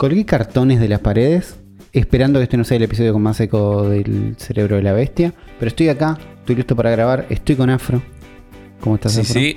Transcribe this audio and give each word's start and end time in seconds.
colgué 0.00 0.24
cartones 0.24 0.80
de 0.80 0.88
las 0.88 1.00
paredes, 1.00 1.56
esperando 1.92 2.38
que 2.38 2.44
este 2.44 2.56
no 2.56 2.64
sea 2.64 2.78
el 2.78 2.84
episodio 2.84 3.12
con 3.12 3.20
más 3.20 3.38
eco 3.38 3.86
del 3.86 4.34
cerebro 4.38 4.76
de 4.76 4.82
la 4.82 4.94
bestia. 4.94 5.34
Pero 5.58 5.68
estoy 5.68 5.90
acá, 5.90 6.16
estoy 6.38 6.56
listo 6.56 6.74
para 6.74 6.90
grabar, 6.90 7.26
estoy 7.28 7.54
con 7.54 7.68
Afro. 7.68 8.00
¿Cómo 8.80 8.94
estás, 8.94 9.12
Sí, 9.12 9.20
Afro? 9.20 9.34
sí. 9.34 9.56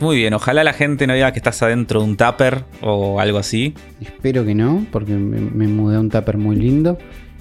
Muy 0.00 0.16
bien, 0.16 0.32
ojalá 0.32 0.64
la 0.64 0.72
gente 0.72 1.06
no 1.06 1.12
diga 1.12 1.32
que 1.32 1.38
estás 1.38 1.62
adentro 1.62 2.00
de 2.00 2.06
un 2.06 2.16
tupper 2.16 2.64
o 2.80 3.20
algo 3.20 3.36
así. 3.36 3.74
Espero 4.00 4.42
que 4.46 4.54
no, 4.54 4.86
porque 4.90 5.12
me, 5.12 5.38
me 5.38 5.68
mudé 5.68 5.96
a 5.96 6.00
un 6.00 6.08
tupper 6.08 6.38
muy 6.38 6.56
lindo. 6.56 6.96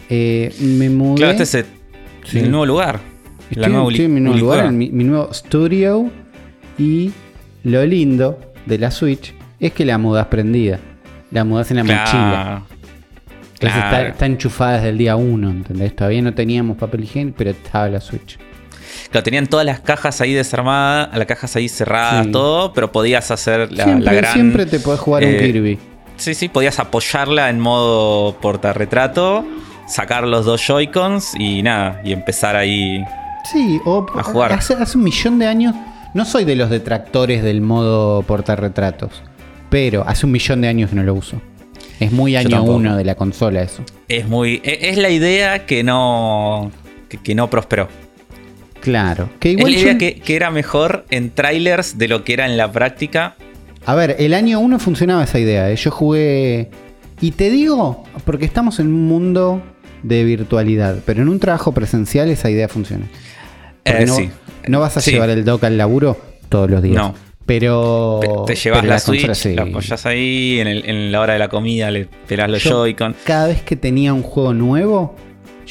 Eh, 0.09 0.53
me 0.59 0.89
mudé. 0.89 1.15
Claro, 1.19 1.31
este 1.31 1.43
es 1.43 1.55
el, 1.55 1.65
Sí. 2.25 2.39
el 2.39 2.51
nuevo 2.51 2.65
lugar. 2.65 2.99
Estoy, 3.51 3.73
estoy 3.73 4.05
en 4.05 4.13
mi 4.15 4.19
nuevo 4.19 4.37
lugar, 4.37 4.65
en 4.65 4.77
mi, 4.77 4.89
mi 4.91 5.05
nuevo 5.05 5.33
studio. 5.33 6.11
Y 6.77 7.11
lo 7.63 7.85
lindo 7.85 8.37
de 8.65 8.77
la 8.79 8.91
Switch 8.91 9.33
es 9.61 9.71
que 9.71 9.85
la 9.85 9.97
mudas 9.97 10.27
prendida. 10.27 10.81
La 11.33 11.43
mudas 11.43 11.69
en 11.71 11.77
la 11.77 11.83
mochila. 11.83 12.07
Claro. 12.09 12.65
Entonces 13.53 13.77
está, 13.77 13.89
Claro. 13.89 14.07
está 14.09 14.25
enchufada 14.25 14.73
desde 14.73 14.89
el 14.89 14.97
día 14.97 15.15
1, 15.15 15.49
¿entendés? 15.49 15.95
Todavía 15.95 16.21
no 16.21 16.33
teníamos 16.33 16.77
papel 16.77 17.03
higiénico, 17.03 17.35
pero 17.37 17.51
estaba 17.51 17.87
la 17.89 17.99
Switch. 18.01 18.37
Claro, 19.09 19.23
tenían 19.23 19.47
todas 19.47 19.65
las 19.65 19.79
cajas 19.79 20.21
ahí 20.21 20.33
desarmadas, 20.33 21.09
las 21.17 21.25
cajas 21.25 21.55
ahí 21.55 21.67
cerradas, 21.69 22.25
Sí. 22.25 22.31
todo, 22.31 22.73
pero 22.73 22.91
podías 22.91 23.31
hacer 23.31 23.71
la, 23.71 23.83
siempre, 23.85 24.05
la 24.05 24.13
gran. 24.13 24.33
siempre 24.33 24.65
te 24.65 24.79
podés 24.79 24.99
jugar 24.99 25.23
un 25.23 25.29
eh, 25.29 25.37
Kirby. 25.39 25.79
Sí, 26.17 26.33
sí, 26.35 26.49
podías 26.49 26.79
apoyarla 26.79 27.49
en 27.49 27.59
modo 27.59 28.37
portarretrato, 28.39 29.45
sacar 29.87 30.25
los 30.27 30.45
dos 30.45 30.61
Joy-Cons 30.67 31.33
y 31.39 31.63
nada, 31.63 32.01
y 32.03 32.11
empezar 32.13 32.55
ahí. 32.55 33.03
Sí, 33.51 33.79
o 33.85 34.05
a 34.15 34.23
jugar. 34.23 34.53
Hace, 34.53 34.73
hace 34.75 34.97
un 34.97 35.03
millón 35.05 35.39
de 35.39 35.47
años. 35.47 35.75
No 36.13 36.25
soy 36.25 36.43
de 36.45 36.55
los 36.55 36.69
detractores 36.69 37.41
del 37.43 37.61
modo 37.61 38.21
portarretratos. 38.23 39.23
Pero 39.73 40.07
hace 40.07 40.27
un 40.27 40.31
millón 40.31 40.61
de 40.61 40.67
años 40.67 40.91
que 40.91 40.95
no 40.95 41.01
lo 41.01 41.15
uso. 41.15 41.41
Es 41.99 42.11
muy 42.11 42.35
año 42.35 42.61
uno 42.61 42.95
de 42.95 43.03
la 43.03 43.15
consola 43.15 43.63
eso. 43.63 43.83
Es 44.07 44.27
muy. 44.27 44.61
e- 44.63 44.89
Es 44.91 44.97
la 44.97 45.09
idea 45.09 45.65
que 45.65 45.83
no. 45.83 46.71
que, 47.09 47.17
que 47.17 47.33
no 47.33 47.49
prosperó. 47.49 47.87
Claro. 48.81 49.29
Que 49.39 49.49
Es 49.53 49.57
igual 49.57 49.71
la 49.73 49.79
idea 49.79 49.91
yo- 49.93 49.97
que, 49.97 50.15
que 50.15 50.35
era 50.35 50.51
mejor 50.51 51.05
en 51.09 51.31
trailers 51.31 51.97
de 51.97 52.07
lo 52.07 52.23
que 52.23 52.33
era 52.33 52.45
en 52.45 52.55
la 52.55 52.71
práctica. 52.71 53.35
A 53.85 53.95
ver, 53.95 54.15
el 54.19 54.35
año 54.35 54.59
1 54.59 54.77
funcionaba 54.77 55.23
esa 55.23 55.39
idea. 55.39 55.71
¿eh? 55.71 55.75
Yo 55.75 55.89
jugué. 55.89 56.69
Y 57.19 57.31
te 57.31 57.49
digo, 57.49 58.03
porque 58.25 58.45
estamos 58.45 58.79
en 58.79 58.87
un 58.87 59.07
mundo 59.07 59.61
de 60.03 60.23
virtualidad, 60.23 60.97
pero 61.05 61.23
en 61.23 61.29
un 61.29 61.39
trabajo 61.39 61.71
presencial 61.71 62.29
esa 62.29 62.49
idea 62.51 62.67
funciona. 62.67 63.05
Porque 63.83 64.03
Eh, 64.03 64.05
no, 64.05 64.15
sí. 64.17 64.29
no 64.67 64.79
vas 64.81 64.97
a 64.97 65.01
Sí. 65.01 65.11
llevar 65.11 65.29
el 65.29 65.43
dock 65.45 65.63
al 65.63 65.77
laburo 65.77 66.15
todos 66.49 66.69
los 66.69 66.83
días. 66.83 66.97
No. 66.97 67.15
Pero. 67.45 68.19
Te, 68.21 68.53
te 68.53 68.55
llevas 68.55 68.79
pero 68.81 68.93
la 68.93 68.99
Switch, 68.99 69.25
consola 69.25 69.35
sí. 69.35 69.55
la 69.55 69.63
apoyas 69.63 70.05
ahí, 70.05 70.59
en, 70.59 70.67
el- 70.67 70.89
en 70.89 71.11
la 71.11 71.19
hora 71.21 71.33
de 71.33 71.39
la 71.39 71.49
comida 71.49 71.91
le 71.91 72.05
pelás 72.27 72.49
los 72.49 72.63
Joy-Con. 72.63 73.15
Cada 73.25 73.47
vez 73.47 73.61
que 73.63 73.75
tenía 73.75 74.13
un 74.13 74.23
juego 74.23 74.53
nuevo, 74.53 75.15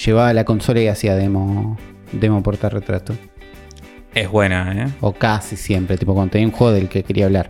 llevaba 0.05 0.33
la 0.35 0.45
consola 0.45 0.81
y 0.81 0.89
hacía 0.89 1.15
demo. 1.17 1.79
Demo 2.13 2.43
portarretrato. 2.43 3.15
Es 4.15 4.29
buena, 4.31 4.85
¿eh? 4.87 4.93
O 5.01 5.13
casi 5.15 5.57
siempre, 5.57 5.97
tipo 5.97 6.13
cuando 6.13 6.33
tenía 6.33 6.47
un 6.47 6.53
juego 6.53 6.75
del 6.75 6.89
que 6.91 7.03
quería 7.03 7.25
hablar. 7.25 7.49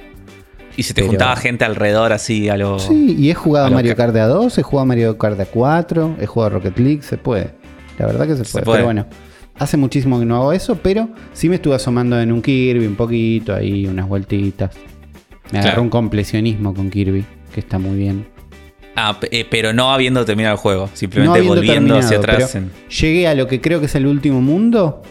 Y 0.76 0.84
se 0.84 0.94
te 0.94 1.00
Pero- 1.02 1.10
juntaba 1.10 1.34
gente 1.36 1.64
alrededor 1.64 2.12
así 2.12 2.48
a 2.48 2.56
lo. 2.56 2.78
Sí, 2.78 3.16
y 3.18 3.28
he 3.30 3.34
jugado 3.34 3.66
a 3.66 3.68
a 3.68 3.72
Mario 3.72 3.96
Kart 3.96 4.14
de 4.14 4.20
A2, 4.22 4.56
he 4.56 4.62
jugado 4.62 4.82
a 4.82 4.86
Mario 4.86 5.18
Kart 5.18 5.36
de 5.36 5.46
A4, 5.50 6.14
he 6.20 6.26
jugado 6.26 6.46
a 6.54 6.58
Rocket 6.60 6.78
League, 6.78 7.02
se 7.02 7.18
puede. 7.18 7.50
La 7.98 8.06
verdad 8.06 8.26
que 8.28 8.36
se 8.36 8.44
puede. 8.44 8.64
puede. 8.64 8.76
Pero 8.78 8.84
bueno, 8.84 9.06
hace 9.58 9.76
muchísimo 9.76 10.18
que 10.18 10.24
no 10.26 10.36
hago 10.36 10.52
eso, 10.52 10.76
pero 10.82 11.08
sí 11.32 11.48
me 11.48 11.56
estuve 11.56 11.74
asomando 11.74 12.20
en 12.20 12.32
un 12.32 12.42
Kirby 12.42 12.86
un 12.86 12.96
poquito, 12.96 13.54
ahí 13.54 13.86
unas 13.86 14.08
vueltitas. 14.08 14.74
Me 15.52 15.58
agarró 15.58 15.72
Claro. 15.74 15.82
un 15.82 15.90
completionismo 15.90 16.74
con 16.74 16.90
Kirby, 16.90 17.24
que 17.52 17.60
está 17.60 17.78
muy 17.78 17.96
bien. 17.96 18.26
Ah, 18.96 19.18
eh, 19.30 19.46
pero 19.50 19.72
no 19.72 19.92
habiendo 19.92 20.24
terminado 20.24 20.54
el 20.54 20.58
juego. 20.60 20.90
Simplemente 20.92 21.40
No 21.40 21.46
volviendo 21.46 21.96
hacia 21.96 22.18
atrás. 22.18 22.54
en- 22.54 22.70
Llegué 23.00 23.26
a 23.26 23.34
lo 23.34 23.46
que 23.46 23.60
creo 23.60 23.80
que 23.80 23.86
es 23.86 23.94
el 23.94 24.06
último 24.06 24.40
mundo 24.42 25.02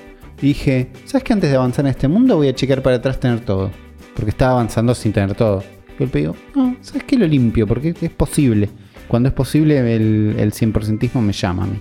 y 0.41 0.47
dije, 0.47 0.91
¿sabes 1.05 1.23
que 1.23 1.33
antes 1.33 1.49
de 1.49 1.55
avanzar 1.55 1.85
en 1.85 1.91
este 1.91 2.07
mundo 2.07 2.37
voy 2.37 2.47
a 2.47 2.53
chequear 2.55 2.81
para 2.83 2.97
atrás 2.97 3.19
tener 3.19 3.39
todo? 3.39 3.71
Porque 4.15 4.29
estaba 4.31 4.51
avanzando 4.53 4.93
sin 4.93 5.13
tener 5.13 5.33
todo. 5.35 5.63
Y 5.95 5.99
golpe 5.99 6.19
digo, 6.19 6.35
no, 6.55 6.75
¿sabes 6.81 7.03
qué? 7.05 7.15
Lo 7.17 7.25
limpio, 7.27 7.65
porque 7.65 7.93
es 8.01 8.09
posible. 8.11 8.69
Cuando 9.07 9.29
es 9.29 9.33
posible, 9.35 9.77
el, 9.95 10.35
el 10.37 10.51
100%ismo 10.53 11.21
me 11.21 11.33
llama 11.33 11.63
a 11.63 11.67
mí. 11.67 11.79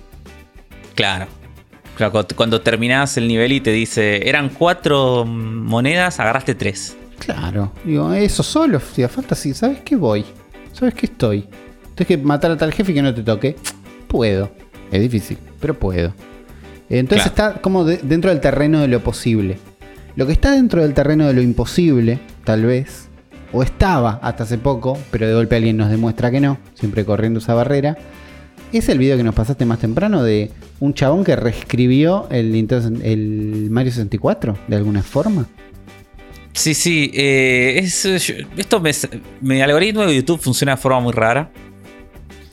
Claro. 0.95 1.27
Claro, 1.95 2.25
cuando- 2.35 2.61
terminás 2.61 3.17
el 3.17 3.27
nivel 3.27 3.51
y 3.51 3.61
te 3.61 3.71
dice, 3.71 4.27
eran 4.27 4.49
cuatro 4.49 5.25
monedas, 5.25 6.19
agarraste 6.19 6.55
tres. 6.55 6.97
Claro, 7.19 7.71
digo, 7.83 8.11
eso 8.13 8.41
solo, 8.41 8.79
Final 8.79 9.09
Fantasy, 9.09 9.53
¿sabes 9.53 9.79
qué 9.85 9.95
voy? 9.95 10.25
¿Sabes 10.73 10.93
qué 10.95 11.05
estoy? 11.05 11.41
Tienes 11.93 12.07
que 12.07 12.17
matar 12.17 12.49
a 12.51 12.57
tal 12.57 12.73
jefe 12.73 12.91
y 12.91 12.95
que 12.95 13.01
no 13.01 13.13
te 13.13 13.21
toque. 13.21 13.55
Puedo. 14.07 14.51
Es 14.91 14.99
difícil, 15.01 15.37
pero 15.59 15.73
puedo. 15.77 16.13
Entonces 16.89 17.31
Claro. 17.31 17.51
está 17.51 17.61
como 17.61 17.85
de- 17.85 17.97
dentro 18.03 18.31
del 18.31 18.39
terreno 18.41 18.79
de 18.81 18.87
lo 18.87 19.01
posible. 19.01 19.59
Lo 20.15 20.25
que 20.25 20.33
está 20.33 20.51
dentro 20.51 20.81
del 20.81 20.93
terreno 20.93 21.27
de 21.27 21.33
lo 21.33 21.41
imposible, 21.41 22.19
tal 22.43 22.65
vez, 22.65 23.07
o 23.53 23.63
estaba 23.63 24.19
hasta 24.23 24.43
hace 24.43 24.57
poco, 24.57 24.97
pero 25.11 25.27
de 25.27 25.33
golpe 25.33 25.55
alguien 25.55 25.77
nos 25.77 25.89
demuestra 25.89 26.31
que 26.31 26.41
no, 26.41 26.57
siempre 26.73 27.05
corriendo 27.05 27.39
esa 27.39 27.53
barrera, 27.53 27.97
es 28.79 28.89
el 28.89 28.97
video 28.97 29.17
que 29.17 29.23
nos 29.23 29.35
pasaste 29.35 29.65
más 29.65 29.79
temprano 29.79 30.23
de 30.23 30.51
un 30.79 30.93
chabón 30.93 31.23
que 31.23 31.35
reescribió 31.35 32.27
el, 32.31 32.53
el 33.03 33.67
Mario 33.69 33.91
64 33.91 34.57
de 34.67 34.75
alguna 34.75 35.03
forma. 35.03 35.45
Sí, 36.53 36.73
sí. 36.73 37.11
eh, 37.13 37.79
es- 37.81 38.03
yo- 38.27 38.33
esto 38.57 38.79
me, 38.81 38.91
mi 39.41 39.61
algoritmo 39.61 40.05
de 40.05 40.15
YouTube 40.15 40.39
funciona 40.41 40.73
de 40.73 40.77
forma 40.81 40.99
muy 40.99 41.13
rara. 41.13 41.49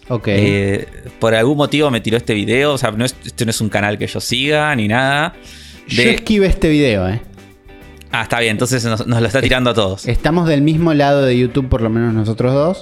Ok. 0.08 0.28
Eh, 0.28 0.86
por 1.18 1.34
algún 1.34 1.56
motivo 1.56 1.90
me 1.90 2.00
tiró 2.00 2.16
este 2.16 2.32
video. 2.34 2.72
O 2.74 2.78
sea, 2.78 2.90
no 2.92 3.04
es, 3.04 3.14
este 3.24 3.44
no 3.44 3.50
es 3.50 3.60
un 3.60 3.68
canal 3.68 3.98
que 3.98 4.06
yo 4.06 4.20
siga 4.20 4.74
ni 4.76 4.88
nada. 4.88 5.34
Yo 5.88 6.02
esquivé 6.04 6.46
este 6.46 6.68
video, 6.68 7.08
eh. 7.08 7.20
Ah, 8.10 8.22
está 8.22 8.40
bien. 8.40 8.52
Entonces 8.52 8.84
nos, 8.84 9.06
nos 9.06 9.20
lo 9.20 9.26
está 9.26 9.40
tirando 9.42 9.70
a 9.70 9.74
todos. 9.74 10.06
Estamos 10.08 10.48
del 10.48 10.62
mismo 10.62 10.94
lado 10.94 11.24
de 11.26 11.36
YouTube, 11.38 11.68
por 11.68 11.82
lo 11.82 11.90
menos 11.90 12.14
nosotros 12.14 12.54
dos. 12.54 12.80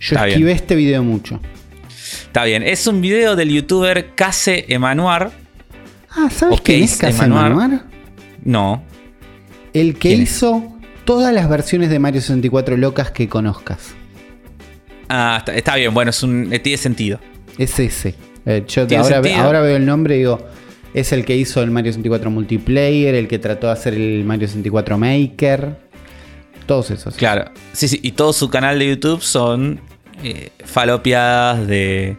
Yo 0.00 0.16
Está 0.16 0.26
esquivé 0.28 0.46
bien. 0.48 0.56
este 0.56 0.74
video 0.74 1.02
mucho. 1.02 1.40
Está 2.22 2.44
bien. 2.44 2.62
Es 2.62 2.86
un 2.86 3.00
video 3.00 3.36
del 3.36 3.50
youtuber 3.50 4.14
Case 4.14 4.64
Emanuar. 4.68 5.30
Ah, 6.10 6.28
¿sabes 6.30 6.60
quién 6.60 6.82
es 6.84 6.96
Casa 6.96 7.24
Emanuar. 7.26 7.50
Emanuar? 7.52 7.84
No. 8.42 8.82
El 9.72 9.98
que 9.98 10.10
hizo 10.12 10.72
todas 11.04 11.32
las 11.34 11.48
versiones 11.48 11.90
de 11.90 11.98
Mario 11.98 12.20
64 12.20 12.76
locas 12.76 13.10
que 13.10 13.28
conozcas. 13.28 13.94
Ah, 15.08 15.36
está, 15.38 15.54
está 15.54 15.76
bien. 15.76 15.92
Bueno, 15.94 16.10
es 16.10 16.22
un, 16.22 16.52
eh, 16.52 16.58
tiene 16.58 16.78
sentido. 16.78 17.20
Es 17.58 17.78
ese. 17.78 18.14
Eh, 18.44 18.64
yo 18.66 18.86
ahora, 18.98 19.20
ve- 19.20 19.34
ahora 19.34 19.60
veo 19.60 19.76
el 19.76 19.86
nombre 19.86 20.16
y 20.16 20.18
digo, 20.18 20.46
es 20.94 21.12
el 21.12 21.24
que 21.24 21.36
hizo 21.36 21.62
el 21.62 21.70
Mario 21.70 21.92
64 21.92 22.30
multiplayer, 22.30 23.14
el 23.14 23.28
que 23.28 23.38
trató 23.38 23.66
de 23.68 23.72
hacer 23.74 23.94
el 23.94 24.24
Mario 24.24 24.48
64 24.48 24.98
Maker. 24.98 25.76
Todos 26.66 26.90
esos. 26.90 27.14
Claro. 27.16 27.50
Sí, 27.72 27.86
sí. 27.88 28.00
Y 28.02 28.12
todo 28.12 28.32
su 28.32 28.48
canal 28.48 28.78
de 28.78 28.88
YouTube 28.88 29.20
son 29.22 29.80
eh, 30.22 30.50
falopiadas 30.64 31.66
de. 31.66 32.16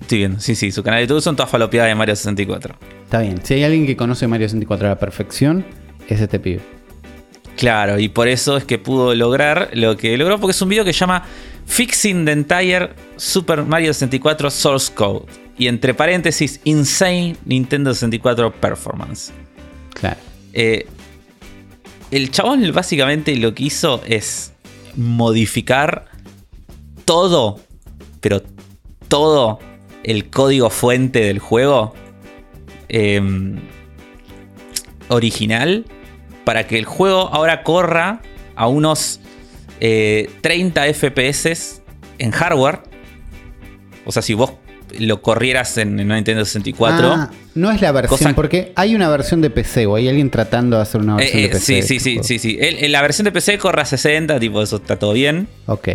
Estoy 0.00 0.18
viendo. 0.18 0.40
Sí, 0.40 0.54
sí. 0.54 0.70
Su 0.72 0.82
canal 0.82 1.00
de 1.00 1.06
YouTube 1.06 1.22
son 1.22 1.36
todas 1.36 1.50
falopiadas 1.50 1.88
de 1.88 1.94
Mario 1.94 2.16
64. 2.16 2.76
Está 3.04 3.20
bien. 3.20 3.40
Si 3.44 3.54
hay 3.54 3.64
alguien 3.64 3.86
que 3.86 3.96
conoce 3.96 4.26
Mario 4.26 4.48
64 4.48 4.86
a 4.86 4.90
la 4.90 4.98
perfección, 4.98 5.64
es 6.08 6.20
este 6.20 6.38
pibe. 6.38 6.60
Claro, 7.56 7.98
y 7.98 8.08
por 8.08 8.28
eso 8.28 8.56
es 8.56 8.64
que 8.64 8.78
pudo 8.78 9.14
lograr 9.16 9.70
lo 9.72 9.96
que 9.96 10.16
logró, 10.16 10.38
porque 10.38 10.52
es 10.52 10.62
un 10.62 10.68
video 10.68 10.84
que 10.84 10.92
se 10.92 11.00
llama 11.00 11.24
Fixing 11.66 12.24
the 12.24 12.30
Entire 12.30 12.90
Super 13.16 13.64
Mario 13.64 13.92
64 13.92 14.50
Source 14.50 14.92
Code. 14.94 15.26
Y 15.58 15.66
entre 15.66 15.92
paréntesis, 15.92 16.60
Insane 16.62 17.36
Nintendo 17.44 17.92
64 17.92 18.52
Performance. 18.52 19.32
Claro. 19.92 20.20
Eh, 20.52 20.86
el 22.12 22.30
chabón 22.30 22.70
básicamente 22.72 23.34
lo 23.36 23.54
que 23.54 23.64
hizo 23.64 24.02
es 24.06 24.52
modificar 24.94 26.06
todo, 27.08 27.58
pero 28.20 28.42
todo 29.08 29.58
el 30.04 30.28
código 30.28 30.68
fuente 30.68 31.20
del 31.20 31.38
juego 31.38 31.94
em, 32.90 33.56
original 35.08 35.86
para 36.44 36.66
que 36.66 36.78
el 36.78 36.84
juego 36.84 37.28
ahora 37.32 37.62
corra 37.62 38.20
a 38.56 38.68
unos 38.68 39.20
eh, 39.80 40.28
30 40.42 40.92
FPS 40.92 41.80
en 42.18 42.30
hardware. 42.30 42.80
O 44.04 44.12
sea, 44.12 44.20
si 44.22 44.34
vos 44.34 44.52
lo 44.98 45.20
corrieras 45.22 45.76
en, 45.78 45.98
en 46.00 46.08
Nintendo 46.08 46.44
64. 46.44 47.12
Ah, 47.12 47.30
no 47.54 47.70
es 47.70 47.80
la 47.80 47.92
versión, 47.92 48.18
Cosa- 48.18 48.34
porque 48.34 48.72
hay 48.74 48.94
una 48.94 49.08
versión 49.08 49.40
de 49.40 49.50
PC 49.50 49.86
o 49.86 49.96
hay 49.96 50.08
alguien 50.08 50.30
tratando 50.30 50.76
de 50.76 50.82
hacer 50.82 51.00
una 51.00 51.14
Eh, 51.16 51.16
versión 51.18 51.38
eh, 51.40 51.42
de 51.42 51.48
PC. 51.50 51.82
sí, 51.82 51.82
sí, 51.82 52.00
sí, 52.00 52.18
sí, 52.22 52.38
sí. 52.38 52.58
El- 52.60 52.76
el- 52.84 52.92
la 52.92 53.00
versión 53.02 53.24
de 53.26 53.32
PC 53.32 53.56
corre 53.58 53.82
a 53.82 53.84
60, 53.84 54.38
tipo, 54.40 54.62
eso 54.62 54.76
está 54.76 54.98
todo 54.98 55.12
bien. 55.12 55.48
Ok. 55.66 55.88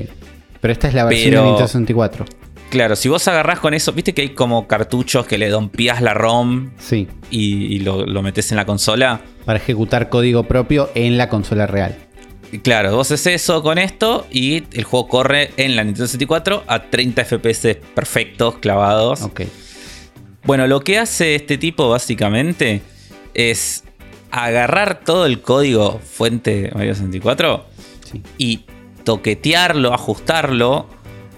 Pero 0.63 0.71
esta 0.71 0.87
es 0.87 0.93
la 0.95 1.03
versión 1.05 1.29
Pero- 1.31 1.41
de 1.41 1.47
Nintendo 1.49 1.67
64. 1.67 2.25
Claro, 2.69 2.95
si 2.95 3.07
vos 3.09 3.27
agarrás 3.27 3.59
con 3.59 3.73
eso, 3.75 3.91
viste 3.91 4.13
que 4.15 4.21
hay 4.23 4.29
como 4.29 4.65
cartuchos 4.67 5.27
que 5.27 5.37
le 5.37 5.49
dompeás 5.49 6.01
la 6.01 6.13
ROM 6.15 6.71
Sí. 6.79 7.07
y, 7.29 7.65
y 7.75 7.79
lo, 7.79 8.05
lo 8.07 8.21
metes 8.23 8.49
en 8.51 8.57
la 8.57 8.65
consola. 8.65 9.21
Para 9.45 9.59
ejecutar 9.59 10.09
código 10.09 10.43
propio 10.45 10.89
en 10.95 11.17
la 11.17 11.27
consola 11.29 11.67
real. 11.67 11.95
Claro, 12.63 12.95
vos 12.95 13.11
haces 13.11 13.41
eso 13.43 13.61
con 13.61 13.77
esto 13.77 14.25
y 14.31 14.63
el 14.71 14.85
juego 14.85 15.07
corre 15.09 15.51
en 15.57 15.75
la 15.75 15.83
Nintendo 15.83 16.07
64 16.07 16.63
a 16.65 16.83
30 16.89 17.25
FPS 17.25 17.75
perfectos, 17.93 18.55
clavados. 18.59 19.21
Ok. 19.21 19.41
Bueno, 20.45 20.65
lo 20.67 20.79
que 20.79 20.97
hace 20.97 21.35
este 21.35 21.57
tipo 21.57 21.89
básicamente 21.89 22.81
es 23.33 23.83
agarrar 24.31 25.01
todo 25.03 25.25
el 25.25 25.41
código 25.41 25.99
fuente 25.99 26.61
de 26.63 26.71
Mario 26.71 26.95
64 26.95 27.65
Sí. 28.11 28.21
y 28.37 28.65
toquetearlo, 29.03 29.93
ajustarlo 29.93 30.87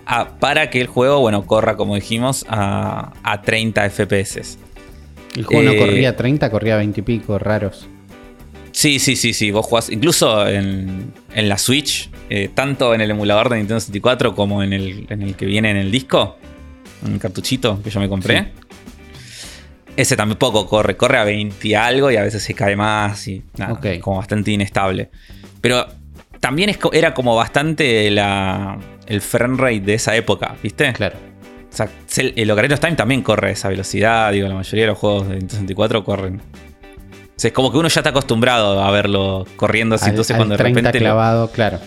a- 0.06 0.38
para 0.40 0.70
que 0.70 0.82
el 0.82 0.88
juego, 0.88 1.20
bueno, 1.20 1.46
corra, 1.46 1.76
como 1.76 1.96
dijimos, 1.96 2.46
a, 2.50 3.14
a 3.24 3.42
30 3.42 3.86
FPS. 3.90 4.58
El 5.36 5.46
juego 5.46 5.64
no 5.64 5.72
Eh, 5.72 5.78
corría 5.78 6.10
a 6.10 6.16
30, 6.16 6.50
corría 6.52 6.76
a 6.76 6.78
20 6.78 7.00
y 7.00 7.04
pico, 7.04 7.38
raros. 7.40 7.88
Sí, 8.72 9.00
sí, 9.00 9.16
sí, 9.16 9.34
sí. 9.34 9.52
Vos 9.52 9.66
jugás, 9.66 9.90
incluso 9.90 10.48
en, 10.48 11.14
en 11.34 11.50
la 11.50 11.58
Switch, 11.58 12.10
eh, 12.30 12.50
tanto 12.54 12.94
en 12.94 13.02
el 13.02 13.10
emulador 13.12 13.50
de 13.50 13.58
Nintendo 13.58 13.80
64 13.80 14.36
como 14.36 14.64
en 14.64 14.74
el, 14.74 15.08
en 15.10 15.22
el 15.22 15.36
que 15.36 15.46
viene 15.46 15.72
en 15.72 15.78
el 15.78 15.92
disco, 15.92 16.38
en 17.06 17.14
el 17.14 17.20
cartuchito 17.20 17.82
que 17.82 17.90
yo 17.90 18.00
me 18.00 18.10
compré. 18.10 18.52
Ese 19.96 20.18
tampoco 20.18 20.68
corre, 20.68 20.98
corre 20.98 21.18
a 21.18 21.24
20 21.24 21.66
y 21.70 21.74
algo 21.74 22.12
y 22.12 22.18
a 22.18 22.22
veces 22.24 22.44
se 22.44 22.54
cae 22.54 22.76
más 22.76 23.28
y 23.30 23.44
nada, 23.58 23.80
como 24.02 24.18
bastante 24.18 24.52
inestable. 24.52 25.10
Pero 25.62 25.88
también 26.40 26.70
es 26.70 26.78
era 26.94 27.14
como 27.14 27.36
bastante 27.36 28.10
la, 28.12 28.78
el 29.08 29.22
frame 29.22 29.58
rate 29.58 29.80
de 29.82 29.94
esa 29.96 30.16
época, 30.16 30.56
¿viste? 30.62 30.94
Claro. 30.94 31.16
O 31.72 31.76
sea, 31.76 31.90
se- 32.06 32.34
el 32.36 32.50
Ocarina 32.52 32.76
of 32.76 32.80
Time 32.80 32.96
también 32.96 33.22
corre 33.22 33.50
a 33.50 33.52
esa 33.52 33.68
velocidad. 33.70 34.32
Digo, 34.32 34.48
la 34.48 34.56
mayoría 34.56 34.84
de 34.84 34.88
los 34.92 34.98
juegos 34.98 35.24
de 35.28 35.36
Nintendo 35.36 35.54
64 35.54 36.04
corren. 36.04 36.42
O 36.42 37.38
sea, 37.38 37.50
es 37.50 37.54
como 37.54 37.72
que 37.72 37.78
uno 37.78 37.90
ya 37.90 38.00
está 38.00 38.12
acostumbrado 38.12 38.82
a 38.82 38.92
verlo 38.92 39.46
corriendo 39.58 39.96
así. 39.96 40.06
Al- 40.06 40.12
entonces, 40.12 40.32
al 40.36 40.38
cuando 40.40 40.54
de 40.54 40.58
30 40.64 40.80
repente. 40.80 41.00
lo- 41.00 41.04
clavado, 41.06 41.52
claro. 41.52 41.80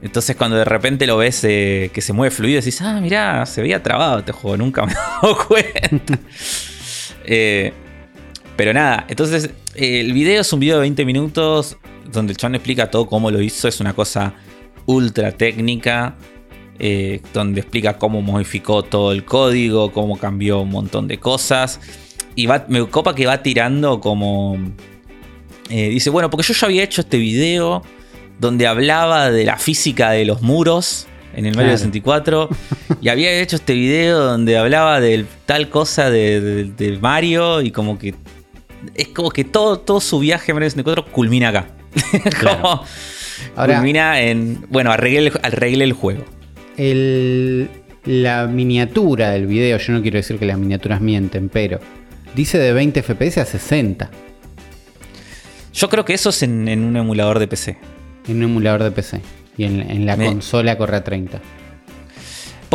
entonces, 0.00 0.34
cuando 0.36 0.56
de 0.56 0.64
repente 0.64 1.06
lo 1.06 1.18
ves 1.18 1.44
eh, 1.44 1.90
que 1.92 2.00
se 2.00 2.12
mueve 2.14 2.34
fluido, 2.34 2.60
decís, 2.60 2.80
ah, 2.80 2.98
mirá, 3.02 3.44
se 3.44 3.60
veía 3.60 3.82
trabado 3.82 4.20
este 4.20 4.32
juego, 4.32 4.56
nunca 4.56 4.86
me 4.86 4.92
he 4.92 4.94
dado 5.22 5.36
cuenta. 5.46 6.18
Eh, 7.28 7.72
pero 8.56 8.72
nada, 8.72 9.04
entonces, 9.08 9.50
eh, 9.74 10.00
el 10.00 10.12
video 10.12 10.40
es 10.40 10.52
un 10.52 10.60
video 10.60 10.76
de 10.76 10.80
20 10.82 11.04
minutos 11.04 11.76
donde 12.10 12.32
el 12.32 12.36
chabón 12.36 12.54
explica 12.54 12.90
todo 12.90 13.06
cómo 13.06 13.30
lo 13.30 13.40
hizo. 13.42 13.68
Es 13.68 13.80
una 13.80 13.92
cosa 13.94 14.34
ultra 14.86 15.32
técnica. 15.32 16.16
eh, 16.78 17.20
donde 17.32 17.60
explica 17.62 17.96
cómo 17.96 18.20
modificó 18.20 18.82
todo 18.82 19.12
el 19.12 19.24
código, 19.24 19.92
cómo 19.92 20.18
cambió 20.18 20.60
un 20.60 20.68
montón 20.70 21.08
de 21.08 21.16
cosas. 21.18 21.80
Y 22.34 22.44
va, 22.46 22.66
me 22.68 22.86
copa 22.86 23.14
que 23.14 23.24
va 23.24 23.42
tirando 23.42 23.98
como... 24.00 24.58
eh, 25.70 25.88
dice, 25.88 26.10
bueno, 26.10 26.28
porque 26.28 26.46
yo 26.46 26.52
ya 26.52 26.66
había 26.66 26.82
hecho 26.82 27.00
este 27.00 27.16
video 27.16 27.82
donde 28.38 28.66
hablaba 28.66 29.30
de 29.30 29.46
la 29.46 29.56
física 29.56 30.10
de 30.10 30.26
los 30.26 30.42
muros 30.42 31.06
en 31.34 31.46
el 31.46 31.52
Mario 31.56 31.70
Claro. 31.72 31.78
64. 31.78 32.48
y 33.00 33.08
había 33.08 33.32
hecho 33.40 33.56
este 33.56 33.72
video 33.72 34.18
donde 34.20 34.58
hablaba 34.58 35.00
de 35.00 35.24
tal 35.46 35.70
cosa 35.70 36.10
de, 36.10 36.40
de- 36.42 36.64
de 36.64 36.98
Mario 36.98 37.62
y 37.62 37.70
como 37.70 37.98
que... 37.98 38.14
Es 38.94 39.08
como 39.08 39.30
que 39.30 39.44
todo, 39.44 39.78
todo 39.80 40.00
su 40.00 40.18
viaje 40.18 40.52
en 40.52 40.56
Mario 40.56 40.70
64 40.70 41.12
culmina 41.12 41.48
acá. 41.50 41.68
Claro. 42.38 42.60
como 42.62 42.84
Ahora- 43.56 43.74
culmina 43.76 44.20
en... 44.20 44.64
Bueno, 44.70 44.92
arreglé 44.92 45.18
el, 45.28 45.32
arreglé 45.42 45.84
el 45.84 45.92
juego. 45.92 46.24
El- 46.76 47.68
la 48.04 48.46
miniatura 48.46 49.30
del 49.30 49.46
video, 49.46 49.78
yo 49.78 49.92
no 49.92 50.00
quiero 50.02 50.16
decir 50.18 50.38
que 50.38 50.46
las 50.46 50.58
miniaturas 50.58 51.00
mienten, 51.00 51.48
pero 51.48 51.80
dice 52.36 52.56
de 52.58 52.72
20 52.72 53.02
FPS 53.02 53.38
a 53.38 53.44
60 53.44 54.10
Yo 55.74 55.88
creo 55.88 56.04
que 56.04 56.14
eso 56.14 56.30
es 56.30 56.42
en, 56.44 56.68
en 56.68 56.84
un 56.84 56.96
emulador 56.96 57.38
de 57.40 57.48
PC. 57.48 57.78
en 58.28 58.36
un 58.36 58.42
emulador 58.44 58.84
de 58.84 58.90
PC. 58.92 59.20
Y 59.58 59.64
en, 59.64 59.80
en 59.90 60.06
la 60.06 60.16
Me- 60.16 60.26
consola 60.26 60.76
corre 60.78 60.96
a 60.98 61.04
30. 61.04 61.40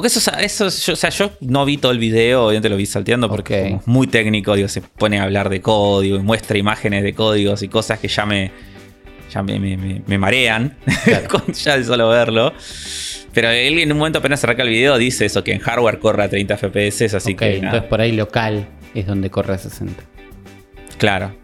Porque 0.02 0.18
eso, 0.18 0.32
eso 0.40 0.68
yo, 0.70 0.94
o 0.94 0.96
sea, 0.96 1.12
yo 1.12 1.30
no 1.42 1.64
vi 1.64 1.78
todo 1.78 1.92
el 1.92 2.00
video, 2.00 2.46
obviamente 2.46 2.70
lo 2.70 2.76
vi 2.76 2.88
salteando 2.88 3.30
porque 3.30 3.76
es 3.76 3.88
muy 3.88 4.08
técnico, 4.08 4.56
digo, 4.56 4.68
se 4.68 4.82
pone 4.82 5.20
a 5.20 5.24
hablar 5.24 5.48
de 5.50 5.62
código 5.62 6.16
y 6.18 6.20
muestra 6.20 6.58
imágenes 6.58 7.04
de 7.04 7.14
códigos 7.14 7.62
y 7.62 7.68
cosas 7.68 8.00
que 8.00 8.08
ya 8.08 8.26
me, 8.26 8.52
ya 9.32 9.44
me, 9.44 9.60
me- 9.60 10.02
me- 10.08 10.18
marean 10.18 10.76
Claro. 11.04 11.28
con 11.30 11.54
ya 11.54 11.78
de 11.78 11.84
solo 11.84 12.10
verlo. 12.10 12.52
Pero 13.32 13.50
él 13.52 13.78
en 13.78 13.92
un 13.92 14.00
momento 14.00 14.18
apenas 14.18 14.44
arranca 14.44 14.64
el 14.64 14.70
video 14.70 14.98
dice 14.98 15.26
eso, 15.26 15.44
que 15.44 15.54
en 15.54 15.60
hardware 15.60 16.00
corre 16.00 16.24
a 16.24 16.30
30 16.30 16.58
FPS, 16.58 17.14
así 17.16 17.36
que 17.36 17.46
nada. 17.46 17.56
entonces 17.68 17.84
por 17.90 18.02
ahí 18.02 18.12
local 18.14 18.68
es 18.96 19.06
donde 19.06 19.30
corre 19.30 19.54
a 19.54 19.58
60. 19.60 20.02
Claro. 20.98 21.36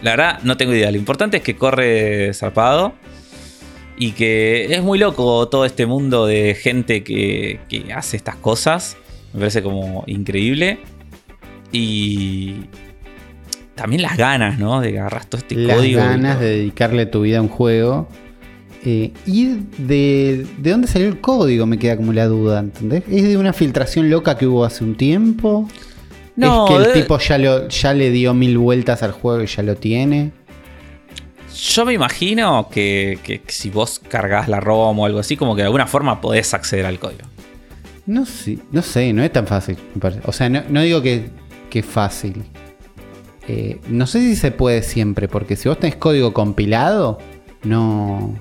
La 0.00 0.12
verdad, 0.12 0.38
no 0.42 0.56
tengo 0.56 0.72
idea. 0.74 0.90
Lo 0.90 0.96
importante 0.96 1.36
es 1.36 1.42
que 1.42 1.54
corre 1.56 2.32
zarpado. 2.34 2.94
Y 3.98 4.12
que 4.12 4.66
es 4.74 4.82
muy 4.82 4.98
loco 4.98 5.48
todo 5.48 5.64
este 5.64 5.86
mundo 5.86 6.26
de 6.26 6.54
gente 6.54 7.02
que, 7.02 7.60
que 7.68 7.92
hace 7.94 8.16
estas 8.16 8.36
cosas. 8.36 8.96
Me 9.32 9.40
parece 9.40 9.62
como 9.62 10.04
increíble. 10.06 10.78
Y 11.72 12.54
también 13.74 14.02
las 14.02 14.16
ganas, 14.16 14.58
¿no? 14.58 14.80
De 14.80 14.98
agarrar 14.98 15.24
todo 15.24 15.38
este 15.40 15.54
Las 15.56 15.76
código. 15.76 15.98
y 16.00 16.02
ganas 16.02 16.40
de 16.40 16.46
dedicarle 16.46 17.06
tu 17.06 17.22
vida 17.22 17.38
a 17.38 17.42
un 17.42 17.48
juego. 17.48 18.08
Eh, 18.84 19.12
y 19.26 19.46
de, 19.78 20.46
de 20.58 20.70
dónde 20.70 20.86
salió 20.86 21.08
el 21.08 21.20
código, 21.20 21.66
me 21.66 21.78
queda 21.78 21.96
como 21.96 22.12
la 22.12 22.26
duda, 22.26 22.60
¿entendés? 22.60 23.02
¿Es 23.10 23.24
de 23.24 23.36
una 23.36 23.52
filtración 23.52 24.10
loca 24.10 24.36
que 24.38 24.46
hubo 24.46 24.64
hace 24.64 24.84
un 24.84 24.94
tiempo? 24.94 25.68
No, 26.36 26.66
¿Es 26.66 26.70
que 26.70 26.76
el 26.76 26.94
de- 26.94 27.00
tipo 27.00 27.18
ya, 27.18 27.38
lo, 27.38 27.68
ya 27.68 27.94
le 27.94 28.10
dio 28.10 28.32
mil 28.34 28.58
vueltas 28.58 29.02
al 29.02 29.10
juego 29.12 29.42
y 29.42 29.46
ya 29.46 29.62
lo 29.64 29.74
tiene? 29.74 30.30
Yo 31.56 31.86
me 31.86 31.94
imagino 31.94 32.68
que, 32.70 33.40
si 33.46 33.70
vos 33.70 33.98
cargas 33.98 34.46
la 34.46 34.60
ROM 34.60 34.98
o 34.98 35.06
algo 35.06 35.18
así, 35.18 35.36
como 35.36 35.56
que 35.56 35.62
de 35.62 35.66
alguna 35.66 35.86
forma 35.86 36.20
podés 36.20 36.52
acceder 36.52 36.84
al 36.84 36.98
código. 36.98 37.22
No 38.04 38.26
sé, 38.26 38.58
no 38.72 38.82
sé, 38.82 39.12
no 39.14 39.22
es 39.22 39.32
tan 39.32 39.46
fácil. 39.46 39.78
O 40.24 40.32
sea, 40.32 40.50
no, 40.50 40.82
digo 40.82 41.00
que, 41.00 41.30
que 41.70 41.82
fácil. 41.82 42.44
Eh, 43.48 43.80
no 43.88 44.06
sé 44.06 44.20
si 44.20 44.36
se 44.36 44.50
puede 44.50 44.82
siempre, 44.82 45.28
porque 45.28 45.56
si 45.56 45.68
vos 45.68 45.80
tenés 45.80 45.96
código 45.96 46.34
compilado, 46.34 47.18
no. 47.64 48.34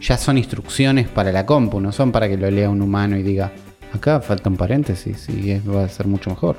Ya 0.00 0.16
son 0.18 0.38
instrucciones 0.38 1.08
para 1.08 1.32
la 1.32 1.46
compu, 1.46 1.80
no 1.80 1.90
son 1.90 2.12
para 2.12 2.28
que 2.28 2.36
lo 2.36 2.48
lea 2.50 2.70
un 2.70 2.82
humano 2.82 3.16
y 3.16 3.22
diga, 3.22 3.50
acá 3.92 4.20
falta 4.20 4.48
un 4.48 4.56
paréntesis 4.56 5.28
y 5.28 5.58
va 5.68 5.84
a 5.84 5.88
ser 5.88 6.06
mucho 6.06 6.30
mejor. 6.30 6.56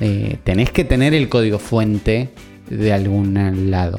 Eh, 0.00 0.38
tenés 0.44 0.70
que 0.70 0.84
tener 0.84 1.14
el 1.14 1.28
código 1.28 1.58
fuente 1.58 2.28
de 2.70 2.92
algún 2.92 3.70
lado, 3.70 3.98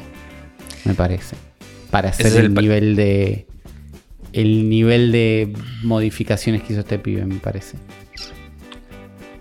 me 0.85 0.93
parece. 0.93 1.35
Para 1.91 2.09
hacer 2.09 2.35
el, 2.45 2.53
nivel 2.53 2.95
de. 2.95 3.45
El 4.33 4.69
nivel 4.69 5.11
de 5.11 5.53
modificaciones 5.83 6.62
que 6.63 6.74
hizo 6.74 6.81
este 6.81 7.00
pibe, 7.00 7.25
me 7.25 7.36
parece. 7.36 7.77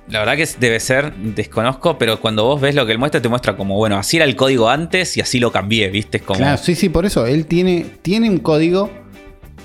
La 0.09 0.21
verdad 0.21 0.37
que 0.37 0.49
debe 0.59 0.81
ser, 0.81 1.15
desconozco, 1.17 1.99
pero 1.99 2.19
cuando 2.19 2.45
vos 2.45 2.61
ves 2.61 2.75
lo 2.75 2.87
que 2.87 2.93
él 2.93 2.99
muestra, 2.99 3.21
te 3.21 3.29
muestra 3.29 3.57
como, 3.57 3.77
bueno, 3.77 3.99
así 3.99 4.17
era 4.17 4.25
el 4.25 4.37
código 4.37 4.71
antes 4.71 5.19
y 5.19 5.21
así 5.21 5.39
lo 5.39 5.53
cambié, 5.53 5.91
¿viste? 5.91 6.19
Es 6.19 6.23
como. 6.23 6.39
Claro, 6.39 6.57
sí, 6.57 6.75
sí, 6.75 6.89
por 6.89 7.05
eso. 7.05 7.27
Él 7.27 7.45
tiene, 7.45 7.85
tiene 8.01 8.31
un 8.31 8.39
código 8.39 8.91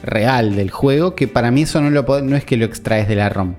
real 0.04 0.58
del 0.58 0.70
juego 0.70 1.16
que 1.16 1.30
para 1.30 1.50
mí 1.50 1.62
eso 1.62 1.80
no, 1.80 1.90
lo, 1.90 2.04
no 2.22 2.36
es 2.36 2.44
que 2.44 2.58
lo 2.58 2.66
extraes 2.66 3.08
de 3.08 3.16
la 3.16 3.30
ROM. 3.30 3.56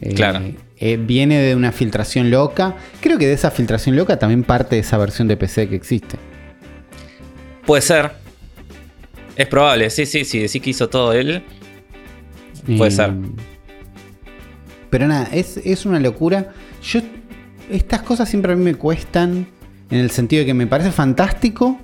Eh, 0.00 0.14
Claro. 0.14 0.40
Eh, 0.78 0.96
viene 1.00 1.38
de 1.40 1.54
una 1.54 1.72
filtración 1.72 2.30
loca. 2.30 2.76
Creo 3.00 3.18
que 3.18 3.26
de 3.26 3.32
esa 3.32 3.50
filtración 3.50 3.96
loca 3.96 4.18
también 4.18 4.42
parte 4.42 4.76
de 4.76 4.80
esa 4.82 4.98
versión 4.98 5.28
de 5.28 5.36
PC 5.36 5.68
que 5.68 5.76
existe. 5.76 6.16
Puede 7.64 7.82
ser. 7.82 8.12
Es 9.36 9.46
probable, 9.48 9.90
sí, 9.90 10.06
sí, 10.06 10.24
sí, 10.24 10.38
decís 10.40 10.62
que 10.62 10.70
hizo 10.70 10.88
todo 10.88 11.12
él. 11.12 11.42
Puede 12.76 12.90
Eh, 12.90 12.94
ser. 12.94 13.12
Pero 14.90 15.08
nada, 15.08 15.28
es, 15.32 15.58
es 15.58 15.84
una 15.84 16.00
locura. 16.00 16.52
Yo, 16.82 17.00
estas 17.70 18.02
cosas 18.02 18.28
siempre 18.28 18.52
a 18.52 18.56
mí 18.56 18.62
me 18.64 18.74
cuestan 18.76 19.46
en 19.90 19.98
el 19.98 20.10
sentido 20.10 20.40
de 20.40 20.46
que 20.46 20.54
me 20.54 20.66
parece 20.66 20.90
fantástico. 20.92 21.78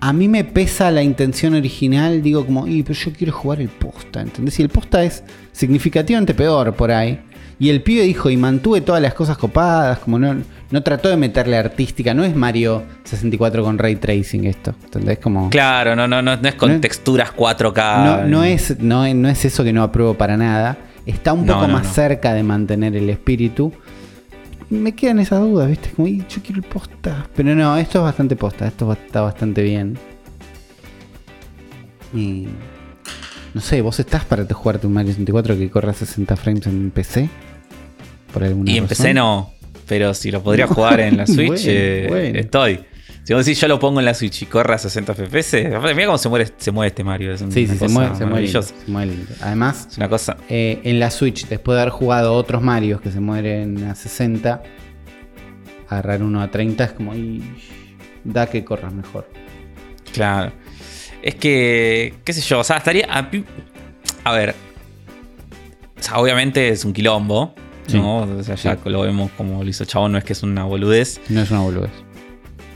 A 0.00 0.12
mí 0.12 0.28
me 0.28 0.44
pesa 0.44 0.90
la 0.90 1.02
intención 1.02 1.54
original. 1.54 2.22
Digo 2.22 2.44
como, 2.46 2.66
y 2.66 2.82
pero 2.82 2.94
yo 2.98 3.12
quiero 3.12 3.32
jugar 3.32 3.60
el 3.60 3.68
posta, 3.68 4.20
¿entendés? 4.20 4.58
Y 4.58 4.62
el 4.62 4.68
posta 4.68 5.04
es 5.04 5.22
significativamente 5.52 6.34
peor 6.34 6.74
por 6.74 6.90
ahí. 6.90 7.20
Y 7.62 7.70
el 7.70 7.80
pibe 7.80 8.02
dijo, 8.02 8.28
y 8.28 8.36
mantuve 8.36 8.80
todas 8.80 9.00
las 9.00 9.14
cosas 9.14 9.38
copadas, 9.38 10.00
como 10.00 10.18
no, 10.18 10.34
no 10.72 10.82
trató 10.82 11.08
de 11.10 11.16
meterle 11.16 11.56
artística. 11.56 12.12
No 12.12 12.24
es 12.24 12.34
Mario 12.34 12.82
64 13.04 13.62
con 13.62 13.78
ray 13.78 13.94
tracing 13.94 14.46
esto, 14.46 14.74
¿entendés? 14.82 15.20
Como... 15.20 15.48
Claro, 15.48 15.94
no, 15.94 16.08
no, 16.08 16.20
no, 16.22 16.36
no 16.36 16.48
es 16.48 16.56
con 16.56 16.72
No- 16.72 16.80
texturas 16.80 17.30
4K. 17.32 18.04
No, 18.04 18.24
no 18.26 18.42
es, 18.42 18.80
no, 18.80 19.14
no 19.14 19.28
es 19.28 19.44
eso 19.44 19.62
que 19.62 19.72
no 19.72 19.84
apruebo 19.84 20.14
para 20.14 20.36
nada. 20.36 20.76
Está 21.06 21.32
un 21.32 21.46
poco 21.46 21.68
más 21.68 21.86
cerca 21.94 22.34
de 22.34 22.42
mantener 22.42 22.96
el 22.96 23.08
espíritu. 23.08 23.72
Me 24.68 24.92
quedan 24.96 25.20
esas 25.20 25.38
dudas, 25.40 25.68
¿viste? 25.68 25.90
Como, 25.90 26.08
"Y, 26.08 26.18
yo 26.28 26.42
quiero 26.44 26.60
el 26.62 26.66
posta. 26.68 27.28
Pero 27.36 27.54
no, 27.54 27.76
esto 27.76 27.98
es 27.98 28.04
bastante 28.04 28.34
posta. 28.34 28.66
Esto 28.66 28.92
está 28.92 29.20
bastante 29.20 29.62
bien. 29.62 29.96
Y, 32.12 32.48
no 33.54 33.60
sé, 33.60 33.80
¿vos 33.82 34.00
estás 34.00 34.24
para 34.24 34.44
te 34.46 34.54
jugarte 34.54 34.86
un 34.88 34.94
Mario 34.94 35.12
64 35.12 35.56
que 35.56 35.70
corra 35.70 35.92
60 35.92 36.34
frames 36.36 36.66
en 36.66 36.90
PC? 36.90 37.28
Por 38.32 38.44
alguna 38.44 38.70
Y 38.70 38.74
razón? 38.80 38.88
PC 38.88 39.14
no, 39.14 39.52
pero 39.86 40.14
si 40.14 40.30
lo 40.30 40.42
podría 40.42 40.66
jugar 40.68 41.00
en 41.00 41.16
la 41.16 41.26
Switch, 41.26 41.48
Bueno, 41.48 41.62
eh, 41.66 42.06
bueno. 42.08 42.38
estoy. 42.38 42.80
Si 43.24 43.32
vos 43.34 43.44
decís 43.46 43.60
yo 43.60 43.68
lo 43.68 43.78
pongo 43.78 44.00
en 44.00 44.06
la 44.06 44.14
Switch 44.14 44.42
y 44.42 44.46
corre 44.46 44.74
a 44.74 44.78
60 44.78 45.14
FPS, 45.14 45.54
mira 45.94 46.06
cómo 46.06 46.18
se 46.18 46.28
muere, 46.28 46.48
se 46.56 46.72
mueve 46.72 46.88
este 46.88 47.04
Mario. 47.04 47.32
Es 47.32 47.40
una 47.40 47.52
Sí, 47.52 47.68
sí, 47.68 47.76
se 47.78 47.86
mueve, 47.88 48.16
se 48.16 48.24
mueve, 48.26 48.40
lindo, 48.42 48.60
maravillosa. 48.60 48.74
se 48.84 48.90
mueve 48.90 49.12
lindo. 49.14 49.32
Además, 49.42 49.86
Es 49.92 49.96
una 49.96 50.08
cosa. 50.08 50.36
eh, 50.48 50.80
en 50.82 50.98
la 50.98 51.10
Switch, 51.12 51.46
después 51.46 51.76
de 51.76 51.82
haber 51.82 51.92
jugado 51.92 52.34
otros 52.34 52.62
Marios 52.62 53.00
que 53.00 53.12
se 53.12 53.20
mueren 53.20 53.84
a 53.84 53.94
60, 53.94 54.62
agarrar 55.88 56.22
uno 56.22 56.42
a 56.42 56.50
30 56.50 56.82
es 56.84 56.92
como, 56.92 57.14
"Ih, 57.14 57.42
da 58.24 58.46
que 58.48 58.64
corras 58.64 58.92
mejor. 58.92 59.28
Claro. 60.12 60.52
Es 61.22 61.36
que, 61.36 62.14
qué 62.24 62.32
sé 62.32 62.40
yo, 62.40 62.58
o 62.58 62.64
sea, 62.64 62.78
estaría... 62.78 63.06
A, 64.24 64.32
ver. 64.32 64.54
O 65.98 66.02
sea, 66.02 66.18
obviamente 66.18 66.68
es 66.70 66.84
un 66.84 66.92
quilombo. 66.92 67.54
Sí. 67.86 67.98
¿no? 67.98 68.18
O 68.22 68.42
sea, 68.42 68.54
ya 68.54 68.74
Sí. 68.76 68.80
lo 68.90 69.00
vemos 69.02 69.30
como 69.36 69.62
lo 69.64 69.68
hizo 69.68 69.84
Chabón, 69.84 70.12
no 70.12 70.18
es 70.18 70.24
que 70.24 70.32
es 70.34 70.42
una 70.42 70.64
boludez. 70.64 71.20
No 71.28 71.40
es 71.42 71.50
una 71.50 71.60
boludez. 71.60 71.90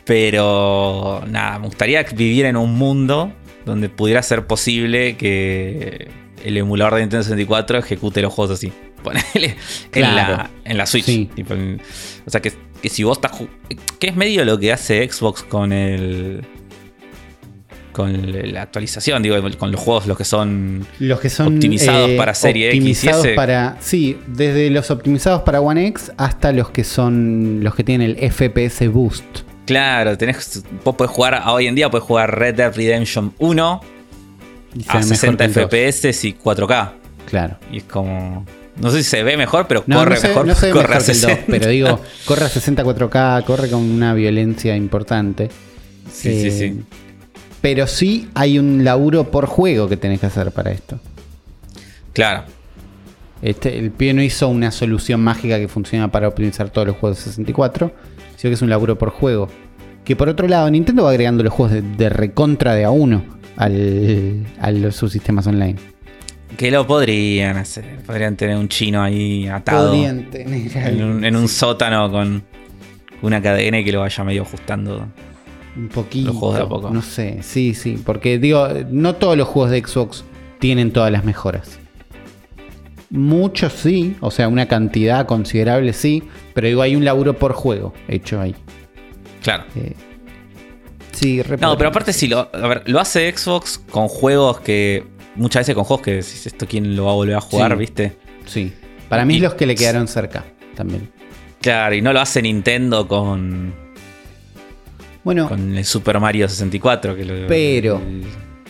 Pero 0.05 1.23
nada, 1.29 1.59
me 1.59 1.67
gustaría 1.67 2.03
vivir 2.05 2.45
en 2.47 2.57
un 2.57 2.75
mundo 2.77 3.33
donde 3.65 3.89
pudiera 3.89 4.23
ser 4.23 4.47
posible 4.47 5.17
que 5.17 6.09
el 6.45 6.57
emulador 6.57 6.95
de 6.95 7.01
Nintendo 7.01 7.25
64 7.25 7.79
ejecute 7.79 8.23
los 8.23 8.33
juegos 8.33 8.55
así. 8.59 8.73
Ponele 9.03 9.57
en, 9.93 10.03
la, 10.17 10.51
en 10.65 10.77
la 10.79 10.87
Switch. 10.87 11.05
Sí. 11.05 11.29
Tipo, 11.35 11.55
en- 11.55 11.81
o 12.27 12.31
sea, 12.31 12.41
que, 12.41 12.53
que 12.83 12.89
si 12.89 13.03
vos 13.05 13.19
estás. 13.19 13.33
Que 13.99 14.09
es 14.09 14.17
medio 14.17 14.45
lo 14.45 14.59
que 14.59 14.73
hace 14.73 15.09
Xbox 15.09 15.43
con 15.43 15.73
el. 15.73 16.45
Con 17.97 18.53
la 18.53 18.61
actualización, 18.61 19.23
digo, 19.23 19.37
con 19.57 19.73
los 19.73 19.81
juegos, 19.81 20.07
los 20.07 20.19
que 20.19 20.25
son. 20.25 20.87
Los 20.99 21.19
que 21.19 21.31
son 21.31 21.55
Optimizados 21.55 22.11
para 22.11 22.35
Serie 22.35 22.67
X 22.69 22.75
y 22.77 22.79
optimizados 22.81 23.25
S. 23.25 23.35
para 23.35 23.77
sí, 23.81 24.19
desde 24.27 24.69
los 24.69 24.91
optimizados 24.91 25.41
para 25.43 25.63
One 25.63 25.87
X 25.87 26.13
hasta 26.19 26.53
los 26.53 26.69
que 26.69 26.85
son 26.85 27.61
los 27.63 27.75
que 27.75 27.85
tienen 27.85 28.11
el 28.19 28.31
FPS 28.31 28.87
Boost. 28.89 29.25
Claro, 29.65 30.19
tenés, 30.19 30.63
vos 30.85 30.95
podés 30.95 31.11
jugar, 31.11 31.43
hoy 31.47 31.67
en 31.69 31.75
día 31.75 31.89
podés 31.91 32.05
jugar 32.05 32.39
Red 32.39 32.57
Dead 32.57 32.77
Redemption 32.77 33.33
1 33.39 33.81
Y 34.77 34.83
se 34.83 34.91
a 34.91 34.93
ve 34.93 34.99
mejor 35.01 35.17
60 35.17 35.39
que 35.39 35.45
el 35.45 35.55
dos. 35.55 35.71
FPS 35.71 36.25
y 36.27 36.35
4K. 36.35 36.91
Claro. 37.31 37.57
Y 37.73 37.79
es 37.79 37.85
como. 37.85 38.45
No 38.79 38.91
sé 38.91 38.99
si 39.03 39.09
se 39.09 39.23
ve 39.23 39.39
mejor, 39.39 39.67
pero 39.69 39.85
No, 39.87 39.97
corre 40.01 40.17
no 40.17 40.23
mejor. 40.29 40.47
no 40.47 40.55
ve 40.55 40.71
corre 40.71 40.89
mejor 40.89 41.03
a 41.03 41.05
que 41.07 41.13
el 41.13 41.21
2, 41.23 41.31
60. 41.31 41.45
pero 41.49 41.69
digo, 41.71 42.01
corre 42.27 42.45
a 42.45 42.49
60 42.51 42.85
4K, 42.85 43.45
corre 43.45 43.71
con 43.71 43.81
una 43.81 44.13
violencia 44.13 44.77
importante. 44.77 45.49
Sí, 46.13 46.43
sí, 46.43 46.47
Eh, 46.49 46.51
sí. 46.51 46.81
Pero 47.67 47.89
sí 47.89 48.29
hay 48.35 48.61
un 48.61 48.85
laburo 48.85 49.29
por 49.33 49.47
juego 49.47 49.89
que 49.89 49.97
tenés 49.97 50.21
que 50.21 50.27
hacer 50.27 50.53
para 50.53 50.71
esto. 50.71 51.01
Claro. 52.13 52.45
Este, 53.43 53.77
el 53.77 53.91
pibe 53.91 54.15
no 54.15 54.23
hizo 54.23 54.47
una 54.47 54.71
solución 54.71 55.21
mágica 55.21 55.59
que 55.59 55.67
funciona 55.67 56.13
para 56.13 56.29
optimizar 56.29 56.71
todos 56.71 56.87
los 56.87 56.97
juegos 56.97 57.19
de 57.19 57.25
64, 57.25 57.93
sino 58.37 58.51
que 58.51 58.55
es 58.55 58.63
un 58.63 58.71
laburo 58.71 58.97
por 58.97 59.11
juego. 59.11 59.49
Que 60.05 60.15
por 60.15 60.29
otro 60.29 60.47
lado, 60.47 60.71
Nintendo 60.71 61.03
va 61.03 61.11
agregando 61.11 61.43
los 61.43 61.53
juegos 61.53 61.73
de, 61.73 61.83
de 61.83 62.09
recontra 62.09 62.73
de 62.73 62.85
a 62.85 62.91
uno 62.91 63.25
al, 63.57 64.47
a 64.61 64.71
los 64.71 64.95
subsistemas 64.95 65.49
online. 65.49 65.75
Que 66.57 66.71
lo 66.71 66.87
podrían 66.87 67.57
hacer. 67.57 67.99
Podrían 68.07 68.37
tener 68.37 68.59
un 68.59 68.69
chino 68.69 69.03
ahí 69.03 69.49
atado 69.49 69.89
Podrían 69.89 70.31
tener 70.31 70.71
en 70.87 71.03
un, 71.03 71.25
en 71.25 71.35
un 71.35 71.49
sótano 71.49 72.13
con 72.13 72.45
una 73.23 73.43
cadena 73.43 73.81
y 73.81 73.85
que 73.85 73.91
lo 73.91 74.03
vaya 74.03 74.23
medio 74.23 74.43
ajustando. 74.43 75.09
Un 75.77 75.89
poquito. 75.89 76.29
Los 76.29 76.37
juegos 76.37 76.57
de 76.57 76.63
a 76.63 76.69
poco. 76.69 76.91
No 76.91 77.03
sé, 77.03 77.39
sí, 77.43 77.75
sí. 77.75 78.01
Porque 78.05 78.39
digo, 78.39 78.67
no 78.91 79.15
todos 79.17 79.37
los 79.37 79.47
juegos 79.49 79.71
de 79.71 79.81
Xbox 79.85 80.25
tienen 80.59 80.93
todas 80.93 81.13
las 81.13 81.25
mejoras. 81.25 81.79
Muchos 83.11 83.73
sí, 83.73 84.17
o 84.21 84.31
sea, 84.31 84.49
una 84.49 84.67
cantidad 84.67 85.27
considerable 85.27 85.93
sí, 85.93 86.25
pero 86.55 86.67
digo, 86.67 86.83
hay 86.83 86.97
un 86.97 87.05
laburo 87.05 87.35
por 87.39 87.53
juego 87.53 87.95
hecho 88.09 88.41
ahí. 88.41 88.55
Claro. 89.43 89.65
Eh, 89.77 89.93
sí, 91.13 91.41
No, 91.61 91.77
pero 91.79 91.91
aparte 91.91 92.13
si 92.13 92.27
lo, 92.27 92.49
a 92.53 92.67
ver, 92.69 92.83
lo 92.87 92.99
hace 92.99 93.31
Xbox 93.35 93.79
con 93.91 94.09
juegos 94.09 94.61
que. 94.61 95.05
Muchas 95.37 95.61
veces 95.61 95.75
con 95.75 95.85
juegos 95.85 96.03
que 96.05 96.11
decís 96.13 96.47
esto 96.47 96.67
quién 96.67 96.97
lo 96.97 97.05
va 97.05 97.11
a 97.13 97.15
volver 97.15 97.37
a 97.37 97.41
jugar, 97.43 97.73
Sí. 97.73 97.79
¿viste? 97.79 98.17
Sí. 98.47 98.73
Para 99.09 99.25
mí 99.27 99.35
Y- 99.35 99.37
es 99.37 99.43
los 99.43 99.55
que 99.55 99.67
le 99.67 99.75
quedaron 99.75 100.09
cerca 100.09 100.45
también. 100.75 101.11
Claro, 101.61 101.95
y 101.95 102.01
no 102.03 102.13
lo 102.13 102.21
hace 102.21 102.41
Nintendo 102.43 103.07
con, 103.07 103.75
Bueno, 105.27 105.49
con 105.49 105.77
el 105.77 105.85
Super 105.85 106.21
Mario 106.21 106.49
64. 106.49 107.17
Que 107.17 107.25
lo- 107.25 107.47
Pero- 107.49 107.97
el- 107.97 108.23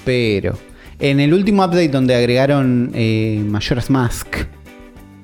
pero 0.05 0.59
en 0.99 1.21
el 1.21 1.35
último 1.35 1.63
update 1.65 1.89
donde 1.91 2.15
agregaron 2.15 2.91
eh, 2.95 3.45
Majora's 3.47 3.91
Mask, 3.91 4.27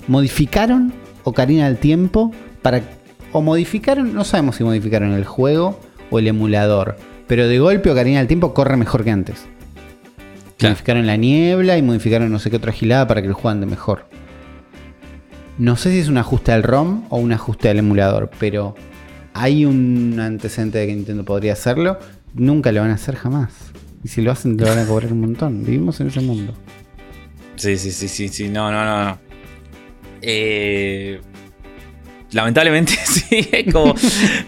modificaron 0.09 0.93
Ocarina 1.25 1.67
del 1.67 1.79
Tiempo 1.79 2.33
para. 2.63 2.83
O 3.33 3.41
modificaron, 3.41 4.13
no 4.13 4.25
sabemos 4.25 4.57
si 4.57 4.65
modificaron 4.65 5.13
el 5.13 5.25
juego 5.25 5.81
o 6.11 6.19
el 6.19 6.29
emulador, 6.29 6.97
pero 7.27 7.49
de 7.49 7.59
golpe 7.59 7.91
Ocarina 7.91 8.19
del 8.19 8.29
Tiempo 8.29 8.53
corre 8.53 8.77
mejor 8.77 9.03
que 9.05 9.11
antes. 9.11 9.47
Claro. 10.59 10.75
Modificaron 10.75 11.07
la 11.07 11.17
niebla 11.17 11.79
y 11.79 11.83
modificaron 11.83 12.31
no 12.31 12.39
sé 12.39 12.51
qué 12.51 12.57
otra 12.57 12.73
gilada 12.73 13.09
para 13.09 13.23
que 13.23 13.29
lo 13.29 13.35
juegan 13.35 13.61
de 13.61 13.67
mejor. 13.67 14.07
No 15.59 15.77
sé 15.77 15.93
si 15.93 15.99
es 16.01 16.09
un 16.09 16.19
ajuste 16.19 16.53
al 16.53 16.63
ROM 16.63 17.05
o 17.09 17.17
un 17.19 17.33
ajuste 17.33 17.69
al 17.71 17.79
emulador, 17.79 18.31
pero 18.39 18.75
hay 19.35 19.65
un 19.65 20.19
antecedente 20.21 20.79
de 20.79 20.87
que 20.87 20.95
Nintendo 20.95 21.25
podría 21.25 21.53
hacerlo. 21.55 21.99
Nunca 22.35 22.73
lo 22.73 22.81
van 22.81 22.91
a 22.91 22.95
hacer 22.95 23.17
jamás. 23.17 23.53
Y 24.05 24.09
si 24.09 24.23
lo 24.23 24.33
hacen, 24.33 24.57
te 24.57 24.65
van 24.65 24.79
a 24.79 24.87
cobrar 24.87 25.13
un 25.13 25.21
montón. 25.21 25.65
Vivimos 25.65 26.01
en 26.01 26.09
ese 26.09 26.21
mundo. 26.21 26.55
Sí, 27.57 27.77
sí, 27.77 27.93
sí, 27.93 28.09
sí, 28.09 28.29
sí. 28.29 28.49
No, 28.49 28.71
no, 28.73 28.85
no, 28.85 29.05
no. 29.05 29.19
Eh, 30.21 31.21
lamentablemente 32.33 32.93
sí. 33.05 33.49
Como. 33.73 33.95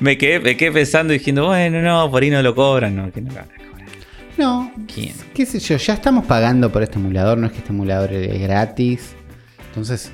me, 0.00 0.18
quedé, 0.18 0.40
me 0.40 0.56
quedé 0.56 0.72
pensando 0.72 1.12
y 1.14 1.18
diciendo, 1.18 1.46
bueno, 1.46 1.80
no, 1.82 2.10
por 2.10 2.22
ahí 2.22 2.30
no 2.30 2.42
lo 2.42 2.54
cobran. 2.54 2.96
No, 2.96 3.12
que 3.12 3.20
no 3.20 3.28
lo 3.30 3.36
van 3.36 3.44
a 3.44 3.70
cobrar. 3.70 3.88
No, 4.36 4.72
¿Quién? 4.92 5.14
qué 5.32 5.46
sé 5.46 5.60
yo, 5.60 5.76
ya 5.76 5.94
estamos 5.94 6.24
pagando 6.26 6.72
por 6.72 6.82
este 6.82 6.98
emulador, 6.98 7.38
no 7.38 7.46
es 7.46 7.52
que 7.52 7.58
este 7.58 7.70
emulador 7.70 8.12
es 8.12 8.40
gratis. 8.40 9.12
Entonces, 9.68 10.10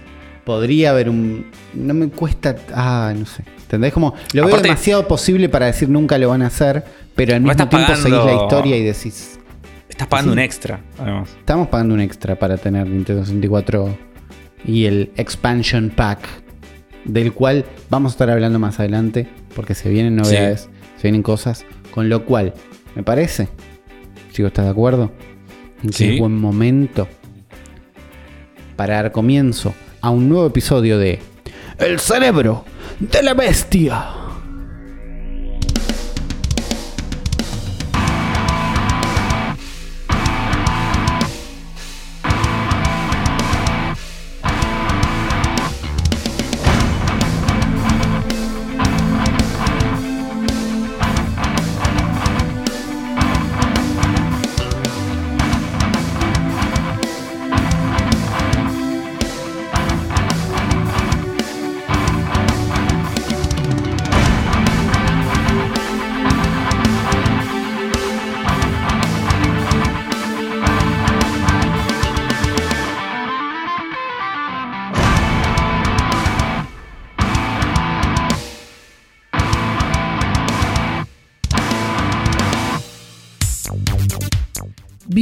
podría 0.50 0.90
haber 0.90 1.08
un. 1.08 1.46
No 1.74 1.94
me 1.94 2.08
cuesta. 2.08 2.56
Ah, 2.74 3.12
no 3.16 3.24
sé. 3.24 3.44
¿Entendés? 3.62 3.92
Como 3.92 4.14
lo 4.32 4.46
veo 4.46 4.56
demasiado 4.60 5.06
posible 5.06 5.48
para 5.48 5.66
decir 5.66 5.88
nunca 5.88 6.18
lo 6.18 6.28
van 6.30 6.42
a 6.42 6.48
hacer, 6.48 6.84
pero 7.14 7.34
al 7.36 7.40
mismo 7.40 7.68
tiempo 7.68 7.94
seguís 7.94 8.10
la 8.18 8.18
pagando- 8.24 8.42
historia 8.42 8.76
y 8.76 8.82
decís. 8.82 9.38
Estás 9.88 10.08
pagando 10.08 10.32
Sí. 10.32 10.38
un 10.38 10.38
extra, 10.40 10.80
además. 10.98 11.28
Estamos 11.38 11.68
pagando 11.68 11.94
un 11.94 12.00
extra 12.00 12.36
para 12.36 12.56
tener 12.56 12.88
Nintendo 12.88 13.24
64 13.24 13.96
y 14.64 14.86
el 14.86 15.12
Expansion 15.16 15.90
Pack, 15.90 16.20
del 17.04 17.32
cual 17.32 17.64
vamos 17.90 18.10
a 18.10 18.14
estar 18.14 18.30
hablando 18.30 18.58
más 18.58 18.80
adelante, 18.80 19.28
porque 19.54 19.74
se 19.74 19.88
vienen 19.88 20.16
novedades, 20.16 20.68
se 20.96 21.02
vienen 21.04 21.22
cosas, 21.22 21.64
con 21.92 22.08
lo 22.08 22.24
cual, 22.24 22.54
me 22.96 23.02
parece, 23.04 23.48
si 24.32 24.42
estás 24.42 24.64
de 24.64 24.70
acuerdo, 24.72 25.12
en 25.84 25.90
que 25.90 25.96
Sí. 25.96 26.14
es 26.14 26.18
buen 26.18 26.36
momento 26.36 27.06
para 28.76 28.94
dar 28.96 29.12
comienzo 29.12 29.74
a 30.00 30.10
un 30.10 30.28
nuevo 30.28 30.46
episodio 30.46 30.98
de 30.98 31.20
El 31.78 31.98
cerebro 31.98 32.64
de 32.98 33.22
la 33.22 33.34
bestia. 33.34 34.19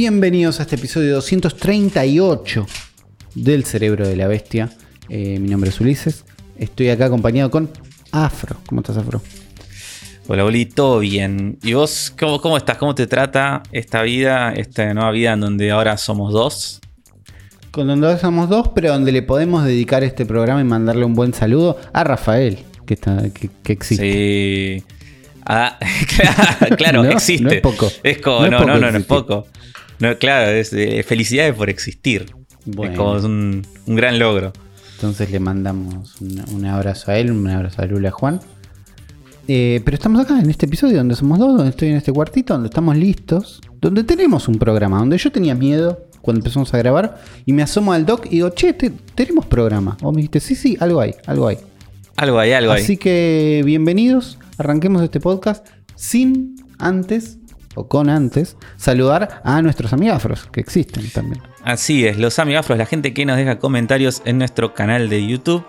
Bienvenidos 0.01 0.61
a 0.61 0.63
este 0.63 0.77
episodio 0.77 1.15
238 1.15 2.65
del 3.35 3.65
Cerebro 3.65 4.07
de 4.07 4.15
la 4.15 4.29
Bestia. 4.29 4.69
Eh, 5.09 5.37
mi 5.39 5.49
nombre 5.49 5.71
es 5.71 5.81
Ulises. 5.81 6.23
Estoy 6.57 6.87
acá 6.87 7.07
acompañado 7.07 7.51
con 7.51 7.69
Afro. 8.13 8.55
¿Cómo 8.65 8.79
estás, 8.79 8.95
Afro? 8.95 9.21
Hola, 10.29 10.45
Oli, 10.45 10.67
todo 10.67 10.99
bien. 10.99 11.59
¿Y 11.63 11.73
vos 11.73 12.13
cómo, 12.17 12.39
cómo 12.39 12.55
estás? 12.55 12.77
¿Cómo 12.77 12.95
te 12.95 13.07
trata 13.07 13.61
esta 13.73 14.01
vida, 14.03 14.53
esta 14.53 14.93
nueva 14.93 15.11
vida 15.11 15.33
en 15.33 15.41
donde 15.41 15.69
ahora 15.69 15.97
somos 15.97 16.31
dos? 16.31 16.79
Con 17.71 17.87
donde 17.87 18.17
somos 18.19 18.47
dos, 18.47 18.69
pero 18.69 18.93
donde 18.93 19.11
le 19.11 19.21
podemos 19.21 19.65
dedicar 19.65 20.05
este 20.05 20.25
programa 20.25 20.61
y 20.61 20.63
mandarle 20.63 21.03
un 21.03 21.13
buen 21.13 21.33
saludo 21.33 21.77
a 21.91 22.05
Rafael, 22.05 22.59
que, 22.85 22.93
está, 22.93 23.29
que, 23.33 23.49
que 23.63 23.73
existe. 23.73 24.79
Sí. 24.79 24.95
Ah, 25.45 25.77
claro, 26.77 27.03
No, 27.03 27.09
existe. 27.11 27.43
no 27.43 27.51
es 27.51 27.59
poco. 27.59 27.91
Es 28.01 28.19
como, 28.19 28.39
No 28.39 28.45
es 28.45 28.51
no, 28.51 28.59
no, 28.59 28.79
no, 28.79 28.91
no 28.93 28.97
es 28.97 29.05
poco. 29.05 29.47
No, 29.99 30.17
claro, 30.17 30.51
es 30.51 30.71
eh, 30.73 31.03
felicidades 31.03 31.53
por 31.55 31.69
existir. 31.69 32.27
Bueno. 32.65 32.91
Es 32.93 32.97
como 32.97 33.13
un, 33.25 33.65
un 33.85 33.95
gran 33.95 34.19
logro. 34.19 34.53
Entonces 34.95 35.31
le 35.31 35.39
mandamos 35.39 36.19
un, 36.21 36.43
un 36.53 36.65
abrazo 36.65 37.11
a 37.11 37.17
él, 37.17 37.31
un 37.31 37.47
abrazo 37.49 37.81
a 37.81 37.85
Lula 37.85 38.07
y 38.07 38.09
a 38.09 38.11
Juan. 38.11 38.39
Eh, 39.47 39.81
pero 39.83 39.95
estamos 39.95 40.21
acá 40.21 40.39
en 40.39 40.49
este 40.49 40.67
episodio 40.67 40.97
donde 40.97 41.15
somos 41.15 41.39
dos, 41.39 41.55
donde 41.57 41.71
estoy 41.71 41.89
en 41.89 41.95
este 41.95 42.11
cuartito, 42.11 42.53
donde 42.53 42.69
estamos 42.69 42.95
listos, 42.95 43.61
donde 43.81 44.03
tenemos 44.03 44.47
un 44.47 44.59
programa, 44.59 44.99
donde 44.99 45.17
yo 45.17 45.31
tenía 45.31 45.55
miedo 45.55 46.05
cuando 46.21 46.39
empezamos 46.41 46.71
a 46.73 46.77
grabar 46.77 47.19
y 47.45 47.53
me 47.53 47.63
asomo 47.63 47.91
al 47.93 48.05
doc 48.05 48.25
y 48.27 48.29
digo, 48.35 48.49
che, 48.51 48.73
te- 48.73 48.91
tenemos 49.15 49.45
programa. 49.47 49.97
O 50.03 50.11
me 50.11 50.17
dijiste, 50.17 50.39
sí, 50.39 50.55
sí, 50.55 50.77
algo 50.79 50.99
hay, 51.01 51.15
algo 51.25 51.47
hay. 51.47 51.57
Algo 52.17 52.37
hay, 52.37 52.51
algo 52.51 52.73
hay. 52.73 52.83
Así 52.83 52.97
que 52.97 53.63
bienvenidos, 53.65 54.37
arranquemos 54.57 55.01
este 55.01 55.19
podcast 55.19 55.65
sin 55.95 56.57
antes, 56.77 57.37
o 57.75 57.87
con 57.87 58.09
antes, 58.09 58.57
saludar 58.77 59.41
a 59.43 59.61
nuestros 59.61 59.93
amigafros 59.93 60.47
que 60.51 60.59
existen 60.59 61.09
también. 61.11 61.41
Así 61.63 62.05
es, 62.05 62.17
los 62.17 62.39
amigafros, 62.39 62.77
la 62.77 62.85
gente 62.85 63.13
que 63.13 63.25
nos 63.25 63.37
deja 63.37 63.59
comentarios 63.59 64.21
en 64.25 64.37
nuestro 64.37 64.73
canal 64.73 65.09
de 65.09 65.25
YouTube. 65.27 65.63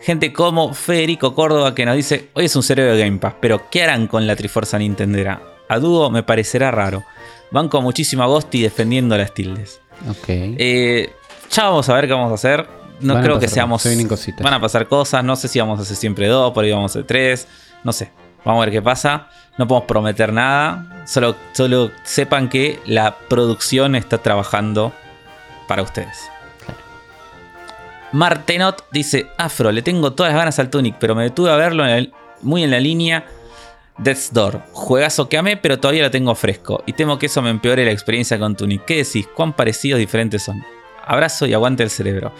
Gente 0.00 0.32
como 0.32 0.74
Federico 0.74 1.34
Córdoba 1.34 1.74
que 1.74 1.86
nos 1.86 1.94
dice, 1.94 2.30
hoy 2.34 2.46
es 2.46 2.56
un 2.56 2.62
cerebro 2.64 2.94
de 2.94 3.04
Game 3.04 3.18
Pass, 3.18 3.34
pero 3.40 3.70
¿qué 3.70 3.84
harán 3.84 4.08
con 4.08 4.26
la 4.26 4.34
Triforza 4.34 4.78
Nintendera? 4.78 5.40
A 5.68 5.78
dúo 5.78 6.10
me 6.10 6.22
parecerá 6.24 6.70
raro. 6.72 7.04
Van 7.52 7.68
con 7.68 7.84
muchísima 7.84 8.26
Ghosti 8.26 8.62
defendiendo 8.62 9.16
las 9.16 9.32
tildes. 9.32 9.80
Ok. 10.08 10.24
Eh, 10.28 11.12
ya 11.50 11.64
vamos 11.64 11.88
a 11.88 11.94
ver 11.94 12.06
qué 12.06 12.12
vamos 12.14 12.32
a 12.32 12.34
hacer. 12.34 12.66
No 13.00 13.14
Van 13.14 13.22
creo 13.22 13.38
que 13.38 13.48
seamos... 13.48 13.82
se 13.82 13.90
vienen 13.90 14.08
cositas. 14.08 14.42
Van 14.42 14.54
a 14.54 14.60
pasar 14.60 14.88
cosas, 14.88 15.22
no 15.22 15.36
sé 15.36 15.48
si 15.48 15.60
vamos 15.60 15.78
a 15.78 15.82
hacer 15.82 15.96
siempre 15.96 16.26
dos, 16.26 16.52
por 16.52 16.64
ahí 16.64 16.72
vamos 16.72 16.90
a 16.90 16.98
hacer 16.98 17.06
tres, 17.06 17.46
no 17.84 17.92
sé. 17.92 18.10
Vamos 18.44 18.62
a 18.62 18.66
ver 18.66 18.72
qué 18.72 18.82
pasa. 18.82 19.28
No 19.58 19.68
podemos 19.68 19.86
prometer 19.86 20.32
nada. 20.32 21.04
Solo, 21.06 21.36
solo 21.52 21.90
sepan 22.04 22.48
que 22.48 22.80
la 22.86 23.16
producción 23.28 23.94
está 23.94 24.18
trabajando 24.18 24.92
para 25.68 25.82
ustedes. 25.82 26.30
Martenot 28.12 28.84
dice, 28.90 29.28
Afro, 29.38 29.72
le 29.72 29.82
tengo 29.82 30.12
todas 30.12 30.32
las 30.32 30.40
ganas 30.40 30.58
al 30.58 30.68
Tunic, 30.68 30.96
pero 30.98 31.14
me 31.14 31.24
detuve 31.24 31.50
a 31.50 31.56
verlo 31.56 31.84
muy 32.42 32.62
en 32.62 32.70
la 32.70 32.78
línea 32.78 33.24
Death's 33.96 34.32
Door. 34.32 34.62
Juegazo 34.72 35.28
que 35.28 35.38
amé, 35.38 35.56
pero 35.56 35.78
todavía 35.78 36.02
lo 36.02 36.10
tengo 36.10 36.34
fresco. 36.34 36.82
Y 36.86 36.92
temo 36.92 37.18
que 37.18 37.26
eso 37.26 37.40
me 37.40 37.50
empeore 37.50 37.84
la 37.84 37.90
experiencia 37.90 38.38
con 38.38 38.56
Tunic. 38.56 38.84
¿Qué 38.84 38.96
decís? 38.96 39.26
¿Cuán 39.34 39.54
parecidos 39.54 39.98
diferentes 39.98 40.42
son? 40.42 40.62
Abrazo 41.04 41.46
y 41.46 41.54
aguante 41.54 41.82
el 41.82 41.90
cerebro. 41.90 42.32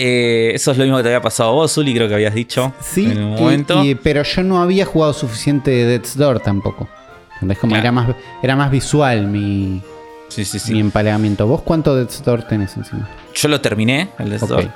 Eh, 0.00 0.52
eso 0.54 0.70
es 0.72 0.78
lo 0.78 0.84
mismo 0.84 0.96
que 0.98 1.02
te 1.02 1.08
había 1.08 1.20
pasado 1.22 1.50
a 1.50 1.52
vos, 1.54 1.72
Zuli, 1.74 1.94
creo 1.94 2.08
que 2.08 2.14
habías 2.14 2.34
dicho 2.34 2.72
Sí, 2.80 3.06
en 3.06 3.22
un 3.22 3.36
y- 3.38 3.40
momento. 3.40 3.84
y- 3.84 3.94
pero 3.94 4.22
yo 4.22 4.42
no 4.42 4.60
había 4.62 4.84
jugado 4.86 5.12
suficiente 5.12 5.70
de 5.70 5.84
Death's 5.86 6.16
Door 6.16 6.40
tampoco. 6.40 6.88
Es 7.48 7.58
como 7.58 7.70
Claro. 7.70 7.82
era, 7.82 7.92
más, 7.92 8.16
era 8.42 8.56
más 8.56 8.70
visual 8.70 9.26
mi, 9.26 9.80
sí, 10.28 10.44
sí, 10.44 10.58
sí. 10.58 10.72
mi 10.72 10.80
empalagamiento. 10.80 11.46
¿Vos 11.46 11.62
cuánto 11.62 11.94
Death's 11.96 12.22
Door 12.24 12.42
tenés 12.44 12.76
encima? 12.76 13.08
Yo 13.34 13.48
lo 13.48 13.60
terminé, 13.60 14.08
el 14.18 14.30
Death's 14.30 14.42
Ok. 14.44 14.48
Door. 14.50 14.70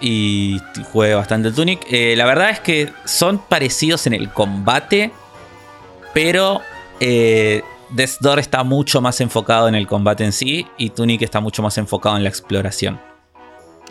Y 0.00 0.58
jugué 0.92 1.14
bastante 1.14 1.48
el 1.48 1.54
Tunic. 1.54 1.80
Eh, 1.90 2.14
la 2.16 2.24
verdad 2.26 2.50
es 2.50 2.60
que 2.60 2.90
son 3.04 3.38
parecidos 3.38 4.06
en 4.06 4.14
el 4.14 4.30
combate. 4.30 5.10
Pero 6.14 6.60
eh, 7.00 7.62
Death's 7.90 8.18
Door 8.20 8.38
está 8.38 8.64
mucho 8.64 9.00
más 9.00 9.20
enfocado 9.20 9.68
en 9.68 9.74
el 9.74 9.86
combate 9.86 10.24
en 10.24 10.32
sí. 10.32 10.66
Y 10.78 10.90
Tunic 10.90 11.22
está 11.22 11.40
mucho 11.40 11.62
más 11.62 11.76
enfocado 11.76 12.16
en 12.16 12.22
la 12.22 12.28
exploración. 12.30 12.98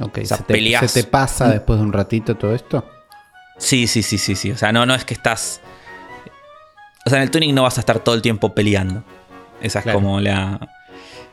Ok, 0.01 0.19
O 0.23 0.25
sea, 0.25 0.37
¿se, 0.37 0.43
te, 0.43 0.53
peleas. 0.53 0.89
se 0.91 1.03
te 1.03 1.09
pasa 1.09 1.49
después 1.49 1.79
de 1.79 1.85
un 1.85 1.93
ratito 1.93 2.35
todo 2.35 2.53
esto? 2.55 2.87
Sí, 3.57 3.87
sí, 3.87 4.01
sí, 4.03 4.17
sí, 4.17 4.35
sí. 4.35 4.51
O 4.51 4.57
sea, 4.57 4.71
no, 4.71 4.85
no 4.85 4.95
es 4.95 5.03
que 5.03 5.13
estás. 5.13 5.59
O 7.05 7.09
sea, 7.09 7.17
en 7.19 7.23
el 7.23 7.31
Tunic 7.31 7.53
no 7.53 7.63
vas 7.63 7.77
a 7.77 7.81
estar 7.81 7.99
todo 7.99 8.15
el 8.15 8.21
tiempo 8.21 8.53
peleando. 8.53 9.03
Esa 9.61 9.79
es 9.79 9.83
Claro. 9.83 9.99
como 9.99 10.21
la, 10.21 10.59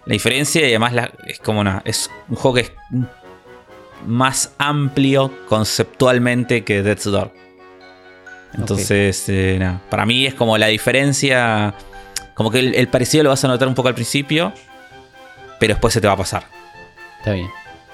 la 0.04 0.12
diferencia. 0.12 0.62
Y 0.62 0.70
además 0.70 0.92
la- 0.94 1.10
es 1.26 1.38
como 1.38 1.60
una. 1.60 1.82
Es 1.84 2.10
un 2.28 2.34
juego 2.36 2.54
que 2.56 2.60
es 2.62 2.72
más 4.06 4.52
amplio 4.58 5.32
conceptualmente 5.48 6.64
que 6.64 6.82
Death's 6.82 7.04
Door. 7.04 7.32
Entonces, 8.54 9.24
eh, 9.28 9.56
nada. 9.60 9.80
Para 9.90 10.06
mí 10.06 10.26
es 10.26 10.34
como 10.34 10.56
la 10.58 10.66
diferencia. 10.68 11.74
Como 12.34 12.50
que 12.50 12.58
el, 12.60 12.74
el 12.74 12.88
parecido 12.88 13.24
lo 13.24 13.30
vas 13.30 13.44
a 13.44 13.48
notar 13.48 13.68
un 13.68 13.74
poco 13.74 13.88
al 13.88 13.94
principio. 13.94 14.52
Pero 15.60 15.74
después 15.74 15.94
se 15.94 16.00
te 16.00 16.06
va 16.06 16.14
a 16.14 16.16
pasar. 16.18 16.44
Está 17.18 17.32
bien. 17.32 17.48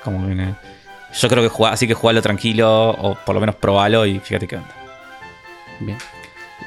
Como 0.05 0.27
que, 0.27 0.33
eh, 0.33 0.55
yo 1.21 1.29
creo 1.29 1.43
que 1.43 1.49
jugá- 1.49 1.71
así 1.73 1.87
que 1.87 1.95
jugalo 1.95 2.23
tranquilo. 2.23 2.91
O 2.91 3.15
por 3.25 3.35
lo 3.35 3.41
menos 3.41 3.55
probalo 3.57 4.07
y 4.07 4.19
fíjate 4.21 4.47
qué 4.49 4.57
onda. 4.57 4.75
Bien. 5.81 5.99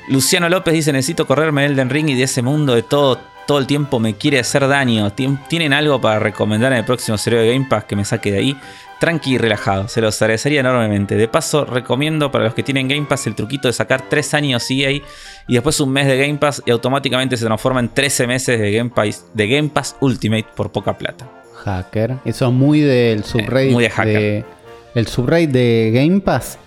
Luciano 0.09 0.49
López 0.49 0.73
dice: 0.73 0.91
Necesito 0.93 1.25
correrme 1.25 1.65
Elden 1.65 1.89
Ring 1.89 2.09
y 2.09 2.15
de 2.15 2.23
ese 2.23 2.41
mundo 2.41 2.75
de 2.75 2.83
todo, 2.83 3.19
todo 3.47 3.57
el 3.59 3.67
tiempo 3.67 3.99
me 3.99 4.15
quiere 4.15 4.39
hacer 4.39 4.67
daño. 4.67 5.09
Tien- 5.11 5.39
¿Tienen 5.47 5.73
algo 5.73 5.99
para 6.01 6.19
recomendar 6.19 6.71
en 6.73 6.79
el 6.79 6.85
próximo 6.85 7.17
serio 7.17 7.39
de 7.41 7.51
Game 7.53 7.65
Pass 7.69 7.85
que 7.85 7.95
me 7.95 8.05
saque 8.05 8.31
de 8.31 8.37
ahí? 8.39 8.57
Tranqui 8.99 9.33
y 9.35 9.37
relajado, 9.37 9.89
se 9.89 9.99
los 9.99 10.19
agradecería 10.21 10.61
enormemente. 10.61 11.15
De 11.15 11.27
paso, 11.27 11.65
recomiendo 11.65 12.31
para 12.31 12.45
los 12.45 12.53
que 12.53 12.63
tienen 12.63 12.87
Game 12.87 13.05
Pass 13.05 13.27
el 13.27 13.35
truquito 13.35 13.67
de 13.67 13.73
sacar 13.73 14.03
3 14.03 14.33
años 14.35 14.65
EA 14.71 14.89
y 14.91 15.03
después 15.49 15.79
un 15.81 15.91
mes 15.91 16.07
de 16.07 16.17
Game 16.17 16.37
Pass 16.37 16.63
y 16.65 16.71
automáticamente 16.71 17.35
se 17.35 17.45
transforma 17.45 17.81
en 17.81 17.89
13 17.89 18.25
meses 18.25 18.57
de 18.59 18.71
Game 18.71 18.91
Pass, 18.91 19.25
de 19.33 19.47
Game 19.49 19.67
Pass 19.69 19.97
Ultimate 19.99 20.47
por 20.55 20.71
poca 20.71 20.97
plata. 20.97 21.27
Hacker. 21.65 22.15
Eso 22.25 22.47
es 22.47 22.53
muy 22.53 22.79
del 22.79 23.23
subreddit. 23.23 23.71
Eh, 23.71 23.73
muy 23.73 23.83
de 23.83 23.89
hacker. 23.89 24.45
el 24.95 25.07
subreddit 25.07 25.49
de 25.51 25.91
Game 25.93 26.21
Pass 26.21 26.57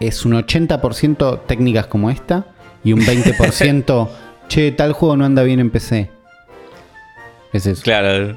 es 0.00 0.24
un 0.24 0.32
80% 0.32 1.42
técnicas 1.46 1.86
como 1.86 2.10
esta 2.10 2.46
y 2.82 2.92
un 2.92 3.00
20% 3.00 4.08
che, 4.48 4.72
tal 4.72 4.92
juego 4.92 5.16
no 5.16 5.24
anda 5.24 5.42
bien 5.42 5.60
en 5.60 5.70
PC. 5.70 6.10
Es 7.52 7.66
eso. 7.66 7.82
Claro. 7.82 8.36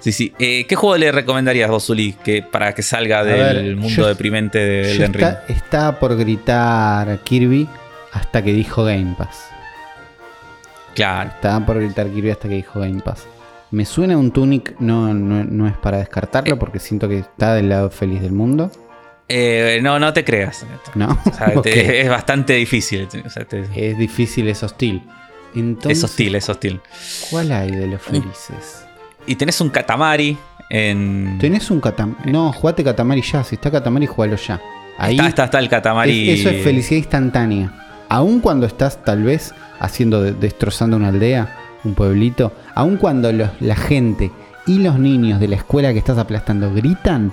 Sí, 0.00 0.12
sí. 0.12 0.34
Eh, 0.38 0.66
¿Qué 0.68 0.76
juego 0.76 0.96
le 0.98 1.10
recomendarías 1.12 1.70
vos, 1.70 1.86
Zuli, 1.86 2.12
que, 2.24 2.42
para 2.42 2.74
que 2.74 2.82
salga 2.82 3.24
del 3.24 3.38
ver, 3.64 3.76
mundo 3.76 3.88
yo- 3.88 4.06
deprimente 4.06 4.58
de 4.58 4.92
Ring? 4.98 5.14
está- 5.14 5.44
estaba 5.48 5.98
por 5.98 6.16
gritar 6.16 7.18
Kirby 7.20 7.66
hasta 8.12 8.42
que 8.42 8.52
dijo 8.52 8.84
Game 8.84 9.14
Pass. 9.16 9.44
Claro. 10.94 11.30
Estaba 11.30 11.64
por 11.64 11.80
gritar 11.80 12.08
Kirby 12.08 12.30
hasta 12.30 12.48
que 12.48 12.56
dijo 12.56 12.80
Game 12.80 13.00
Pass. 13.00 13.26
Me 13.74 13.84
suena 13.84 14.16
un 14.16 14.30
Tunic, 14.30 14.76
no, 14.78 15.12
no, 15.12 15.42
no 15.44 15.66
es 15.66 15.76
para 15.76 15.98
descartarlo 15.98 16.58
porque 16.58 16.78
siento 16.78 17.08
que 17.08 17.18
está 17.18 17.54
del 17.54 17.68
lado 17.68 17.90
feliz 17.90 18.22
del 18.22 18.32
mundo. 18.32 18.70
Eh, 19.28 19.80
no, 19.82 19.98
no 19.98 20.12
te 20.12 20.22
creas. 20.24 20.64
¿No? 20.94 21.18
O 21.24 21.32
sea, 21.34 21.46
te- 21.52 21.58
Ok. 21.58 21.66
es 21.66 22.08
bastante 22.08 22.52
difícil. 22.54 23.08
O 23.24 23.30
sea, 23.30 23.44
te- 23.44 23.66
Es 23.74 23.98
difícil, 23.98 24.48
es 24.48 24.62
hostil. 24.62 25.02
Entonces, 25.56 25.98
es 25.98 26.04
hostil, 26.04 26.34
es 26.34 26.48
hostil. 26.48 26.80
¿Cuál 27.30 27.50
hay 27.52 27.70
de 27.70 27.86
los 27.86 28.00
felices? 28.02 28.84
Y 29.26 29.36
tenés 29.36 29.60
un 29.60 29.70
Katamari 29.70 30.36
en. 30.70 31.38
¿Tenés 31.40 31.70
un 31.70 31.80
Katamari? 31.80 32.30
No, 32.30 32.52
jugate 32.52 32.84
Katamari 32.84 33.22
ya. 33.22 33.42
Si 33.44 33.54
está 33.56 33.70
Katamari, 33.70 34.06
jugalo 34.06 34.36
ya. 34.36 34.60
Ahí 34.98 35.14
Está, 35.16 35.28
está, 35.28 35.44
está 35.46 35.58
el 35.58 35.68
Katamari. 35.68 36.30
es- 36.30 36.40
eso 36.40 36.50
es 36.50 36.62
felicidad 36.62 36.98
instantánea. 36.98 37.72
Aun 38.08 38.40
cuando 38.40 38.66
estás 38.66 39.02
tal 39.02 39.22
vez 39.24 39.52
haciendo 39.80 40.22
de- 40.22 40.32
destrozando 40.32 40.96
una 40.96 41.08
aldea, 41.08 41.56
un 41.84 41.94
pueblito, 41.94 42.52
aun 42.74 42.96
cuando 42.96 43.32
los- 43.32 43.50
la 43.60 43.76
gente 43.76 44.30
y 44.66 44.78
los 44.78 44.98
niños 44.98 45.40
de 45.40 45.48
la 45.48 45.56
escuela 45.56 45.92
que 45.92 45.98
estás 45.98 46.18
aplastando 46.18 46.72
gritan, 46.72 47.32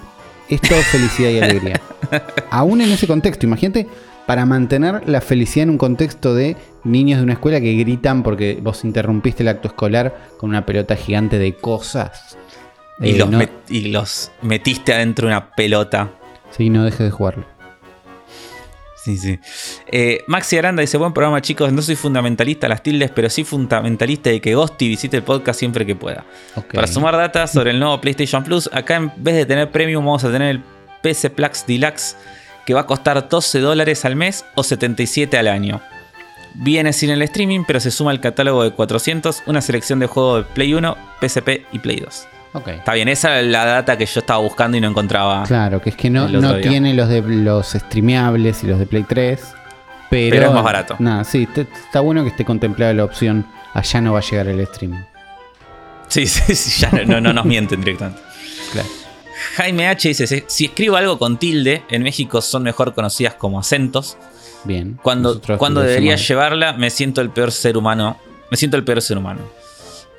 es 0.49 0.59
todo 0.61 0.79
felicidad 0.81 1.29
y 1.29 1.39
alegría. 1.39 1.79
Aún 2.49 2.81
en 2.81 2.91
ese 2.91 3.07
contexto, 3.07 3.45
imagínate, 3.45 3.87
para 4.25 4.45
mantener 4.45 5.07
la 5.07 5.21
felicidad 5.21 5.63
en 5.63 5.69
un 5.71 5.77
contexto 5.77 6.35
de 6.35 6.57
niños 6.83 7.19
de 7.19 7.23
una 7.23 7.33
escuela 7.33 7.61
que 7.61 7.73
gritan 7.75 8.21
porque 8.23 8.59
vos 8.61 8.83
interrumpiste 8.83 9.43
el 9.43 9.49
acto 9.49 9.69
escolar 9.69 10.29
con 10.37 10.49
una 10.49 10.65
pelota 10.65 10.95
gigante 10.97 11.39
de 11.39 11.55
cosas. 11.55 12.37
Y, 12.99 13.11
Eh, 13.11 13.17
los 13.17 13.29
no- 13.31 13.39
met- 13.39 13.49
y 13.69 13.87
los 13.87 14.31
metiste 14.41 14.93
adentro 14.93 15.27
de 15.27 15.33
una 15.35 15.51
pelota. 15.55 16.11
Sí, 16.51 16.69
no 16.69 16.83
dejes 16.83 16.99
de 16.99 17.11
jugarlo. 17.11 17.45
Sí, 19.03 19.17
sí. 19.17 19.39
Eh, 19.87 20.23
Maxi 20.27 20.57
Aranda 20.57 20.81
dice: 20.81 20.97
Buen 20.97 21.13
programa, 21.13 21.41
chicos. 21.41 21.73
No 21.73 21.81
soy 21.81 21.95
fundamentalista 21.95 22.67
a 22.67 22.69
las 22.69 22.83
tildes, 22.83 23.09
pero 23.09 23.29
sí 23.29 23.43
fundamentalista 23.43 24.29
de 24.29 24.39
que 24.39 24.53
Ghosty 24.53 24.89
visite 24.89 25.17
el 25.17 25.23
podcast 25.23 25.57
siempre 25.57 25.85
que 25.85 25.95
pueda. 25.95 26.23
Para 26.73 26.85
sumar 26.87 27.17
datos 27.17 27.51
sobre 27.51 27.71
el 27.71 27.79
nuevo 27.79 27.99
PlayStation 27.99 28.43
Plus, 28.43 28.69
acá 28.71 28.97
en 28.97 29.11
vez 29.17 29.35
de 29.35 29.45
tener 29.45 29.71
Premium, 29.71 30.05
vamos 30.05 30.23
a 30.23 30.31
tener 30.31 30.49
el 30.49 30.63
PC 31.01 31.31
Plus 31.31 31.65
Deluxe 31.65 32.15
que 32.65 32.73
va 32.75 32.81
a 32.81 32.85
costar 32.85 33.27
12 33.27 33.59
dólares 33.59 34.05
al 34.05 34.15
mes 34.15 34.45
o 34.55 34.63
77 34.63 35.35
al 35.37 35.47
año. 35.47 35.81
Viene 36.53 36.93
sin 36.93 37.09
el 37.09 37.21
streaming, 37.23 37.63
pero 37.65 37.79
se 37.79 37.91
suma 37.91 38.11
al 38.11 38.21
catálogo 38.21 38.63
de 38.63 38.71
400, 38.71 39.43
una 39.47 39.61
selección 39.61 39.99
de 39.99 40.07
juegos 40.07 40.45
de 40.45 40.53
Play 40.53 40.73
1, 40.73 40.97
PSP 41.21 41.65
y 41.71 41.79
Play 41.79 42.01
2. 42.01 42.27
Ok. 42.53 42.67
Está 42.67 42.93
bien, 42.93 43.07
esa 43.07 43.39
es 43.39 43.47
la 43.47 43.65
data 43.65 43.97
que 43.97 44.05
yo 44.05 44.19
estaba 44.19 44.39
buscando 44.39 44.77
y 44.77 44.81
no 44.81 44.87
encontraba. 44.89 45.43
Claro, 45.43 45.81
que 45.81 45.91
es 45.91 45.95
que 45.95 46.09
no, 46.09 46.27
no 46.27 46.53
día. 46.57 46.69
tiene 46.69 46.93
los 46.93 47.07
de 47.07 47.21
los 47.21 47.67
streameables 47.71 48.63
y 48.63 48.67
los 48.67 48.77
de 48.79 48.85
Play 48.85 49.03
3. 49.07 49.39
Pero, 50.09 50.35
Pero 50.35 50.47
es 50.47 50.53
más 50.53 50.63
barato. 50.63 50.95
Nada, 50.99 51.23
sí, 51.23 51.45
te- 51.47 51.61
está 51.61 52.01
bueno 52.01 52.23
que 52.23 52.29
esté 52.29 52.43
contemplada 52.43 52.93
la 52.93 53.05
opción. 53.05 53.45
Allá 53.73 54.01
no 54.01 54.11
va 54.13 54.19
a 54.19 54.21
llegar 54.21 54.47
el 54.47 54.59
streaming. 54.59 54.99
Sí, 56.09 56.27
sí, 56.27 56.53
sí, 56.55 56.81
ya 56.81 56.91
no, 56.91 57.05
no- 57.05 57.21
no 57.21 57.31
nos 57.33 57.45
mienten 57.45 57.79
directamente. 57.79 58.21
Claro. 58.73 58.89
Jaime 59.55 59.87
H 59.87 60.09
dice: 60.09 60.43
Si 60.47 60.65
escribo 60.65 60.97
algo 60.97 61.17
con 61.17 61.37
tilde, 61.37 61.83
en 61.89 62.03
México 62.03 62.41
son 62.41 62.63
mejor 62.63 62.93
conocidas 62.93 63.35
como 63.35 63.59
acentos. 63.59 64.17
Bien. 64.65 64.99
Cuando, 65.01 65.41
cuando 65.57 65.79
debería 65.81 66.11
decimos- 66.11 66.27
llevarla, 66.27 66.73
me 66.73 66.89
siento 66.89 67.21
el 67.21 67.29
peor 67.29 67.51
ser 67.53 67.77
humano. 67.77 68.17
Me 68.51 68.57
siento 68.57 68.75
el 68.75 68.83
peor 68.83 69.01
ser 69.01 69.17
humano. 69.17 69.39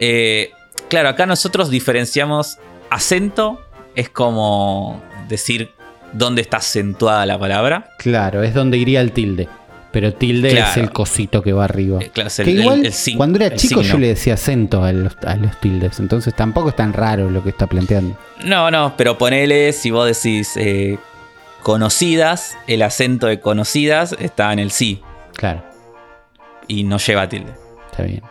Eh, 0.00 0.50
claro, 0.92 1.09
acá 1.09 1.24
nosotros 1.24 1.70
diferenciamos 1.70 2.59
acento, 2.90 3.59
es 3.94 4.11
como 4.11 5.02
decir 5.26 5.70
dónde 6.12 6.42
está 6.42 6.59
acentuada 6.59 7.24
la 7.24 7.38
palabra. 7.38 7.88
Claro, 7.96 8.42
es 8.42 8.52
donde 8.52 8.76
iría 8.76 9.00
el 9.00 9.12
tilde. 9.12 9.48
Pero 9.90 10.12
tilde 10.12 10.59
es 10.59 10.76
el 10.76 10.90
cosito 10.90 11.42
que 11.42 11.55
va 11.55 11.64
arriba. 11.64 11.98
Eh, 12.02 12.11
claro, 12.12 12.28
que 12.37 12.42
el- 12.42 12.61
igual, 12.61 12.85
el 12.85 13.16
cuando 13.16 13.38
era 13.38 13.57
chico 13.57 13.81
signo. 13.83 13.94
yo 13.94 13.98
le 13.98 14.09
decía 14.09 14.35
acento 14.35 14.85
a 14.85 14.92
los, 14.92 15.16
a 15.26 15.37
los 15.37 15.59
tildes. 15.61 15.98
Entonces 15.98 16.35
tampoco 16.35 16.68
es 16.68 16.76
tan 16.76 16.92
raro 16.92 17.31
lo 17.31 17.42
que 17.42 17.48
está 17.48 17.66
planteando. 17.66 18.18
No, 18.44 18.70
no, 18.70 18.94
pero 18.98 19.16
ponele, 19.16 19.72
si 19.72 19.90
vos 19.90 20.07
decís 20.07 20.57
eh, 20.59 20.98
conocidas, 21.62 22.57
el 22.66 22.83
acento 22.83 23.26
de 23.28 23.40
conocidas 23.40 24.14
está 24.18 24.52
en 24.52 24.59
el 24.59 24.70
sí 24.70 25.00
Claro, 25.37 25.62
y 26.68 26.85
no 26.85 26.98
lleva 26.98 27.28
tilde. 27.28 27.52
está 27.90 28.02
bien. 28.05 28.22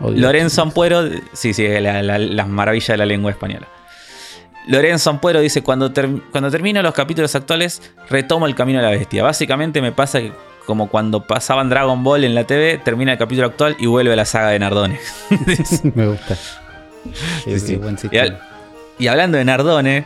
Lorenzo 0.00 0.62
Ampuero, 0.62 1.02
sí, 1.32 1.52
sí, 1.54 1.66
la- 1.68 2.02
la- 2.02 2.18
las 2.18 2.48
maravillas 2.48 2.88
de 2.88 2.96
la 2.96 3.06
lengua 3.06 3.30
española. 3.30 3.68
Lorenzo 4.66 5.10
Ampuero 5.10 5.40
dice, 5.40 5.62
cuando, 5.62 5.92
ter- 5.92 6.08
cuando 6.30 6.50
termino 6.50 6.80
los 6.82 6.94
capítulos 6.94 7.34
actuales, 7.34 7.82
retomo 8.08 8.46
el 8.46 8.54
camino 8.54 8.78
de 8.80 8.84
la 8.86 8.90
bestia. 8.92 9.22
Básicamente 9.22 9.82
me 9.82 9.92
pasa 9.92 10.20
que 10.20 10.32
como 10.66 10.88
cuando 10.88 11.26
pasaban 11.26 11.68
Dragon 11.68 12.04
Ball 12.04 12.22
en 12.24 12.34
la 12.36 12.44
TV, 12.44 12.78
termina 12.78 13.12
el 13.12 13.18
capítulo 13.18 13.48
actual 13.48 13.76
y 13.80 13.86
vuelve 13.86 14.14
la 14.14 14.24
saga 14.24 14.48
de 14.50 14.60
Nardone. 14.60 15.00
Me 15.94 16.06
gusta. 16.06 16.36
Sí. 17.44 17.76
buen 17.76 17.98
Y, 18.10 18.16
al- 18.18 18.40
y 18.98 19.08
hablando 19.08 19.38
de 19.38 19.44
Nardone, 19.44 20.04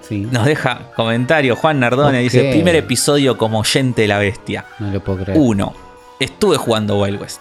Sí, 0.00 0.20
nos 0.30 0.44
deja 0.46 0.92
comentario 0.94 1.56
Juan 1.56 1.80
Nardone, 1.80 2.20
dice, 2.20 2.50
primer 2.52 2.76
episodio 2.76 3.36
como 3.36 3.58
oyente 3.58 4.02
de 4.02 4.08
la 4.08 4.18
bestia. 4.18 4.64
no 4.78 4.92
lo 4.92 5.00
puedo 5.02 5.24
creer. 5.24 5.36
Uno, 5.40 5.74
estuve 6.20 6.56
jugando 6.56 6.96
Wild 7.00 7.20
West. 7.20 7.40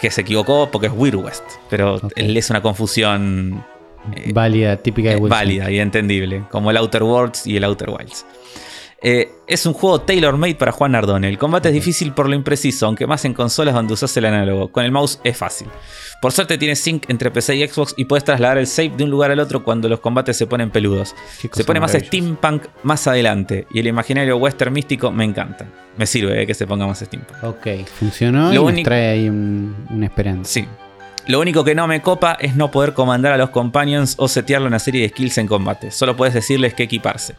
Que 0.00 0.10
se 0.10 0.22
equivocó 0.22 0.68
porque 0.70 0.88
es 0.88 0.92
Weird 0.94 1.16
West, 1.16 1.44
pero 1.70 2.00
es 2.14 2.50
una 2.50 2.62
confusión 2.62 3.64
eh, 4.14 4.32
válida, 4.32 4.76
típica 4.76 5.10
de 5.10 5.16
eh, 5.16 5.18
Wilson. 5.18 5.30
válida 5.30 5.70
y 5.70 5.78
entendible, 5.78 6.44
como 6.50 6.70
el 6.70 6.76
Outer 6.76 7.02
Worlds 7.02 7.46
y 7.46 7.56
el 7.56 7.64
Outer 7.64 7.90
Wilds. 7.90 8.24
Eh, 9.08 9.30
es 9.46 9.64
un 9.66 9.72
juego 9.72 10.00
tailor-made 10.00 10.56
para 10.56 10.72
Juan 10.72 10.90
Nardone. 10.90 11.28
El 11.28 11.38
combate 11.38 11.68
es 11.68 11.74
difícil 11.74 12.12
por 12.12 12.28
lo 12.28 12.34
impreciso, 12.34 12.86
aunque 12.86 13.06
más 13.06 13.24
en 13.24 13.34
consolas 13.34 13.72
donde 13.72 13.94
usas 13.94 14.16
el 14.16 14.24
análogo. 14.24 14.72
Con 14.72 14.84
el 14.84 14.90
mouse 14.90 15.20
es 15.22 15.36
fácil. 15.36 15.68
Por 16.20 16.32
suerte 16.32 16.58
tiene 16.58 16.74
sync 16.74 17.08
entre 17.08 17.30
PC 17.30 17.54
y 17.54 17.68
Xbox 17.68 17.94
y 17.96 18.06
puedes 18.06 18.24
trasladar 18.24 18.58
el 18.58 18.66
save 18.66 18.88
de 18.96 19.04
un 19.04 19.10
lugar 19.10 19.30
al 19.30 19.38
otro 19.38 19.62
cuando 19.62 19.88
los 19.88 20.00
combates 20.00 20.36
se 20.36 20.48
ponen 20.48 20.70
peludos. 20.70 21.14
Qué 21.40 21.48
Se 21.52 21.62
pone 21.62 21.78
más 21.78 21.92
steampunk 21.92 22.64
más 22.82 23.06
adelante 23.06 23.68
y 23.72 23.78
el 23.78 23.86
imaginario 23.86 24.38
western 24.38 24.72
místico 24.72 25.12
me 25.12 25.22
encanta. 25.24 25.66
Me 25.96 26.04
sirve 26.06 26.42
eh, 26.42 26.46
que 26.48 26.54
se 26.54 26.66
ponga 26.66 26.84
más 26.88 26.98
steampunk. 26.98 27.44
Ok, 27.44 27.86
funcionó 28.00 28.50
y 28.50 28.56
Lo 28.56 28.62
nos 28.62 28.72
único- 28.72 28.88
trae 28.88 29.08
ahí 29.10 29.28
un- 29.28 29.86
una 29.88 30.06
esperanza. 30.06 30.50
Sí. 30.52 30.66
Lo 31.28 31.38
único 31.40 31.62
que 31.62 31.76
no 31.76 31.86
me 31.86 32.02
copa 32.02 32.36
es 32.40 32.56
no 32.56 32.72
poder 32.72 32.92
comandar 32.92 33.32
a 33.32 33.36
los 33.36 33.50
companions 33.50 34.14
o 34.18 34.26
setearle 34.26 34.66
una 34.66 34.80
serie 34.80 35.02
de 35.02 35.10
skills 35.10 35.38
en 35.38 35.46
combate. 35.46 35.92
Solo 35.92 36.16
puedes 36.16 36.34
decirles 36.34 36.74
que 36.74 36.82
equiparse. 36.84 37.36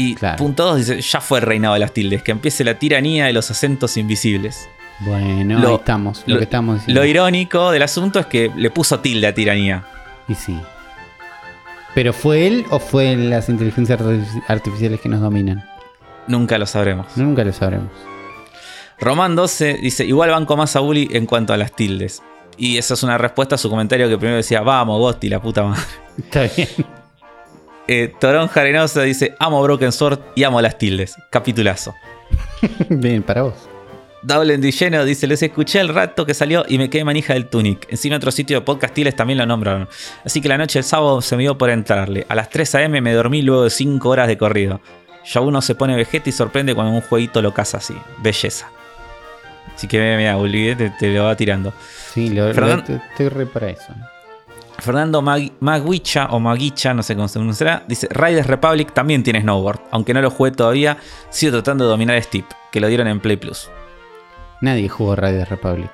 Y 0.00 0.14
Claro. 0.14 0.36
punto 0.36 0.64
2 0.64 0.76
dice, 0.76 1.00
ya 1.00 1.20
fue 1.20 1.38
el 1.40 1.44
reinado 1.46 1.74
de 1.74 1.80
las 1.80 1.92
tildes, 1.92 2.22
que 2.22 2.30
empiece 2.30 2.62
la 2.64 2.78
tiranía 2.78 3.26
de 3.26 3.32
los 3.32 3.50
acentos 3.50 3.96
invisibles. 3.96 4.68
Bueno, 5.00 5.58
Lo- 5.58 5.68
ahí 5.68 5.74
estamos. 5.74 6.22
Lo, 6.26 6.34
lo- 6.34 6.38
que 6.38 6.44
estamos 6.44 6.76
diciendo. 6.76 7.00
Lo 7.00 7.06
irónico 7.06 7.70
del 7.70 7.82
asunto 7.82 8.18
es 8.20 8.26
que 8.26 8.50
le 8.56 8.70
puso 8.70 9.00
tilde 9.00 9.26
a 9.26 9.34
tiranía. 9.34 9.84
Y 10.28 10.34
sí. 10.34 10.58
¿Pero 11.94 12.12
fue 12.12 12.46
él 12.46 12.64
o 12.70 12.78
fue 12.78 13.16
las 13.16 13.48
inteligencias 13.48 13.98
artifici- 13.98 14.42
artificiales 14.46 15.00
que 15.00 15.08
nos 15.08 15.20
dominan? 15.20 15.64
Nunca 16.26 16.58
lo 16.58 16.66
sabremos. 16.66 17.06
Nunca 17.16 17.42
lo 17.44 17.52
sabremos. 17.52 17.88
Román 19.00 19.34
12 19.36 19.74
dice, 19.80 20.04
igual 20.04 20.30
banco 20.30 20.56
más 20.56 20.74
a 20.76 20.80
Bully 20.80 21.08
en 21.12 21.26
cuanto 21.26 21.52
a 21.52 21.56
las 21.56 21.72
tildes. 21.72 22.22
Y 22.56 22.76
esa 22.78 22.94
es 22.94 23.02
una 23.02 23.16
respuesta 23.18 23.54
a 23.54 23.58
su 23.58 23.70
comentario 23.70 24.08
que 24.08 24.18
primero 24.18 24.36
decía, 24.36 24.60
vamos, 24.60 24.98
Gosti, 24.98 25.28
la 25.28 25.40
puta 25.40 25.62
madre. 25.64 25.82
Está 26.18 26.42
bien. 26.56 26.68
Eh, 27.88 28.12
Torón 28.20 28.48
Jarenosa 28.48 29.02
dice, 29.02 29.34
amo 29.38 29.62
Broken 29.62 29.92
Sword 29.92 30.20
y 30.34 30.44
amo 30.44 30.60
las 30.60 30.76
tildes. 30.78 31.16
Capitulazo. 31.30 31.94
bien, 32.90 33.22
para 33.22 33.42
vos. 33.42 33.54
Double 34.22 34.58
de 34.58 34.70
lleno 34.72 35.04
dice: 35.04 35.26
Les 35.26 35.42
escuché 35.42 35.80
el 35.80 35.88
rato 35.88 36.26
que 36.26 36.34
salió 36.34 36.64
y 36.68 36.76
me 36.76 36.90
quedé 36.90 37.04
manija 37.04 37.32
del 37.34 37.46
Tunic. 37.46 37.86
Encima, 37.90 38.16
otro 38.16 38.30
sitio 38.32 38.58
de 38.58 38.64
podcastiles 38.66 39.14
también 39.16 39.38
lo 39.38 39.46
nombraron. 39.46 39.88
Así 40.24 40.40
que 40.40 40.48
la 40.48 40.58
noche 40.58 40.80
del 40.80 40.84
sábado 40.84 41.20
se 41.22 41.36
me 41.36 41.42
dio 41.44 41.56
por 41.56 41.70
entrarle. 41.70 42.26
A 42.28 42.34
las 42.34 42.50
3 42.50 42.74
am 42.76 42.90
me 43.00 43.12
dormí 43.12 43.42
luego 43.42 43.64
de 43.64 43.70
5 43.70 44.08
horas 44.08 44.26
de 44.28 44.36
corrido. 44.36 44.80
Ya 45.32 45.40
uno 45.40 45.62
se 45.62 45.74
pone 45.74 45.94
vegeta 45.94 46.28
y 46.28 46.32
sorprende 46.32 46.74
cuando 46.74 46.92
un 46.94 47.00
jueguito 47.00 47.40
lo 47.42 47.54
caza 47.54 47.78
así. 47.78 47.94
Belleza. 48.18 48.68
Así 49.74 49.86
que 49.86 50.16
mira, 50.16 50.36
olvidé, 50.36 50.74
te, 50.74 50.90
te 50.90 51.10
lo 51.14 51.24
va 51.24 51.36
tirando. 51.36 51.72
Sí, 52.12 52.30
lo, 52.30 52.48
lo- 52.48 52.54
Fernan- 52.54 52.84
te- 52.84 52.96
estoy 52.96 53.28
re 53.28 53.46
para 53.46 53.70
eso. 53.70 53.94
Fernando 54.78 55.22
Mag- 55.22 55.52
Maguicha 55.60 56.26
o 56.30 56.38
Maguicha, 56.40 56.94
no 56.94 57.02
sé 57.02 57.14
cómo 57.14 57.28
se 57.28 57.38
pronunciará, 57.38 57.84
dice: 57.88 58.08
Riders 58.10 58.46
Republic 58.46 58.92
también 58.92 59.22
tiene 59.22 59.40
snowboard. 59.40 59.80
Aunque 59.90 60.14
no 60.14 60.20
lo 60.22 60.30
jugué 60.30 60.52
todavía, 60.52 60.98
sigo 61.30 61.52
tratando 61.52 61.84
de 61.84 61.90
dominar 61.90 62.22
Steep, 62.22 62.46
que 62.70 62.80
lo 62.80 62.86
dieron 62.88 63.08
en 63.08 63.20
Play 63.20 63.36
Plus. 63.36 63.68
Nadie 64.60 64.88
jugó 64.88 65.16
Riders 65.16 65.48
Republic. 65.48 65.90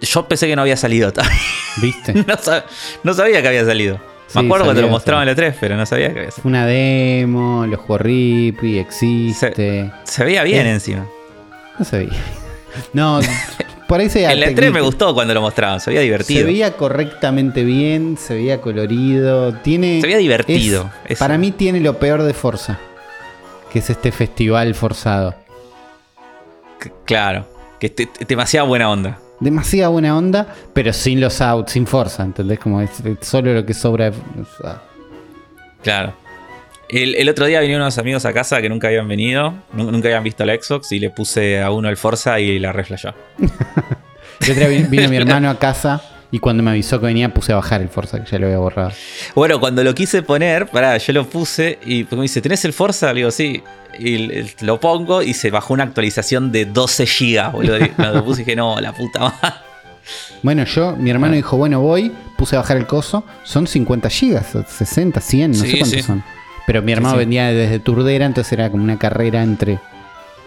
Yo 0.00 0.26
pensé 0.28 0.46
que 0.46 0.54
no 0.56 0.62
había 0.62 0.76
salido 0.76 1.12
todavía. 1.12 1.36
¿Viste? 1.76 2.12
No, 2.26 2.34
sab- 2.36 2.64
no 3.02 3.14
sabía 3.14 3.42
que 3.42 3.48
había 3.48 3.64
salido. 3.64 3.98
Sí, 4.28 4.38
Me 4.40 4.44
acuerdo 4.44 4.66
cuando 4.66 4.82
lo 4.82 4.86
salió, 4.88 4.92
mostraban 4.92 5.22
en 5.22 5.28
la 5.32 5.34
3, 5.36 5.56
pero 5.58 5.76
no 5.76 5.86
sabía 5.86 6.12
que 6.12 6.18
había 6.18 6.30
salido. 6.30 6.48
Una 6.48 6.66
demo, 6.66 7.64
lo 7.66 7.76
jugó 7.78 7.96
Ripley, 7.98 8.78
existe. 8.78 9.90
Se 10.04 10.24
veía 10.24 10.42
bien 10.42 10.66
Eh. 10.66 10.72
encima. 10.72 11.06
No 11.78 11.84
se 11.84 11.98
veía. 11.98 12.18
No, 12.92 13.20
por 13.88 14.00
ahí 14.00 14.08
se 14.10 14.24
En 14.30 14.40
la 14.40 14.46
3 14.46 14.56
me 14.56 14.62
técnica- 14.62 14.80
gustó 14.84 15.14
cuando 15.14 15.34
lo 15.34 15.40
mostraban, 15.40 15.80
se 15.80 15.90
veía 15.90 16.00
Se 16.00 16.04
divertido. 16.04 16.46
veía 16.46 16.76
correctamente 16.76 17.64
bien, 17.64 18.16
se 18.18 18.34
veía 18.34 18.60
colorido, 18.60 19.54
tiene... 19.54 20.00
Se 20.00 20.06
veía 20.06 20.18
divertido, 20.18 20.90
es- 21.06 21.18
para 21.18 21.38
mí 21.38 21.50
tiene 21.52 21.80
lo 21.80 21.98
peor 21.98 22.22
de 22.22 22.34
Forza, 22.34 22.78
que 23.72 23.78
es 23.80 23.90
este 23.90 24.12
festival 24.12 24.74
forzado. 24.74 25.34
C- 26.80 26.92
Claro, 27.04 27.46
que 27.80 27.92
es 27.96 28.28
demasiada 28.28 28.66
buena 28.66 28.90
onda. 28.90 29.18
Demasiada 29.40 29.88
buena 29.88 30.16
onda, 30.18 30.52
pero 30.72 30.92
sin 30.92 31.20
los 31.20 31.40
outs, 31.40 31.70
sin 31.72 31.86
Forza, 31.86 32.24
¿entendés? 32.24 32.58
Como 32.58 32.80
es, 32.80 32.90
es 33.00 33.18
solo 33.26 33.54
lo 33.54 33.64
que 33.64 33.72
sobra. 33.72 34.10
Claro. 35.82 36.12
El, 36.88 37.14
el 37.16 37.28
otro 37.28 37.44
día 37.46 37.60
vinieron 37.60 37.82
unos 37.82 37.98
amigos 37.98 38.24
a 38.24 38.32
casa 38.32 38.62
que 38.62 38.68
nunca 38.68 38.88
habían 38.88 39.06
venido, 39.08 39.54
nu- 39.72 39.90
nunca 39.90 40.08
habían 40.08 40.24
visto 40.24 40.44
la 40.46 40.54
Xbox 40.54 40.90
y 40.92 40.98
le 40.98 41.10
puse 41.10 41.60
a 41.60 41.70
uno 41.70 41.88
el 41.88 41.96
Forza 41.96 42.40
y 42.40 42.58
la 42.58 42.72
reflejó. 42.72 43.10
El 44.40 44.52
otro 44.52 44.68
día 44.68 44.78
vin- 44.80 44.88
vino 44.88 45.08
mi 45.08 45.16
hermano 45.16 45.50
a 45.50 45.58
casa 45.58 46.00
y 46.30 46.38
cuando 46.38 46.62
me 46.62 46.70
avisó 46.70 47.00
que 47.00 47.06
venía 47.06 47.34
puse 47.34 47.52
a 47.52 47.56
bajar 47.56 47.80
el 47.82 47.88
Forza, 47.88 48.22
que 48.22 48.30
ya 48.30 48.38
lo 48.38 48.46
había 48.46 48.58
borrado. 48.58 48.92
Bueno, 49.34 49.58
cuando 49.60 49.82
lo 49.82 49.94
quise 49.94 50.22
poner, 50.22 50.66
pará, 50.68 50.96
yo 50.96 51.12
lo 51.12 51.26
puse 51.28 51.78
y 51.84 52.06
me 52.12 52.22
dice, 52.22 52.40
¿tenés 52.40 52.64
el 52.64 52.72
Forza? 52.72 53.12
Le 53.12 53.20
digo, 53.20 53.30
sí. 53.30 53.62
Y 53.98 54.44
lo 54.60 54.78
pongo 54.78 55.22
y 55.22 55.34
se 55.34 55.50
bajó 55.50 55.74
una 55.74 55.82
actualización 55.84 56.52
de 56.52 56.66
12 56.66 57.04
GB, 57.06 57.50
boludo. 57.52 57.78
Y 57.78 57.90
lo 57.98 58.24
puse 58.24 58.42
dije, 58.42 58.54
no, 58.56 58.80
la 58.80 58.92
puta 58.92 59.20
madre. 59.20 59.36
Bueno, 60.42 60.64
yo, 60.64 60.96
mi 60.96 61.10
hermano 61.10 61.34
dijo, 61.34 61.58
bueno, 61.58 61.80
voy, 61.82 62.10
puse 62.38 62.56
a 62.56 62.60
bajar 62.60 62.76
el 62.78 62.86
coso, 62.86 63.24
son 63.44 63.66
50 63.66 64.08
gigas, 64.08 64.54
o 64.54 64.64
60, 64.64 65.20
100, 65.20 65.50
no 65.50 65.56
Sí, 65.58 65.60
sé 65.72 65.78
cuántos 65.78 65.90
sí. 65.90 66.02
son. 66.02 66.24
Pero 66.68 66.82
mi 66.82 66.92
hermano 66.92 67.14
sí. 67.14 67.18
venía 67.18 67.48
desde 67.48 67.80
Turdera, 67.80 68.26
entonces 68.26 68.52
era 68.52 68.70
como 68.70 68.84
una 68.84 68.96
carrera 68.98 69.42
entre 69.42 69.80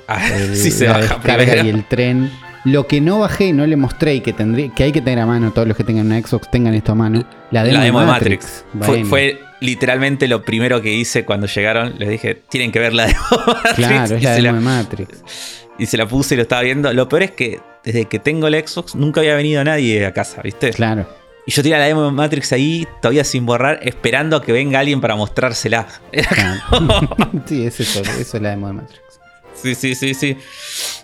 Ah, 0.08 0.26
el- 0.34 0.56
sí 0.56 0.72
se 0.72 0.86
la 0.86 0.94
baja 0.94 1.16
descarga 1.16 1.44
primero. 1.46 1.66
y 1.66 1.70
el 1.70 1.84
tren. 1.86 2.32
Lo 2.64 2.86
que 2.88 3.02
no 3.02 3.20
bajé 3.20 3.48
y 3.48 3.54
no 3.54 3.66
le 3.66 3.76
mostré 3.76 4.14
y 4.16 4.22
que 4.22 4.34
tendría, 4.34 4.70
que 4.70 4.84
hay 4.84 4.92
que 4.92 5.02
tener 5.02 5.18
a 5.20 5.26
mano, 5.26 5.52
todos 5.52 5.68
los 5.68 5.76
que 5.76 5.84
tengan 5.84 6.06
una 6.06 6.22
Xbox 6.22 6.50
tengan 6.52 6.76
esto 6.76 6.92
a 6.92 6.96
mano, 6.96 7.26
la 7.50 7.64
demo, 7.64 7.78
la 7.80 7.84
demo 7.84 8.00
de 8.02 8.06
Matrix. 8.06 8.66
Matrix. 8.74 8.88
Fue, 9.00 9.06
fue 9.06 9.40
literalmente 9.62 10.28
lo 10.28 10.44
primero 10.46 10.80
que 10.80 10.94
hice 10.94 11.26
cuando 11.26 11.48
llegaron. 11.48 11.96
Les 11.98 12.08
dije, 12.08 12.36
tienen 12.50 12.72
que 12.72 12.78
ver 12.80 12.94
la 12.94 13.08
demo 13.08 13.20
de 13.32 13.54
Matrix. 13.54 13.74
claro, 13.76 14.16
es 14.16 14.24
la 14.24 14.34
demo 14.36 14.46
la, 14.48 14.54
de 14.54 14.60
Matrix. 14.60 15.24
y 15.80 15.86
se 15.88 15.98
la 15.98 16.08
puse 16.08 16.36
y 16.36 16.38
lo 16.38 16.44
estaba 16.44 16.62
viendo. 16.62 16.94
Lo 16.94 17.10
peor 17.10 17.24
es 17.24 17.32
que 17.32 17.60
desde 17.84 18.06
que 18.06 18.20
tengo 18.20 18.46
el 18.48 18.54
Xbox 18.68 18.94
nunca 18.94 19.22
había 19.22 19.34
venido 19.36 19.64
nadie 19.64 20.06
a 20.06 20.14
casa, 20.14 20.44
¿viste? 20.44 20.70
Claro. 20.70 21.08
Y 21.46 21.52
yo 21.52 21.64
tenía 21.64 21.80
la 21.80 21.86
demo 21.86 22.04
de 22.06 22.12
Matrix 22.12 22.52
ahí, 22.54 22.88
todavía 23.02 23.24
sin 23.24 23.46
borrar, 23.46 23.80
esperando 23.84 24.36
a 24.38 24.42
que 24.44 24.52
venga 24.52 24.80
alguien 24.80 25.02
para 25.02 25.16
mostrársela. 25.16 25.88
Claro. 26.34 26.62
sí, 27.46 27.66
es 27.66 27.80
eso, 27.80 28.02
eso 28.02 28.38
es 28.38 28.42
la 28.44 28.50
demo 28.52 28.68
de 28.68 28.74
Matrix. 28.74 29.02
Sí, 29.56 29.76
sí, 29.76 29.96
sí, 29.96 30.14
sí. 30.14 30.38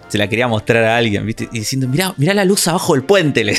Se 0.08 0.18
la 0.18 0.28
quería 0.30 0.48
mostrar 0.48 0.84
a 0.84 0.98
alguien, 0.98 1.26
¿viste? 1.26 1.50
Y 1.52 1.60
diciendo, 1.60 1.88
mirá, 1.88 2.14
mirá 2.18 2.34
la 2.34 2.46
luz 2.46 2.68
abajo 2.68 2.94
del 2.94 3.04
puente. 3.04 3.44
Le 3.44 3.58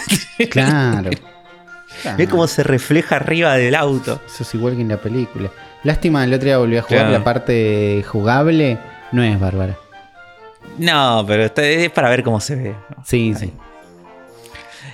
Claro. 0.50 1.10
Ve 2.16 2.26
cómo 2.28 2.46
se 2.46 2.62
refleja 2.62 3.16
arriba 3.16 3.54
del 3.56 3.74
auto. 3.74 4.20
Eso 4.26 4.44
es 4.44 4.54
igual 4.54 4.76
que 4.76 4.82
en 4.82 4.88
la 4.88 4.98
película. 5.00 5.50
Lástima, 5.84 6.22
el 6.24 6.32
otro 6.32 6.46
día 6.46 6.58
volví 6.58 6.76
a 6.76 6.82
jugar 6.82 6.98
Claro. 7.00 7.12
la 7.18 7.24
parte 7.24 8.04
jugable. 8.06 8.78
No 9.12 9.22
es 9.22 9.38
bárbara. 9.38 9.76
No, 10.78 11.24
pero 11.26 11.44
es 11.44 11.90
para 11.90 12.08
ver 12.08 12.22
cómo 12.22 12.40
se 12.40 12.54
ve. 12.56 12.74
Sí, 13.04 13.32
Ahí. 13.36 13.46
sí. 13.46 13.52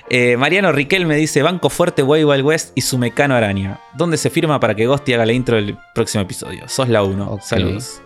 Eh, 0.09 0.37
Mariano 0.37 0.71
Riquel 0.71 1.05
me 1.05 1.15
dice: 1.15 1.41
Banco 1.41 1.69
fuerte, 1.69 2.03
Way 2.03 2.23
Wild 2.23 2.45
West 2.45 2.71
y 2.75 2.81
su 2.81 2.97
mecano 2.97 3.35
araña. 3.35 3.79
¿Dónde 3.93 4.17
se 4.17 4.29
firma 4.29 4.59
para 4.59 4.75
que 4.75 4.85
Ghosty 4.85 5.13
haga 5.13 5.25
la 5.25 5.33
intro 5.33 5.55
del 5.55 5.77
próximo 5.93 6.23
episodio? 6.23 6.67
Sos 6.67 6.89
la 6.89 7.03
1. 7.03 7.31
Ok. 7.31 7.41
Saludos. 7.41 8.01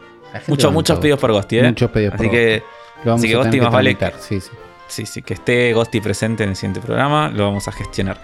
Muchos, 0.47 0.71
muchos 0.71 0.99
pedidos 0.99 1.19
por 1.19 1.31
Ghosty, 1.31 1.59
¿eh? 1.59 1.63
Muchos 1.63 1.89
pedidos 1.89 2.15
por 2.15 2.25
Así 2.25 2.29
que, 2.29 2.63
Lo 3.03 3.11
vamos 3.11 3.21
así 3.21 3.33
que 3.33 3.41
tener 3.41 3.61
más 3.63 3.73
vale 3.73 3.95
tramitar, 3.95 4.21
Sí, 4.21 4.39
sí. 4.39 4.51
sí, 4.87 5.05
sí, 5.05 5.21
que 5.23 5.33
esté 5.33 5.73
Ghosty 5.73 6.01
presente 6.01 6.43
en 6.43 6.49
el 6.49 6.55
siguiente 6.55 6.81
programa, 6.81 7.29
lo 7.29 7.45
vamos 7.45 7.67
a 7.67 7.71
gestionar. 7.71 8.21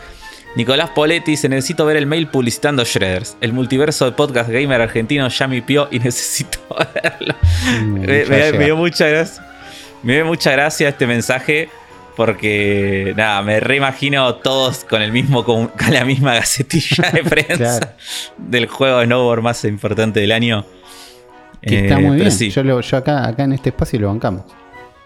Nicolás 0.55 0.91
Poletti 0.91 1.31
dice: 1.31 1.49
Necesito 1.49 1.85
ver 1.85 1.97
el 1.97 2.05
mail 2.05 2.27
publicitando 2.27 2.83
Shredders. 2.85 3.35
El 3.41 3.51
multiverso 3.51 4.05
de 4.05 4.13
podcast 4.13 4.49
gamer 4.49 4.81
argentino 4.81 5.27
ya 5.27 5.47
me 5.47 5.61
pió 5.61 5.89
y 5.91 5.99
necesito 5.99 6.59
verlo. 6.93 7.35
Mm, 7.81 7.99
me, 8.05 8.65
dio 8.65 8.77
mucha 8.77 9.07
gracia. 9.07 9.45
Me 10.01 10.15
dio 10.15 10.25
mucha 10.25 10.51
gracia 10.51 10.89
este 10.89 11.07
mensaje. 11.07 11.69
Porque, 12.15 13.13
nada, 13.17 13.41
me 13.41 13.59
reimagino 13.59 14.35
todos 14.35 14.85
con 14.85 15.01
el 15.01 15.11
mismo 15.11 15.43
con, 15.43 15.71
la 15.91 16.05
misma 16.05 16.33
gacetilla 16.35 17.11
de 17.11 17.23
prensa 17.29 17.55
Claro. 17.79 17.87
del 18.37 18.67
juego 18.67 18.99
de 18.99 19.05
snowboard 19.05 19.41
más 19.41 19.63
importante 19.65 20.19
del 20.21 20.31
año. 20.31 20.65
Que 21.61 21.79
Eh, 21.79 21.81
está 21.83 21.95
muy 21.95 22.11
pero 22.11 22.15
bien. 22.25 22.31
sí. 22.31 22.49
Yo, 22.51 22.63
lo- 22.63 22.79
yo 22.81 22.97
acá, 22.97 23.27
acá 23.27 23.43
en 23.43 23.53
este 23.53 23.69
espacio 23.69 23.99
lo 23.99 24.07
bancamos. 24.07 24.43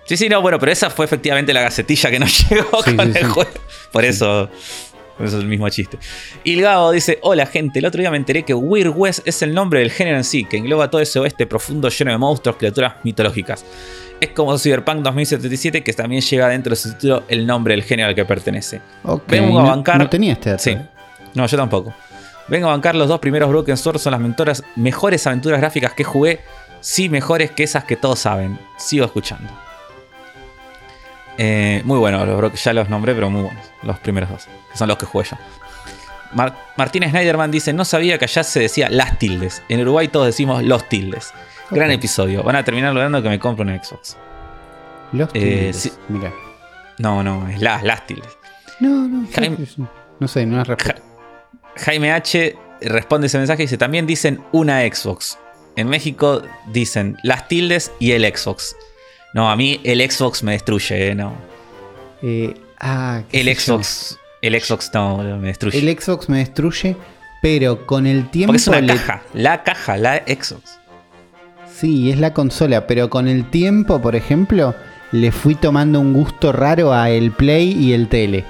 Sí, 0.05 0.17
sí, 0.17 0.29
no, 0.29 0.41
bueno, 0.41 0.59
pero 0.59 0.71
esa 0.71 0.89
fue 0.89 1.05
efectivamente 1.05 1.53
la 1.53 1.61
gacetilla 1.61 2.09
que 2.11 2.19
nos 2.19 2.49
llegó 2.49 2.83
Sí, 2.83 2.95
con 2.95 3.11
sí, 3.13 3.19
el 3.19 3.27
juego. 3.27 3.49
Por 3.91 4.05
eso, 4.05 4.49
por 5.17 5.25
eso 5.27 5.37
es 5.37 5.43
el 5.43 5.49
mismo 5.49 5.67
chiste. 5.69 5.97
Gabo 6.45 6.91
dice: 6.91 7.17
Hola 7.21 7.45
gente, 7.45 7.79
el 7.79 7.85
otro 7.85 8.01
día 8.01 8.09
me 8.11 8.17
enteré 8.17 8.43
que 8.43 8.53
Weird 8.53 8.91
West 8.95 9.27
es 9.27 9.41
el 9.41 9.53
nombre 9.53 9.79
del 9.79 9.91
género 9.91 10.17
en 10.17 10.23
sí, 10.23 10.45
que 10.45 10.57
engloba 10.57 10.89
todo 10.89 11.01
ese 11.01 11.19
oeste 11.19 11.45
profundo 11.47 11.89
lleno 11.89 12.11
de 12.11 12.17
monstruos, 12.17 12.57
criaturas 12.57 12.95
mitológicas. 13.03 13.63
Es 14.21 14.29
como 14.31 14.57
Cyberpunk 14.57 14.97
2077, 15.01 15.83
que 15.83 15.93
también 15.93 16.21
lleva 16.21 16.47
dentro 16.49 16.71
de 16.71 16.75
su 16.75 16.91
título 16.93 17.23
el 17.29 17.47
nombre 17.47 17.73
del 17.73 17.83
género 17.83 18.09
al 18.09 18.15
que 18.15 18.25
pertenece. 18.25 18.81
Vengo 19.27 19.59
a 19.59 19.63
no- 19.63 19.69
bancar- 19.69 19.97
No 19.97 20.09
tenía 20.09 20.33
este 20.33 20.49
dato. 20.51 20.63
Sí. 20.63 20.77
No, 21.33 21.45
yo 21.45 21.57
tampoco. 21.57 21.93
Vengo 22.47 22.67
a 22.67 22.71
bancar 22.71 22.95
los 22.95 23.07
dos 23.07 23.19
primeros 23.19 23.47
Broken 23.49 23.77
Sword, 23.77 23.99
son 23.99 24.11
las 24.11 24.19
mentoras, 24.19 24.63
mejores 24.75 25.25
aventuras 25.27 25.59
gráficas 25.61 25.93
que 25.93 26.03
jugué. 26.03 26.41
Sí, 26.81 27.07
mejores 27.09 27.51
que 27.51 27.63
esas 27.63 27.83
que 27.83 27.95
todos 27.95 28.19
saben. 28.19 28.57
Sigo 28.77 29.05
escuchando. 29.05 29.49
Eh, 31.37 31.81
muy 31.85 31.97
bueno, 31.99 32.25
los 32.25 32.37
Bro- 32.37 32.53
ya 32.53 32.73
los 32.73 32.89
nombré, 32.89 33.13
pero 33.13 33.29
muy 33.29 33.43
buenos. 33.43 33.63
Los 33.83 33.99
primeros 33.99 34.29
dos, 34.29 34.45
que 34.71 34.77
son 34.77 34.87
los 34.89 34.97
que 34.97 35.05
jugué 35.05 35.25
yo. 35.29 35.37
Mar- 36.33 36.55
Martín 36.75 37.03
Snyderman 37.09 37.51
dice: 37.51 37.71
No 37.73 37.85
sabía 37.85 38.17
que 38.17 38.25
allá 38.25 38.43
se 38.43 38.59
decía 38.59 38.89
las 38.89 39.17
tildes. 39.19 39.61
En 39.69 39.79
Uruguay 39.81 40.09
todos 40.09 40.25
decimos 40.25 40.63
los 40.63 40.87
tildes. 40.89 41.31
Gran 41.71 41.91
episodio. 41.91 42.43
Van 42.43 42.55
a 42.55 42.63
terminar 42.63 42.93
logrando 42.93 43.21
que 43.21 43.29
me 43.29 43.39
compre 43.39 43.65
un 43.65 43.83
Xbox. 43.83 44.17
Los 45.11 45.29
Eh, 45.29 45.39
tildes, 45.39 45.75
sí. 45.77 45.91
Mirá. 46.07 46.31
No, 46.97 47.23
no, 47.23 47.47
es 47.47 47.61
las, 47.61 47.83
las 47.83 48.05
tildes. 48.07 48.37
No, 48.79 49.07
no. 49.07 49.27
Jaime-. 49.33 49.57
No 50.19 50.27
sé, 50.27 50.45
no 50.45 50.61
es 50.61 50.67
respuesta. 50.67 51.01
Jaime 51.77 52.11
H 52.11 52.55
responde 52.81 53.27
ese 53.27 53.37
mensaje 53.37 53.63
y 53.63 53.65
dice: 53.65 53.77
También 53.77 54.05
dicen 54.07 54.41
una 54.51 54.81
Xbox. 54.81 55.37
En 55.75 55.87
México 55.87 56.41
dicen 56.67 57.17
las 57.23 57.47
tildes 57.47 57.91
y 57.99 58.11
el 58.11 58.23
Xbox. 58.25 58.75
No, 59.33 59.49
a 59.49 59.55
mí 59.55 59.79
el 59.83 59.99
Xbox 60.09 60.43
me 60.43 60.53
destruye, 60.53 61.09
eh, 61.11 61.15
no. 61.15 61.33
Eh, 62.21 62.53
ah, 62.79 63.21
qué 63.29 63.41
El 63.41 63.47
yo. 63.47 63.53
Xbox, 63.59 64.19
el 64.41 64.59
Xbox 64.61 64.91
no, 64.93 65.17
me 65.37 65.47
destruye. 65.49 65.77
El 65.77 65.97
Xbox 65.97 66.27
me 66.27 66.39
destruye, 66.39 66.97
pero 67.41 67.85
con 67.85 68.07
el 68.07 68.29
tiempo. 68.29 68.47
Porque 68.53 68.57
es 68.61 68.67
una 68.67 68.81
le- 68.81 68.93
caja, 68.95 69.21
la 69.33 69.63
caja, 69.63 69.97
la 69.97 70.17
Xbox. 70.25 70.78
Sí, 71.79 72.11
es 72.11 72.19
la 72.19 72.33
consola, 72.33 72.87
pero 72.87 73.09
con 73.09 73.27
el 73.27 73.49
tiempo, 73.49 74.01
por 74.01 74.15
ejemplo, 74.15 74.75
le 75.11 75.31
fui 75.31 75.55
tomando 75.55 75.99
un 75.99 76.13
gusto 76.13 76.51
raro 76.51 76.93
a 76.93 77.09
el 77.09 77.31
Play 77.31 77.71
y 77.71 77.93
el 77.93 78.07
Tele. 78.09 78.43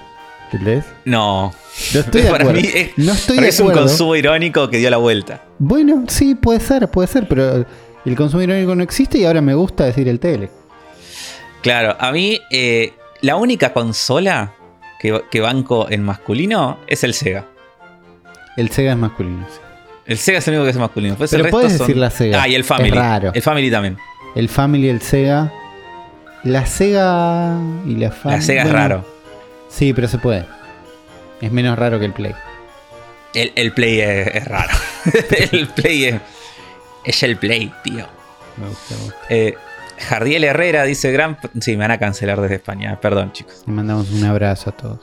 ¿Entendés? 0.51 0.85
No. 1.05 1.53
No 1.93 1.99
estoy 1.99 2.21
de 2.23 2.29
Para 2.31 2.43
acuerdo. 2.43 2.61
mí 2.61 2.67
es, 2.73 2.97
no 2.97 3.11
estoy 3.13 3.35
para 3.35 3.41
mí 3.41 3.43
de 3.43 3.49
es 3.49 3.59
un 3.59 3.71
consumo 3.71 4.15
irónico 4.15 4.67
que 4.69 4.77
dio 4.77 4.89
la 4.89 4.97
vuelta. 4.97 5.43
Bueno, 5.59 6.05
sí, 6.07 6.33
puede 6.35 6.59
ser, 6.59 6.89
puede 6.89 7.07
ser, 7.07 7.27
pero 7.27 7.65
el 8.05 8.15
consumo 8.15 8.41
irónico 8.41 8.73
no 8.75 8.81
existe 8.83 9.19
y 9.19 9.25
ahora 9.25 9.41
me 9.41 9.53
gusta 9.53 9.85
decir 9.85 10.07
el 10.07 10.19
Tele. 10.19 10.49
Claro, 11.61 11.95
a 11.99 12.11
mí 12.11 12.39
eh, 12.49 12.93
la 13.21 13.35
única 13.35 13.73
consola 13.73 14.53
que, 14.99 15.21
que 15.29 15.39
banco 15.41 15.87
en 15.89 16.03
masculino 16.03 16.79
es 16.87 17.03
el 17.03 17.13
Sega. 17.13 17.45
El 18.57 18.69
Sega 18.71 18.93
es 18.93 18.97
masculino. 18.97 19.45
sí. 19.49 19.59
El 20.09 20.17
Sega 20.17 20.39
es 20.39 20.47
el 20.47 20.55
único 20.55 20.65
que 20.65 20.71
es 20.71 20.77
masculino. 20.77 21.11
Después 21.11 21.29
Pero 21.31 21.39
el 21.41 21.43
resto 21.45 21.57
puedes 21.57 21.77
son- 21.77 21.87
decir 21.87 21.97
la 21.97 22.09
Sega. 22.09 22.41
Ah, 22.43 22.47
y 22.47 22.55
el 22.55 22.63
Family. 22.63 22.89
Es 22.89 22.95
raro. 22.95 23.31
El 23.33 23.41
Family 23.41 23.71
también. 23.71 23.97
El 24.35 24.49
Family, 24.49 24.89
el 24.89 25.01
Sega. 25.01 25.53
La 26.43 26.65
Sega 26.65 27.57
y 27.85 27.95
la 27.95 28.11
Family. 28.11 28.39
La 28.39 28.45
Sega 28.45 28.63
es 28.63 28.71
raro. 28.71 29.05
Sí, 29.69 29.93
pero 29.93 30.07
se 30.07 30.17
puede. 30.17 30.45
Es 31.41 31.51
menos 31.51 31.77
raro 31.77 31.99
que 31.99 32.05
el 32.05 32.13
Play. 32.13 32.33
El, 33.33 33.51
el 33.55 33.71
Play 33.71 33.99
es, 34.01 34.27
es 34.35 34.45
raro. 34.45 34.71
el 35.51 35.67
Play 35.67 36.05
es, 36.05 36.21
es 37.05 37.23
el 37.23 37.37
Play, 37.37 37.71
tío. 37.83 38.07
Me 38.57 38.67
gusta, 38.67 38.95
me 38.95 39.03
gusta. 39.03 39.19
Eh, 39.29 39.55
Jardiel 39.99 40.43
Herrera 40.43 40.83
dice 40.85 41.11
gran... 41.11 41.37
Sí, 41.61 41.71
me 41.71 41.83
van 41.83 41.91
a 41.91 41.99
cancelar 41.99 42.41
desde 42.41 42.55
España. 42.55 42.99
Perdón, 42.99 43.31
chicos. 43.33 43.63
Le 43.67 43.73
mandamos 43.73 44.09
un 44.09 44.23
abrazo 44.23 44.71
a 44.71 44.73
todos. 44.75 45.01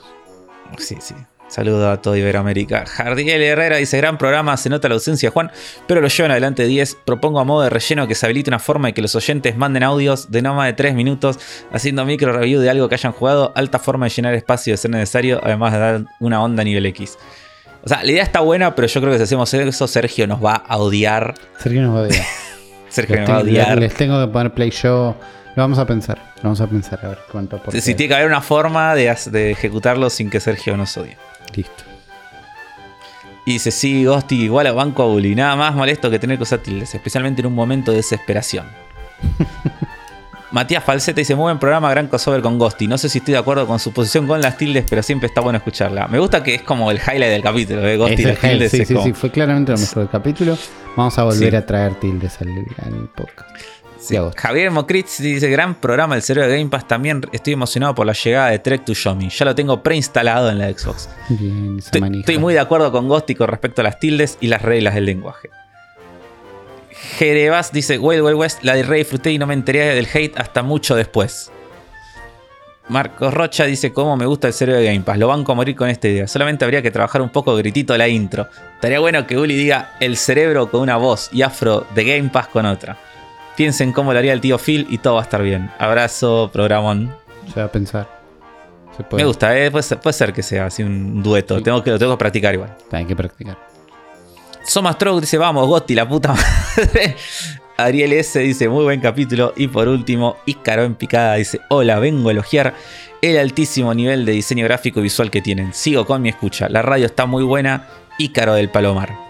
Sí, 0.79 0.97
sí. 0.99 1.15
Saludo 1.47 1.89
a 1.89 2.01
todo 2.01 2.15
Iberoamérica. 2.17 2.85
Jardiel 2.85 3.41
Herrera 3.41 3.77
dice: 3.77 3.97
Gran 3.97 4.17
programa, 4.17 4.57
se 4.57 4.69
nota 4.69 4.89
la 4.89 4.95
ausencia, 4.95 5.31
Juan, 5.31 5.49
pero 5.87 6.01
lo 6.01 6.09
llevan 6.09 6.31
adelante 6.31 6.65
10. 6.65 6.97
Propongo 7.05 7.39
a 7.39 7.45
modo 7.45 7.63
de 7.63 7.69
relleno 7.69 8.05
que 8.07 8.15
se 8.15 8.25
habilite 8.25 8.49
una 8.49 8.59
forma 8.59 8.89
de 8.89 8.93
que 8.93 9.01
los 9.01 9.15
oyentes 9.15 9.55
manden 9.55 9.83
audios 9.83 10.29
de 10.29 10.41
no 10.41 10.55
más 10.55 10.67
de 10.67 10.73
3 10.73 10.93
minutos, 10.93 11.39
haciendo 11.71 12.03
micro 12.05 12.33
review 12.33 12.59
de 12.59 12.69
algo 12.69 12.89
que 12.89 12.95
hayan 12.95 13.13
jugado. 13.13 13.53
Alta 13.55 13.79
forma 13.79 14.07
de 14.07 14.09
llenar 14.09 14.33
espacio 14.33 14.73
de 14.73 14.77
ser 14.77 14.91
necesario, 14.91 15.39
además 15.41 15.71
de 15.71 15.79
dar 15.79 16.05
una 16.19 16.43
onda 16.43 16.61
a 16.61 16.65
nivel 16.65 16.85
X. 16.87 17.17
O 17.83 17.87
sea, 17.87 18.03
la 18.03 18.11
idea 18.11 18.23
está 18.23 18.41
buena, 18.41 18.75
pero 18.75 18.87
yo 18.87 18.99
creo 18.99 19.13
que 19.13 19.17
si 19.17 19.23
hacemos 19.23 19.53
eso, 19.53 19.87
Sergio 19.87 20.27
nos 20.27 20.43
va 20.43 20.55
a 20.55 20.77
odiar. 20.77 21.33
Sergio 21.59 21.81
nos 21.81 21.95
va 21.95 21.99
a 21.99 22.03
odiar. 22.03 22.25
Sergio 22.89 23.15
les, 23.15 23.21
nos 23.21 23.29
va 23.29 23.39
a 23.39 23.43
odiar. 23.43 23.77
les 23.77 23.93
tengo 23.93 24.19
que 24.19 24.31
poner 24.31 24.51
play 24.53 24.71
yo. 24.71 25.15
Lo 25.55 25.63
vamos 25.63 25.79
a 25.79 25.85
pensar. 25.85 26.17
Lo 26.37 26.43
vamos 26.43 26.59
a 26.59 26.67
pensar 26.67 26.99
a 27.03 27.07
ver 27.07 27.19
cuánto 27.31 27.59
Si 27.71 27.79
si 27.79 27.95
tiene 27.95 28.09
que 28.09 28.15
haber 28.15 28.27
una 28.27 28.41
forma 28.41 28.93
de 28.93 29.51
ejecutarlo 29.51 30.09
sin 30.09 30.29
que 30.29 30.41
Sergio 30.41 30.75
nos 30.75 30.97
odie. 30.97 31.17
Listo. 31.55 31.83
Y 33.45 33.53
dice, 33.53 33.71
sí, 33.71 34.03
Ghosty, 34.05 34.43
igual 34.43 34.67
a 34.67 34.73
Banco 34.73 35.03
a 35.03 35.05
Bully. 35.05 35.33
Nada 35.35 35.55
más 35.55 35.73
molesto 35.73 36.09
que 36.09 36.19
tener 36.19 36.37
que 36.37 36.43
usar 36.43 36.59
tildes, 36.59 36.93
especialmente 36.93 37.41
en 37.41 37.47
un 37.47 37.55
momento 37.55 37.91
de 37.91 37.97
desesperación. 37.97 38.65
Matías 40.51 40.81
Falseta 40.83 41.19
dice, 41.19 41.35
muy 41.35 41.43
buen 41.43 41.59
programa, 41.59 41.89
gran 41.89 42.07
crossover 42.07 42.41
con 42.41 42.57
Ghosty. 42.57 42.87
No 42.87 42.97
sé 42.97 43.09
si 43.09 43.17
estoy 43.17 43.33
de 43.33 43.37
acuerdo 43.39 43.67
con 43.67 43.79
su 43.79 43.91
posición 43.91 44.27
con 44.27 44.41
las 44.41 44.57
tildes, 44.57 44.85
pero 44.89 45.03
siempre 45.03 45.27
está 45.27 45.41
bueno 45.41 45.57
escucharla. 45.57 46.07
Me 46.07 46.19
gusta 46.19 46.41
que 46.41 46.55
es 46.55 46.61
como 46.61 46.89
el 46.89 46.97
highlight 46.99 47.31
del 47.31 47.41
capítulo, 47.43 47.81
de 47.81 47.97
las 47.97 48.15
tildes. 48.39 48.71
sí, 48.71 48.85
sí, 48.85 48.93
como- 48.93 49.05
sí, 49.05 49.13
fue 49.13 49.29
claramente 49.29 49.73
lo 49.73 49.77
mejor 49.77 49.97
del 49.99 50.09
capítulo. 50.09 50.57
Vamos 50.95 51.17
a 51.17 51.23
volver 51.25 51.49
Sí. 51.51 51.55
a 51.55 51.65
traer 51.65 51.95
tildes 51.95 52.39
al, 52.41 52.49
al 52.85 53.09
podcast. 53.15 53.49
Sí. 53.99 54.15
Javier 54.35 54.71
Mokritz 54.71 55.19
dice, 55.19 55.49
gran 55.49 55.75
programa 55.75 56.15
el 56.15 56.21
cerebro 56.21 56.49
de 56.49 56.57
Game 56.57 56.69
Pass. 56.69 56.87
También 56.87 57.21
estoy 57.31 57.53
emocionado 57.53 57.95
por 57.95 58.05
la 58.05 58.13
llegada 58.13 58.49
de 58.49 58.59
Trek 58.59 58.85
to 58.85 58.93
Yomi. 58.93 59.29
Ya 59.29 59.45
lo 59.45 59.55
tengo 59.55 59.81
preinstalado 59.81 60.49
en 60.49 60.59
la 60.59 60.69
Xbox. 60.71 61.09
Bien, 61.29 61.77
esa 61.79 61.91
Estoy, 62.07 62.37
muy 62.37 62.53
de 62.53 62.59
acuerdo 62.59 62.91
con 62.91 63.07
Ghosty 63.07 63.35
con 63.35 63.47
respecto 63.47 63.81
a 63.81 63.83
las 63.83 63.99
tildes 63.99 64.37
y 64.41 64.47
las 64.47 64.61
reglas 64.61 64.95
del 64.95 65.05
lenguaje. 65.05 65.49
Jerevas 67.17 67.71
dice, 67.71 67.97
Wild 67.97 68.23
Wild 68.23 68.37
West, 68.37 68.63
la 68.63 68.75
de 68.75 68.83
Rey 68.83 68.99
disfruté 68.99 69.31
y 69.31 69.37
no 69.37 69.47
me 69.47 69.53
enteré 69.53 69.93
del 69.95 70.07
hate 70.11 70.37
hasta 70.37 70.63
mucho 70.63 70.95
después. 70.95 71.51
Marcos 72.89 73.33
Rocha 73.33 73.65
dice, 73.65 73.91
cómo 73.91 74.15
me 74.15 74.25
gusta 74.25 74.47
el 74.47 74.53
cerebro 74.53 74.79
de 74.79 74.87
Game 74.87 75.01
Pass. 75.01 75.17
Lo 75.17 75.27
banco 75.27 75.51
a 75.51 75.55
morir 75.55 75.75
con 75.75 75.89
esta 75.89 76.07
idea. 76.07 76.27
Solamente 76.27 76.63
habría 76.63 76.81
que 76.81 76.89
trabajar 76.89 77.21
un 77.21 77.29
poco 77.29 77.55
gritito 77.55 77.97
la 77.97 78.07
intro. 78.07 78.47
Estaría 78.75 78.99
bueno 78.99 79.27
que 79.27 79.37
Uli 79.37 79.55
diga 79.55 79.95
el 79.99 80.15
cerebro 80.15 80.71
con 80.71 80.81
una 80.81 80.95
voz 80.95 81.29
y 81.33 81.41
afro 81.41 81.85
de 81.93 82.05
Game 82.05 82.29
Pass 82.29 82.47
con 82.47 82.65
otra. 82.65 82.97
Piensen 83.57 83.91
cómo 83.91 84.13
lo 84.13 84.19
haría 84.19 84.33
el 84.33 84.39
tío 84.39 84.59
Phil 84.59 84.85
y 84.87 84.99
todo 84.99 85.15
va 85.15 85.21
a 85.21 85.23
estar 85.23 85.41
bien. 85.41 85.71
Abrazo, 85.79 86.51
programón. 86.53 87.11
Se 87.51 87.59
va 87.59 87.65
a 87.65 87.71
pensar. 87.71 88.07
Se 88.95 89.03
puede. 89.03 89.23
Me 89.23 89.27
gusta, 89.27 89.57
eh, 89.57 89.71
puede, 89.71 89.81
ser, 89.81 89.99
puede 89.99 90.13
ser 90.13 90.31
que 90.31 90.43
sea 90.43 90.67
así 90.67 90.83
un 90.83 91.23
dueto. 91.23 91.57
Sí. 91.57 91.63
Tengo 91.63 91.83
que, 91.83 91.89
lo 91.89 91.97
tengo 91.97 92.13
que 92.13 92.19
practicar 92.19 92.53
igual. 92.53 92.77
Hay 92.91 93.05
que 93.05 93.15
practicar. 93.15 93.57
Soma 94.63 94.93
Stroke 94.93 95.21
dice, 95.21 95.39
vamos, 95.39 95.67
Gotti, 95.67 95.95
la 95.95 96.07
puta 96.07 96.33
madre. 96.33 97.15
Ariel 97.77 98.13
S 98.13 98.37
dice, 98.39 98.69
muy 98.69 98.83
buen 98.83 99.01
capítulo. 99.01 99.53
Y 99.55 99.67
por 99.69 99.87
último, 99.87 100.37
Ícaro 100.45 100.83
en 100.83 100.93
picada 100.93 101.33
dice, 101.33 101.59
hola, 101.69 101.97
vengo 101.97 102.29
a 102.29 102.33
elogiar 102.33 102.75
el 103.23 103.39
altísimo 103.39 103.91
nivel 103.95 104.23
de 104.23 104.33
diseño 104.33 104.65
gráfico 104.65 104.99
y 104.99 105.03
visual 105.03 105.31
que 105.31 105.41
tienen. 105.41 105.73
Sigo 105.73 106.05
con 106.05 106.21
mi 106.21 106.29
escucha. 106.29 106.69
La 106.69 106.83
radio 106.83 107.07
está 107.07 107.25
muy 107.25 107.43
buena. 107.43 107.87
Ícaro 108.19 108.53
del 108.53 108.69
Palomar. 108.69 109.26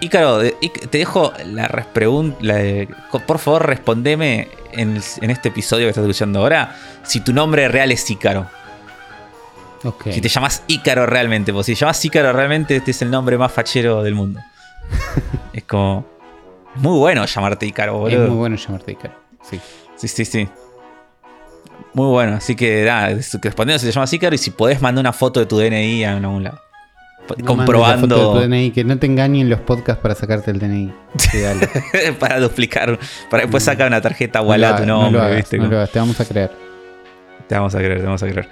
Ícaro, 0.00 0.40
te 0.40 0.98
dejo 0.98 1.32
la 1.46 1.68
pregunta. 1.92 2.38
Por 3.26 3.38
favor, 3.38 3.66
respondeme 3.66 4.48
en, 4.72 4.96
este 4.96 5.48
episodio 5.48 5.86
que 5.86 5.90
estás 5.90 6.04
escuchando 6.04 6.40
ahora. 6.40 6.76
Si 7.02 7.20
tu 7.20 7.32
nombre 7.32 7.68
real 7.68 7.92
es 7.92 8.08
Ícaro. 8.10 8.46
Si 10.10 10.20
te 10.20 10.28
llamas 10.28 10.62
Ícaro 10.66 11.06
realmente, 11.06 11.52
porque 11.52 11.66
si 11.66 11.74
te 11.74 11.80
llamas 11.80 12.02
Ícaro 12.04 12.32
realmente, 12.32 12.76
este 12.76 12.92
es 12.92 13.02
el 13.02 13.10
nombre 13.10 13.36
más 13.36 13.52
fachero 13.52 14.02
del 14.02 14.14
mundo. 14.14 14.40
es 15.52 15.64
como. 15.64 16.06
Muy 16.76 16.98
bueno 16.98 17.24
llamarte 17.24 17.66
Ícaro, 17.66 18.08
es 18.08 18.14
boludo. 18.16 18.28
muy 18.28 18.38
bueno 18.38 18.56
llamarte 18.56 18.92
Ícaro. 18.92 19.14
Sí. 19.42 19.60
Sí, 19.96 20.08
sí, 20.08 20.24
sí. 20.24 20.48
Muy 21.92 22.08
bueno, 22.08 22.36
así 22.36 22.56
que 22.56 22.84
nada, 22.84 23.10
respondiendo 23.40 23.78
si 23.78 23.86
te 23.86 23.92
llamas 23.92 24.12
Ícaro 24.12 24.34
y 24.34 24.38
si 24.38 24.50
podés 24.50 24.82
mandar 24.82 25.02
una 25.02 25.12
foto 25.12 25.38
de 25.38 25.46
tu 25.46 25.58
DNI 25.58 26.04
a 26.04 26.16
algún 26.16 26.42
lado. 26.42 26.63
No 27.38 27.44
comprobando. 27.44 28.40
DNI, 28.40 28.70
que 28.70 28.84
no 28.84 28.98
te 28.98 29.06
engañen 29.06 29.48
los 29.48 29.60
podcasts 29.60 30.02
para 30.02 30.14
sacarte 30.14 30.50
el 30.50 30.58
DNI. 30.58 30.92
Sí, 31.18 31.40
dale. 31.40 31.68
para 32.18 32.40
duplicar. 32.40 32.98
Para 33.30 33.44
después 33.44 33.62
sacar 33.62 33.86
una 33.88 34.00
tarjeta 34.00 34.40
No 34.40 34.46
Wallah 34.46 34.76
tu 34.76 34.86
no 34.86 35.02
nombre, 35.02 35.20
no 35.20 35.26
hagas, 35.26 35.48
te 35.90 35.98
vamos 35.98 36.20
a 36.20 36.24
creer. 36.24 36.50
Te 37.48 37.54
vamos 37.54 37.74
a 37.74 37.78
creer, 37.78 37.98
te 37.98 38.04
vamos 38.04 38.22
a 38.22 38.26
creer. 38.28 38.48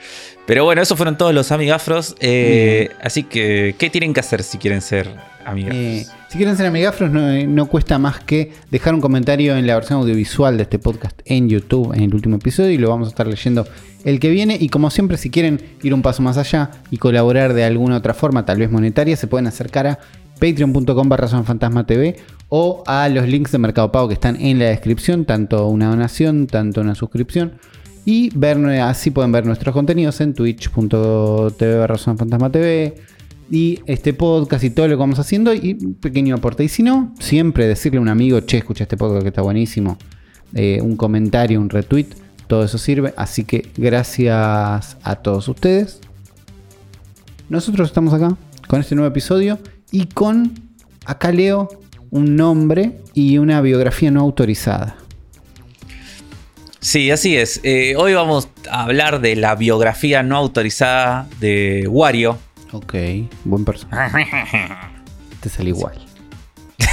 Pero 0.46 0.64
bueno, 0.64 0.82
esos 0.82 0.96
fueron 0.96 1.16
todos 1.16 1.32
los 1.34 1.50
amigafros. 1.52 2.14
eh, 2.20 2.90
Así 3.02 3.22
que, 3.22 3.74
¿qué 3.78 3.88
tienen 3.90 4.12
que 4.12 4.20
hacer 4.20 4.42
si 4.42 4.58
quieren 4.58 4.82
ser 4.82 5.08
amigafros? 5.44 5.80
Eh, 5.82 6.06
si 6.28 6.36
quieren 6.36 6.56
ser 6.56 6.66
amigafros, 6.66 7.10
no, 7.10 7.30
eh, 7.30 7.46
no 7.46 7.66
cuesta 7.66 7.98
más 7.98 8.20
que 8.20 8.52
dejar 8.70 8.94
un 8.94 9.00
comentario 9.00 9.56
en 9.56 9.66
la 9.66 9.74
versión 9.76 10.00
audiovisual 10.00 10.56
de 10.56 10.64
este 10.64 10.78
podcast 10.78 11.18
en 11.24 11.48
YouTube 11.48 11.94
en 11.94 12.02
el 12.02 12.14
último 12.14 12.36
episodio 12.36 12.70
y 12.70 12.78
lo 12.78 12.90
vamos 12.90 13.08
a 13.08 13.10
estar 13.10 13.26
leyendo 13.26 13.66
el 14.04 14.20
que 14.20 14.30
viene. 14.30 14.56
Y 14.60 14.68
como 14.68 14.90
siempre, 14.90 15.16
si 15.16 15.30
quieren 15.30 15.60
ir 15.82 15.94
un 15.94 16.02
paso 16.02 16.22
más 16.22 16.38
allá 16.38 16.70
y 16.90 16.98
colaborar 16.98 17.54
de 17.54 17.64
alguna 17.64 17.96
otra 17.96 18.14
forma, 18.14 18.44
tal 18.44 18.58
vez 18.58 18.70
monetaria, 18.70 19.16
se 19.16 19.26
pueden 19.26 19.46
acercar 19.46 19.86
a 19.86 19.98
patreon.com 20.40 21.08
barra 21.08 21.84
TV 21.86 22.16
o 22.48 22.82
a 22.86 23.08
los 23.08 23.28
links 23.28 23.52
de 23.52 23.58
Mercado 23.58 23.92
Pago 23.92 24.08
que 24.08 24.14
están 24.14 24.36
en 24.40 24.58
la 24.58 24.66
descripción, 24.66 25.24
tanto 25.24 25.68
una 25.68 25.88
donación, 25.88 26.46
tanto 26.46 26.80
una 26.80 26.94
suscripción. 26.94 27.52
Y 28.04 28.32
así 28.80 29.10
pueden 29.10 29.30
ver 29.30 29.46
nuestros 29.46 29.72
contenidos 29.72 30.20
en 30.20 30.34
twitch.tv 30.34 31.78
barra 31.78 32.50
TV 32.50 32.94
y 33.48 33.80
este 33.86 34.14
podcast 34.14 34.64
y 34.64 34.70
todo 34.70 34.88
lo 34.88 34.94
que 34.94 35.00
vamos 35.00 35.18
haciendo 35.18 35.54
y 35.54 35.78
un 35.80 35.94
pequeño 35.94 36.34
aporte. 36.34 36.64
Y 36.64 36.68
si 36.68 36.82
no, 36.82 37.14
siempre 37.20 37.68
decirle 37.68 37.98
a 37.98 38.00
un 38.00 38.08
amigo, 38.08 38.40
che, 38.40 38.58
escucha 38.58 38.84
este 38.84 38.96
podcast 38.96 39.22
que 39.22 39.28
está 39.28 39.42
buenísimo. 39.42 39.98
Eh, 40.54 40.80
un 40.82 40.96
comentario, 40.96 41.60
un 41.60 41.70
retweet, 41.70 42.06
todo 42.52 42.64
eso 42.64 42.76
sirve. 42.76 43.14
Así 43.16 43.44
que 43.44 43.70
gracias 43.78 44.98
a 45.02 45.16
todos 45.22 45.48
ustedes. 45.48 46.00
Nosotros 47.48 47.88
estamos 47.88 48.12
acá 48.12 48.36
con 48.68 48.82
este 48.82 48.94
nuevo 48.94 49.08
episodio 49.08 49.58
y 49.90 50.04
con, 50.04 50.52
acá 51.06 51.32
leo, 51.32 51.70
un 52.10 52.36
nombre 52.36 53.00
y 53.14 53.38
una 53.38 53.62
biografía 53.62 54.10
no 54.10 54.20
autorizada. 54.20 54.96
Sí, 56.80 57.10
así 57.10 57.38
es. 57.38 57.58
Eh, 57.62 57.94
hoy 57.96 58.12
vamos 58.12 58.50
a 58.70 58.82
hablar 58.82 59.22
de 59.22 59.34
la 59.34 59.54
biografía 59.54 60.22
no 60.22 60.36
autorizada 60.36 61.26
de 61.40 61.86
Wario. 61.88 62.38
Ok, 62.72 62.92
buen 63.44 63.64
personaje. 63.64 64.26
Te 65.40 65.48
sale 65.48 65.70
igual. 65.70 66.06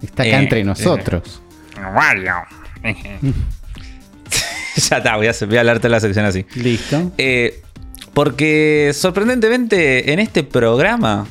Está 0.00 0.22
acá 0.22 0.38
Eh, 0.38 0.42
entre 0.44 0.62
nosotros. 0.62 1.42
Wario. 1.84 2.34
ya 4.76 4.96
está, 4.98 5.16
voy 5.16 5.26
a, 5.28 5.32
voy 5.46 5.56
a 5.56 5.60
hablarte 5.60 5.88
la 5.88 6.00
sección 6.00 6.24
así. 6.24 6.44
Listo. 6.54 7.12
Eh, 7.18 7.62
porque 8.14 8.92
sorprendentemente 8.94 10.12
en 10.12 10.18
este 10.20 10.42
programa 10.42 11.26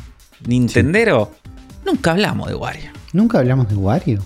Nintendero 0.46 1.32
nunca 1.86 2.12
hablamos 2.12 2.48
de 2.50 2.56
Wario. 2.56 2.92
Nunca 3.14 3.40
hablamos 3.40 3.70
de 3.70 3.76
Wario. 3.76 4.20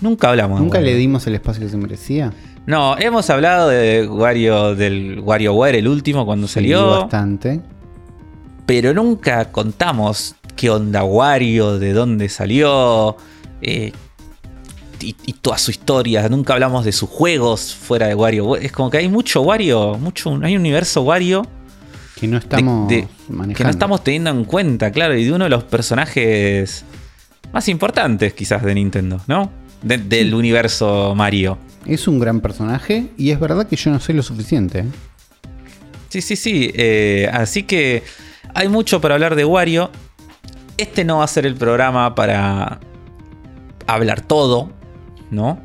Nunca 0.00 0.28
hablamos 0.30 0.58
de 0.58 0.64
Nunca 0.64 0.78
Wario. 0.78 0.92
le 0.92 0.98
dimos 0.98 1.26
el 1.26 1.34
espacio 1.34 1.62
que 1.64 1.68
se 1.70 1.76
merecía. 1.76 2.32
No, 2.66 2.96
hemos 2.98 3.28
hablado 3.28 3.68
de 3.68 4.06
Wario, 4.08 4.74
del 4.74 5.20
WarioWare, 5.20 5.76
el 5.76 5.88
último, 5.88 6.24
cuando 6.24 6.46
Sí, 6.46 6.54
salió. 6.54 7.00
bastante. 7.00 7.60
pero 8.64 8.94
nunca 8.94 9.52
contamos 9.52 10.36
qué 10.56 10.70
onda 10.70 11.04
Wario, 11.04 11.78
de 11.78 11.92
dónde 11.92 12.30
salió 12.30 13.16
eh, 13.60 13.92
y, 15.00 15.16
y 15.26 15.32
toda 15.34 15.58
su 15.58 15.70
historia. 15.70 16.28
Nunca 16.28 16.54
hablamos 16.54 16.84
de 16.84 16.92
sus 16.92 17.08
juegos 17.10 17.74
fuera 17.74 18.06
de 18.06 18.14
Wario. 18.14 18.56
Es 18.56 18.72
como 18.72 18.90
que 18.90 18.98
hay 18.98 19.08
mucho 19.08 19.42
Wario, 19.42 19.96
mucho, 19.98 20.30
hay 20.42 20.54
un 20.54 20.60
universo 20.60 21.02
Wario 21.02 21.42
Que 22.18 22.26
no 22.28 22.38
estamos 22.38 22.88
de- 22.88 23.08
manejando. 23.28 23.54
que 23.56 23.64
no 23.64 23.70
estamos 23.70 24.04
teniendo 24.04 24.30
en 24.30 24.44
cuenta, 24.44 24.90
claro, 24.90 25.16
y 25.16 25.24
de 25.24 25.32
uno 25.32 25.44
de 25.44 25.50
los 25.50 25.64
personajes 25.64 26.84
más 27.52 27.68
importantes 27.68 28.32
quizás 28.34 28.62
de 28.62 28.74
Nintendo, 28.74 29.20
¿no? 29.26 29.50
De- 29.82 29.98
del 29.98 30.34
universo 30.34 31.14
Mario. 31.16 31.58
Es 31.86 32.08
un 32.08 32.18
gran 32.18 32.40
personaje 32.40 33.08
y 33.18 33.30
es 33.30 33.38
verdad 33.38 33.66
que 33.66 33.76
yo 33.76 33.90
no 33.90 34.00
soy 34.00 34.14
lo 34.14 34.22
suficiente. 34.22 34.84
Sí, 36.08 36.22
sí, 36.22 36.36
sí. 36.36 36.70
eh, 36.74 37.28
así 37.32 37.64
que 37.64 38.02
hay 38.54 38.68
mucho 38.68 39.00
para 39.00 39.14
hablar 39.14 39.34
de 39.34 39.44
Wario. 39.44 39.90
Este 40.76 41.04
no 41.04 41.18
va 41.18 41.24
a 41.24 41.28
ser 41.28 41.44
el 41.44 41.54
programa 41.56 42.14
para 42.14 42.80
hablar 43.86 44.20
todo, 44.22 44.72
¿no? 45.30 45.58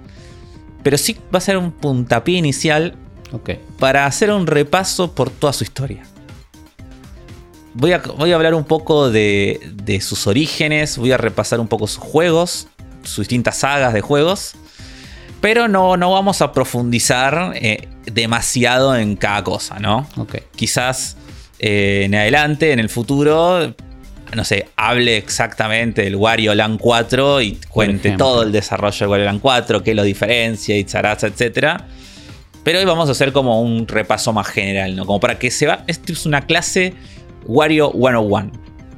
Pero 0.84 0.98
sí 0.98 1.18
va 1.34 1.38
a 1.40 1.42
ser 1.42 1.58
un 1.58 1.72
puntapié 1.72 2.38
inicial 2.38 2.96
Ok. 3.32 3.52
para 3.78 4.06
hacer 4.06 4.32
un 4.32 4.48
repaso 4.48 5.14
por 5.14 5.30
toda 5.30 5.54
su 5.54 5.64
historia. 5.64 6.04
Voy 7.74 7.92
a, 7.94 8.00
voy 8.00 8.32
a 8.32 8.36
hablar 8.36 8.56
un 8.56 8.64
poco 8.64 9.10
de, 9.12 9.60
de 9.84 10.02
sus 10.02 10.26
orígenes, 10.28 10.98
voy 10.98 11.12
a 11.12 11.18
repasar 11.18 11.60
un 11.60 11.68
poco 11.68 11.86
sus 11.88 12.04
juegos, 12.04 12.68
sus 13.04 13.20
distintas 13.20 13.58
sagas 13.58 13.94
de 13.94 14.02
juegos, 14.02 14.56
pero 15.40 15.68
no, 15.68 15.96
no 15.96 16.12
vamos 16.12 16.42
a 16.42 16.52
profundizar 16.52 17.54
eh, 17.56 17.88
demasiado 18.06 18.96
en 18.96 19.16
cada 19.16 19.44
cosa, 19.44 19.80
¿no? 19.80 20.08
Ok. 20.18 20.38
quizás 20.56 21.16
eh, 21.60 22.02
en 22.06 22.16
adelante, 22.16 22.72
en 22.72 22.80
el 22.80 22.90
futuro, 22.90 23.76
no 24.36 24.44
sé, 24.44 24.70
hable 24.76 25.18
exactamente 25.18 26.04
del 26.04 26.16
Wario 26.16 26.54
Land 26.54 26.80
4 26.80 27.42
y 27.42 27.60
cuente 27.70 28.12
todo 28.12 28.44
el 28.44 28.52
desarrollo 28.52 28.98
del 29.00 29.08
Wario 29.10 29.26
Land 29.26 29.42
4, 29.42 29.84
qué 29.84 29.96
lo 29.96 30.04
diferencia, 30.04 30.78
y 30.78 30.84
zaraza, 30.84 31.28
etc. 31.28 31.82
Pero 32.64 32.80
hoy 32.80 32.86
vamos 32.86 33.10
a 33.10 33.14
hacer 33.14 33.32
como 33.32 33.62
un 33.62 33.88
repaso 33.88 34.34
más 34.34 34.48
general, 34.48 34.96
¿no? 34.96 35.06
Como 35.06 35.20
para 35.20 35.40
que 35.40 35.50
se 35.50 35.66
va. 35.66 35.84
Esto 35.88 36.14
es 36.14 36.26
una 36.26 36.42
clase 36.42 36.94
Wario 37.46 37.92
101. 37.92 38.52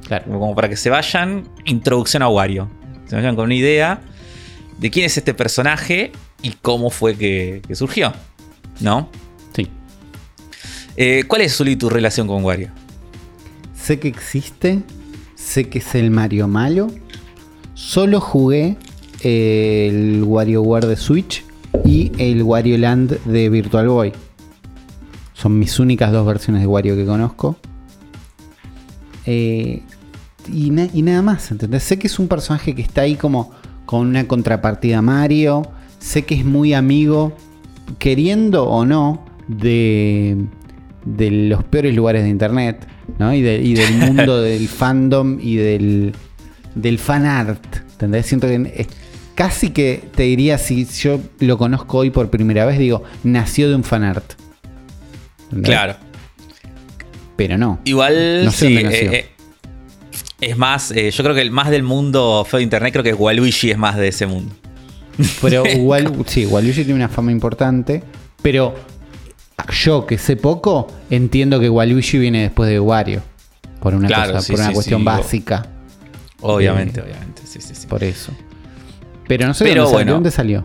Claro. 0.06 0.24
Como 0.26 0.54
para 0.54 0.68
que 0.68 0.76
se 0.76 0.90
vayan. 0.90 1.48
Introducción 1.64 2.22
a 2.22 2.28
Wario. 2.28 2.68
Se 3.06 3.16
vayan 3.16 3.36
con 3.36 3.46
una 3.46 3.54
idea 3.54 4.00
de 4.78 4.90
quién 4.90 5.06
es 5.06 5.16
este 5.16 5.32
personaje 5.32 6.12
y 6.42 6.50
cómo 6.50 6.90
fue 6.90 7.16
que, 7.16 7.62
que 7.66 7.74
surgió. 7.74 8.12
¿No? 8.80 9.08
Sí. 9.54 9.68
Eh, 10.96 11.24
¿Cuál 11.26 11.42
es, 11.42 11.56
Zuli, 11.56 11.76
tu 11.76 11.88
relación 11.88 12.26
con 12.26 12.44
Wario? 12.44 12.70
Sé 13.74 13.98
que 13.98 14.08
existe. 14.08 14.80
Sé 15.42 15.68
que 15.68 15.78
es 15.80 15.94
el 15.94 16.10
Mario 16.10 16.46
malo. 16.48 16.86
Solo 17.74 18.20
jugué 18.20 18.76
eh, 19.22 19.88
el 19.90 20.22
WarioWare 20.22 20.86
de 20.86 20.96
Switch 20.96 21.44
y 21.84 22.12
el 22.18 22.42
Wario 22.42 22.78
Land 22.78 23.18
de 23.24 23.48
Virtual 23.50 23.88
Boy. 23.88 24.12
Son 25.34 25.58
mis 25.58 25.78
únicas 25.80 26.12
dos 26.12 26.24
versiones 26.26 26.62
de 26.62 26.68
Wario 26.68 26.94
que 26.94 27.04
conozco. 27.04 27.56
Eh, 29.26 29.82
y, 30.52 30.70
na- 30.70 30.88
y 30.94 31.02
nada 31.02 31.22
más, 31.22 31.50
¿entendés? 31.50 31.82
Sé 31.82 31.98
que 31.98 32.06
es 32.06 32.18
un 32.18 32.28
personaje 32.28 32.74
que 32.74 32.82
está 32.82 33.02
ahí 33.02 33.16
como 33.16 33.50
con 33.84 34.06
una 34.06 34.26
contrapartida 34.28 35.02
Mario. 35.02 35.62
Sé 35.98 36.22
que 36.22 36.36
es 36.36 36.44
muy 36.44 36.72
amigo, 36.72 37.32
queriendo 37.98 38.64
o 38.68 38.86
no, 38.86 39.24
de 39.48 40.36
los 41.04 41.62
peores 41.64 41.94
lugares 41.94 42.22
de 42.22 42.28
internet, 42.30 42.86
¿no? 43.18 43.32
Y, 43.34 43.40
de- 43.42 43.60
y 43.60 43.74
del 43.74 43.92
mundo 43.98 44.40
del 44.40 44.68
fandom 44.68 45.38
y 45.40 45.56
del, 45.56 46.14
del 46.74 46.98
fan 46.98 47.24
art. 47.26 47.64
¿Entendés? 47.92 48.26
Siento 48.26 48.46
que 48.48 48.72
es 48.76 48.86
casi 49.34 49.70
que 49.70 50.02
te 50.14 50.24
diría 50.24 50.58
si 50.58 50.84
yo 50.84 51.20
lo 51.40 51.56
conozco 51.58 51.98
hoy 51.98 52.10
por 52.10 52.30
primera 52.30 52.64
vez, 52.66 52.78
digo, 52.78 53.02
nació 53.24 53.68
de 53.68 53.76
un 53.76 53.84
fan 53.84 54.04
art. 54.04 54.32
¿Entendés? 55.44 55.70
Claro. 55.70 55.96
Pero 57.36 57.58
no. 57.58 57.80
Igual, 57.84 58.44
No 58.44 58.50
sé 58.50 58.66
sí, 58.68 58.74
dónde 58.74 58.82
nació. 58.90 59.12
eh, 59.12 59.16
eh, 59.16 59.26
es 60.40 60.56
más, 60.58 60.90
eh, 60.90 61.10
yo 61.10 61.22
creo 61.22 61.34
que 61.34 61.40
el 61.42 61.50
más 61.50 61.70
del 61.70 61.82
mundo 61.82 62.44
feo 62.48 62.58
de 62.58 62.64
internet, 62.64 62.92
creo 62.92 63.04
que 63.04 63.14
Waluigi 63.14 63.70
es 63.70 63.78
más 63.78 63.96
de 63.96 64.08
ese 64.08 64.26
mundo. 64.26 64.54
Pero 65.40 65.64
igual, 65.72 66.12
sí, 66.26 66.46
Waluigi 66.46 66.84
tiene 66.84 66.94
una 66.94 67.08
fama 67.08 67.30
importante. 67.32 68.02
Pero 68.42 68.74
yo 69.72 70.06
que 70.06 70.18
sé 70.18 70.36
poco, 70.36 70.88
entiendo 71.10 71.60
que 71.60 71.68
Waluigi 71.70 72.18
viene 72.18 72.42
después 72.42 72.68
de 72.68 72.80
Wario. 72.80 73.22
Por 73.80 73.94
una, 73.94 74.08
Claro, 74.08 74.32
cosa, 74.34 74.42
sí, 74.42 74.52
por 74.52 74.60
una 74.60 74.68
sí, 74.68 74.74
cuestión 74.74 75.00
sí, 75.00 75.04
básica. 75.04 75.66
Obviamente, 76.40 77.00
Eh, 77.00 77.04
obviamente. 77.04 77.42
Sí, 77.46 77.60
sí, 77.60 77.74
sí. 77.74 77.86
Por 77.86 78.02
eso. 78.04 78.32
Pero 79.28 79.46
no 79.46 79.54
sé 79.54 79.64
Pero 79.64 79.82
dónde, 79.84 79.90
salió, 79.90 79.96
bueno. 79.98 80.12
dónde 80.14 80.30
salió. 80.30 80.64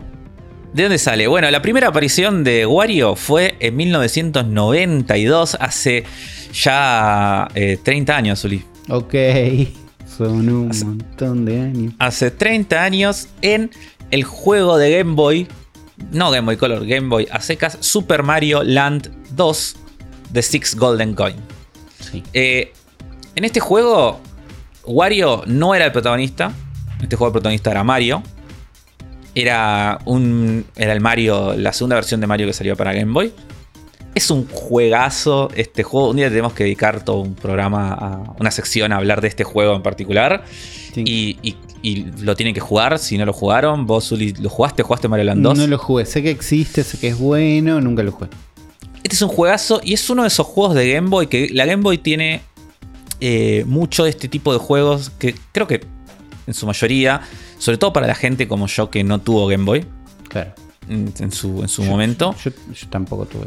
¿De 0.72 0.82
dónde 0.82 0.98
sale? 0.98 1.26
Bueno, 1.26 1.50
la 1.50 1.62
primera 1.62 1.88
aparición 1.88 2.44
de 2.44 2.66
Wario 2.66 3.16
fue 3.16 3.56
en 3.60 3.74
1992, 3.76 5.56
hace 5.60 6.04
ya 6.52 7.48
eh, 7.54 7.78
30 7.82 8.16
años, 8.16 8.44
Uli. 8.44 8.62
Ok. 8.88 9.14
Son 10.18 10.48
un 10.48 10.68
montón 10.68 11.44
de 11.44 11.60
años. 11.60 11.94
Hace 11.98 12.30
30 12.30 12.82
años 12.82 13.28
en 13.40 13.70
el 14.10 14.24
juego 14.24 14.76
de 14.78 14.98
Game 14.98 15.14
Boy, 15.14 15.46
no 16.10 16.30
Game 16.30 16.46
Boy 16.46 16.56
Color, 16.56 16.86
Game 16.86 17.08
Boy 17.08 17.28
a 17.30 17.40
secas, 17.40 17.78
Super 17.80 18.22
Mario 18.22 18.62
Land 18.62 19.10
2 19.30 19.76
de 20.30 20.42
Six 20.42 20.76
Golden 20.76 21.14
Coin. 21.14 21.36
Sí. 22.00 22.22
Eh, 22.32 22.72
en 23.34 23.44
este 23.44 23.60
juego, 23.60 24.20
Wario 24.84 25.42
no 25.46 25.74
era 25.74 25.84
el 25.84 25.92
protagonista. 25.92 26.52
En 26.96 27.04
este 27.04 27.16
juego 27.16 27.28
el 27.28 27.32
protagonista 27.32 27.70
era 27.70 27.84
Mario. 27.84 28.22
Era 29.34 29.98
un. 30.04 30.64
Era 30.76 30.92
el 30.92 31.00
Mario. 31.00 31.54
La 31.54 31.72
segunda 31.72 31.94
versión 31.96 32.20
de 32.20 32.26
Mario 32.26 32.46
que 32.46 32.52
salió 32.52 32.76
para 32.76 32.92
Game 32.92 33.12
Boy. 33.12 33.32
Es 34.18 34.32
un 34.32 34.48
juegazo 34.48 35.48
este 35.54 35.84
juego. 35.84 36.10
Un 36.10 36.16
día 36.16 36.28
tenemos 36.28 36.52
que 36.52 36.64
dedicar 36.64 37.04
todo 37.04 37.18
un 37.20 37.34
programa, 37.36 37.92
a 37.92 38.34
una 38.40 38.50
sección 38.50 38.92
a 38.92 38.96
hablar 38.96 39.20
de 39.20 39.28
este 39.28 39.44
juego 39.44 39.76
en 39.76 39.82
particular. 39.82 40.44
Sí. 40.92 41.02
Y, 41.06 41.38
y- 41.48 41.56
y 41.80 42.06
lo 42.22 42.34
tienen 42.34 42.52
que 42.52 42.60
jugar. 42.60 42.98
Si 42.98 43.16
no 43.16 43.24
lo 43.24 43.32
jugaron, 43.32 43.86
vos, 43.86 44.10
Uli, 44.10 44.32
¿lo 44.40 44.48
jugaste? 44.48 44.82
¿Jugaste 44.82 45.06
Mario 45.06 45.26
Land 45.26 45.42
2? 45.44 45.58
No 45.58 45.66
lo 45.68 45.78
jugué. 45.78 46.04
Sé 46.04 46.20
que 46.24 46.30
existe, 46.30 46.82
sé 46.82 46.98
que 46.98 47.06
es 47.08 47.16
bueno, 47.18 47.80
nunca 47.80 48.02
lo 48.02 48.10
jugué. 48.10 48.28
Este 49.04 49.14
es 49.14 49.22
un 49.22 49.28
juegazo 49.28 49.80
y 49.84 49.92
es 49.94 50.10
uno 50.10 50.22
de 50.22 50.28
esos 50.28 50.44
juegos 50.46 50.74
de 50.74 50.92
Game 50.92 51.08
Boy 51.08 51.28
que 51.28 51.48
la 51.52 51.64
Game 51.66 51.84
Boy 51.84 51.98
tiene 51.98 52.40
eh, 53.20 53.62
mucho 53.68 54.02
de 54.02 54.10
este 54.10 54.26
tipo 54.26 54.52
de 54.52 54.58
juegos 54.58 55.10
que 55.20 55.36
creo 55.52 55.68
que 55.68 55.82
en 56.48 56.54
su 56.54 56.66
mayoría, 56.66 57.20
sobre 57.58 57.78
todo 57.78 57.92
para 57.92 58.08
la 58.08 58.16
gente 58.16 58.48
como 58.48 58.66
yo 58.66 58.90
que 58.90 59.04
no 59.04 59.20
tuvo 59.20 59.46
Game 59.46 59.64
Boy 59.64 59.86
Claro. 60.28 60.52
en, 60.88 61.12
en 61.20 61.30
su, 61.30 61.62
en 61.62 61.68
su 61.68 61.84
Yo- 61.84 61.90
momento. 61.90 62.34
Yo, 62.44 62.50
yo 62.50 62.88
tampoco 62.88 63.24
tuve. 63.26 63.46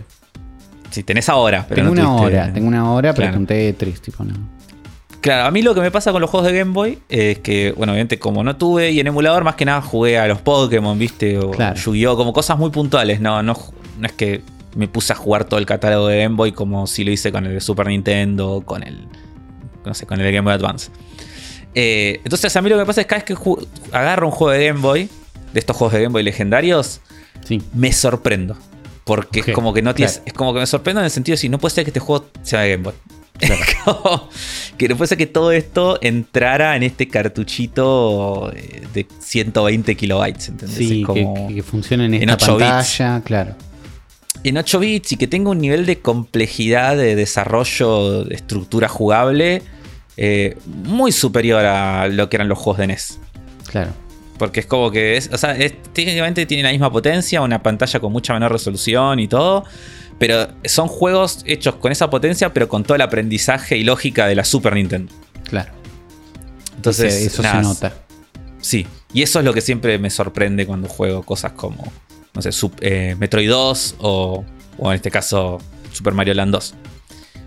Si 0.92 1.04
tenés 1.04 1.28
ahora, 1.30 1.66
pero 1.68 1.82
tengo 1.84 1.96
no 1.96 2.02
una 2.02 2.22
tuviste- 2.22 2.26
hora, 2.38 2.54
tengo 2.54 2.68
una 2.68 2.92
hora, 2.92 3.14
pero 3.14 3.30
Claro. 3.30 3.46
Tetris, 3.46 4.02
tipo, 4.02 4.24
no. 4.24 4.34
Claro, 5.22 5.46
a 5.48 5.52
mí 5.52 5.62
lo 5.62 5.74
que 5.76 5.82
me 5.82 5.92
pasa 5.92 6.12
con 6.12 6.20
los 6.22 6.30
juegos 6.30 6.52
de 6.52 6.58
Game 6.58 6.72
Boy 6.74 7.00
es 7.08 7.40
que, 7.40 7.74
bueno, 7.78 7.94
obviamente 7.94 8.18
como 8.20 8.44
no 8.44 8.56
tuve 8.56 8.92
y 8.92 9.00
en 9.00 9.08
emulador 9.08 9.44
más 9.44 9.56
que 9.56 9.66
nada 9.66 9.82
jugué 9.82 10.18
a 10.18 10.28
los 10.28 10.42
Pokémon, 10.42 10.98
¿viste? 10.98 11.38
O 11.38 11.52
Claro. 11.52 11.76
Yu-Gi-Oh! 11.76 12.18
como 12.18 12.34
cosas 12.34 12.58
muy 12.58 12.72
puntuales, 12.72 13.22
no, 13.22 13.42
no, 13.44 13.56
no 14.00 14.06
es 14.08 14.14
que 14.14 14.42
me 14.76 14.88
puse 14.88 15.14
a 15.14 15.16
jugar 15.16 15.44
todo 15.46 15.60
el 15.60 15.66
catálogo 15.68 16.08
de 16.08 16.24
Game 16.24 16.36
Boy 16.36 16.54
como 16.54 16.88
si 16.88 17.04
lo 17.04 17.12
hice 17.12 17.32
con 17.32 17.46
el 17.46 17.54
de 17.54 17.62
Super 17.62 17.88
Nintendo, 17.88 18.64
con 18.66 18.82
el, 18.84 19.08
no 19.86 19.94
sé, 19.94 20.06
con 20.08 20.20
el 20.20 20.26
de 20.26 20.32
Game 20.32 20.46
Boy 20.46 20.54
Advance. 20.54 20.90
Eh, 21.76 22.20
entonces 22.24 22.56
a 22.56 22.62
mí 22.62 22.70
lo 22.70 22.76
que 22.76 22.80
me 22.82 22.86
pasa 22.86 23.02
es 23.02 23.06
que 23.08 23.10
cada 23.10 23.24
vez 23.24 23.38
que 23.38 23.96
agarro 23.96 24.26
un 24.28 24.32
juego 24.34 24.52
de 24.52 24.66
Game 24.68 24.80
Boy, 24.82 25.08
de 25.54 25.60
estos 25.60 25.76
juegos 25.78 25.94
de 25.94 26.02
Game 26.02 26.14
Boy 26.14 26.24
legendarios, 26.24 27.00
Sí. 27.46 27.62
me 27.74 27.92
sorprendo. 27.94 28.58
Porque 29.04 29.42
es 29.42 29.52
como 29.52 29.74
que 29.74 29.82
no 29.82 29.96
tienes. 29.96 30.14
claro. 30.14 30.28
Es 30.28 30.34
como 30.34 30.54
que 30.54 30.60
me 30.60 30.66
sorprendo 30.66 31.02
en 31.02 31.06
el 31.06 31.12
sentido 31.12 31.34
de 31.34 31.38
si 31.38 31.50
no 31.50 31.58
puede 31.58 31.74
ser 31.76 31.84
que 31.84 31.90
este 31.90 32.00
juego 32.00 32.26
sea 32.44 32.62
de 32.62 32.72
Game 32.72 32.84
Boy. 32.84 32.94
Claro. 33.38 33.56
Es 33.56 33.76
como 33.84 34.30
que 34.78 34.88
no 34.88 34.98
puede 34.98 35.08
ser 35.08 35.18
que 35.18 35.28
todo 35.28 35.52
esto 35.52 35.98
entrara 36.02 36.76
en 36.76 36.84
este 36.84 37.08
cartuchito 37.08 38.52
eh, 38.56 38.84
de 38.94 39.08
120 39.20 39.96
kilobytes. 39.96 40.50
¿entendés? 40.50 40.78
Sí, 40.78 41.04
como 41.04 41.48
que, 41.48 41.56
que 41.56 41.64
funcione 41.64 42.06
en 42.06 42.14
en 42.14 42.30
esta 42.30 42.46
8 42.54 42.58
bits. 42.58 42.70
pantalla, 42.70 43.22
claro. 43.24 43.56
En 44.44 44.58
8 44.58 44.80
bits 44.80 45.12
y 45.14 45.18
que 45.18 45.28
tenga 45.28 45.50
un 45.50 45.60
nivel 45.60 45.86
de 45.86 46.00
complejidad 46.00 46.98
de 46.98 47.16
desarrollo 47.16 48.24
de 48.24 48.36
estructura 48.36 48.88
jugable 48.88 49.62
eh, 50.18 50.58
muy 50.66 51.12
superior 51.12 51.66
a 51.66 52.08
lo 52.08 52.30
que 52.30 52.38
eran 52.38 52.48
los 52.48 52.58
juegos 52.58 52.80
de 52.80 52.88
NES. 52.88 53.20
Claro. 53.68 53.92
Porque 54.42 54.62
es 54.62 54.66
como 54.66 54.90
que 54.90 55.18
es, 55.18 55.30
o 55.32 55.38
sea, 55.38 55.56
es- 55.56 55.76
técnicamente 55.94 56.48
tiene 56.48 56.64
la 56.64 56.72
misma 56.72 56.92
potencia, 56.92 57.42
una 57.44 57.62
pantalla 57.62 58.00
con 58.00 58.12
mucha 58.12 58.34
menor 58.34 58.52
resolución 58.52 59.20
y 59.20 59.28
todo. 59.28 59.66
Pero 60.18 60.48
son 60.66 60.88
juegos 60.88 61.44
hechos 61.46 61.76
con 61.76 61.92
esa 61.92 62.10
potencia, 62.10 62.52
pero 62.52 62.68
con 62.68 62.82
todo 62.84 62.96
el 62.96 63.02
aprendizaje 63.04 63.78
y 63.78 63.84
lógica 63.84 64.26
de 64.26 64.34
la 64.34 64.44
Super 64.44 64.74
Nintendo. 64.74 65.14
Claro. 65.44 65.72
Entonces, 66.76 67.14
Ese- 67.14 67.26
eso 67.28 67.44
nada, 67.44 67.58
se 67.58 67.62
nota. 67.70 67.94
Sí, 68.62 68.88
y 69.14 69.22
eso 69.22 69.38
es 69.38 69.46
lo 69.46 69.54
que 69.54 69.62
siempre 69.62 70.00
me 70.00 70.10
sorprende 70.10 70.66
cuando 70.66 70.88
juego 70.88 71.22
cosas 71.22 71.52
como, 71.52 71.84
no 72.34 72.42
sé, 72.42 72.50
eh, 72.82 73.16
Metroid 73.20 73.48
2 73.48 73.96
o, 74.00 74.44
o 74.80 74.90
en 74.92 74.96
este 74.96 75.12
caso 75.12 75.60
Super 75.92 76.16
Mario 76.16 76.34
Land 76.34 76.52
2. 76.52 76.74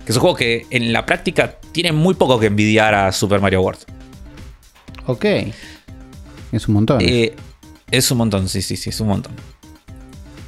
Que 0.06 0.12
es 0.12 0.16
un 0.16 0.20
juego 0.20 0.36
que 0.36 0.64
en 0.70 0.92
la 0.92 1.04
práctica 1.06 1.58
tiene 1.72 1.90
muy 1.90 2.14
poco 2.14 2.38
que 2.38 2.46
envidiar 2.46 2.94
a 2.94 3.10
Super 3.10 3.40
Mario 3.40 3.62
World. 3.62 3.80
Ok. 5.06 5.24
Es 6.54 6.68
un 6.68 6.74
montón. 6.74 6.98
Eh, 7.02 7.34
es 7.90 8.10
un 8.10 8.18
montón, 8.18 8.48
sí, 8.48 8.62
sí, 8.62 8.76
sí, 8.76 8.90
es 8.90 9.00
un 9.00 9.08
montón. 9.08 9.32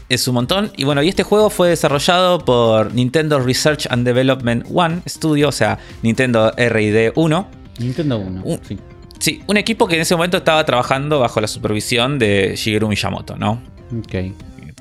Es 0.08 0.28
un 0.28 0.34
montón. 0.34 0.70
Y 0.76 0.84
bueno, 0.84 1.02
y 1.02 1.08
este 1.08 1.24
juego 1.24 1.50
fue 1.50 1.68
desarrollado 1.68 2.38
por 2.44 2.94
Nintendo 2.94 3.40
Research 3.40 3.86
and 3.90 4.06
Development 4.06 4.64
One 4.72 5.00
Studio, 5.08 5.48
o 5.48 5.52
sea, 5.52 5.78
Nintendo 6.02 6.52
RD 6.56 7.12
1. 7.16 7.48
Nintendo 7.80 8.18
1. 8.18 8.42
un- 8.44 8.60
sí. 8.66 8.78
Sí, 9.18 9.42
un 9.46 9.56
equipo 9.56 9.88
que 9.88 9.96
en 9.96 10.02
ese 10.02 10.14
momento 10.14 10.36
estaba 10.36 10.64
trabajando 10.64 11.18
bajo 11.18 11.40
la 11.40 11.48
supervisión 11.48 12.18
de 12.18 12.52
Shigeru 12.54 12.86
Miyamoto, 12.86 13.34
¿no? 13.36 13.62
Ok. 13.98 14.14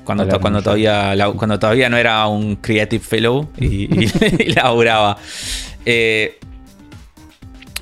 Cuando, 0.04 0.24
cuando, 0.40 0.62
todavía, 0.62 1.14
la- 1.16 1.32
cuando 1.32 1.58
todavía 1.58 1.88
no 1.88 1.96
era 1.96 2.26
un 2.28 2.56
Creative 2.56 3.02
Fellow 3.02 3.48
y, 3.58 4.04
y- 4.04 4.12
y 4.40 4.52
laburaba. 4.52 5.16
Eh, 5.84 6.38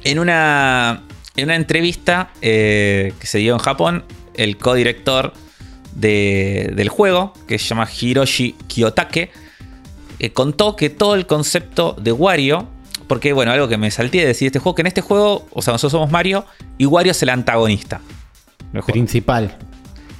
en, 0.05 0.18
una, 0.18 1.03
en 1.37 1.45
una 1.45 1.57
entrevista 1.57 2.30
eh, 2.43 3.12
que 3.18 3.26
se 3.26 3.39
dio 3.39 3.53
en 3.55 3.59
Japón, 3.59 4.05
el 4.35 4.57
codirector 4.57 5.32
de- 5.95 6.72
del 6.74 6.89
juego, 6.89 7.32
que 7.47 7.59
se 7.59 7.66
llama 7.68 7.89
Hiroshi 8.01 8.55
Kiyotake, 8.66 9.30
eh, 10.18 10.30
contó 10.30 10.76
que 10.76 10.91
todo 10.91 11.14
el 11.14 11.26
concepto 11.26 11.97
de 12.01 12.12
Wario, 12.12 12.68
porque 13.07 13.32
bueno, 13.32 13.53
algo 13.53 13.68
que 13.68 13.76
me 13.76 13.91
salté 13.91 14.18
de 14.18 14.26
decir 14.26 14.47
este 14.47 14.59
juego, 14.59 14.74
que 14.76 14.82
en 14.82 14.87
este 14.87 15.01
juego, 15.01 15.47
o 15.51 15.61
sea, 15.62 15.72
nosotros 15.72 15.93
somos 15.93 16.11
Mario 16.11 16.45
y 16.78 16.87
Wario 16.87 17.11
es 17.12 17.22
el 17.22 17.28
antagonista. 17.30 18.01
juego. 18.72 18.87
Principal. 18.87 19.57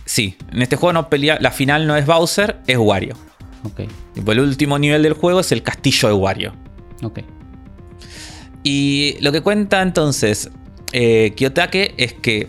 Sí, 0.04 0.36
en 0.52 0.62
este 0.62 0.76
juego 0.76 0.92
no 0.92 1.08
pelea, 1.08 1.38
la 1.40 1.50
final 1.50 1.86
no 1.86 1.96
es 1.96 2.04
Bowser, 2.06 2.56
es 2.66 2.76
Wario. 2.76 3.16
Ok. 3.64 3.80
Tipo, 4.12 4.32
el 4.32 4.40
último 4.40 4.78
nivel 4.78 5.02
del 5.02 5.14
juego 5.14 5.40
es 5.40 5.50
el 5.50 5.62
castillo 5.62 6.08
de 6.08 6.14
Wario. 6.14 6.52
Ok. 7.02 7.20
Y 8.62 9.16
lo 9.20 9.32
que 9.32 9.40
cuenta 9.40 9.82
entonces 9.82 10.50
eh, 10.95 11.32
Kiyotake 11.36 11.92
es 11.99 12.14
que 12.14 12.49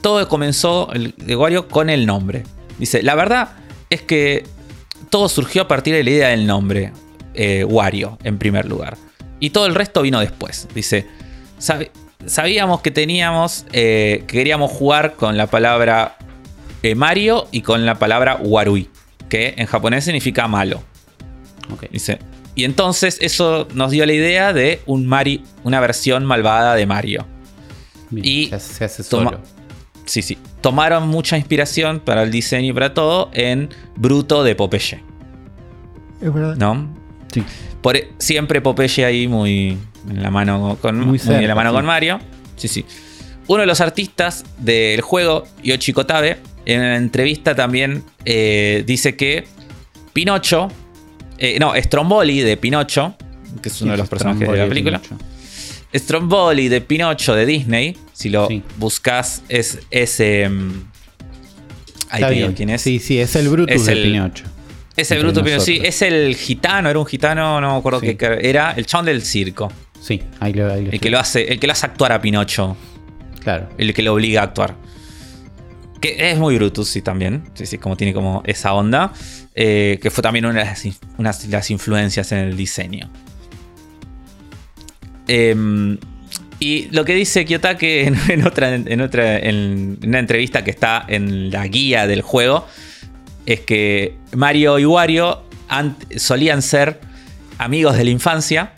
todo 0.00 0.26
comenzó 0.28 0.90
el 0.92 1.12
Wario 1.36 1.68
con 1.68 1.90
el 1.90 2.06
nombre. 2.06 2.44
Dice, 2.78 3.02
la 3.02 3.14
verdad 3.14 3.50
es 3.90 4.00
que 4.02 4.44
todo 5.10 5.28
surgió 5.28 5.62
a 5.62 5.68
partir 5.68 5.94
de 5.94 6.02
la 6.04 6.10
idea 6.10 6.28
del 6.28 6.46
nombre, 6.46 6.92
eh, 7.34 7.64
Wario, 7.64 8.16
en 8.24 8.38
primer 8.38 8.64
lugar. 8.66 8.96
Y 9.40 9.50
todo 9.50 9.66
el 9.66 9.74
resto 9.74 10.00
vino 10.02 10.20
después. 10.20 10.68
Dice, 10.74 11.06
"Sabi- 11.58 11.90
sabíamos 12.26 12.80
que 12.80 12.90
teníamos, 12.90 13.66
eh, 13.72 14.24
que 14.26 14.38
queríamos 14.38 14.70
jugar 14.70 15.14
con 15.16 15.36
la 15.36 15.46
palabra 15.48 16.16
eh, 16.82 16.94
Mario 16.94 17.46
y 17.50 17.62
con 17.62 17.84
la 17.86 17.94
palabra 17.98 18.36
Warui, 18.42 18.88
que 19.28 19.54
en 19.56 19.66
japonés 19.66 20.04
significa 20.04 20.46
malo. 20.48 20.82
Dice. 21.90 22.18
Y 22.54 22.64
entonces 22.64 23.18
eso 23.20 23.66
nos 23.74 23.90
dio 23.90 24.04
la 24.06 24.12
idea 24.12 24.52
de 24.52 24.80
un 24.86 25.06
Mari, 25.06 25.42
una 25.64 25.80
versión 25.80 26.24
malvada 26.24 26.74
de 26.74 26.86
Mario. 26.86 27.26
Bien, 28.14 28.26
Y 28.26 28.46
se, 28.48 28.54
hace- 28.56 28.74
se 28.74 28.84
hace 28.84 29.04
toma- 29.04 29.30
solo. 29.32 29.42
Sí, 30.06 30.22
sí. 30.22 30.36
Tomaron 30.60 31.08
mucha 31.08 31.36
inspiración 31.38 32.00
para 32.00 32.22
el 32.24 32.30
diseño 32.30 32.70
y 32.70 32.72
para 32.72 32.92
todo 32.94 33.30
en 33.32 33.70
Bruto 33.96 34.44
de 34.44 34.54
Popeye. 34.54 35.02
Es 36.20 36.32
verdad. 36.32 36.56
¿No? 36.56 36.88
Sí. 37.32 37.42
Por, 37.82 37.96
e- 37.96 38.10
siempre 38.18 38.60
Popeye 38.60 39.04
ahí 39.04 39.28
muy 39.28 39.78
en 40.08 40.22
la 40.22 40.30
mano 40.30 40.78
con, 40.80 40.96
Muy 40.98 41.06
muy 41.06 41.18
cerca, 41.18 41.40
en 41.40 41.48
la 41.48 41.54
mano 41.54 41.70
sí. 41.70 41.76
con 41.76 41.84
Mario. 41.86 42.20
Sí, 42.56 42.68
sí. 42.68 42.84
Uno 43.46 43.60
de 43.60 43.66
los 43.66 43.80
artistas 43.80 44.44
del 44.58 45.00
juego, 45.00 45.44
Yoshi 45.62 45.92
Kotabe, 45.92 46.38
en 46.66 46.80
una 46.80 46.96
entrevista 46.96 47.54
también 47.54 48.02
eh, 48.24 48.84
dice 48.86 49.16
que 49.16 49.44
Pinocho, 50.14 50.68
eh, 51.38 51.58
no, 51.58 51.72
Stromboli 51.76 52.40
de 52.40 52.56
Pinocho, 52.56 53.14
que 53.60 53.68
es 53.68 53.82
uno 53.82 53.92
de 53.92 53.98
los 53.98 54.08
personajes 54.08 54.48
de 54.48 54.56
la 54.56 54.66
película, 54.68 55.00
Stromboli 55.94 56.68
de 56.68 56.80
Pinocho 56.80 57.34
de 57.34 57.46
Disney, 57.46 57.96
si 58.12 58.28
lo 58.30 58.48
Sí. 58.48 58.62
buscas 58.78 59.42
es 59.48 59.78
ese... 59.90 60.48
mm, 60.48 60.70
ahí 62.10 62.20
Está 62.20 62.28
te 62.28 62.34
digo 62.34 62.46
bien. 62.48 62.56
quién 62.56 62.70
es. 62.70 62.82
Sí, 62.82 62.98
sí, 62.98 63.18
es 63.20 63.34
el 63.36 63.48
Brutus 63.48 63.74
Es 63.76 63.86
de 63.86 63.92
el- 63.92 64.02
Pinocho. 64.02 64.44
Es 64.96 65.10
el 65.10 65.18
Bruto 65.20 65.42
Pinocho, 65.42 65.64
sí, 65.64 65.80
es 65.82 66.02
el 66.02 66.36
gitano, 66.36 66.88
era 66.88 66.98
un 67.00 67.06
gitano, 67.06 67.60
no 67.60 67.72
me 67.72 67.78
acuerdo 67.78 67.98
Sí. 68.00 68.14
qué 68.14 68.38
era, 68.42 68.72
el 68.76 68.86
chabón 68.86 69.06
del 69.06 69.22
circo. 69.22 69.72
Sí, 70.00 70.22
ahí 70.38 70.52
lo, 70.52 70.72
ahí 70.72 70.84
lo 70.84 70.92
El 70.92 71.00
que 71.00 71.10
lo 71.10 71.18
hace, 71.18 71.42
el 71.52 71.58
que 71.58 71.66
lo 71.66 71.72
hace 71.72 71.86
actuar 71.86 72.12
a 72.12 72.20
Pinocho. 72.20 72.76
Claro. 73.42 73.68
El 73.76 73.92
que 73.92 74.02
lo 74.02 74.12
obliga 74.14 74.42
a 74.42 74.44
actuar. 74.44 74.76
Que 76.00 76.30
es 76.30 76.38
muy 76.38 76.56
Brutus, 76.56 76.88
sí, 76.88 77.02
también. 77.02 77.42
Sí, 77.54 77.66
sí, 77.66 77.78
como 77.78 77.96
tiene 77.96 78.12
como 78.14 78.42
esa 78.46 78.72
onda. 78.74 79.12
eh, 79.56 79.98
que 80.02 80.10
fue 80.10 80.20
también 80.22 80.44
una 80.46 80.64
las, 81.18 81.42
de 81.42 81.48
las 81.48 81.70
influencias 81.70 82.30
en 82.32 82.38
el 82.38 82.56
diseño. 82.56 83.08
Em, 85.28 85.98
y 86.60 86.88
lo 86.90 87.04
que 87.04 87.14
dice 87.14 87.44
Kiyotake 87.44 88.06
en, 88.06 88.16
en 88.28 88.46
otra, 88.46 88.74
en, 88.74 89.00
otra, 89.00 89.38
en 89.38 89.98
una 90.04 90.18
entrevista 90.18 90.64
que 90.64 90.70
está 90.70 91.04
en 91.08 91.50
la 91.50 91.66
guía 91.66 92.06
del 92.06 92.22
juego 92.22 92.66
es 93.46 93.60
que 93.60 94.16
Mario 94.34 94.78
y 94.78 94.86
Wario 94.86 95.42
ant- 95.68 96.18
solían 96.18 96.62
ser 96.62 97.00
amigos 97.58 97.96
de 97.96 98.04
la 98.04 98.10
infancia, 98.10 98.72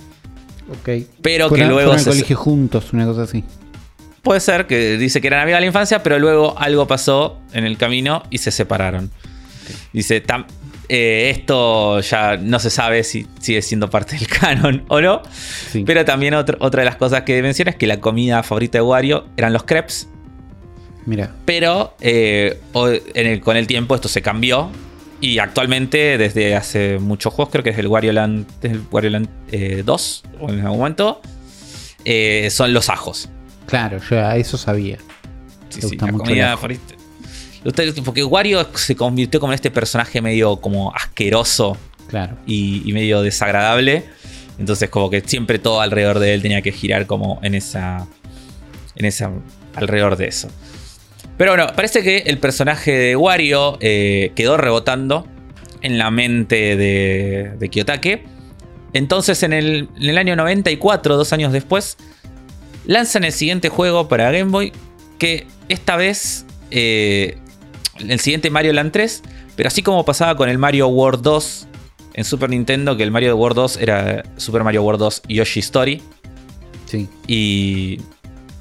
Ok. 0.70 1.06
pero 1.22 1.50
que 1.50 1.64
luego 1.64 1.90
fueron 1.90 2.00
se, 2.00 2.10
colegio 2.10 2.36
juntos, 2.36 2.92
una 2.92 3.06
cosa 3.06 3.22
así. 3.22 3.44
Puede 4.22 4.40
ser 4.40 4.66
que 4.66 4.96
dice 4.98 5.20
que 5.20 5.28
eran 5.28 5.40
amigos 5.42 5.58
de 5.58 5.60
la 5.60 5.66
infancia, 5.68 6.02
pero 6.02 6.18
luego 6.18 6.58
algo 6.58 6.86
pasó 6.88 7.38
en 7.52 7.64
el 7.64 7.76
camino 7.78 8.24
y 8.30 8.38
se 8.38 8.50
separaron. 8.50 9.10
Dice, 9.92 10.20
"Tam- 10.24 10.46
eh, 10.88 11.30
esto 11.34 12.00
ya 12.00 12.36
no 12.36 12.58
se 12.58 12.70
sabe 12.70 13.02
si 13.04 13.26
sigue 13.40 13.62
siendo 13.62 13.90
parte 13.90 14.16
del 14.16 14.26
canon 14.40 14.84
o 14.88 15.00
no. 15.00 15.22
Sí. 15.70 15.84
Pero 15.86 16.04
también 16.04 16.34
otro- 16.34 16.56
otra 16.60 16.80
de 16.82 16.86
las 16.86 16.96
cosas 16.96 17.22
que 17.22 17.40
menciona 17.42 17.70
es 17.72 17.76
que 17.76 17.86
la 17.86 18.00
comida 18.00 18.42
favorita 18.42 18.78
de 18.78 18.82
Wario 18.82 19.26
eran 19.36 19.52
los 19.52 19.64
crepes. 19.64 20.08
Mira. 21.06 21.32
Pero 21.44 21.94
eh, 22.00 22.60
o- 22.72 22.88
en 22.88 23.26
el- 23.26 23.40
con 23.40 23.56
el 23.56 23.66
tiempo 23.66 23.94
esto 23.94 24.08
se 24.08 24.22
cambió 24.22 24.70
Y 25.20 25.38
actualmente, 25.38 26.18
desde 26.18 26.54
hace 26.56 26.98
muchos 26.98 27.32
juegos, 27.32 27.50
creo 27.50 27.64
que 27.64 27.70
es 27.70 27.78
el 27.78 27.86
Wario 27.86 28.12
Land, 28.12 28.46
el 28.62 28.82
Wario 28.90 29.08
Land 29.10 29.28
2, 29.84 30.22
eh, 30.24 30.28
o 30.40 30.50
en 30.50 30.60
algún 30.60 30.78
momento, 30.78 31.22
eh, 32.04 32.48
son 32.50 32.74
los 32.74 32.90
ajos. 32.90 33.30
Claro, 33.66 33.98
yo 34.10 34.24
a 34.24 34.36
eso 34.36 34.58
sabía. 34.58 34.98
Sí, 35.70 35.80
sí, 35.80 35.96
la 35.96 36.12
comida 36.12 36.56
Porque 38.04 38.24
Wario 38.24 38.66
se 38.74 38.94
convirtió 38.94 39.40
como 39.40 39.52
en 39.52 39.56
este 39.56 39.70
personaje 39.70 40.20
medio 40.20 40.56
como 40.56 40.94
asqueroso. 40.94 41.76
Claro. 42.08 42.36
Y, 42.46 42.92
medio 42.92 43.22
desagradable. 43.22 44.04
Entonces, 44.58 44.88
como 44.88 45.10
que 45.10 45.20
siempre 45.20 45.58
todo 45.58 45.80
alrededor 45.80 46.18
de 46.18 46.34
él 46.34 46.42
tenía 46.42 46.62
que 46.62 46.72
girar 46.72 47.06
como 47.06 47.40
en 47.42 47.54
esa. 47.54 48.06
En 48.94 49.04
esa. 49.04 49.30
alrededor 49.74 50.16
de 50.16 50.28
eso. 50.28 50.48
Pero 51.36 51.52
bueno, 51.52 51.66
parece 51.74 52.02
que 52.02 52.18
el 52.18 52.38
personaje 52.38 52.92
de 52.92 53.16
Wario 53.16 53.76
eh, 53.80 54.32
quedó 54.34 54.56
rebotando 54.56 55.26
en 55.82 55.98
la 55.98 56.10
mente 56.10 56.76
de, 56.76 57.52
de 57.58 57.68
Kiyotake. 57.68 58.24
Entonces, 58.92 59.42
en 59.42 59.52
el, 59.52 59.88
en 59.96 60.10
el, 60.10 60.18
año 60.18 60.36
94, 60.36 61.16
dos 61.16 61.32
años 61.34 61.52
después, 61.52 61.98
lanzan 62.86 63.24
el 63.24 63.32
siguiente 63.32 63.68
juego 63.68 64.08
para 64.08 64.30
Game 64.30 64.50
Boy. 64.50 64.72
Que 65.18 65.46
esta 65.68 65.96
vez, 65.96 66.46
eh, 66.70 67.36
el 67.98 68.20
siguiente 68.20 68.50
Mario 68.50 68.72
Land 68.72 68.92
3. 68.92 69.22
Pero 69.56 69.68
así 69.68 69.82
como 69.82 70.04
pasaba 70.04 70.36
con 70.36 70.48
el 70.48 70.58
Mario 70.58 70.88
World 70.88 71.22
2 71.22 71.66
en 72.14 72.24
Super 72.24 72.50
Nintendo, 72.50 72.96
que 72.96 73.02
el 73.02 73.10
Mario 73.10 73.36
World 73.36 73.56
2 73.56 73.76
era 73.78 74.22
Super 74.36 74.64
Mario 74.64 74.82
World 74.82 75.00
2 75.00 75.22
Yoshi 75.28 75.60
Story. 75.60 76.02
Sí. 76.86 77.08
Y, 77.26 78.00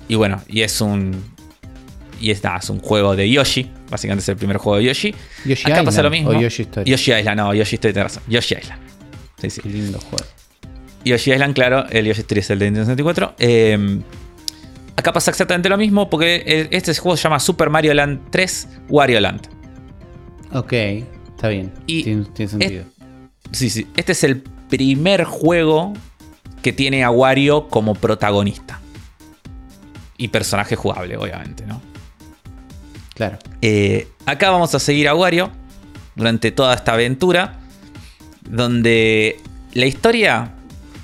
y 0.07 0.15
bueno, 0.15 0.41
y 0.47 0.61
es 0.61 0.81
un, 0.81 1.23
y 2.19 2.31
es, 2.31 2.41
es 2.43 2.69
un 2.69 2.79
juego 2.79 3.15
de 3.15 3.29
Yoshi. 3.29 3.69
Básicamente 3.89 4.23
es 4.23 4.29
el 4.29 4.37
primer 4.37 4.57
juego 4.57 4.77
de 4.77 4.85
Yoshi. 4.85 5.13
Yoshi 5.45 5.71
Acá 5.71 5.83
pasa 5.83 6.01
lo 6.01 6.09
mismo. 6.09 6.29
O 6.29 6.39
Yoshi 6.39 6.63
Story. 6.63 6.89
Yoshi 6.89 7.13
Island, 7.13 7.37
no, 7.37 7.53
Yoshi 7.53 7.75
Story 7.75 7.93
razón. 7.93 8.23
Yoshi 8.27 8.55
Island. 8.55 8.81
Sí, 9.41 9.49
sí. 9.49 9.61
Qué 9.61 9.69
lindo 9.69 9.99
juego. 9.99 10.25
Yoshi 11.03 11.33
Island, 11.33 11.53
claro, 11.53 11.85
el 11.89 12.05
Yoshi 12.05 12.21
Story 12.21 12.39
es 12.41 12.49
el 12.49 12.59
de 12.59 12.65
Nintendo 12.65 12.85
64. 12.85 13.35
Eh, 13.37 13.99
acá 14.95 15.13
pasa 15.13 15.31
exactamente 15.31 15.69
lo 15.69 15.77
mismo 15.77 16.09
porque 16.09 16.67
este 16.71 16.93
juego 16.95 17.17
se 17.17 17.23
llama 17.23 17.39
Super 17.39 17.69
Mario 17.69 17.93
Land 17.93 18.29
3 18.29 18.67
Wario 18.89 19.19
Land. 19.19 19.47
Ok, 20.53 20.73
está 20.73 21.49
bien. 21.49 21.73
tiene, 21.85 22.25
sentido. 22.47 22.85
sí, 23.51 23.69
sí. 23.69 23.87
Este 23.95 24.13
es 24.13 24.23
el 24.23 24.41
primer 24.41 25.23
juego 25.23 25.93
que 26.61 26.73
tiene 26.73 27.03
a 27.03 27.11
Wario 27.11 27.67
como 27.67 27.93
protagonista. 27.93 28.79
Y 30.17 30.29
personaje 30.29 30.75
jugable, 30.75 31.17
obviamente, 31.17 31.65
¿no? 31.65 31.81
Claro. 33.13 33.37
Eh, 33.61 34.07
acá 34.25 34.49
vamos 34.49 34.73
a 34.75 34.79
seguir 34.79 35.07
a 35.07 35.13
Wario 35.13 35.51
durante 36.15 36.51
toda 36.51 36.73
esta 36.73 36.93
aventura. 36.93 37.59
Donde 38.49 39.39
la 39.73 39.85
historia 39.85 40.53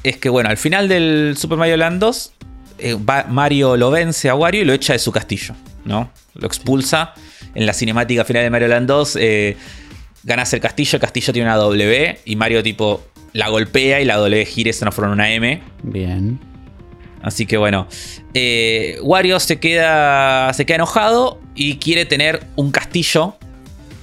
es 0.04 0.18
que, 0.18 0.30
bueno, 0.30 0.50
al 0.50 0.58
final 0.58 0.88
del 0.88 1.36
Super 1.38 1.58
Mario 1.58 1.78
Land 1.78 2.00
2, 2.00 2.34
eh, 2.82 2.98
Mario 3.30 3.78
lo 3.78 3.92
vence 3.92 4.30
a 4.30 4.36
Wario 4.36 4.62
y 4.62 4.66
lo 4.66 4.74
echa 4.74 4.94
de 4.94 5.00
su 5.00 5.12
castillo, 5.12 5.56
¿no? 5.86 6.12
Lo 6.34 6.48
expulsa. 6.48 7.14
En 7.54 7.66
la 7.66 7.74
cinemática 7.74 8.24
final 8.24 8.44
de 8.44 8.50
Mario 8.50 8.68
Land 8.70 8.88
2, 8.88 9.18
eh, 9.20 9.58
ganas 10.24 10.54
el 10.54 10.62
castillo, 10.62 10.96
el 10.96 11.02
castillo 11.02 11.34
tiene 11.34 11.48
una 11.48 11.58
W 11.58 12.20
y 12.26 12.36
Mario, 12.36 12.64
tipo, 12.64 13.04
la 13.34 13.50
golpea 13.50 14.02
y 14.02 14.06
la 14.06 14.16
W 14.18 14.46
gira 14.46 14.70
y 14.70 14.74
se 14.74 14.80
transforma 14.80 15.10
en 15.10 15.14
una 15.14 15.32
M. 15.32 15.62
Bien. 15.84 16.40
Así 17.22 17.46
que 17.46 17.58
bueno, 17.58 17.88
eh, 18.34 18.98
Wario 19.04 19.40
se 19.40 19.60
queda, 19.60 20.52
se 20.54 20.66
queda 20.66 20.76
enojado 20.76 21.40
y 21.54 21.78
quiere 21.78 22.06
tener 22.06 22.48
un 22.56 22.72
castillo 22.72 23.36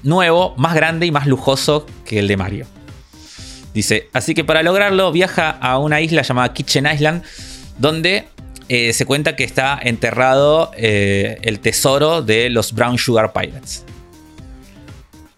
nuevo, 0.02 0.54
más 0.56 0.74
grande 0.74 1.06
y 1.06 1.10
más 1.10 1.26
lujoso 1.26 1.86
que 2.04 2.20
el 2.20 2.28
de 2.28 2.36
Mario. 2.36 2.66
Dice, 3.74 4.08
así 4.12 4.34
que 4.34 4.44
para 4.44 4.62
lograrlo 4.62 5.12
viaja 5.12 5.50
a 5.50 5.78
una 5.78 6.00
isla 6.00 6.22
llamada 6.22 6.52
Kitchen 6.52 6.86
Island, 6.86 7.22
donde 7.78 8.26
eh, 8.68 8.92
se 8.92 9.06
cuenta 9.06 9.36
que 9.36 9.44
está 9.44 9.78
enterrado 9.82 10.70
eh, 10.76 11.38
el 11.42 11.60
tesoro 11.60 12.22
de 12.22 12.50
los 12.50 12.72
Brown 12.72 12.98
Sugar 12.98 13.32
Pirates. 13.32 13.84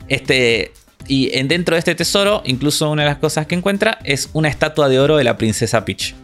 Este, 0.09 0.73
y 1.07 1.31
dentro 1.45 1.75
de 1.75 1.79
este 1.79 1.95
tesoro, 1.95 2.43
incluso 2.45 2.91
una 2.91 3.03
de 3.03 3.09
las 3.09 3.19
cosas 3.19 3.47
que 3.47 3.55
encuentra 3.55 3.99
es 4.05 4.29
una 4.33 4.49
estatua 4.49 4.89
de 4.89 4.99
oro 4.99 5.17
de 5.17 5.25
la 5.25 5.37
princesa 5.37 5.85
Peach 5.85 6.15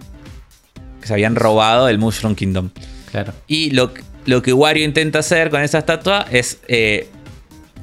se 1.06 1.12
habían 1.12 1.36
robado 1.36 1.86
del 1.86 1.98
Mushroom 1.98 2.34
Kingdom. 2.34 2.70
Claro. 3.10 3.32
Y 3.46 3.70
lo, 3.70 3.92
lo 4.26 4.42
que 4.42 4.52
Wario 4.52 4.84
intenta 4.84 5.20
hacer 5.20 5.50
con 5.50 5.62
esa 5.62 5.78
estatua 5.78 6.26
es 6.30 6.60
eh, 6.68 7.08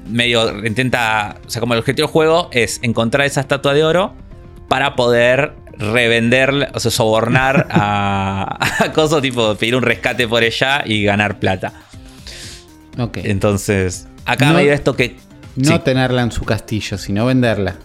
medio. 0.07 0.65
Intenta. 0.65 1.37
O 1.47 1.49
sea, 1.49 1.59
como 1.61 1.73
el 1.73 1.79
objetivo 1.79 2.07
del 2.07 2.11
juego 2.11 2.49
es 2.51 2.79
encontrar 2.83 3.25
esa 3.25 3.41
estatua 3.41 3.73
de 3.73 3.83
oro 3.83 4.13
para 4.67 4.95
poder 4.95 5.53
revender, 5.77 6.71
o 6.73 6.79
sea, 6.79 6.91
sobornar 6.91 7.67
a, 7.69 8.57
a 8.79 9.21
tipo 9.21 9.55
pedir 9.55 9.75
un 9.75 9.83
rescate 9.83 10.27
por 10.27 10.43
ella 10.43 10.83
y 10.85 11.03
ganar 11.03 11.39
plata. 11.39 11.73
Ok. 12.97 13.17
Entonces, 13.23 14.07
acá 14.25 14.53
me 14.53 14.63
dio 14.63 14.73
esto 14.73 14.95
que. 14.95 15.17
No 15.55 15.81
tenerla 15.81 16.23
en 16.23 16.31
su 16.31 16.43
castillo, 16.45 16.97
sino 16.97 17.25
venderla. 17.25 17.75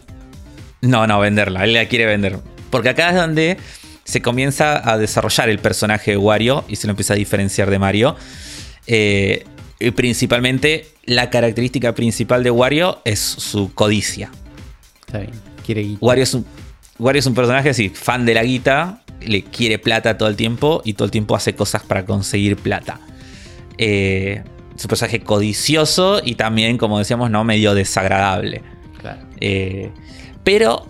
No, 0.81 1.07
no, 1.07 1.21
venderla. 1.21 1.65
Él 1.65 1.75
la 1.75 1.87
quiere 1.87 2.07
vender. 2.07 2.39
Porque 2.71 2.91
acá 2.91 3.11
es 3.11 3.17
donde 3.17 3.59
se 4.05 4.23
comienza 4.23 4.91
a 4.91 4.97
desarrollar 4.97 5.51
el 5.51 5.59
personaje 5.59 6.13
de 6.13 6.17
Wario 6.17 6.65
y 6.67 6.77
se 6.77 6.87
lo 6.87 6.93
empieza 6.93 7.13
a 7.13 7.17
diferenciar 7.17 7.69
de 7.71 7.79
Mario. 7.79 8.17
Eh, 8.87 9.45
y 9.81 9.91
principalmente, 9.91 10.87
la 11.05 11.29
característica 11.29 11.95
principal 11.95 12.43
de 12.43 12.51
Wario 12.51 13.03
es 13.05 13.19
su 13.19 13.75
codicia. 13.75 14.31
Está 15.07 15.19
bien, 15.19 15.33
quiere 15.65 15.83
guita. 15.83 15.99
Wario 16.01 16.25
es 16.25 16.35
un, 16.35 16.47
Wario 16.99 17.21
es 17.21 17.27
un 17.27 17.35
personaje 17.35 17.71
así, 17.71 17.91
fan 17.91 18.27
de 18.27 18.35
la 18.35 18.43
guita, 18.43 19.03
le 19.21 19.43
quiere 19.43 19.79
plata 19.79 20.19
todo 20.19 20.29
el 20.29 20.37
tiempo 20.37 20.83
y 20.85 20.95
todo 20.95 21.05
el 21.05 21.11
tiempo 21.11 21.37
hace 21.37 21.55
cosas 21.55 21.83
para 21.83 22.05
conseguir 22.05 22.57
plata. 22.57 23.01
Eh, 23.77 24.43
es 24.77 24.85
un 24.85 24.89
personaje 24.89 25.21
codicioso 25.21 26.21
y 26.25 26.35
también, 26.35 26.79
como 26.79 26.99
decíamos, 26.99 27.31
no 27.31 27.45
medio 27.45 27.75
desagradable. 27.75 28.63
Claro. 29.01 29.21
Eh, 29.41 29.91
pero 30.45 30.89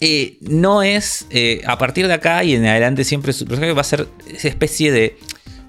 eh, 0.00 0.38
no 0.40 0.82
es, 0.82 1.26
a 1.66 1.78
partir 1.78 2.06
de 2.08 2.14
acá 2.14 2.42
y 2.44 2.54
en 2.54 2.66
adelante 2.66 3.04
siempre 3.04 3.32
su 3.32 3.44
personaje 3.44 3.72
va 3.72 3.80
a 3.80 3.84
ser 3.84 4.08
esa 4.28 4.48
especie 4.48 4.92
de... 4.92 5.18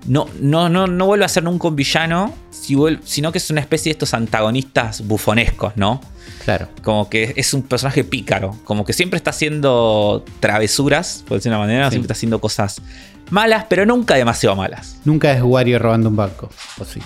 No, 0.08 0.28
no, 0.40 0.70
no, 0.70 0.88
no 0.88 1.06
vuelve 1.06 1.26
a 1.26 1.30
ser 1.30 1.44
nunca 1.44 1.68
un 1.68 1.76
villano, 1.76 2.34
sino 2.52 3.32
que 3.32 3.38
es 3.38 3.50
una 3.50 3.62
especie 3.62 3.90
de 3.90 3.94
estos 3.94 4.14
antagonistas 4.14 5.06
bufonescos, 5.06 5.74
¿no? 5.76 6.02
Claro. 6.44 6.68
Como 6.84 7.10
que 7.10 7.34
es 7.36 7.54
un 7.54 7.64
personaje 7.64 8.04
pícaro, 8.04 8.56
como 8.64 8.86
que 8.86 8.94
siempre 8.94 9.18
está 9.18 9.32
haciendo 9.32 10.24
travesuras, 10.40 11.24
por 11.28 11.38
decir 11.38 11.52
una 11.52 11.60
manera, 11.60 11.90
siempre 11.90 12.06
está 12.06 12.14
haciendo 12.14 12.40
cosas 12.40 12.82
malas, 13.32 13.66
pero 13.68 13.86
nunca 13.86 14.16
demasiado 14.16 14.56
malas. 14.56 14.98
Nunca 15.06 15.32
es 15.32 15.42
Wario 15.42 15.80
robando 15.80 16.10
un 16.10 16.16
banco, 16.16 16.50
o 16.80 16.86
sí. 16.86 17.00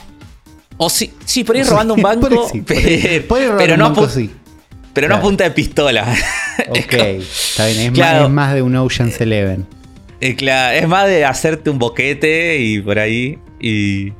O 0.78 0.90
sí, 0.90 1.14
sí, 1.26 1.44
por 1.44 1.56
ir 1.56 1.66
robando 1.66 1.94
un 1.94 2.02
banco, 2.04 2.28
pero, 2.66 3.78
no, 3.78 3.94
pero 4.94 5.08
no 5.08 5.16
a 5.16 5.22
punta 5.22 5.44
de 5.46 5.52
pistola. 5.52 6.06
Ok, 6.68 6.94
está 6.94 7.68
bien. 7.68 7.96
Es, 7.96 8.30
más, 8.30 8.54
de 8.54 8.62
un 8.62 8.76
Ocean's 8.76 9.20
Eleven. 9.22 9.66
Eh, 10.22 10.36
claro, 10.36 10.78
es 10.78 10.88
más 10.88 11.08
de 11.08 11.26
hacerte 11.26 11.70
un 11.70 11.80
boquete 11.80 12.58
y 12.60 12.82
por 12.82 13.00
ahí. 13.00 13.40
Y, 13.60 14.14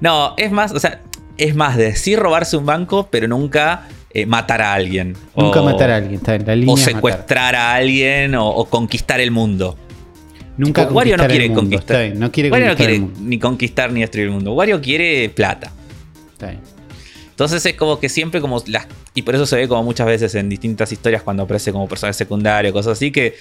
no, 0.00 0.34
es 0.36 0.50
más, 0.50 0.72
o 0.72 0.80
sea, 0.80 1.02
es 1.36 1.54
más 1.54 1.76
de 1.76 1.94
sí 1.96 2.16
robarse 2.16 2.56
un 2.56 2.66
banco, 2.66 3.08
pero 3.10 3.28
nunca 3.28 3.88
eh, 4.12 4.26
matar 4.26 4.62
a 4.62 4.74
alguien. 4.74 5.16
Nunca 5.36 5.62
matar 5.62 5.90
a 5.90 5.96
alguien, 5.96 6.16
está 6.16 6.34
en 6.34 6.46
la 6.46 6.56
línea. 6.56 6.74
O 6.74 6.76
secuestrar 6.76 7.54
a 7.54 7.74
alguien 7.74 8.34
o, 8.34 8.64
conquistar 8.66 9.20
el 9.20 9.30
mundo. 9.30 9.76
Nunca 10.56 10.84
Wario 10.84 11.16
no 11.16 11.26
quiere 11.28 11.52
conquistar. 11.52 12.16
no 12.16 12.32
quiere 12.32 12.50
Wario 12.50 12.68
no 12.68 12.76
quiere 12.76 13.00
ni 13.20 13.38
conquistar 13.38 13.92
ni 13.92 14.00
destruir 14.00 14.26
el 14.26 14.32
mundo. 14.32 14.54
Wario 14.54 14.80
quiere 14.80 15.28
plata. 15.28 15.70
Está 16.32 16.48
bien. 16.48 16.60
Entonces 17.30 17.64
es 17.64 17.74
como 17.74 18.00
que 18.00 18.08
siempre 18.08 18.40
como 18.40 18.60
las... 18.66 18.88
Y 19.14 19.22
por 19.22 19.36
eso 19.36 19.46
se 19.46 19.54
ve 19.54 19.68
como 19.68 19.84
muchas 19.84 20.08
veces 20.08 20.34
en 20.34 20.48
distintas 20.48 20.90
historias 20.90 21.22
cuando 21.22 21.44
aparece 21.44 21.70
como 21.70 21.88
personaje 21.88 22.18
secundario, 22.18 22.72
cosas 22.72 22.94
así, 22.94 23.12
que 23.12 23.36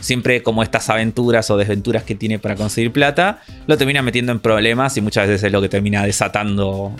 siempre 0.00 0.42
como 0.42 0.62
estas 0.62 0.88
aventuras 0.90 1.50
o 1.50 1.56
desventuras 1.56 2.04
que 2.04 2.14
tiene 2.14 2.38
para 2.38 2.56
conseguir 2.56 2.92
plata, 2.92 3.40
lo 3.66 3.76
termina 3.76 4.02
metiendo 4.02 4.32
en 4.32 4.40
problemas 4.40 4.96
y 4.96 5.00
muchas 5.00 5.28
veces 5.28 5.44
es 5.44 5.52
lo 5.52 5.60
que 5.60 5.68
termina 5.68 6.04
desatando 6.04 6.92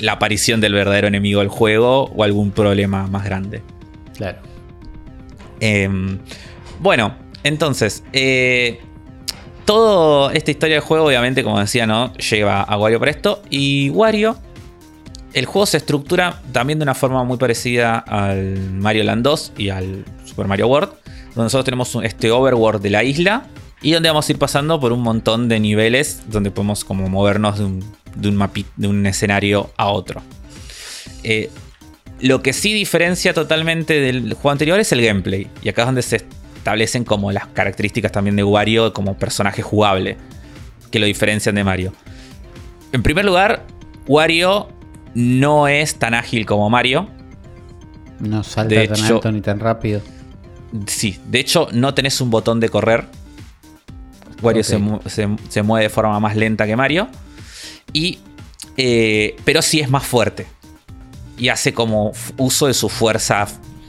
la 0.00 0.12
aparición 0.12 0.60
del 0.60 0.72
verdadero 0.72 1.08
enemigo 1.08 1.40
del 1.40 1.48
juego 1.48 2.04
o 2.04 2.24
algún 2.24 2.50
problema 2.50 3.06
más 3.06 3.24
grande. 3.24 3.62
Claro. 4.16 4.38
Em, 5.60 6.18
bueno, 6.80 7.16
entonces, 7.42 8.02
eh, 8.12 8.80
toda 9.64 10.32
esta 10.32 10.50
historia 10.50 10.76
del 10.76 10.84
juego, 10.84 11.06
obviamente, 11.06 11.44
como 11.44 11.58
decía, 11.58 11.86
¿no? 11.86 12.12
Lleva 12.14 12.62
a 12.62 12.76
Wario 12.78 12.98
por 12.98 13.08
esto. 13.08 13.42
Y 13.50 13.90
Wario 13.90 14.36
el 15.34 15.46
juego 15.46 15.66
se 15.66 15.76
estructura 15.76 16.40
también 16.52 16.78
de 16.78 16.84
una 16.84 16.94
forma 16.94 17.24
muy 17.24 17.36
parecida 17.36 17.98
al 17.98 18.56
Mario 18.70 19.02
Land 19.02 19.24
2 19.24 19.52
y 19.58 19.68
al 19.68 20.04
Super 20.24 20.46
Mario 20.46 20.68
World, 20.68 20.92
donde 21.34 21.44
nosotros 21.46 21.64
tenemos 21.64 21.94
este 22.02 22.30
overworld 22.30 22.82
de 22.82 22.90
la 22.90 23.02
isla 23.04 23.46
y 23.82 23.92
donde 23.92 24.08
vamos 24.08 24.28
a 24.28 24.32
ir 24.32 24.38
pasando 24.38 24.80
por 24.80 24.92
un 24.92 25.00
montón 25.02 25.48
de 25.48 25.60
niveles 25.60 26.22
donde 26.28 26.50
podemos 26.50 26.84
como 26.84 27.08
movernos 27.08 27.58
de 27.58 27.64
un, 27.64 27.84
de 28.76 28.88
un, 28.88 29.06
escenario 29.06 29.70
a 29.76 29.88
otro. 29.88 30.22
Eh, 31.22 31.50
Lo 32.20 32.42
que 32.42 32.52
sí 32.52 32.72
diferencia 32.72 33.34
totalmente 33.34 34.00
del 34.00 34.32
juego 34.34 34.50
anterior 34.50 34.78
es 34.80 34.92
el 34.92 35.02
gameplay. 35.04 35.48
Y 35.62 35.68
acá 35.68 35.82
es 35.82 35.86
donde 35.88 36.02
se 36.02 36.24
establecen 36.56 37.04
como 37.04 37.32
las 37.32 37.48
características 37.48 38.12
también 38.12 38.36
de 38.36 38.44
Wario 38.44 38.94
como 38.94 39.18
personaje 39.18 39.60
jugable. 39.60 40.16
Que 40.90 40.98
lo 41.00 41.06
diferencian 41.06 41.56
de 41.56 41.64
Mario. 41.64 41.92
En 42.92 43.02
primer 43.02 43.24
lugar, 43.24 43.66
Wario 44.06 44.68
no 45.14 45.66
es 45.68 45.96
tan 45.96 46.14
ágil 46.14 46.46
como 46.46 46.70
Mario. 46.70 47.08
No 48.20 48.42
salta 48.44 48.74
De 48.76 48.88
tan 48.88 48.96
hecho- 49.04 49.14
alto 49.16 49.32
ni 49.32 49.40
tan 49.40 49.58
rápido. 49.60 50.00
Sí, 50.86 51.18
de 51.26 51.40
hecho 51.40 51.68
no 51.72 51.94
tenés 51.94 52.20
un 52.20 52.30
botón 52.30 52.60
de 52.60 52.68
correr. 52.68 53.04
Wario 54.42 54.62
se, 54.64 54.78
se- 55.06 55.28
se 55.48 55.62
mueve 55.62 55.84
de 55.84 55.90
forma 55.90 56.18
más 56.20 56.36
lenta 56.36 56.66
que 56.66 56.76
Mario. 56.76 57.08
Y, 57.92 58.18
eh, 58.76 59.36
pero 59.44 59.62
sí 59.62 59.80
es 59.80 59.88
más 59.88 60.04
fuerte. 60.04 60.46
Y 61.38 61.48
hace 61.48 61.72
como 61.72 62.12
uso 62.36 62.66
de 62.66 62.74
su 62.74 62.88
fuerza 62.88 63.46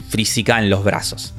física 0.10 0.60
en 0.60 0.70
los 0.70 0.84
brazos. 0.84 1.34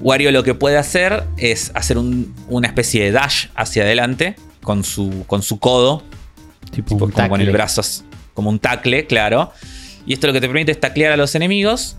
Wario 0.00 0.30
lo 0.32 0.42
que 0.44 0.54
puede 0.54 0.78
hacer 0.78 1.24
es 1.36 1.70
hacer 1.74 1.98
un- 1.98 2.34
una 2.48 2.68
especie 2.68 3.04
de 3.04 3.12
dash 3.12 3.46
hacia 3.54 3.82
adelante 3.82 4.36
con 4.62 4.84
su, 4.84 5.24
con 5.26 5.42
su 5.42 5.58
codo, 5.58 6.02
Tipo, 6.70 6.96
como 6.98 7.28
con 7.30 7.40
el 7.40 7.46
brazo, 7.52 7.82
como 8.34 8.50
un 8.50 8.58
tacle, 8.58 9.06
claro. 9.06 9.52
Y 10.06 10.12
esto 10.12 10.26
lo 10.26 10.32
que 10.32 10.40
te 10.40 10.46
permite 10.48 10.72
es 10.72 10.80
taclear 10.80 11.12
a 11.12 11.16
los 11.16 11.34
enemigos. 11.34 11.96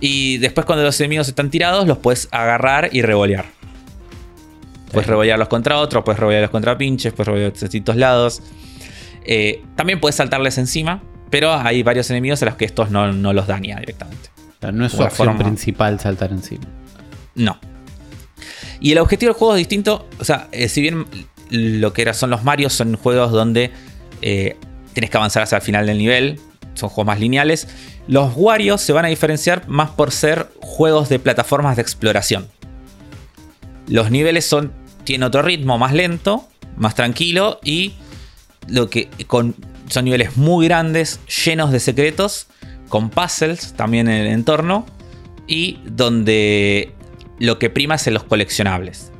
Y 0.00 0.38
después 0.38 0.64
cuando 0.64 0.84
los 0.84 0.98
enemigos 1.00 1.28
están 1.28 1.50
tirados, 1.50 1.86
los 1.86 1.98
puedes 1.98 2.28
agarrar 2.30 2.88
y 2.92 3.02
revolear. 3.02 3.46
Puedes 4.92 5.04
Sí. 5.06 5.10
revolearlos 5.10 5.48
contra 5.48 5.78
otros, 5.78 6.04
puedes 6.04 6.18
revolearlos 6.18 6.50
contra 6.50 6.78
pinches, 6.78 7.12
puedes 7.12 7.26
revolearlos 7.26 7.60
de 7.60 7.66
distintos 7.66 7.96
lados. 7.96 8.42
Eh, 9.24 9.62
también 9.76 10.00
puedes 10.00 10.14
saltarles 10.16 10.56
encima, 10.56 11.02
pero 11.30 11.52
hay 11.52 11.82
varios 11.82 12.08
enemigos 12.10 12.42
a 12.42 12.46
los 12.46 12.54
que 12.54 12.64
estos 12.64 12.90
no, 12.90 13.12
no 13.12 13.32
los 13.32 13.46
daña 13.46 13.78
directamente. 13.80 14.30
O 14.56 14.60
sea, 14.60 14.72
no 14.72 14.86
es 14.86 14.92
su 14.92 15.06
forma- 15.08 15.36
principal 15.38 16.00
saltar 16.00 16.30
encima. 16.32 16.64
No. 17.34 17.58
Y 18.80 18.92
el 18.92 18.98
objetivo 18.98 19.32
del 19.32 19.38
juego 19.38 19.54
es 19.54 19.58
distinto. 19.58 20.08
O 20.20 20.24
sea, 20.24 20.48
eh, 20.52 20.68
si 20.68 20.80
bien 20.80 21.04
lo 21.50 21.92
que 21.92 22.02
era, 22.02 22.14
son 22.14 22.30
los 22.30 22.44
Mario 22.44 22.70
son 22.70 22.96
juegos 22.96 23.30
donde 23.32 23.70
eh, 24.22 24.56
tienes 24.94 25.10
que 25.10 25.16
avanzar 25.16 25.42
hacia 25.42 25.56
el 25.56 25.62
final 25.62 25.86
del 25.86 25.98
nivel. 25.98 26.40
Son 26.78 26.88
juegos 26.88 27.06
más 27.06 27.18
lineales. 27.20 27.66
Los 28.06 28.32
Wario 28.36 28.78
se 28.78 28.92
van 28.92 29.04
a 29.04 29.08
diferenciar 29.08 29.66
más 29.68 29.90
por 29.90 30.12
ser 30.12 30.48
juegos 30.60 31.08
de 31.08 31.18
plataformas 31.18 31.74
de 31.76 31.82
exploración. 31.82 32.46
Los 33.88 34.10
niveles 34.10 34.44
son. 34.44 34.72
Tienen 35.04 35.24
otro 35.24 35.42
ritmo 35.42 35.78
más 35.78 35.92
lento, 35.92 36.46
más 36.76 36.94
tranquilo. 36.94 37.58
Y 37.64 37.94
lo 38.68 38.88
que. 38.90 39.08
Con, 39.26 39.54
son 39.88 40.04
niveles 40.04 40.36
muy 40.36 40.66
grandes, 40.66 41.20
llenos 41.44 41.72
de 41.72 41.80
secretos. 41.80 42.46
Con 42.88 43.10
puzzles 43.10 43.74
también 43.74 44.08
en 44.08 44.26
el 44.26 44.26
entorno 44.28 44.86
y 45.46 45.78
donde 45.84 46.94
lo 47.38 47.58
que 47.58 47.68
prima 47.70 47.96
es 47.96 48.06
en 48.06 48.14
los 48.14 48.24
coleccionables. 48.24 49.10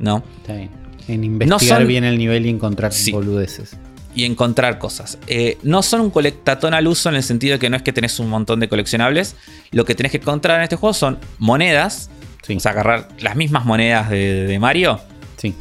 ¿No? 0.00 0.24
Está 0.40 0.54
bien. 0.54 0.70
En 1.06 1.22
investigar 1.24 1.78
son- 1.80 1.86
bien 1.88 2.04
el 2.04 2.18
nivel 2.18 2.46
y 2.46 2.48
encontrar 2.48 2.92
Sí. 2.92 3.12
boludeces. 3.12 3.76
Y 4.14 4.24
encontrar 4.24 4.78
cosas. 4.78 5.18
Eh, 5.28 5.58
no 5.62 5.82
son 5.82 6.00
un 6.00 6.10
colectatón 6.10 6.74
al 6.74 6.86
uso 6.88 7.08
en 7.08 7.14
el 7.14 7.22
sentido 7.22 7.52
de 7.54 7.58
que 7.58 7.70
no 7.70 7.76
es 7.76 7.82
que 7.82 7.92
tenés 7.92 8.18
un 8.18 8.28
montón 8.28 8.58
de 8.58 8.68
coleccionables. 8.68 9.36
Lo 9.70 9.84
que 9.84 9.94
tenés 9.94 10.10
que 10.12 10.18
encontrar 10.18 10.56
en 10.58 10.64
este 10.64 10.76
juego 10.76 10.92
son 10.94 11.18
monedas. 11.38 12.10
Sí. 12.42 12.56
O 12.56 12.60
sea, 12.60 12.72
agarrar 12.72 13.08
las 13.20 13.36
mismas 13.36 13.64
monedas 13.64 14.08
de, 14.10 14.46
de 14.46 14.58
Mario. 14.58 15.00
sí. 15.36 15.54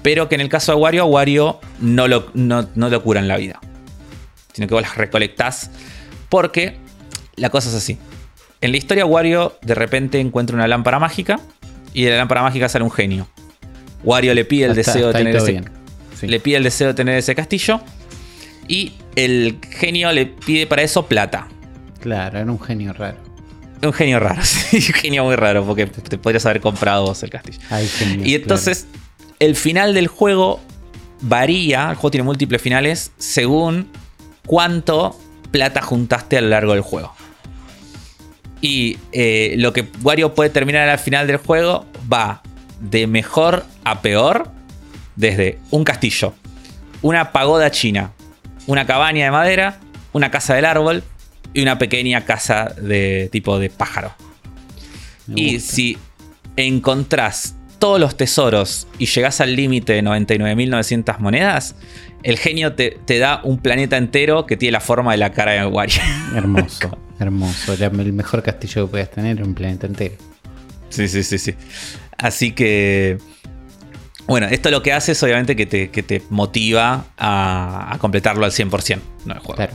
Pero 0.00 0.28
que 0.28 0.36
en 0.36 0.40
el 0.40 0.48
caso 0.48 0.72
de 0.72 0.78
Wario, 0.78 1.06
Wario 1.06 1.58
no 1.80 2.06
lo, 2.06 2.30
no, 2.32 2.68
no 2.76 2.88
lo 2.88 3.02
curan 3.02 3.26
la 3.26 3.36
vida. 3.36 3.58
Sino 4.52 4.68
que 4.68 4.74
vos 4.74 4.82
las 4.82 4.96
recolectás. 4.96 5.70
Porque 6.28 6.76
la 7.34 7.50
cosa 7.50 7.68
es 7.68 7.74
así. 7.74 7.98
En 8.60 8.70
la 8.70 8.76
historia, 8.78 9.04
Wario 9.04 9.58
de 9.60 9.74
repente 9.74 10.20
encuentra 10.20 10.54
una 10.54 10.68
lámpara 10.68 10.98
mágica. 11.00 11.40
Y 11.92 12.04
de 12.04 12.10
la 12.12 12.18
lámpara 12.18 12.42
mágica 12.42 12.68
sale 12.68 12.84
un 12.84 12.92
genio. 12.92 13.28
Wario 14.04 14.32
le 14.34 14.44
pide 14.44 14.66
el 14.66 14.78
Está- 14.78 14.92
deseo 14.92 15.06
de 15.06 15.10
está 15.10 15.18
tener 15.18 15.34
todo 15.34 15.42
ese, 15.44 15.52
bien. 15.52 15.70
Sí. 16.18 16.26
le 16.26 16.40
pide 16.40 16.56
el 16.56 16.64
deseo 16.64 16.88
de 16.88 16.94
tener 16.94 17.16
ese 17.18 17.34
castillo. 17.34 17.80
Y 18.66 18.92
el 19.16 19.58
genio 19.70 20.12
le 20.12 20.26
pide 20.26 20.66
para 20.66 20.82
eso 20.82 21.06
plata. 21.06 21.48
Claro, 22.00 22.38
era 22.38 22.50
un 22.50 22.60
genio 22.60 22.92
raro. 22.92 23.18
Un 23.82 23.92
genio 23.92 24.18
raro, 24.18 24.40
sí, 24.44 24.76
un 24.76 24.94
genio 24.94 25.24
muy 25.24 25.36
raro, 25.36 25.64
porque 25.64 25.86
te 25.86 26.18
podrías 26.18 26.44
haber 26.46 26.60
comprado 26.60 27.04
vos 27.04 27.22
el 27.22 27.30
castillo. 27.30 27.58
Y 28.24 28.34
entonces, 28.34 28.86
el 29.38 29.54
final 29.56 29.94
del 29.94 30.08
juego 30.08 30.60
varía, 31.20 31.90
el 31.90 31.96
juego 31.96 32.10
tiene 32.10 32.24
múltiples 32.24 32.60
finales, 32.60 33.12
según 33.18 33.88
cuánto 34.46 35.18
plata 35.50 35.82
juntaste 35.82 36.38
a 36.38 36.40
lo 36.40 36.48
largo 36.48 36.72
del 36.72 36.82
juego. 36.82 37.14
Y 38.60 38.98
eh, 39.12 39.54
lo 39.58 39.72
que 39.72 39.86
Wario 40.02 40.34
puede 40.34 40.50
terminar 40.50 40.88
al 40.88 40.98
final 40.98 41.26
del 41.26 41.36
juego 41.36 41.86
va 42.12 42.42
de 42.80 43.06
mejor 43.06 43.64
a 43.84 44.02
peor, 44.02 44.50
desde 45.18 45.58
un 45.70 45.82
castillo, 45.84 46.32
una 47.02 47.32
pagoda 47.32 47.70
china, 47.70 48.12
una 48.66 48.86
cabaña 48.86 49.24
de 49.24 49.30
madera, 49.32 49.80
una 50.12 50.30
casa 50.30 50.54
del 50.54 50.64
árbol 50.64 51.02
y 51.52 51.62
una 51.62 51.76
pequeña 51.78 52.24
casa 52.24 52.72
de 52.80 53.28
tipo 53.32 53.58
de 53.58 53.68
pájaro. 53.68 54.12
me 55.26 55.40
Y 55.40 55.54
gusta. 55.56 55.72
si 55.72 55.98
encontrás 56.56 57.56
todos 57.78 58.00
los 58.00 58.16
tesoros 58.16 58.86
y 58.98 59.06
llegás 59.06 59.40
al 59.40 59.54
límite 59.54 59.92
de 59.92 60.02
99.900 60.02 61.18
monedas, 61.18 61.74
el 62.22 62.38
genio 62.38 62.74
te, 62.74 62.98
te 63.04 63.18
da 63.18 63.40
un 63.44 63.58
planeta 63.58 63.96
entero 63.96 64.46
que 64.46 64.56
tiene 64.56 64.72
la 64.72 64.80
forma 64.80 65.12
de 65.12 65.18
la 65.18 65.32
cara 65.32 65.52
de 65.52 65.66
Wario. 65.66 66.00
Hermoso, 66.34 66.96
hermoso. 67.18 67.72
Era 67.72 67.86
el 67.86 68.12
mejor 68.12 68.42
castillo 68.42 68.86
que 68.86 68.90
podías 68.90 69.10
tener 69.10 69.38
en 69.38 69.46
un 69.46 69.54
planeta 69.54 69.86
entero. 69.86 70.14
Sí, 70.90 71.08
sí, 71.08 71.22
sí, 71.24 71.38
sí. 71.38 71.54
Así 72.16 72.52
que. 72.52 73.18
Bueno, 74.28 74.46
esto 74.46 74.70
lo 74.70 74.82
que 74.82 74.92
hace 74.92 75.12
es 75.12 75.22
obviamente 75.22 75.56
que 75.56 75.66
te, 75.66 75.90
que 75.90 76.02
te 76.02 76.22
motiva 76.30 77.06
a, 77.16 77.94
a 77.94 77.98
completarlo 77.98 78.44
al 78.44 78.52
100%, 78.52 79.00
¿no? 79.24 79.34
El 79.34 79.40
juego. 79.40 79.56
Claro. 79.56 79.72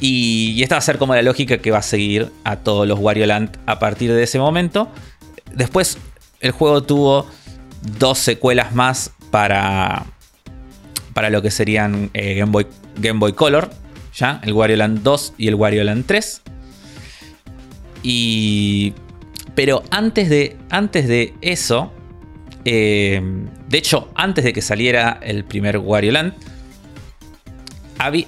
Y, 0.00 0.54
y 0.56 0.62
esta 0.62 0.74
va 0.74 0.80
a 0.80 0.82
ser 0.82 0.98
como 0.98 1.14
la 1.14 1.22
lógica 1.22 1.58
que 1.58 1.70
va 1.70 1.78
a 1.78 1.82
seguir 1.82 2.32
a 2.44 2.56
todos 2.56 2.88
los 2.88 2.98
Wario 2.98 3.26
Land 3.26 3.56
a 3.66 3.78
partir 3.78 4.12
de 4.12 4.22
ese 4.22 4.38
momento. 4.38 4.88
Después, 5.54 5.98
el 6.40 6.50
juego 6.50 6.82
tuvo 6.82 7.26
dos 7.98 8.18
secuelas 8.18 8.74
más 8.74 9.12
para, 9.30 10.06
para 11.14 11.30
lo 11.30 11.40
que 11.40 11.50
serían 11.50 12.10
eh, 12.14 12.34
Game, 12.34 12.50
Boy, 12.50 12.66
Game 12.96 13.20
Boy 13.20 13.32
Color. 13.32 13.70
¿ya? 14.14 14.40
El 14.42 14.52
Wario 14.54 14.76
Land 14.76 15.02
2 15.02 15.34
y 15.38 15.48
el 15.48 15.54
Wario 15.54 15.84
Land 15.84 16.04
3. 16.06 16.42
Y. 18.02 18.94
Pero 19.54 19.82
antes 19.90 20.28
de, 20.28 20.56
antes 20.70 21.06
de 21.08 21.34
eso. 21.40 21.92
Eh, 22.64 23.20
de 23.68 23.78
hecho, 23.78 24.10
antes 24.14 24.44
de 24.44 24.52
que 24.52 24.62
saliera 24.62 25.18
el 25.22 25.44
primer 25.44 25.78
Wario 25.78 26.12
Land 26.12 26.34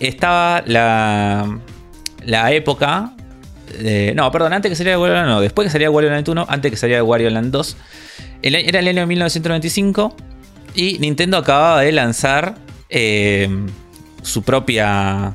estaba 0.01 0.63
la, 0.67 1.59
la 2.25 2.53
época. 2.53 3.13
no, 4.15 4.31
perdón, 4.31 4.53
antes 4.53 4.71
que 4.71 4.77
saliera 4.77 4.99
Wario 4.99 5.15
Land, 5.17 5.29
no, 5.29 5.41
después 5.41 5.67
que 5.67 5.73
saliera 5.73 5.91
Wario 5.91 6.11
Land 6.11 6.29
1, 6.29 6.47
antes 6.49 6.71
que 6.71 6.77
saliera 6.77 7.03
Wario 7.03 7.31
Land 7.31 7.51
2. 7.53 7.77
el- 8.43 8.55
era 8.57 8.81
el 8.81 8.89
año 8.89 9.07
1995 9.07 10.15
y 10.75 10.99
Nintendo 10.99 11.39
acababa 11.39 11.81
de 11.83 11.93
lanzar 11.93 12.55
eh, 12.91 13.49
su 14.23 14.43
propia. 14.43 15.35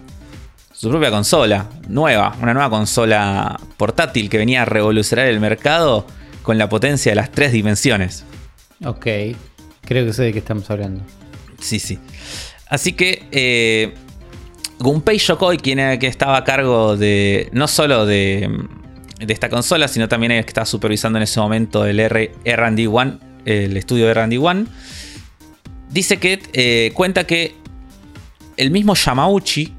Su 0.73 0.89
propia 0.91 1.09
consola, 1.09 1.65
nueva, 1.87 2.35
una 2.39 2.53
nueva 2.53 2.69
consola 2.69 3.59
portátil 3.77 4.29
que 4.29 4.37
venía 4.37 4.61
a 4.61 4.65
revolucionar 4.65 5.25
el 5.25 5.39
mercado 5.39 6.05
con 6.43 6.59
la 6.59 6.69
potencia 6.69 7.11
de 7.11 7.15
las 7.15 7.31
tres 7.31 7.51
dimensiones. 7.51 8.25
Ok. 8.83 9.07
Creo 9.81 10.05
que 10.05 10.13
sé 10.13 10.23
de 10.23 10.33
qué 10.33 10.39
estamos 10.39 10.69
hablando. 10.69 11.03
Sí, 11.59 11.79
sí. 11.79 11.97
Así 12.69 12.93
que 12.93 13.23
eh, 13.31 13.93
Gunpei 14.79 15.17
Yokoi, 15.17 15.57
quien 15.57 15.79
era- 15.79 15.97
que 15.97 16.07
estaba 16.07 16.37
a 16.37 16.43
cargo 16.43 16.97
de 16.97 17.49
no 17.53 17.67
solo 17.67 18.05
de, 18.05 18.49
esta 19.19 19.49
consola, 19.49 19.87
sino 19.87 20.07
también 20.07 20.31
el 20.33 20.43
que 20.43 20.49
estaba 20.49 20.65
supervisando 20.65 21.17
en 21.17 21.23
ese 21.23 21.39
momento 21.39 21.85
el 21.85 21.99
R&D 21.99 22.87
One, 22.87 23.17
el 23.45 23.77
estudio 23.77 24.05
de 24.05 24.11
R&D 24.11 24.37
One, 24.37 24.65
dice 25.89 26.17
que 26.17 26.41
eh, 26.53 26.91
cuenta 26.93 27.25
que 27.25 27.55
el 28.57 28.69
mismo 28.71 28.93
Yamauchi, 28.93 29.73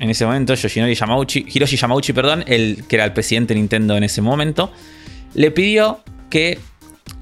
en 0.00 0.10
ese 0.10 0.24
momento, 0.24 0.54
Yoshinori 0.54 0.94
Yamauchi, 0.94 1.44
Hiroshi 1.52 1.76
Yamauchi, 1.76 2.12
perdón, 2.12 2.44
el 2.46 2.84
que 2.88 2.96
era 2.96 3.04
el 3.04 3.12
presidente 3.12 3.52
de 3.54 3.60
Nintendo 3.60 3.96
en 3.96 4.04
ese 4.04 4.22
momento, 4.22 4.72
le 5.34 5.50
pidió 5.50 6.00
que 6.30 6.58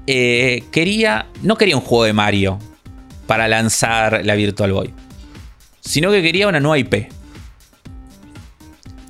eh, 0.07 0.63
quería, 0.71 1.27
no 1.43 1.57
quería 1.57 1.75
un 1.75 1.81
juego 1.81 2.05
de 2.05 2.13
Mario 2.13 2.59
para 3.27 3.47
lanzar 3.47 4.25
la 4.25 4.35
Virtual 4.35 4.71
Boy, 4.71 4.93
sino 5.81 6.11
que 6.11 6.21
quería 6.21 6.47
una 6.47 6.61
nueva 6.61 6.79
IP. 6.79 7.09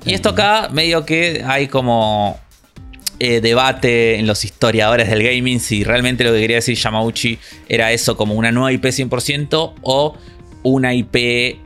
Y 0.04 0.14
esto 0.14 0.30
acá 0.30 0.68
medio 0.72 1.06
que 1.06 1.44
hay 1.46 1.68
como 1.68 2.38
eh, 3.20 3.40
debate 3.40 4.18
en 4.18 4.26
los 4.26 4.44
historiadores 4.44 5.08
del 5.08 5.22
gaming 5.22 5.60
si 5.60 5.84
realmente 5.84 6.24
lo 6.24 6.32
que 6.32 6.40
quería 6.40 6.56
decir 6.56 6.76
Yamauchi 6.76 7.38
era 7.68 7.92
eso 7.92 8.16
como 8.16 8.34
una 8.34 8.52
nueva 8.52 8.72
IP 8.72 8.84
100% 8.84 9.74
o 9.82 10.16
una 10.62 10.94
IP 10.94 11.14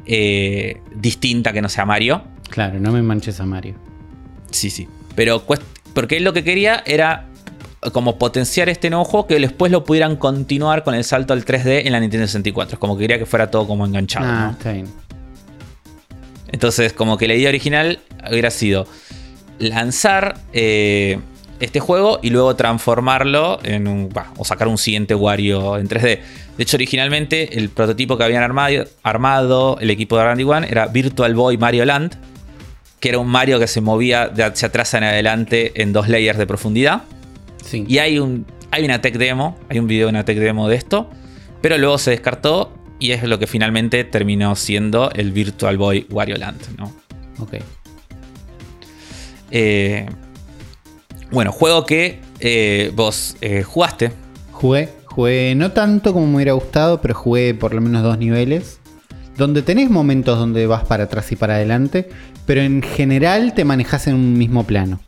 eh, 0.07 0.81
distinta 0.95 1.53
que 1.53 1.63
no 1.63 1.69
sea 1.69 1.87
Mario. 1.87 2.23
Claro, 2.51 2.79
no 2.81 2.93
me 2.93 3.01
manches 3.03 3.41
a 3.41 3.47
Mario. 3.47 3.75
Sí, 4.51 4.71
sí. 4.71 4.89
Pero 5.15 5.45
porque 5.95 6.19
él 6.19 6.25
lo 6.25 6.33
que 6.33 6.45
quería 6.45 6.83
era 6.85 7.29
como 7.91 8.17
potenciar 8.17 8.69
este 8.69 8.91
nuevo 8.91 9.05
juego 9.05 9.27
que 9.27 9.39
después 9.41 9.73
lo 9.73 9.85
pudieran 9.85 10.17
continuar 10.17 10.85
con 10.85 10.95
el 10.95 11.03
salto 11.03 11.33
al 11.33 11.45
3D 11.45 11.83
en 11.85 11.93
la 11.93 11.99
Nintendo 12.01 12.27
64. 12.27 12.79
Como 12.79 12.97
que 12.97 13.03
quería 13.03 13.19
que 13.19 13.27
fuera 13.27 13.51
todo 13.51 13.67
como 13.67 13.85
enganchado. 13.85 14.27
Ah, 14.29 14.51
está 14.53 14.73
bien. 14.73 14.87
Entonces, 16.53 16.93
como 16.93 17.19
que 17.19 17.27
la 17.27 17.35
idea 17.35 17.49
original 17.49 17.99
hubiera 18.31 18.51
sido 18.51 18.87
lanzar 19.59 20.37
eh, 20.53 21.19
este 21.59 21.81
juego 21.81 22.21
y 22.23 22.31
luego 22.31 22.55
transformarlo 22.55 23.59
en 23.65 23.89
un. 23.89 24.11
o 24.37 24.45
sacar 24.45 24.69
un 24.69 24.79
siguiente 24.79 25.15
Wario 25.15 25.79
en 25.79 25.89
3D. 25.89 26.21
De 26.57 26.63
hecho, 26.63 26.77
originalmente 26.77 27.59
el 27.59 27.71
prototipo 27.71 28.17
que 28.17 28.25
habían 28.25 28.43
armado, 28.43 28.85
armado 29.03 29.79
el 29.81 29.91
equipo 29.91 30.19
de 30.19 30.25
Randy 30.25 30.45
One 30.45 30.69
era 30.71 30.87
Virtual 30.87 31.35
Boy 31.35 31.57
Mario 31.57 31.85
Land, 31.85 32.17
que 33.01 33.09
era 33.09 33.19
un 33.19 33.29
Mario 33.29 33.59
que 33.59 33.67
se 33.67 33.81
movía 33.81 34.29
de 34.29 34.45
hacia 34.45 34.69
atrás 34.69 34.95
en 34.95 35.05
adelante 35.05 35.73
en 35.83 35.93
dos 35.93 36.09
layers 36.09 36.39
de 36.39 36.47
profundidad. 36.47 37.03
Y 37.73 37.99
hay, 37.99 38.19
un, 38.19 38.47
hay 38.71 38.85
una 38.85 39.01
tech 39.01 39.17
demo, 39.17 39.59
hay 39.69 39.79
un 39.79 39.87
video 39.87 40.07
de 40.07 40.11
una 40.11 40.25
tech 40.25 40.39
demo 40.39 40.69
de 40.69 40.77
esto, 40.77 41.09
pero 41.61 41.79
luego 41.79 41.99
se 41.99 42.11
descartó 42.11 42.73
y 42.99 43.13
es 43.13 43.23
lo 43.25 43.39
que 43.39 43.47
finalmente 43.47 44.05
terminó 44.05 44.55
siendo 44.55 45.11
el 45.13 45.33
Virtual 45.33 45.77
Boy 45.77 46.07
Wario 46.11 46.37
Land, 46.37 46.79
¿no? 46.79 46.93
Ok. 47.41 47.55
Eh, 49.51 50.07
bueno, 51.31 51.51
juego 51.51 51.85
que 51.85 52.21
eh, 52.41 52.93
vos 52.95 53.37
eh, 53.41 53.63
jugaste. 53.63 54.13
Jugué, 54.53 54.91
jugué 55.07 55.55
no 55.57 55.73
tanto 55.73 56.13
como 56.13 56.27
me 56.27 56.37
hubiera 56.37 56.53
gustado, 56.53 57.01
pero 57.01 57.15
jugué 57.15 57.55
por 57.55 57.75
lo 57.75 57.81
menos 57.81 58.03
dos 58.03 58.19
niveles. 58.19 58.79
Donde 59.37 59.63
tenés 59.63 59.91
momentos 59.91 60.39
donde 60.39 60.67
vas 60.67 60.85
para 60.85 61.05
atrás 61.05 61.33
y 61.33 61.37
para 61.37 61.55
adelante, 61.55 62.09
pero 62.47 62.61
en 62.61 62.83
general 62.83 63.55
te 63.55 63.65
manejas 63.65 64.07
en 64.07 64.15
un 64.15 64.39
mismo 64.39 64.65
plano. 64.65 65.01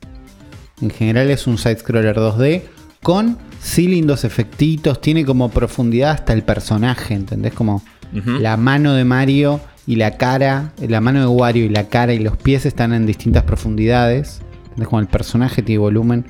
En 0.81 0.91
general 0.91 1.31
es 1.31 1.47
un 1.47 1.59
side-scroller 1.59 2.16
2D 2.16 2.62
con 3.03 3.39
sí 3.61 3.87
lindos 3.87 4.25
efectitos, 4.25 5.01
tiene 5.01 5.25
como 5.25 5.51
profundidad 5.51 6.12
hasta 6.12 6.33
el 6.33 6.43
personaje, 6.43 7.14
¿entendés? 7.14 7.53
Como 7.53 7.83
la 8.12 8.57
mano 8.57 8.95
de 8.95 9.05
Mario 9.05 9.61
y 9.87 9.97
la 9.97 10.16
cara, 10.16 10.72
la 10.79 11.01
mano 11.01 11.20
de 11.20 11.27
Wario 11.27 11.64
y 11.64 11.68
la 11.68 11.89
cara 11.89 12.14
y 12.14 12.18
los 12.18 12.37
pies 12.37 12.64
están 12.64 12.93
en 12.93 13.07
distintas 13.07 13.43
profundidades. 13.43 14.41
¿Entendés? 14.64 14.89
Como 14.89 15.01
el 15.01 15.09
personaje 15.09 15.62
tiene 15.62 15.81
volumen, 15.81 16.25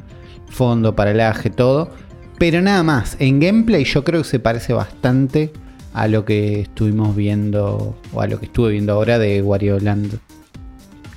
fondo, 0.49 0.97
paralaje, 0.97 1.51
todo. 1.51 1.91
Pero 2.39 2.61
nada 2.63 2.83
más, 2.83 3.17
en 3.21 3.39
gameplay 3.39 3.85
yo 3.85 4.03
creo 4.03 4.23
que 4.23 4.29
se 4.29 4.41
parece 4.41 4.73
bastante 4.73 5.53
a 5.93 6.09
lo 6.09 6.25
que 6.25 6.63
estuvimos 6.63 7.15
viendo, 7.15 7.97
o 8.13 8.21
a 8.21 8.27
lo 8.27 8.41
que 8.41 8.47
estuve 8.47 8.73
viendo 8.73 8.95
ahora 8.95 9.19
de 9.19 9.41
Wario 9.43 9.79
Land, 9.79 10.19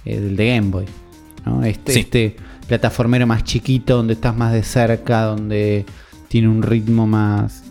el 0.06 0.36
de 0.36 0.48
Game 0.56 0.70
Boy. 0.70 0.86
Este, 1.64 2.00
este 2.00 2.36
plataformero 2.68 3.26
más 3.26 3.44
chiquito, 3.44 3.98
donde 3.98 4.14
estás 4.14 4.36
más 4.36 4.54
de 4.54 4.64
cerca, 4.64 5.24
donde 5.24 5.86
tiene 6.28 6.50
un 6.50 6.62
ritmo 6.62 7.08
más. 7.08 7.64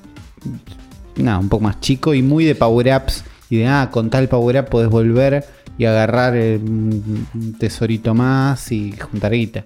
Nada, 1.16 1.38
un 1.38 1.49
poco 1.49 1.64
más 1.64 1.80
chico 1.80 2.14
y 2.14 2.22
muy 2.22 2.44
de 2.44 2.55
power-ups. 2.55 3.24
Y 3.49 3.59
de, 3.59 3.68
ah, 3.68 3.90
con 3.92 4.11
tal 4.11 4.28
power-up 4.28 4.68
podés 4.68 4.88
volver 4.88 5.47
y 5.78 5.84
agarrar 5.84 6.34
un 6.34 7.57
tesorito 7.59 8.14
más 8.14 8.72
y 8.72 8.92
juntar 8.92 9.32
guita. 9.32 9.62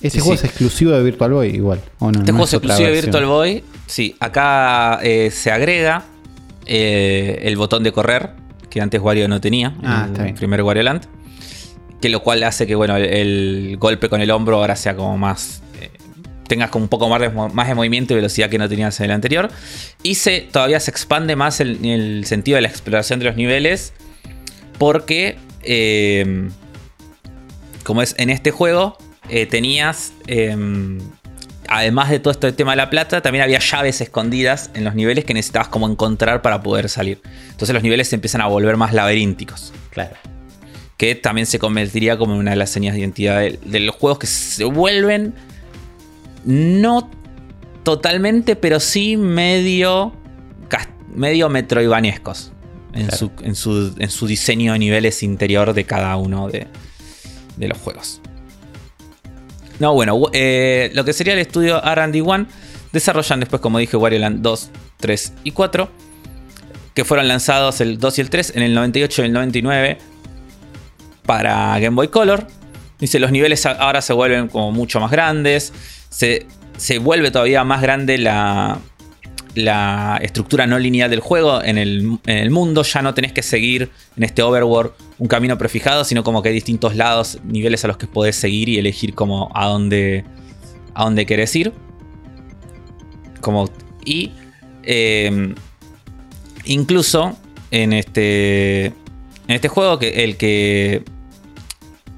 Este 0.00 0.20
juego 0.20 0.34
es 0.34 0.44
exclusivo 0.44 0.90
de 0.90 1.02
Virtual 1.02 1.32
Boy, 1.32 1.48
igual. 1.48 1.80
este 2.12 2.32
juego 2.32 2.44
es 2.44 2.52
exclusivo 2.52 2.88
de 2.88 2.92
Virtual 2.92 3.24
Boy. 3.24 3.64
Sí, 3.86 4.14
acá 4.20 4.98
eh, 5.02 5.30
se 5.30 5.50
agrega 5.50 6.04
eh, 6.66 7.40
el 7.42 7.56
botón 7.56 7.82
de 7.82 7.92
correr, 7.92 8.32
que 8.68 8.82
antes 8.82 9.00
Wario 9.00 9.28
no 9.28 9.40
tenía. 9.40 9.74
Ah, 9.82 10.06
en 10.14 10.26
el 10.26 10.34
primer 10.34 10.62
Wario 10.62 10.82
Land 10.82 11.08
que 12.04 12.10
lo 12.10 12.22
cual 12.22 12.42
hace 12.42 12.66
que 12.66 12.74
bueno, 12.74 12.98
el, 12.98 13.78
golpe 13.78 14.10
con 14.10 14.20
el 14.20 14.30
hombro 14.30 14.58
ahora 14.58 14.76
sea 14.76 14.94
como 14.94 15.16
más 15.16 15.62
eh, 15.80 15.88
tengas 16.46 16.68
como 16.68 16.84
un 16.84 16.90
poco 16.90 17.08
más 17.08 17.18
de, 17.18 17.30
más 17.30 17.66
de 17.66 17.74
movimiento 17.74 18.12
y 18.12 18.16
velocidad 18.16 18.50
que 18.50 18.58
no 18.58 18.68
tenías 18.68 19.00
en 19.00 19.06
el 19.06 19.12
anterior. 19.12 19.50
Y 20.02 20.16
se, 20.16 20.42
todavía 20.42 20.78
se 20.80 20.90
expande 20.90 21.34
más 21.34 21.60
el, 21.60 21.82
el 21.82 22.26
sentido 22.26 22.56
de 22.56 22.60
la 22.60 22.68
exploración 22.68 23.20
de 23.20 23.24
los 23.24 23.36
niveles. 23.36 23.94
Porque, 24.78 25.38
eh, 25.62 26.50
como 27.84 28.02
es 28.02 28.14
en 28.18 28.28
este 28.28 28.50
juego, 28.50 28.98
eh, 29.30 29.46
tenías, 29.46 30.12
em, 30.26 30.98
además 31.68 32.10
de 32.10 32.18
todo 32.18 32.32
este 32.32 32.52
tema 32.52 32.72
de 32.72 32.76
la 32.76 32.90
plata, 32.90 33.22
también 33.22 33.44
había 33.44 33.60
llaves 33.60 34.02
escondidas 34.02 34.70
en 34.74 34.84
los 34.84 34.94
niveles 34.94 35.24
que 35.24 35.32
necesitabas 35.32 35.68
como 35.68 35.88
encontrar 35.88 36.42
para 36.42 36.62
poder 36.62 36.90
salir. 36.90 37.22
Entonces 37.50 37.72
los 37.72 37.82
niveles 37.82 38.08
se 38.08 38.16
empiezan 38.16 38.42
a 38.42 38.46
volver 38.46 38.76
más 38.76 38.92
laberínticos. 38.92 39.72
Claro 39.88 40.33
que 40.96 41.14
también 41.14 41.46
se 41.46 41.58
convertiría 41.58 42.16
como 42.16 42.36
una 42.36 42.52
de 42.52 42.56
las 42.56 42.70
señas 42.70 42.94
de 42.94 43.00
identidad 43.00 43.40
de, 43.40 43.80
los 43.80 43.96
juegos 43.96 44.18
que 44.18 44.26
se 44.26 44.64
vuelven 44.64 45.34
no 46.44 47.10
totalmente, 47.82 48.56
pero 48.56 48.80
sí 48.80 49.16
medio, 49.16 50.14
medio 51.14 51.48
metroidvanescos 51.48 52.52
en, 52.92 53.10
su, 53.10 53.30
en, 53.98 54.10
su, 54.10 54.26
diseño 54.26 54.72
de 54.72 54.78
niveles 54.78 55.22
interior 55.22 55.74
de 55.74 55.84
cada 55.84 56.16
uno 56.16 56.48
de, 56.48 56.68
los 57.58 57.78
juegos. 57.78 58.20
No, 59.80 59.94
bueno, 59.94 60.20
eh, 60.32 60.90
lo 60.94 61.04
que 61.04 61.12
sería 61.12 61.32
el 61.32 61.40
estudio 61.40 61.80
RD 61.80 62.22
One 62.24 62.46
desarrollan 62.92 63.40
después, 63.40 63.60
como 63.60 63.78
dije, 63.78 63.96
Wario 63.96 64.20
Land 64.20 64.42
2, 64.42 64.70
3 64.98 65.32
y 65.42 65.50
4, 65.50 65.90
que 66.94 67.04
fueron 67.04 67.26
lanzados 67.26 67.80
el 67.80 67.98
2 67.98 68.18
y 68.18 68.20
el 68.20 68.30
3 68.30 68.52
en 68.54 68.62
el 68.62 68.74
98 68.74 69.22
y 69.22 69.24
el 69.24 69.32
99 69.32 69.98
para 71.26 71.78
Game 71.78 71.96
Boy 71.96 72.08
Color. 72.08 72.46
Dice, 72.98 73.18
los 73.18 73.32
niveles 73.32 73.66
ahora 73.66 74.00
se 74.00 74.12
vuelven 74.12 74.48
como 74.48 74.72
mucho 74.72 75.00
más 75.00 75.10
grandes. 75.10 75.72
Se, 76.08 76.46
vuelve 76.98 77.30
todavía 77.30 77.64
más 77.64 77.82
grande 77.82 78.18
la, 78.18 78.78
la 79.54 80.18
estructura 80.22 80.66
no 80.66 80.78
lineal 80.78 81.10
del 81.10 81.20
juego 81.20 81.62
en 81.62 81.78
el, 81.78 82.50
mundo. 82.50 82.82
Ya 82.82 83.02
no 83.02 83.14
tenés 83.14 83.32
que 83.32 83.42
seguir 83.42 83.90
en 84.16 84.22
este 84.22 84.42
overworld 84.42 84.92
un 85.18 85.28
camino 85.28 85.58
prefijado, 85.58 86.04
sino 86.04 86.24
como 86.24 86.42
que 86.42 86.48
hay 86.48 86.54
distintos 86.54 86.96
lados, 86.96 87.38
niveles 87.44 87.84
a 87.84 87.88
los 87.88 87.96
que 87.96 88.06
podés 88.06 88.36
seguir 88.36 88.68
y 88.68 88.78
elegir 88.78 89.14
como 89.14 89.50
a 89.54 89.66
dónde, 89.66 90.24
a 90.94 91.04
dónde 91.04 91.26
querés 91.26 91.54
ir. 91.56 91.72
Como, 93.40 93.68
y 94.04 94.32
em, 94.84 95.54
incluso 96.64 97.36
en 97.70 97.92
este, 97.92 98.86
en 98.86 98.94
este 99.48 99.68
juego, 99.68 99.98
que 99.98 100.24
el 100.24 100.36
que 100.36 101.04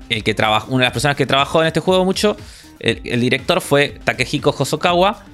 el 0.09 0.23
que 0.23 0.35
trabaja, 0.35 0.67
una 0.69 0.79
de 0.79 0.85
las 0.85 0.93
personas 0.93 1.17
que 1.17 1.27
trabajó 1.27 1.63
en 1.63 1.69
este 1.69 1.81
juego 1.81 2.05
mucho, 2.05 2.37
el, 2.79 3.21
director 3.21 3.61
fue 3.61 3.99
Takehiko 4.05 4.55
Hosokawa, 4.57 5.25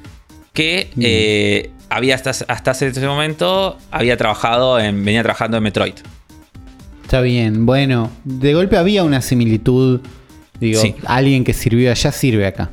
que 0.53 0.91
mm. 0.95 1.01
eh, 1.05 1.71
había 1.89 2.15
hasta, 2.15 2.31
hasta 2.31 2.71
ese 2.71 3.07
momento 3.07 3.79
había 3.91 4.17
trabajado 4.17 4.79
en, 4.79 5.05
venía 5.05 5.23
trabajando 5.23 5.57
en 5.57 5.63
Metroid. 5.63 5.95
Está 7.03 7.21
bien, 7.21 7.67
bueno, 7.67 8.11
de 8.25 8.55
golpe 8.55 8.77
había 8.77 9.05
una 9.05 9.21
similitud. 9.21 10.01
Digo, 10.61 10.81
alguien 11.05 11.45
que 11.45 11.53
sirvió 11.53 11.91
allá 11.91 12.13
sirve 12.13 12.47
acá. 12.47 12.71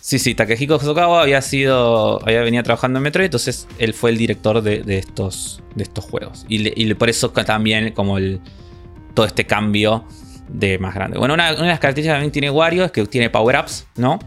Sí, 0.00 0.18
sí, 0.18 0.34
Takehiko 0.34 0.76
Hosokawa 0.76 1.22
había 1.22 1.42
sido. 1.42 2.20
había 2.26 2.40
venido 2.40 2.62
trabajando 2.62 2.98
en 2.98 3.02
Metroid, 3.02 3.26
entonces 3.26 3.68
él 3.78 3.92
fue 3.92 4.10
el 4.10 4.16
director 4.16 4.62
de, 4.62 4.82
estos, 4.98 5.62
de 5.74 5.82
estos 5.82 6.04
juegos. 6.04 6.46
Y, 6.48 6.82
y, 6.82 6.94
por 6.94 7.10
eso 7.10 7.30
también 7.30 7.92
como 7.92 8.16
el, 8.16 8.40
todo 9.18 9.26
este 9.26 9.46
cambio 9.46 10.04
de 10.48 10.78
más 10.78 10.94
grande. 10.94 11.18
Bueno, 11.18 11.34
una, 11.34 11.52
de 11.52 11.66
las 11.66 11.80
características 11.80 12.12
que 12.12 12.18
también 12.18 12.30
tiene 12.30 12.50
Wario 12.50 12.84
es 12.84 12.92
que 12.92 13.04
tiene 13.06 13.30
power-ups, 13.30 13.84
¿no? 13.96 14.20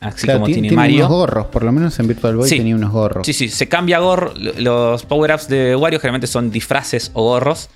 Así 0.00 0.26
como 0.26 0.46
tiene, 0.46 0.72
Mario. 0.72 1.00
unos 1.00 1.10
gorros, 1.10 1.46
por 1.48 1.64
lo 1.64 1.70
menos 1.70 1.98
en 1.98 2.08
Virtual 2.08 2.36
Boy 2.36 2.48
tenía 2.48 2.74
unos 2.74 2.92
gorros. 2.92 3.26
Sí, 3.26 3.34
sí, 3.34 3.50
se 3.50 3.68
cambia 3.68 3.98
gorro. 3.98 4.32
Los 4.56 5.04
power-ups 5.04 5.48
de 5.48 5.76
Wario 5.76 6.00
generalmente 6.00 6.28
son 6.28 6.50
disfraces 6.50 7.10
o 7.12 7.24
gorros 7.24 7.68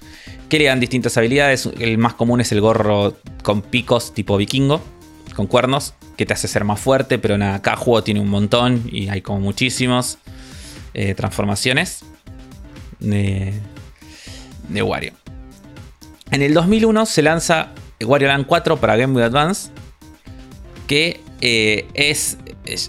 que 0.48 0.58
le 0.58 0.64
dan 0.64 0.80
distintas 0.80 1.14
habilidades. 1.18 1.68
El 1.78 1.98
más 1.98 2.14
común 2.14 2.40
es 2.40 2.50
el 2.52 2.62
gorro 2.62 3.18
con 3.42 3.60
picos 3.60 4.14
tipo 4.14 4.38
vikingo, 4.38 4.80
con 5.36 5.46
cuernos, 5.46 5.92
que 6.16 6.24
te 6.24 6.32
hace 6.32 6.48
ser 6.48 6.64
más 6.64 6.80
fuerte, 6.80 7.18
pero 7.18 7.36
nada, 7.36 7.60
cada 7.60 7.76
juego 7.76 8.02
tiene 8.02 8.20
un 8.20 8.30
montón 8.30 8.82
y 8.90 9.10
hay 9.10 9.20
como 9.20 9.40
muchísimos 9.40 10.16
eh, 10.94 11.14
transformaciones 11.14 12.02
de, 12.98 13.52
de 14.70 14.82
Wario. 14.82 15.12
En 16.30 16.42
el 16.42 16.54
2001 16.54 17.06
se 17.06 17.22
lanza 17.22 17.72
Wario 18.04 18.28
Land 18.28 18.46
4 18.46 18.78
para 18.78 18.96
Game 18.96 19.12
Boy 19.12 19.22
Advance, 19.22 19.70
que 20.86 21.20
eh, 21.40 21.86
es, 21.94 22.38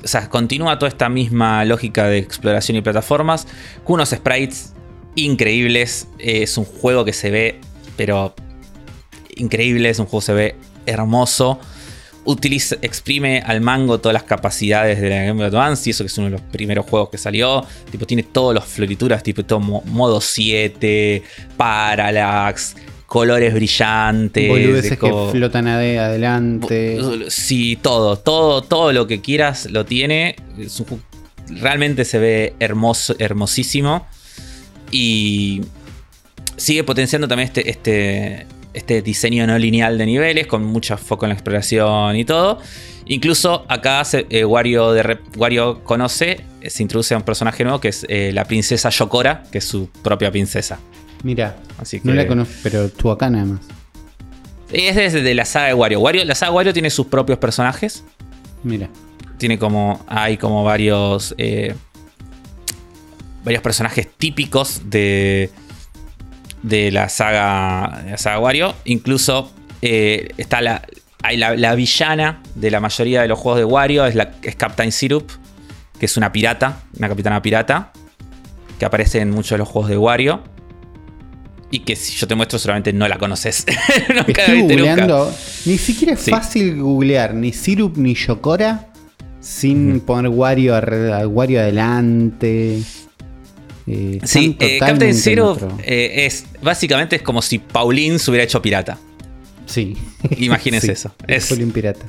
o 0.04 0.08
sea, 0.08 0.30
continúa 0.30 0.80
toda 0.80 0.90
esta 0.90 1.10
misma 1.10 1.66
lógica 1.66 2.08
de 2.08 2.18
exploración 2.18 2.78
y 2.78 2.82
plataformas, 2.82 3.48
con 3.84 3.96
unos 3.96 4.10
sprites 4.10 4.74
increíbles. 5.16 6.08
Es 6.20 6.58
un 6.58 6.66
juego 6.66 7.06
que 7.06 7.14
se 7.14 7.32
ve, 7.32 7.60
pero 7.98 8.34
increíble, 9.36 9.90
es 9.90 10.00
un 10.00 10.06
juego 10.06 10.22
que 10.22 10.26
se 10.26 10.34
ve 10.34 10.56
hermoso. 10.86 11.60
utiliza, 12.28 12.78
exprime 12.82 13.44
al 13.46 13.62
mango 13.62 14.00
todas 14.00 14.14
las 14.14 14.24
capacidades 14.24 15.00
de 15.00 15.10
la 15.10 15.18
Game 15.18 15.34
Boy 15.34 15.46
Advance 15.46 15.88
y 15.88 15.92
eso 15.92 16.04
que 16.04 16.08
es 16.08 16.18
uno 16.18 16.26
de 16.26 16.32
los 16.32 16.42
primeros 16.42 16.86
juegos 16.86 17.10
que 17.10 17.18
salió. 17.18 17.64
Tipo, 17.92 18.06
tiene 18.08 18.24
todas 18.24 18.56
las 18.56 18.66
florituras, 18.66 19.22
tipo 19.22 19.44
todo 19.46 19.60
modo 19.60 20.22
7, 20.22 21.22
parallax, 21.58 22.76
colores 23.06 23.54
brillantes. 23.54 24.50
Boludeces 24.50 24.98
que 24.98 25.12
flotan 25.32 25.68
adelante. 25.68 27.00
Sí, 27.30 27.78
todo, 27.82 28.18
todo, 28.18 28.62
todo 28.62 28.94
lo 28.94 29.08
que 29.08 29.22
quieras 29.22 29.70
lo 29.70 29.86
tiene. 29.86 30.36
realmente 31.48 32.06
se 32.06 32.20
ve 32.20 32.54
hermoso, 32.60 33.16
hermosísimo. 33.20 34.08
Y 34.92 35.62
sigue 36.58 36.84
potenciando 36.84 37.28
también 37.28 37.48
este, 37.48 37.70
este, 37.70 38.48
este 38.74 39.02
diseño 39.02 39.46
no 39.48 39.58
lineal 39.58 39.98
de 39.98 40.06
niveles, 40.06 40.48
con 40.48 40.64
mucho 40.64 40.98
foco 40.98 41.26
en 41.26 41.30
la 41.30 41.36
exploración 41.36 42.16
y 42.16 42.26
todo. 42.26 42.60
Incluso 43.08 43.66
acá 43.68 44.02
eh, 44.14 44.46
Wario, 44.46 44.92
de 44.94 45.20
Wario 45.38 45.84
conoce, 45.84 46.42
eh, 46.62 46.70
se 46.70 46.82
introduce 46.82 47.14
a 47.14 47.18
un 47.18 47.24
personaje 47.24 47.64
nuevo 47.64 47.80
que 47.80 47.90
es 47.90 48.06
eh, 48.10 48.32
la 48.34 48.46
princesa 48.46 48.90
Yokora, 48.90 49.44
que 49.52 49.60
es 49.60 49.66
su 49.66 49.90
propia 50.02 50.32
princesa. 50.32 50.80
Mira, 51.26 51.56
no 52.04 52.14
la 52.14 52.28
conozco, 52.28 52.54
pero 52.62 52.88
tú 52.88 53.10
acá 53.10 53.32
nada 53.32 53.46
más. 53.46 53.62
Es 54.72 54.96
desde 54.96 55.34
la 55.34 55.46
saga 55.46 55.68
de 55.68 55.74
Wario. 55.74 56.00
Wario. 56.00 56.24
La 56.24 56.36
saga 56.36 56.52
de 56.52 56.56
Wario 56.56 56.74
tiene 56.74 56.92
sus 56.92 57.08
propios 57.08 57.40
personajes. 57.40 58.04
Mira. 58.64 58.90
Tiene 59.40 59.58
como. 59.58 60.06
Hay 60.08 60.38
como 60.38 60.64
varios. 60.64 61.36
varios 63.44 63.64
personajes 63.64 64.08
típicos 64.18 64.82
de 64.86 65.50
de 66.62 66.92
la 66.92 67.10
saga, 67.10 68.04
de 68.04 68.12
la 68.12 68.18
saga 68.20 68.40
Wario. 68.40 68.76
Incluso 68.86 69.52
eh, 69.82 70.30
está 70.38 70.62
la, 70.62 70.84
hay 71.24 71.38
la, 71.38 71.74
villana 71.74 72.44
de 72.54 72.70
la 72.70 72.80
mayoría 72.80 73.24
de 73.24 73.28
los 73.28 73.40
juegos 73.40 73.60
de 73.60 73.66
Wario, 73.66 74.06
es, 74.06 74.14
la, 74.14 74.32
es 74.44 74.56
Captain 74.56 74.92
Syrup, 74.92 75.28
que 76.00 76.06
es 76.06 76.18
una 76.18 76.32
pirata, 76.32 76.84
una 76.98 77.08
capitana 77.08 77.42
pirata, 77.42 77.92
que 78.78 78.86
aparece 78.86 79.22
en 79.22 79.32
muchos 79.32 79.52
de 79.52 79.58
los 79.58 79.68
juegos 79.68 79.90
de 79.90 79.98
Wario. 79.98 80.44
Y 81.76 81.80
que 81.80 81.98
si 81.98 82.16
yo 82.16 82.26
te 82.26 82.36
muestro 82.36 82.58
solamente 82.58 82.94
no 82.94 83.06
la 83.06 83.18
conoces. 83.18 83.66
Estoy 84.28 84.62
googleando. 84.62 85.36
Ni 85.66 85.78
siquiera 85.78 86.14
es 86.14 86.22
fácil 86.22 86.82
googlear 86.82 87.34
ni 87.34 87.52
Syrup 87.52 87.98
ni 87.98 88.16
Yokora 88.16 88.94
sin 89.42 90.00
poner 90.00 90.32
Wario, 90.32 90.74
Wario 91.28 91.60
adelante. 91.60 92.80
Eh, 93.88 94.20
sí, 94.24 94.56
eh, 94.58 94.78
Captain 94.80 95.14
Zero 95.14 95.58
eh, 95.84 96.26
es 96.26 96.46
básicamente 96.62 97.18
es 97.18 97.22
como 97.22 97.42
si 97.42 97.60
Pauline 97.60 98.20
se 98.20 98.32
hubiera 98.32 98.46
hecho 98.46 98.62
pirata. 98.62 98.98
Sí. 99.66 99.98
Imagínense 100.38 100.92
eso. 100.94 101.14
Es 101.28 101.48
Pauline 101.48 101.74
pirata. 101.74 102.06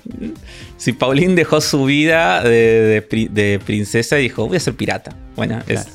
Si 0.77 0.93
Pauline 0.93 1.35
dejó 1.35 1.61
su 1.61 1.87
vida 1.87 2.41
de, 2.45 3.61
princesa 3.67 4.21
y 4.21 4.25
dijo, 4.25 4.47
voy 4.47 4.59
a 4.59 4.61
ser 4.61 4.75
pirata. 4.75 5.17
Bueno, 5.35 5.61
es. 5.67 5.89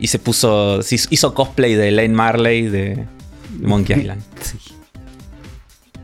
Y 0.00 0.06
se 0.06 0.18
puso. 0.18 0.80
Hizo 1.10 1.34
cosplay 1.34 1.74
de 1.74 1.90
Lane 1.90 2.08
Marley 2.08 2.62
de 2.68 3.06
Monkey 3.60 4.00
Island. 4.00 4.22
sí. 4.40 4.58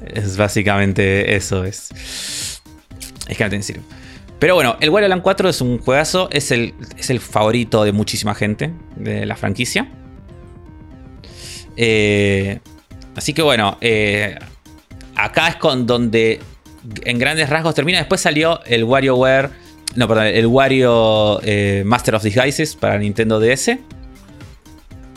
Es 0.06 0.36
básicamente 0.36 1.34
eso. 1.34 1.64
Es. 1.64 1.90
Es 3.28 3.36
Captain 3.36 3.62
Zero. 3.62 3.80
Pero 4.38 4.54
bueno, 4.54 4.76
el 4.80 4.90
Wario 4.90 5.08
Land 5.08 5.22
4 5.22 5.48
es 5.48 5.60
un 5.60 5.78
juegazo, 5.78 6.28
es 6.30 6.50
el, 6.50 6.74
es 6.98 7.08
el 7.08 7.20
favorito 7.20 7.84
de 7.84 7.92
muchísima 7.92 8.34
gente 8.34 8.70
de 8.96 9.24
la 9.24 9.34
franquicia. 9.34 9.88
Eh, 11.76 12.60
así 13.14 13.32
que 13.32 13.42
bueno, 13.42 13.78
eh, 13.80 14.38
acá 15.14 15.48
es 15.48 15.56
con 15.56 15.86
donde 15.86 16.40
en 17.04 17.18
grandes 17.18 17.48
rasgos 17.48 17.74
termina. 17.74 17.98
Después 17.98 18.20
salió 18.20 18.62
el 18.64 18.84
WarioWare, 18.84 19.50
no, 19.96 20.08
perdón, 20.08 20.26
el 20.26 20.46
Wario 20.46 21.40
eh, 21.42 21.82
Master 21.84 22.14
of 22.14 22.22
Disguises 22.22 22.76
para 22.76 22.98
Nintendo 22.98 23.40
DS. 23.40 23.78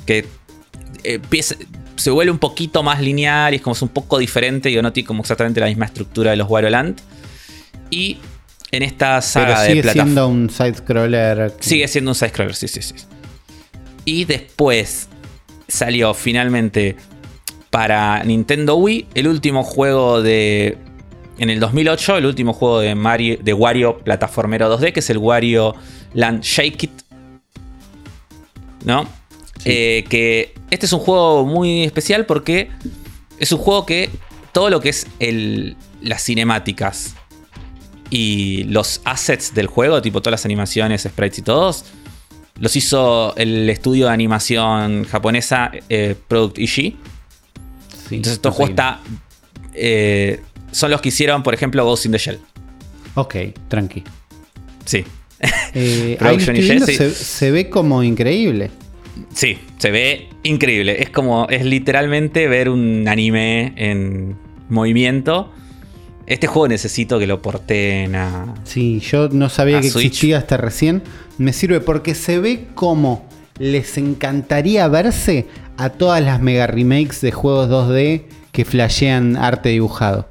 Que 0.06 0.26
se 1.96 2.12
vuelve 2.12 2.32
un 2.32 2.40
poquito 2.40 2.82
más 2.82 3.02
lineal 3.02 3.54
y 3.54 3.58
es 3.58 3.62
como 3.62 3.76
es 3.76 3.82
un 3.82 3.90
poco 3.90 4.18
diferente. 4.18 4.70
Y 4.72 4.82
no 4.82 4.92
tiene 4.94 5.08
como 5.08 5.22
exactamente 5.22 5.60
la 5.60 5.68
misma 5.68 5.86
estructura 5.86 6.32
de 6.32 6.38
los 6.38 6.50
Wario 6.50 6.70
Land. 6.70 7.00
Y 7.92 8.18
en 8.72 8.84
esta 8.84 9.22
saga 9.22 9.66
sigue 9.66 9.82
de 9.82 9.92
siendo 9.92 10.28
un 10.28 10.50
side-scroller. 10.50 11.54
Sigue 11.60 11.88
siendo 11.88 12.12
un 12.12 12.16
side-scroller, 12.16 12.56
sí, 12.56 12.68
sí, 12.68 12.82
sí. 12.82 12.96
Y 14.06 14.26
después 14.26 15.08
salió 15.68 16.14
finalmente 16.14 16.96
para 17.70 18.24
Nintendo 18.24 18.76
Wii 18.76 19.08
el 19.14 19.28
último 19.28 19.64
juego 19.64 20.22
de. 20.22 20.78
En 21.40 21.50
el 21.50 21.60
2008, 21.62 22.18
el 22.18 22.26
último 22.26 22.52
juego 22.52 22.82
de, 22.82 22.94
Mario, 22.96 23.38
de 23.42 23.54
Wario 23.54 23.98
plataformero 24.00 24.78
2D, 24.78 24.92
que 24.92 25.00
es 25.00 25.10
el 25.10 25.18
Wario 25.18 25.74
Land 26.14 26.44
Shake 26.44 26.84
It. 26.84 26.92
¿No? 28.84 29.08
Eh, 29.66 30.06
que 30.10 30.54
este 30.70 30.86
es 30.86 30.94
un 30.94 31.00
juego 31.00 31.46
muy 31.46 31.84
especial 31.84 32.26
porque 32.26 32.70
es 33.40 33.52
un 33.52 33.60
juego 33.60 33.86
que 33.86 34.10
todo 34.52 34.70
lo 34.70 34.82
que 34.82 34.90
es 34.90 35.08
el, 35.20 35.76
las 36.02 36.24
cinemáticas 36.24 37.16
y 38.10 38.64
los 38.66 39.02
assets 39.06 39.54
del 39.54 39.68
juego, 39.68 40.02
tipo 40.02 40.22
todas 40.22 40.32
las 40.32 40.46
animaciones, 40.46 41.04
sprites 41.04 41.40
y 41.40 41.42
todos, 41.42 41.86
los 42.60 42.76
hizo 42.76 43.34
el 43.38 43.70
estudio 43.70 44.08
de 44.08 44.14
animación 44.14 45.06
japonesa 45.06 45.72
eh, 45.88 46.16
Product 46.28 46.60
Ishii. 46.60 46.98
Entonces, 48.12 48.34
estos 48.34 48.56
juegos 48.56 48.72
está, 48.72 49.00
eh, 49.74 50.42
son 50.72 50.92
los 50.92 51.02
que 51.02 51.10
hicieron, 51.10 51.44
por 51.44 51.54
ejemplo, 51.54 51.84
Ghost 51.86 52.06
in 52.06 52.12
the 52.12 52.18
Shell. 52.18 52.40
Ok, 53.16 53.36
tranqui. 53.68 54.04
Sí. 54.86 55.04
Eh, 55.74 56.18
se, 57.14 57.52
ve 57.52 57.70
como 57.70 58.04
increíble. 58.04 58.72
Sí, 59.34 59.58
se 59.78 59.92
ve 59.92 60.30
increíble. 60.44 61.02
Es 61.02 61.10
como, 61.10 61.48
es 61.50 61.66
literalmente 61.66 62.48
ver 62.48 62.70
un 62.70 63.08
anime 63.08 63.74
en 63.76 64.36
movimiento 64.70 65.52
este 66.30 66.46
juego 66.46 66.68
necesito 66.68 67.18
que 67.18 67.26
lo 67.26 67.42
porten 67.42 68.16
a. 68.16 68.54
Sí, 68.64 69.00
yo 69.00 69.30
no 69.30 69.50
sabía 69.50 69.82
que 69.82 69.88
existía 69.88 70.38
hasta 70.38 70.58
recién. 70.58 71.02
Me 71.40 71.54
sirve 71.54 71.80
porque 71.80 72.14
se 72.14 72.40
ve 72.40 72.68
como 72.76 73.28
les 73.58 73.98
encantaría 73.98 74.88
verse 74.88 75.48
a 75.78 75.90
todas 75.90 76.24
las 76.24 76.40
mega 76.40 76.68
remakes 76.68 77.22
de 77.22 77.32
juegos 77.32 77.68
2D 77.70 78.26
que 78.52 78.64
flashean 78.64 79.38
arte 79.38 79.70
dibujado. 79.70 80.28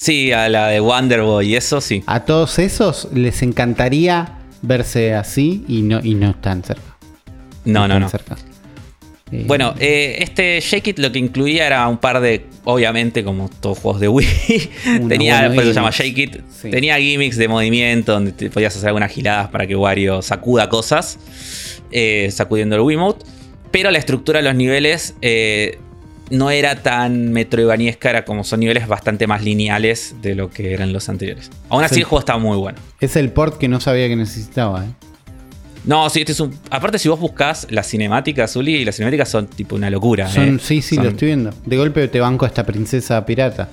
Sí, 0.00 0.32
a 0.32 0.48
la 0.48 0.68
de 0.68 0.80
Wonder 0.80 1.20
Boy 1.20 1.50
y 1.50 1.56
eso 1.56 1.82
sí. 1.82 2.02
A 2.06 2.24
todos 2.24 2.58
esos 2.58 3.08
les 3.12 3.42
encantaría 3.42 4.38
verse 4.62 5.12
así 5.12 5.62
y 5.68 5.82
no, 5.82 6.00
y 6.02 6.14
no 6.14 6.30
están 6.30 6.64
cerca. 6.64 6.96
No, 7.66 7.86
no, 7.86 8.00
no. 8.00 8.08
Cerca. 8.08 8.38
Eh, 9.30 9.44
bueno, 9.46 9.74
eh, 9.78 10.16
este 10.20 10.58
Shake 10.58 10.88
It 10.88 10.98
lo 11.00 11.12
que 11.12 11.18
incluía 11.18 11.66
era 11.66 11.86
un 11.86 11.98
par 11.98 12.22
de, 12.22 12.46
obviamente, 12.64 13.22
como 13.22 13.50
todos 13.50 13.78
juegos 13.78 14.00
de 14.00 14.08
Wii, 14.08 14.26
tenía, 15.08 15.42
después 15.42 15.66
se 15.66 15.74
llama 15.74 15.90
Shake 15.90 16.18
It, 16.18 16.36
tenía 16.62 16.96
gimmicks 16.96 17.36
de 17.36 17.48
movimiento 17.48 18.12
donde 18.12 18.32
te 18.32 18.48
podías 18.48 18.74
hacer 18.74 18.88
algunas 18.88 19.12
giladas 19.12 19.48
para 19.50 19.66
que 19.66 19.76
Wario 19.76 20.22
sacuda 20.22 20.70
cosas, 20.70 21.18
eh, 21.92 22.30
sacudiendo 22.32 22.74
el 22.74 22.80
Wiimote, 22.80 23.26
pero 23.70 23.90
la 23.90 23.98
estructura 23.98 24.38
de 24.38 24.44
los 24.44 24.54
niveles 24.54 25.14
no 26.30 26.50
era 26.50 26.76
tan 26.76 27.32
metroidvaniesca, 27.32 28.10
era 28.10 28.24
como 28.24 28.44
son 28.44 28.60
niveles 28.60 28.86
bastante 28.86 29.26
más 29.26 29.42
lineales 29.42 30.14
de 30.22 30.34
lo 30.34 30.50
que 30.50 30.72
eran 30.72 30.92
los 30.92 31.08
anteriores. 31.08 31.50
Aún 31.68 31.84
así, 31.84 31.98
el 31.98 32.04
juego 32.04 32.20
estaba 32.20 32.38
muy 32.38 32.56
bueno. 32.56 32.78
Es 33.00 33.16
el 33.16 33.30
port 33.30 33.58
que 33.58 33.68
no 33.68 33.80
sabía 33.80 34.08
que 34.08 34.16
necesitaba, 34.16 34.84
¿eh? 34.84 34.88
No, 35.84 36.10
sí, 36.10 36.20
este 36.20 36.32
es 36.32 36.40
un. 36.40 36.56
Aparte, 36.70 36.98
si 36.98 37.08
vos 37.08 37.18
buscas 37.18 37.66
las 37.70 37.88
cinemáticas, 37.88 38.54
Uli, 38.54 38.76
y 38.76 38.84
las 38.84 38.96
cinemáticas 38.96 39.28
son 39.30 39.46
tipo 39.46 39.76
una 39.76 39.88
locura. 39.88 40.28
¿eh? 40.36 40.58
Sí, 40.60 40.82
sí, 40.82 40.96
lo 40.96 41.08
estoy 41.08 41.28
viendo. 41.28 41.50
De 41.64 41.76
golpe 41.76 42.06
te 42.08 42.20
banco 42.20 42.44
a 42.44 42.48
esta 42.48 42.64
princesa 42.64 43.24
pirata. 43.24 43.68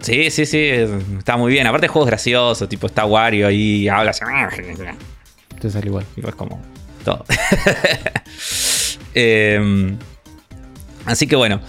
Sí, 0.00 0.30
sí, 0.30 0.46
sí, 0.46 0.70
está 1.18 1.36
muy 1.36 1.52
bien. 1.52 1.66
Aparte, 1.66 1.86
el 1.86 1.92
juego 1.92 2.06
es 2.06 2.10
gracioso, 2.10 2.68
tipo 2.68 2.86
está 2.86 3.04
Wario 3.04 3.46
ahí, 3.46 3.86
habla 3.86 4.10
así. 4.12 4.24
Te 5.60 5.70
sale 5.70 5.86
igual. 5.86 6.04
Y 6.16 6.20
pues 6.22 6.34
como 6.34 6.60
todo. 7.04 7.24
Em, 9.16 9.96
así 11.04 11.26
que 11.26 11.36
bueno. 11.36 11.60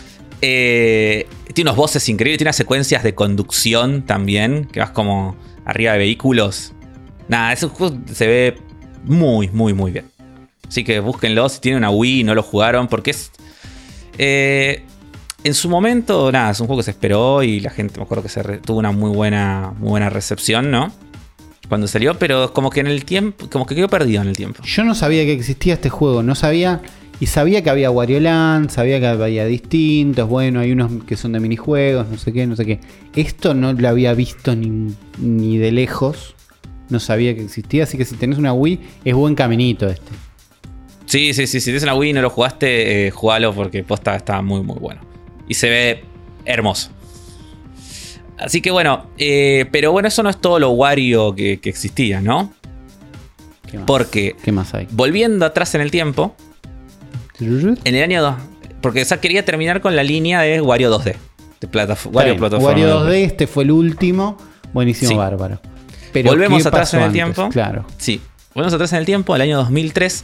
Eh, 0.42 1.28
tiene 1.54 1.70
unos 1.70 1.78
voces 1.78 2.08
increíbles, 2.10 2.38
tiene 2.38 2.50
unas 2.50 2.58
secuencias 2.58 3.02
de 3.04 3.16
conducción 3.16 4.06
también, 4.06 4.66
que 4.66 4.82
vas 4.82 4.92
como 4.92 5.38
arriba 5.64 5.94
de 5.94 6.00
vehículos. 6.00 6.74
Nada, 7.28 7.56
juego 7.56 7.98
se 8.12 8.28
ve 8.28 8.58
muy, 9.06 9.48
muy, 9.50 9.74
muy 9.74 9.92
bien. 9.92 10.06
Así 10.68 10.84
que 10.84 11.00
búsquenlo 11.00 11.48
si 11.50 11.62
tienen 11.62 11.78
una 11.78 11.90
Wii 11.90 12.20
y 12.20 12.24
no 12.24 12.36
lo 12.36 12.44
jugaron, 12.44 12.88
porque 12.88 13.12
es. 13.12 13.32
Eh, 14.18 14.84
en 15.44 15.54
su 15.54 15.70
momento, 15.70 16.32
nada, 16.32 16.52
es 16.52 16.60
un 16.60 16.68
juego 16.68 16.80
que 16.80 16.86
se 16.86 16.92
esperó 16.92 17.44
y 17.44 17.60
la 17.60 17.70
gente, 17.70 17.98
me 17.98 18.04
acuerdo 18.04 18.24
que 18.24 18.30
se 18.30 18.42
tuvo 18.60 18.80
una 18.80 18.92
muy 18.92 19.12
buena, 19.12 19.74
muy 19.78 19.90
buena 19.90 20.10
recepción, 20.10 20.72
¿no? 20.72 20.92
Cuando 21.70 21.88
salió, 21.88 22.18
pero 22.18 22.52
como 22.52 22.72
que 22.72 22.80
en 22.80 22.88
el 22.88 23.06
tiempo, 23.06 23.48
como 23.50 23.66
que 23.66 23.76
quedó 23.76 23.88
perdido 23.88 24.24
en 24.24 24.30
el 24.30 24.36
tiempo. 24.36 24.64
Yo 24.64 24.84
no 24.84 24.96
sabía 24.96 25.24
que 25.24 25.34
existía 25.34 25.76
este 25.76 25.90
juego, 25.90 26.24
no 26.24 26.34
sabía 26.34 26.82
Y 27.20 27.28
sabía 27.28 27.62
que 27.64 27.70
había 27.70 27.92
Wario 27.92 28.20
Land, 28.20 28.70
sabía 28.70 29.00
que 29.00 29.08
había 29.08 29.46
distintos, 29.46 30.28
bueno, 30.28 30.60
hay 30.60 30.72
unos 30.74 31.04
que 31.06 31.16
son 31.16 31.32
de 31.32 31.40
minijuegos, 31.40 32.10
no 32.10 32.18
sé 32.18 32.34
qué, 32.34 32.46
no 32.46 32.56
sé 32.56 32.66
qué. 32.66 32.80
Esto 33.16 33.54
no 33.54 33.72
lo 33.72 33.88
había 33.88 34.14
visto 34.14 34.54
ni, 34.56 34.94
ni 35.18 35.58
de 35.58 35.72
lejos, 35.72 36.36
no 36.90 37.00
sabía 37.00 37.34
que 37.34 37.44
existía, 37.44 37.84
así 37.84 37.98
que 37.98 38.04
si 38.04 38.16
tenés 38.16 38.38
una 38.38 38.54
Wii 38.54 38.80
es 39.06 39.14
buen 39.16 39.34
caminito 39.34 39.88
este. 39.88 40.12
Sí, 41.06 41.34
sí, 41.34 41.48
sí, 41.48 41.60
si 41.60 41.66
tienes 41.66 41.84
una 41.84 41.96
Wii 41.96 42.10
y 42.10 42.14
no 42.14 42.22
lo 42.22 42.30
jugaste, 42.30 43.08
eh, 43.08 43.12
jugalo 43.12 43.54
porque 43.54 43.84
posta 43.84 44.16
está 44.16 44.42
muy, 44.42 44.62
muy 44.62 44.78
bueno. 44.78 45.02
Y 45.48 45.54
se 45.54 45.70
ve 45.70 46.04
hermoso. 46.46 46.90
Así 48.38 48.60
que 48.62 48.72
bueno, 48.72 49.06
eh, 49.18 49.66
pero 49.72 49.92
bueno, 49.94 50.10
eso 50.10 50.22
no 50.22 50.30
es 50.30 50.38
todo 50.42 50.60
lo 50.60 50.72
Wario 50.72 51.34
que, 51.34 51.60
que 51.62 51.70
existía, 51.70 52.20
¿no? 52.20 52.54
¿Qué 53.70 53.78
más? 53.78 53.86
Porque 53.86 54.36
¿Qué 54.44 54.52
más 54.52 54.74
hay? 54.74 54.88
volviendo 54.92 55.46
atrás 55.46 55.74
en 55.76 55.82
el 55.82 55.92
tiempo, 55.92 56.36
en 57.40 57.96
el 57.96 58.04
año 58.04 58.22
2, 58.22 58.36
porque 58.82 59.02
o 59.02 59.06
sea, 59.06 59.20
quería 59.20 59.44
terminar 59.46 59.82
con 59.82 59.96
la 59.96 60.04
línea 60.04 60.42
de 60.42 60.62
Wario 60.62 60.90
2D. 60.92 61.16
De 61.62 61.68
Wario. 62.12 62.36
Wario 62.60 63.00
2D, 63.06 63.14
este 63.26 63.48
fue 63.48 63.64
el 63.64 63.72
último. 63.72 64.38
Buenísimo, 64.74 65.12
Sí. 65.12 65.18
bárbaro. 65.18 65.60
Pero 66.12 66.30
Volvemos 66.32 66.62
¿qué 66.62 66.68
atrás 66.68 66.94
en 66.94 67.00
el 67.00 67.06
antes? 67.08 67.14
tiempo. 67.16 67.50
Claro. 67.50 67.86
Sí, 67.98 68.22
volvemos 68.54 68.74
atrás 68.74 68.92
en 68.94 69.00
el 69.00 69.06
tiempo, 69.06 69.36
el 69.36 69.42
año 69.42 69.58
2003, 69.58 70.24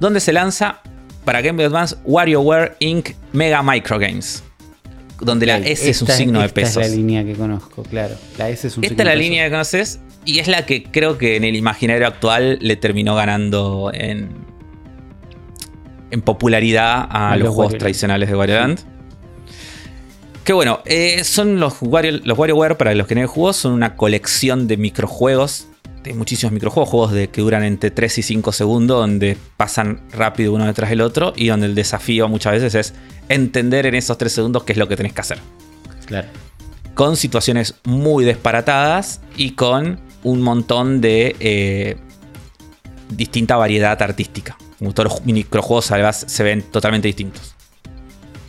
donde 0.00 0.20
se 0.20 0.32
lanza 0.32 0.80
para 1.24 1.40
Game 1.40 1.56
Boy 1.56 1.64
Advance 1.66 1.96
WarioWare 2.04 2.76
Inc. 2.78 3.10
Mega 3.32 3.62
Micro 3.62 3.98
Games. 3.98 4.42
Donde 5.20 5.46
la 5.46 5.56
S 5.58 5.88
es 5.90 6.02
un 6.02 6.08
esta- 6.08 6.16
signo 6.18 6.40
de 6.40 6.46
esta 6.46 6.54
pesos. 6.54 6.82
es 6.82 6.90
la 6.90 6.96
línea 6.96 7.24
que 7.24 7.32
conozco, 7.34 7.82
claro. 7.84 8.14
La 8.38 8.50
S 8.50 8.66
es 8.68 8.76
un 8.76 8.82
signo 8.82 8.92
Esta 8.92 9.02
es 9.02 9.06
la 9.08 9.14
línea 9.16 9.44
que 9.46 9.50
conoces 9.50 9.98
y 10.26 10.38
es 10.40 10.46
la 10.48 10.66
que 10.66 10.84
creo 10.84 11.16
que 11.18 11.36
en 11.36 11.44
el 11.44 11.56
imaginario 11.56 12.06
actual 12.06 12.58
le 12.60 12.76
terminó 12.76 13.14
ganando 13.14 13.90
en, 13.94 14.28
en 16.16 16.22
popularidad 16.22 17.06
a, 17.08 17.32
A 17.32 17.36
los, 17.36 17.46
los 17.46 17.54
juegos 17.54 17.72
Wario 17.72 17.78
tradicionales 17.78 18.28
de 18.28 18.36
Wario 18.36 18.56
Land. 18.56 18.80
Que 20.44 20.52
bueno, 20.52 20.80
eh, 20.84 21.24
son 21.24 21.58
los, 21.58 21.78
Wario, 21.80 22.20
los 22.22 22.38
WarioWare, 22.38 22.76
para 22.76 22.94
los 22.94 23.06
que 23.06 23.14
no 23.16 23.26
jugó, 23.26 23.52
son 23.52 23.72
una 23.72 23.96
colección 23.96 24.68
de 24.68 24.76
microjuegos. 24.76 25.66
De 26.04 26.14
muchísimos 26.14 26.52
microjuegos, 26.52 26.88
juegos 26.88 27.12
de, 27.12 27.28
que 27.28 27.40
duran 27.40 27.64
entre 27.64 27.90
3 27.90 28.18
y 28.18 28.22
5 28.22 28.52
segundos, 28.52 29.00
donde 29.00 29.36
pasan 29.56 30.00
rápido 30.12 30.52
uno 30.52 30.64
detrás 30.64 30.90
del 30.90 31.00
otro 31.00 31.32
y 31.34 31.48
donde 31.48 31.66
el 31.66 31.74
desafío 31.74 32.28
muchas 32.28 32.52
veces 32.52 32.74
es 32.76 32.94
entender 33.28 33.86
en 33.86 33.96
esos 33.96 34.16
3 34.16 34.30
segundos 34.30 34.62
qué 34.62 34.72
es 34.72 34.78
lo 34.78 34.86
que 34.86 34.96
tenés 34.96 35.12
que 35.12 35.20
hacer. 35.20 35.38
Claro. 36.06 36.28
con 36.94 37.16
situaciones 37.16 37.74
muy 37.82 38.24
disparatadas 38.24 39.20
y 39.36 39.50
con 39.50 39.98
un 40.22 40.40
montón 40.40 41.00
de 41.00 41.34
eh, 41.40 41.96
distinta 43.10 43.56
variedad 43.56 44.00
artística. 44.00 44.56
Como 44.78 44.92
todos 44.92 45.12
los 45.12 45.24
microjuegos 45.26 45.90
además 45.90 46.24
se 46.28 46.42
ven 46.42 46.62
totalmente 46.62 47.08
distintos. 47.08 47.54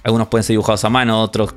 Algunos 0.03 0.27
pueden 0.27 0.43
ser 0.43 0.53
dibujados 0.53 0.83
a 0.85 0.89
mano, 0.89 1.21
otros, 1.21 1.53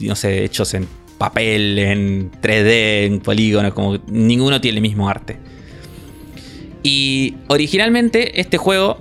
no 0.00 0.14
sé, 0.16 0.44
hechos 0.44 0.74
en 0.74 0.86
papel, 1.18 1.78
en 1.78 2.30
3D, 2.32 3.06
en 3.06 3.20
polígonos, 3.20 3.72
como 3.72 3.98
ninguno 4.08 4.60
tiene 4.60 4.78
el 4.78 4.82
mismo 4.82 5.08
arte. 5.08 5.38
Y 6.82 7.36
originalmente 7.48 8.40
este 8.40 8.58
juego 8.58 9.00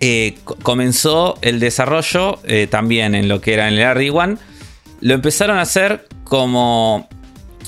eh, 0.00 0.36
co- 0.44 0.56
comenzó 0.62 1.36
el 1.42 1.60
desarrollo 1.60 2.38
eh, 2.44 2.66
también 2.70 3.14
en 3.14 3.28
lo 3.28 3.40
que 3.40 3.52
era 3.54 3.68
en 3.68 3.74
el 3.74 3.80
RD1. 3.80 4.38
Lo 5.02 5.14
empezaron 5.14 5.58
a 5.58 5.62
hacer 5.62 6.08
como 6.24 7.06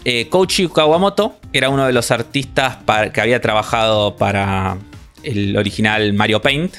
eh, 0.05 0.29
Koichi 0.31 0.69
Kawamoto, 0.69 1.37
era 1.53 1.69
uno 1.69 1.87
de 1.87 1.93
los 1.93 2.11
artistas 2.11 2.79
que 3.13 3.21
había 3.21 3.41
trabajado 3.43 4.17
para 4.17 4.79
el 5.25 5.57
original 5.57 6.12
Mario 6.12 6.41
Paint. 6.43 6.75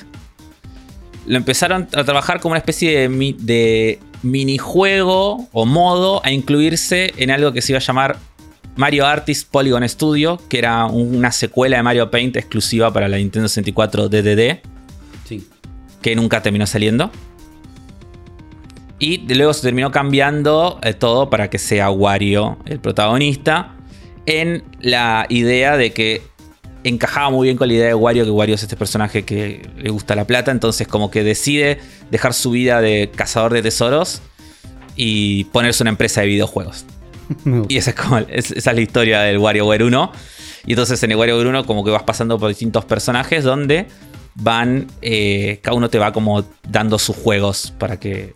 Lo 1.25 1.37
empezaron 1.37 1.87
a 1.93 2.03
trabajar 2.03 2.39
como 2.39 2.51
una 2.53 2.59
especie 2.59 2.99
de, 2.99 3.09
mi- 3.09 3.35
de 3.39 3.99
minijuego 4.23 5.47
o 5.51 5.65
modo 5.65 6.21
a 6.25 6.31
incluirse 6.31 7.13
en 7.17 7.31
algo 7.31 7.53
que 7.53 7.61
se 7.61 7.71
iba 7.71 7.77
a 7.79 7.81
llamar 7.81 8.17
Mario 8.75 9.05
Artist 9.05 9.49
Polygon 9.51 9.87
Studio, 9.87 10.39
que 10.49 10.57
era 10.57 10.85
un- 10.85 11.15
una 11.15 11.31
secuela 11.31 11.77
de 11.77 11.83
Mario 11.83 12.09
Paint 12.11 12.35
exclusiva 12.37 12.91
para 12.91 13.07
la 13.07 13.17
Nintendo 13.17 13.47
64 13.47 14.09
DDD 14.09 14.61
Sí. 15.25 15.47
que 16.01 16.15
nunca 16.15 16.41
terminó 16.41 16.65
saliendo. 16.67 17.11
Y 18.99 19.17
luego 19.33 19.53
se 19.53 19.61
terminó 19.61 19.91
cambiando 19.91 20.79
eh, 20.81 20.93
todo 20.93 21.29
para 21.29 21.49
que 21.49 21.57
sea 21.59 21.89
Wario 21.89 22.57
el 22.65 22.79
protagonista. 22.79 23.75
En 24.25 24.63
la 24.79 25.25
idea 25.29 25.75
de 25.75 25.91
que 25.91 26.21
encajaba 26.83 27.29
muy 27.29 27.47
bien 27.47 27.57
con 27.57 27.67
la 27.67 27.73
idea 27.73 27.87
de 27.87 27.93
Wario, 27.95 28.25
que 28.25 28.31
Wario 28.31 28.55
es 28.55 28.63
este 28.63 28.75
personaje 28.75 29.23
que 29.23 29.67
le 29.77 29.89
gusta 29.89 30.15
la 30.15 30.25
plata. 30.25 30.51
Entonces, 30.51 30.87
como 30.87 31.09
que 31.11 31.23
decide 31.23 31.79
dejar 32.11 32.33
su 32.33 32.51
vida 32.51 32.81
de 32.81 33.09
cazador 33.15 33.53
de 33.53 33.61
tesoros 33.61 34.21
y 34.95 35.45
ponerse 35.45 35.83
una 35.83 35.89
empresa 35.91 36.21
de 36.21 36.27
videojuegos. 36.27 36.85
Y 37.69 37.77
esa 37.77 37.91
es, 37.91 37.95
como, 37.95 38.17
es- 38.19 38.51
esa 38.51 38.69
es 38.71 38.75
la 38.75 38.81
historia 38.81 39.21
del 39.21 39.37
WarioWare 39.37 39.83
1. 39.83 40.11
Y 40.65 40.71
entonces 40.73 41.01
en 41.03 41.11
el 41.11 41.17
WarioWare 41.17 41.47
1 41.47 41.65
como 41.65 41.83
que 41.83 41.91
vas 41.91 42.03
pasando 42.03 42.37
por 42.39 42.49
distintos 42.49 42.85
personajes 42.85 43.43
donde 43.43 43.87
van, 44.35 44.87
eh, 45.01 45.59
cada 45.61 45.75
uno 45.77 45.89
te 45.89 45.99
va 45.99 46.11
como 46.13 46.43
dando 46.69 46.97
sus 46.99 47.15
juegos 47.15 47.73
para 47.77 47.99
que 47.99 48.33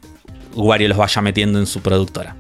Wario 0.56 0.88
los 0.90 0.98
vaya 0.98 1.22
metiendo 1.22 1.60
en 1.60 1.66
su 1.68 1.82
productora. 1.82 2.36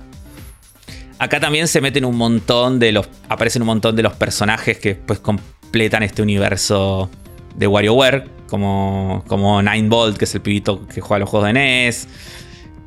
Acá 1.20 1.39
también 1.39 1.68
se 1.68 1.82
meten 1.82 2.05
un 2.05 2.16
montón 2.16 2.80
de 2.80 2.91
los, 2.91 3.10
aparecen 3.28 3.62
un 3.64 3.68
montón 3.68 3.95
de 3.95 4.03
los 4.03 4.14
personajes 4.14 4.78
que 4.78 4.93
pues 4.95 5.20
completan 5.68 6.01
este 6.03 6.22
universo 6.22 7.09
de 7.55 7.68
WarioWare, 7.68 8.30
como, 8.47 9.24
como 9.28 9.61
Nine 9.61 9.89
Bolt, 9.89 10.18
que 10.18 10.24
es 10.26 10.34
el 10.34 10.41
pibito 10.41 10.88
que 10.88 11.01
juega 11.01 11.20
los 11.20 11.30
juegos 11.30 11.47
de 11.47 11.53
NES, 11.53 12.07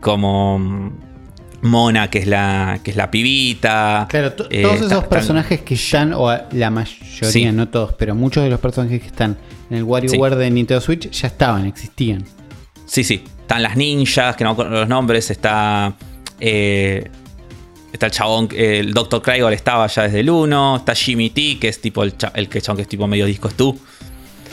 como 0.01 0.59
mm, 0.59 0.91
Mona, 1.63 2.09
que 2.09 2.21
es 2.21 2.27
la, 2.27 2.81
que 2.83 2.91
es 2.93 2.97
la 2.97 3.11
pibita. 3.11 4.07
Claro, 4.09 4.33
Eh, 4.49 4.63
todos 4.63 4.81
esos 4.81 5.05
personajes 5.05 5.61
que 5.61 5.75
están, 5.75 6.15
o 6.15 6.31
la 6.53 6.71
mayoría, 6.71 7.31
Sí. 7.31 7.45
no 7.53 7.69
todos, 7.69 7.93
pero 7.99 8.15
muchos 8.15 8.43
de 8.45 8.49
los 8.51 8.61
personajes 8.61 9.01
que 9.03 9.09
están 9.09 9.37
en 9.69 9.77
el 9.77 9.83
WarioWare 9.85 10.37
de 10.37 10.51
Nintendo 10.51 10.81
Switch 10.81 11.11
ya 11.11 11.29
estaban, 11.29 11.67
existían. 11.67 12.25
Sí, 12.87 13.05
sí. 13.05 13.23
Están 13.43 13.63
las 13.63 13.77
ninjas, 13.77 14.37
que 14.37 14.45
no 14.45 14.51
me 14.51 14.53
acuerdo 14.55 14.81
los 14.81 14.89
nombres. 14.89 15.31
Está. 15.31 15.95
eh, 16.41 17.11
está 17.93 18.07
el 18.07 18.13
chabón, 18.13 18.49
el 18.55 18.93
Dr. 18.95 19.23
Crygor 19.23 19.53
estaba 19.53 19.87
ya 19.87 20.05
desde 20.05 20.21
el 20.21 20.31
1. 20.31 20.77
Está 20.77 20.95
Jimmy 20.95 21.31
T, 21.31 21.59
que 21.61 21.69
es 21.69 21.81
tipo 21.81 22.03
el, 22.03 22.15
que 22.49 22.61
chabón 22.61 22.77
que 22.77 22.83
es 22.83 22.89
tipo 22.89 23.07
medio 23.07 23.27
disco 23.27 23.49
es 23.49 23.55
tú. 23.55 23.79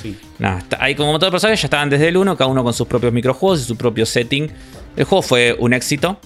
Sí. 0.01 0.15
Nada, 0.39 0.59
está- 0.59 0.77
hay 0.79 0.95
como 0.95 1.11
montón 1.11 1.27
de 1.27 1.31
personajes, 1.31 1.61
ya 1.61 1.65
estaban 1.67 1.89
desde 1.89 2.07
el 2.09 2.17
1, 2.17 2.37
cada 2.37 2.49
uno 2.49 2.63
con 2.63 2.73
sus 2.73 2.87
propios 2.87 3.11
microjuegos 3.13 3.61
y 3.61 3.63
su 3.63 3.75
propio 3.75 4.05
setting. 4.05 4.49
El 4.95 5.03
juego 5.05 5.21
fue 5.21 5.55
un 5.59 5.73
éxito, 5.73 6.19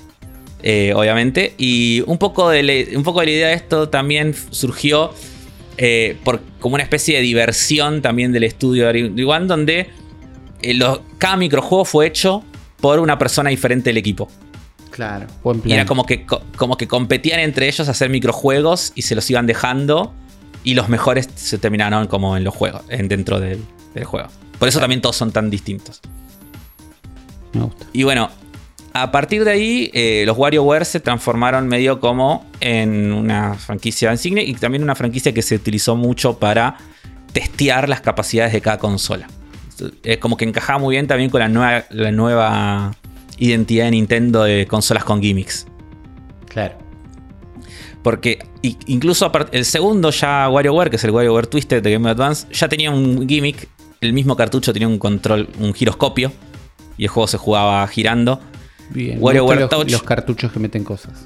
eh, 0.63 0.93
obviamente. 0.95 1.53
Y 1.57 2.03
un 2.07 2.17
poco, 2.17 2.49
de 2.49 2.63
la, 2.63 2.97
un 2.97 3.03
poco 3.03 3.19
de 3.21 3.25
la 3.27 3.31
idea 3.31 3.47
de 3.49 3.53
esto 3.55 3.89
también 3.89 4.33
surgió 4.51 5.13
eh, 5.77 6.17
por, 6.23 6.41
como 6.59 6.75
una 6.75 6.83
especie 6.83 7.15
de 7.15 7.21
diversión 7.21 8.01
también 8.01 8.31
del 8.33 8.43
estudio 8.43 8.91
de 8.91 9.25
One, 9.25 9.47
donde 9.47 9.89
eh, 10.61 10.73
los- 10.73 10.99
cada 11.17 11.37
microjuego 11.37 11.85
fue 11.85 12.07
hecho 12.07 12.43
por 12.81 12.99
una 12.99 13.17
persona 13.17 13.49
diferente 13.49 13.89
del 13.89 13.97
equipo. 13.97 14.29
Claro, 14.91 15.25
buen 15.43 15.61
Y 15.65 15.71
era 15.73 15.85
como 15.85 16.05
que, 16.05 16.25
co- 16.25 16.41
como 16.57 16.77
que 16.77 16.87
competían 16.87 17.39
entre 17.39 17.67
ellos 17.67 17.87
a 17.87 17.91
hacer 17.91 18.09
microjuegos 18.09 18.91
y 18.95 19.01
se 19.03 19.15
los 19.15 19.29
iban 19.31 19.47
dejando. 19.47 20.13
Y 20.63 20.75
los 20.75 20.89
mejores 20.89 21.27
se 21.33 21.57
terminaron 21.57 22.05
como 22.07 22.37
en 22.37 22.43
los 22.43 22.53
juegos, 22.53 22.83
en, 22.89 23.07
dentro 23.07 23.39
del, 23.39 23.63
del 23.95 24.03
juego. 24.05 24.27
Por 24.59 24.67
eso 24.67 24.79
también 24.79 25.01
todos 25.01 25.15
son 25.15 25.31
tan 25.31 25.49
distintos. 25.49 26.01
Me 27.53 27.61
gusta. 27.63 27.85
Y 27.93 28.03
bueno, 28.03 28.29
a 28.93 29.11
partir 29.11 29.43
de 29.43 29.51
ahí, 29.51 29.89
eh, 29.93 30.23
los 30.27 30.37
WarioWare 30.37 30.85
se 30.85 30.99
transformaron 30.99 31.67
medio 31.67 31.99
como 31.99 32.45
en 32.59 33.11
una 33.11 33.55
franquicia 33.55 34.11
insignia 34.11 34.43
y 34.43 34.53
también 34.53 34.83
una 34.83 34.93
franquicia 34.95 35.33
que 35.33 35.41
se 35.41 35.55
utilizó 35.55 35.95
mucho 35.95 36.37
para 36.37 36.77
testear 37.33 37.89
las 37.89 38.01
capacidades 38.01 38.53
de 38.53 38.61
cada 38.61 38.77
consola. 38.77 39.27
Es 40.03 40.19
como 40.19 40.37
que 40.37 40.45
encajaba 40.45 40.77
muy 40.77 40.95
bien 40.95 41.07
también 41.07 41.29
con 41.31 41.39
la 41.39 41.47
nueva, 41.49 41.85
la 41.89 42.11
nueva 42.11 42.93
identidad 43.41 43.85
de 43.85 43.91
Nintendo 43.91 44.43
de 44.43 44.67
consolas 44.67 45.03
con 45.03 45.21
gimmicks. 45.21 45.65
Claro. 46.47 46.77
Porque 48.03 48.39
incluso 48.61 49.31
el 49.51 49.65
segundo 49.65 50.11
ya 50.11 50.47
WarioWare, 50.49 50.89
que 50.89 50.95
es 50.95 51.03
el 51.03 51.11
WarioWare 51.11 51.47
Twisted 51.47 51.83
de 51.83 51.91
Game 51.91 52.03
Boy 52.03 52.11
Advance, 52.11 52.47
ya 52.51 52.69
tenía 52.69 52.91
un 52.91 53.27
gimmick. 53.27 53.67
El 53.99 54.13
mismo 54.13 54.35
cartucho 54.35 54.73
tenía 54.73 54.87
un 54.87 54.97
control, 54.97 55.49
un 55.59 55.73
giroscopio. 55.73 56.31
Y 56.97 57.03
el 57.03 57.09
juego 57.09 57.27
se 57.27 57.37
jugaba 57.37 57.87
girando. 57.87 58.39
Bien. 58.89 59.17
WarioWare 59.19 59.67
Touch. 59.67 59.91
los 59.91 60.03
cartuchos 60.03 60.51
que 60.51 60.59
meten 60.59 60.83
cosas. 60.83 61.25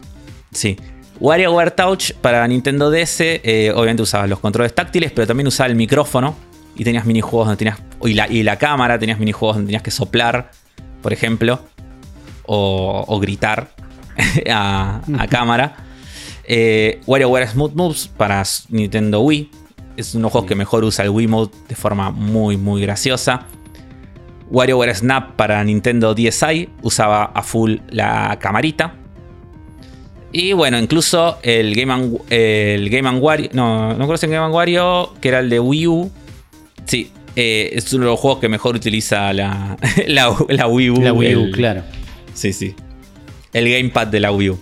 Sí. 0.52 0.78
WarioWare 1.20 1.72
Touch 1.72 2.12
para 2.22 2.46
Nintendo 2.48 2.92
DS, 2.92 3.22
eh, 3.22 3.72
obviamente 3.74 4.04
usabas 4.04 4.30
los 4.30 4.40
controles 4.40 4.74
táctiles, 4.74 5.12
pero 5.12 5.28
también 5.28 5.48
usaba 5.48 5.68
el 5.68 5.76
micrófono. 5.76 6.36
Y 6.78 6.84
tenías 6.84 7.06
minijuegos 7.06 7.48
donde 7.48 7.58
tenías. 7.58 7.80
Y 8.04 8.14
la, 8.14 8.28
y 8.30 8.44
la 8.44 8.58
cámara, 8.58 9.00
tenías 9.00 9.18
minijuegos 9.18 9.56
donde 9.56 9.68
tenías 9.68 9.84
que 9.84 9.92
soplar, 9.92 10.52
por 11.02 11.14
ejemplo. 11.14 11.62
O, 12.48 13.04
o 13.08 13.20
gritar 13.20 13.70
a, 14.52 15.02
a 15.18 15.28
cámara. 15.28 15.76
Eh, 16.48 17.02
WarioWare 17.08 17.48
Smooth 17.48 17.74
Moves 17.74 18.08
para 18.08 18.44
Nintendo 18.70 19.22
Wii. 19.22 19.50
Es 19.98 20.14
uno 20.14 20.22
de 20.22 20.24
los 20.24 20.32
juegos 20.32 20.48
que 20.48 20.56
mejor 20.56 20.84
usa 20.84 21.06
el 21.06 21.12
Wii 21.12 21.28
Mode 21.28 21.52
de 21.68 21.76
forma 21.76 22.12
muy, 22.12 22.58
muy 22.58 22.82
graciosa. 22.82 23.46
WarioWare 24.52 24.94
Snap 24.94 25.36
para 25.36 25.64
Nintendo 25.64 26.14
DSi 26.14 26.70
usaba 26.82 27.26
a 27.26 27.42
full 27.42 27.78
la 27.90 28.38
camarita. 28.40 28.96
Y 30.32 30.52
bueno, 30.54 30.78
incluso 30.78 31.40
el 31.44 31.74
Game 31.76 32.20
el 32.30 32.90
Game 32.90 33.10
Wario. 33.10 33.50
No, 33.54 33.94
no 33.94 34.06
conocen 34.06 34.32
Game 34.32 34.48
Wario, 34.50 35.14
que 35.22 35.30
era 35.30 35.40
el 35.40 35.50
de 35.50 35.60
Wii 35.62 35.88
U. 35.88 36.12
Sí, 36.86 37.10
eh, 37.38 37.70
es 37.72 37.92
uno 37.94 38.06
de 38.06 38.12
los 38.12 38.20
juegos 38.20 38.40
que 38.40 38.50
mejor 38.50 38.76
utiliza 38.76 39.32
la, 39.32 39.78
la, 40.08 40.68
Wii 40.68 40.90
U. 40.90 41.02
La 41.02 41.14
Wii 41.14 41.36
U, 41.36 41.52
claro. 41.52 41.84
Sí, 42.36 42.54
sí. 42.54 42.76
El 43.52 43.68
gamepad 43.70 44.08
de 44.08 44.20
la 44.20 44.32
Wii 44.32 44.50
U. 44.52 44.60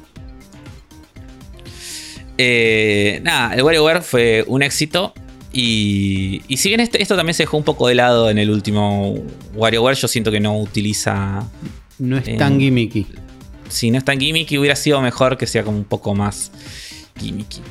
Eh, 2.38 3.20
nada, 3.24 3.54
el 3.56 3.64
WarioWare 3.64 4.02
fue 4.02 4.46
un 4.48 4.64
éxito. 4.64 5.14
Y, 5.52 6.42
y 6.48 6.58
si 6.58 6.70
bien 6.70 6.80
este, 6.80 7.02
esto 7.02 7.16
también 7.16 7.36
se 7.36 7.44
dejó 7.44 7.58
un 7.58 7.64
poco 7.64 7.88
de 7.88 7.96
lado 7.96 8.30
en 8.30 8.38
el 8.38 8.50
último 8.50 9.16
WarioWare, 9.56 9.96
yo 9.96 10.08
siento 10.08 10.32
que 10.32 10.40
no 10.40 10.58
utiliza. 10.58 11.48
No 12.00 12.18
es 12.18 12.38
tan 12.38 12.60
gimmicky. 12.60 13.08
Si 13.70 13.92
no 13.92 13.98
es 13.98 14.06
tan 14.06 14.20
gimmicky, 14.20 14.58
hubiera 14.58 14.76
sido 14.76 15.02
mejor 15.02 15.38
que 15.38 15.48
sea 15.48 15.64
como 15.64 15.78
un 15.78 15.84
poco 15.84 16.16
más 16.16 16.52
gimmicky. 17.20 17.62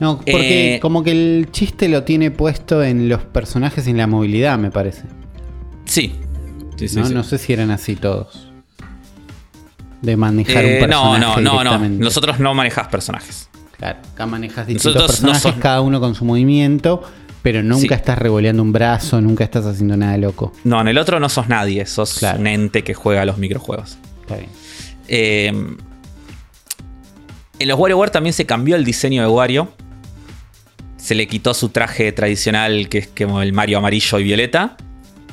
No, 0.00 0.18
porque 0.18 0.76
eh, 0.76 0.80
como 0.80 1.04
que 1.04 1.12
el 1.12 1.48
chiste 1.52 1.88
lo 1.88 2.02
tiene 2.02 2.30
puesto 2.30 2.82
en 2.82 3.08
los 3.08 3.22
personajes 3.22 3.86
y 3.86 3.90
en 3.90 3.98
la 3.98 4.06
movilidad, 4.06 4.58
me 4.58 4.70
parece. 4.70 5.02
Sí. 5.84 6.12
¿No? 6.94 7.08
no 7.10 7.22
sé 7.22 7.38
si 7.38 7.52
eran 7.52 7.70
así 7.70 7.94
todos. 7.94 8.43
De 10.04 10.16
manejar 10.16 10.64
un 10.64 10.70
personaje. 10.80 10.84
Eh, 10.84 10.88
no, 10.88 11.40
no, 11.40 11.64
no, 11.64 11.78
no. 11.78 11.88
Nosotros 11.88 12.38
no 12.38 12.54
manejás 12.54 12.88
personajes. 12.88 13.48
Claro, 13.76 13.98
acá 14.12 14.26
manejas 14.26 14.66
distintos 14.66 15.06
personajes, 15.06 15.54
cada 15.60 15.80
uno 15.80 15.98
con 16.00 16.14
su 16.14 16.24
movimiento, 16.24 17.02
pero 17.42 17.62
nunca 17.62 17.94
estás 17.94 18.18
revoleando 18.18 18.62
un 18.62 18.72
brazo, 18.72 19.20
nunca 19.20 19.44
estás 19.44 19.66
haciendo 19.66 19.96
nada 19.96 20.16
loco. 20.16 20.52
No, 20.64 20.80
en 20.80 20.88
el 20.88 20.98
otro 20.98 21.18
no 21.20 21.28
sos 21.28 21.48
nadie, 21.48 21.84
sos 21.86 22.22
un 22.38 22.46
ente 22.46 22.84
que 22.84 22.94
juega 22.94 23.22
a 23.22 23.24
los 23.24 23.38
microjuegos. 23.38 23.98
Está 24.20 24.36
bien. 24.36 24.50
Eh, 25.08 25.52
en 27.58 27.68
los 27.68 27.78
WarioWare 27.78 28.10
también 28.10 28.32
se 28.32 28.46
cambió 28.46 28.76
el 28.76 28.84
diseño 28.84 29.22
de 29.22 29.28
Wario 29.28 29.72
se 31.04 31.14
le 31.14 31.28
quitó 31.28 31.52
su 31.52 31.68
traje 31.68 32.12
tradicional, 32.12 32.88
que 32.88 32.96
es 32.96 33.08
como 33.08 33.42
el 33.42 33.52
Mario 33.52 33.76
amarillo 33.76 34.18
y 34.18 34.24
violeta, 34.24 34.78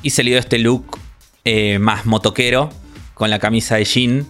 y 0.01 0.09
se 0.09 0.21
le 0.21 0.31
dio 0.31 0.39
este 0.39 0.59
look 0.59 0.99
eh, 1.45 1.79
más 1.79 2.05
motoquero, 2.05 2.69
con 3.13 3.29
la 3.29 3.39
camisa 3.39 3.77
de 3.77 3.85
jean 3.85 4.27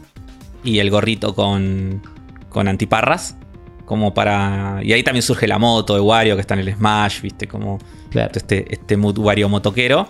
y 0.64 0.80
el 0.80 0.90
gorrito 0.90 1.36
con, 1.36 2.02
con 2.50 2.68
antiparras. 2.68 3.38
Como 3.86 4.14
para. 4.14 4.80
Y 4.84 4.94
ahí 4.94 5.04
también 5.04 5.22
surge 5.22 5.48
la 5.48 5.58
moto 5.58 5.96
de 5.96 6.00
Wario 6.00 6.36
que 6.36 6.42
está 6.42 6.54
en 6.54 6.62
el 6.62 6.74
Smash, 6.74 7.20
¿viste? 7.22 7.48
Como 7.48 7.78
este, 8.14 8.74
este 8.74 8.96
mood 8.96 9.18
Wario 9.18 9.50
motoquero 9.50 10.10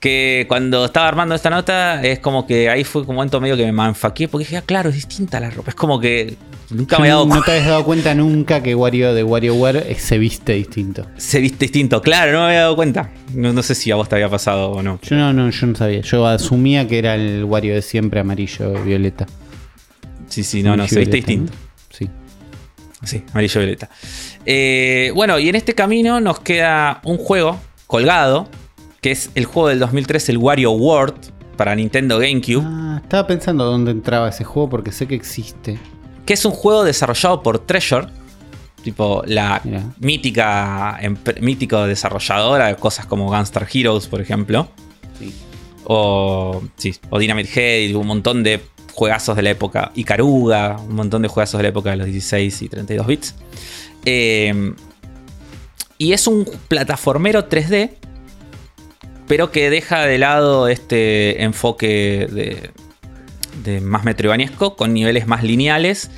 que 0.00 0.44
cuando 0.48 0.84
estaba 0.84 1.08
armando 1.08 1.34
esta 1.34 1.50
nota 1.50 2.02
es 2.02 2.20
como 2.20 2.46
que 2.46 2.70
ahí 2.70 2.84
fue 2.84 3.02
un 3.02 3.14
momento 3.14 3.40
medio 3.40 3.56
que 3.56 3.64
me 3.64 3.72
manfaqué 3.72 4.28
porque 4.28 4.44
dije, 4.44 4.56
ah, 4.56 4.62
claro, 4.64 4.90
es 4.90 4.94
distinta 4.94 5.40
la 5.40 5.50
ropa. 5.50 5.70
Es 5.70 5.74
como 5.74 5.98
que 5.98 6.36
nunca 6.70 6.98
me 6.98 7.08
he 7.08 7.10
dado 7.10 7.26
No 7.26 7.42
te 7.42 7.58
has 7.58 7.66
dado 7.66 7.84
cuenta 7.84 8.14
nunca 8.14 8.62
que 8.62 8.74
Wario 8.74 9.12
de 9.12 9.24
WarioWare 9.24 9.96
se 9.98 10.18
viste 10.18 10.52
distinto. 10.52 11.06
Se 11.16 11.40
viste 11.40 11.64
distinto, 11.64 12.00
claro, 12.00 12.32
no 12.32 12.38
me 12.40 12.46
había 12.46 12.60
dado 12.60 12.76
cuenta. 12.76 13.10
No, 13.34 13.60
sé 13.62 13.74
si 13.74 13.90
a 13.90 13.96
vos 13.96 14.08
te 14.08 14.14
había 14.14 14.28
pasado 14.28 14.70
o 14.70 14.82
no. 14.82 15.00
Yo 15.02 15.16
no, 15.16 15.32
no, 15.32 15.50
yo 15.50 15.66
no 15.66 15.74
sabía. 15.74 16.00
Yo 16.02 16.26
asumía 16.26 16.86
que 16.86 16.98
era 16.98 17.16
el 17.16 17.44
Wario 17.44 17.74
de 17.74 17.82
siempre 17.82 18.20
amarillo 18.20 18.72
violeta. 18.84 19.26
Sí, 20.28 20.44
sí, 20.44 20.62
no, 20.62 20.76
no, 20.76 20.86
se 20.86 21.00
viste 21.00 21.16
distinto. 21.16 21.52
Sí. 21.90 22.08
Sí, 23.02 23.24
amarillo 23.32 23.60
violeta. 23.60 23.88
Eh, 24.46 25.10
bueno, 25.14 25.38
y 25.40 25.48
en 25.48 25.56
este 25.56 25.74
camino 25.74 26.20
nos 26.20 26.38
queda 26.40 27.00
un 27.04 27.16
juego 27.16 27.58
colgado 27.86 28.48
que 29.00 29.10
es 29.10 29.30
el 29.34 29.44
juego 29.44 29.68
del 29.68 29.78
2003, 29.78 30.28
el 30.30 30.38
Wario 30.38 30.72
World, 30.72 31.32
para 31.56 31.74
Nintendo 31.74 32.18
GameCube. 32.18 32.64
Ah, 32.64 33.00
estaba 33.02 33.26
pensando 33.26 33.64
dónde 33.64 33.90
entraba 33.90 34.28
ese 34.28 34.44
juego 34.44 34.70
porque 34.70 34.92
sé 34.92 35.06
que 35.06 35.14
existe. 35.14 35.78
Que 36.24 36.34
es 36.34 36.44
un 36.44 36.52
juego 36.52 36.84
desarrollado 36.84 37.42
por 37.42 37.58
Treasure, 37.58 38.06
tipo 38.82 39.22
la 39.26 39.60
mítica, 39.98 40.98
mítico 41.40 41.86
desarrolladora 41.86 42.68
de 42.68 42.76
cosas 42.76 43.06
como 43.06 43.26
Gunstar 43.26 43.66
Heroes, 43.72 44.06
por 44.06 44.20
ejemplo. 44.20 44.68
Sí. 45.18 45.34
O, 45.84 46.62
sí, 46.76 46.94
o 47.10 47.18
Dynamite 47.18 47.88
Head, 47.88 47.96
un 47.96 48.06
montón 48.06 48.42
de 48.42 48.60
juegazos 48.92 49.36
de 49.36 49.42
la 49.42 49.50
época. 49.50 49.90
Icaruga, 49.94 50.76
un 50.78 50.94
montón 50.94 51.22
de 51.22 51.28
juegazos 51.28 51.58
de 51.58 51.62
la 51.62 51.68
época 51.70 51.90
de 51.90 51.96
los 51.96 52.06
16 52.06 52.62
y 52.62 52.68
32 52.68 53.06
bits. 53.06 53.34
Eh, 54.04 54.74
y 55.98 56.12
es 56.12 56.26
un 56.28 56.48
plataformero 56.68 57.48
3D 57.48 57.90
pero 59.28 59.52
que 59.52 59.70
deja 59.70 60.06
de 60.06 60.18
lado 60.18 60.68
este 60.68 61.44
enfoque 61.44 62.26
de, 63.62 63.80
más 63.82 64.04
metroidvaniesco, 64.04 64.74
con 64.74 64.94
niveles 64.94 65.26
más 65.26 65.44
lineales 65.44 66.10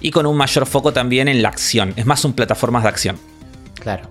y 0.00 0.10
con 0.10 0.26
un 0.26 0.36
mayor 0.36 0.66
foco 0.66 0.92
también 0.92 1.28
en 1.28 1.40
la 1.40 1.48
acción. 1.48 1.94
Es 1.96 2.04
más 2.04 2.24
un 2.24 2.32
plataformas 2.32 2.82
de 2.82 2.88
acción. 2.88 3.16
Claro. 3.80 4.10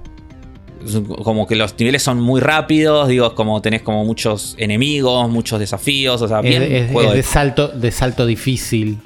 Como 1.23 1.45
que 1.47 1.55
los 1.55 1.77
niveles 1.77 2.03
son 2.03 2.21
muy 2.21 2.39
rápidos, 2.39 3.09
digo, 3.09 3.35
como 3.35 3.61
tenés 3.61 3.81
como 3.81 4.05
muchos 4.05 4.55
enemigos, 4.57 5.29
muchos 5.29 5.59
desafíos, 5.59 6.21
o 6.21 6.27
sea, 6.27 6.41
bien 6.41 6.63
es, 6.63 6.93
de, 6.93 7.23
salto, 7.23 7.67
de 7.67 7.91
salto 7.91 8.25
difícil, 8.25 8.99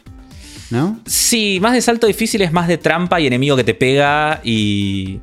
¿no? 0.70 1.00
Sí, 1.06 1.58
más 1.62 1.74
de 1.74 1.82
salto 1.82 2.06
difícil 2.06 2.41
es 2.41 2.52
más 2.52 2.68
de 2.68 2.78
trampa 2.78 3.20
y 3.20 3.28
enemigo 3.28 3.56
que 3.56 3.64
te 3.64 3.74
pega 3.74 4.41
y 4.43 5.22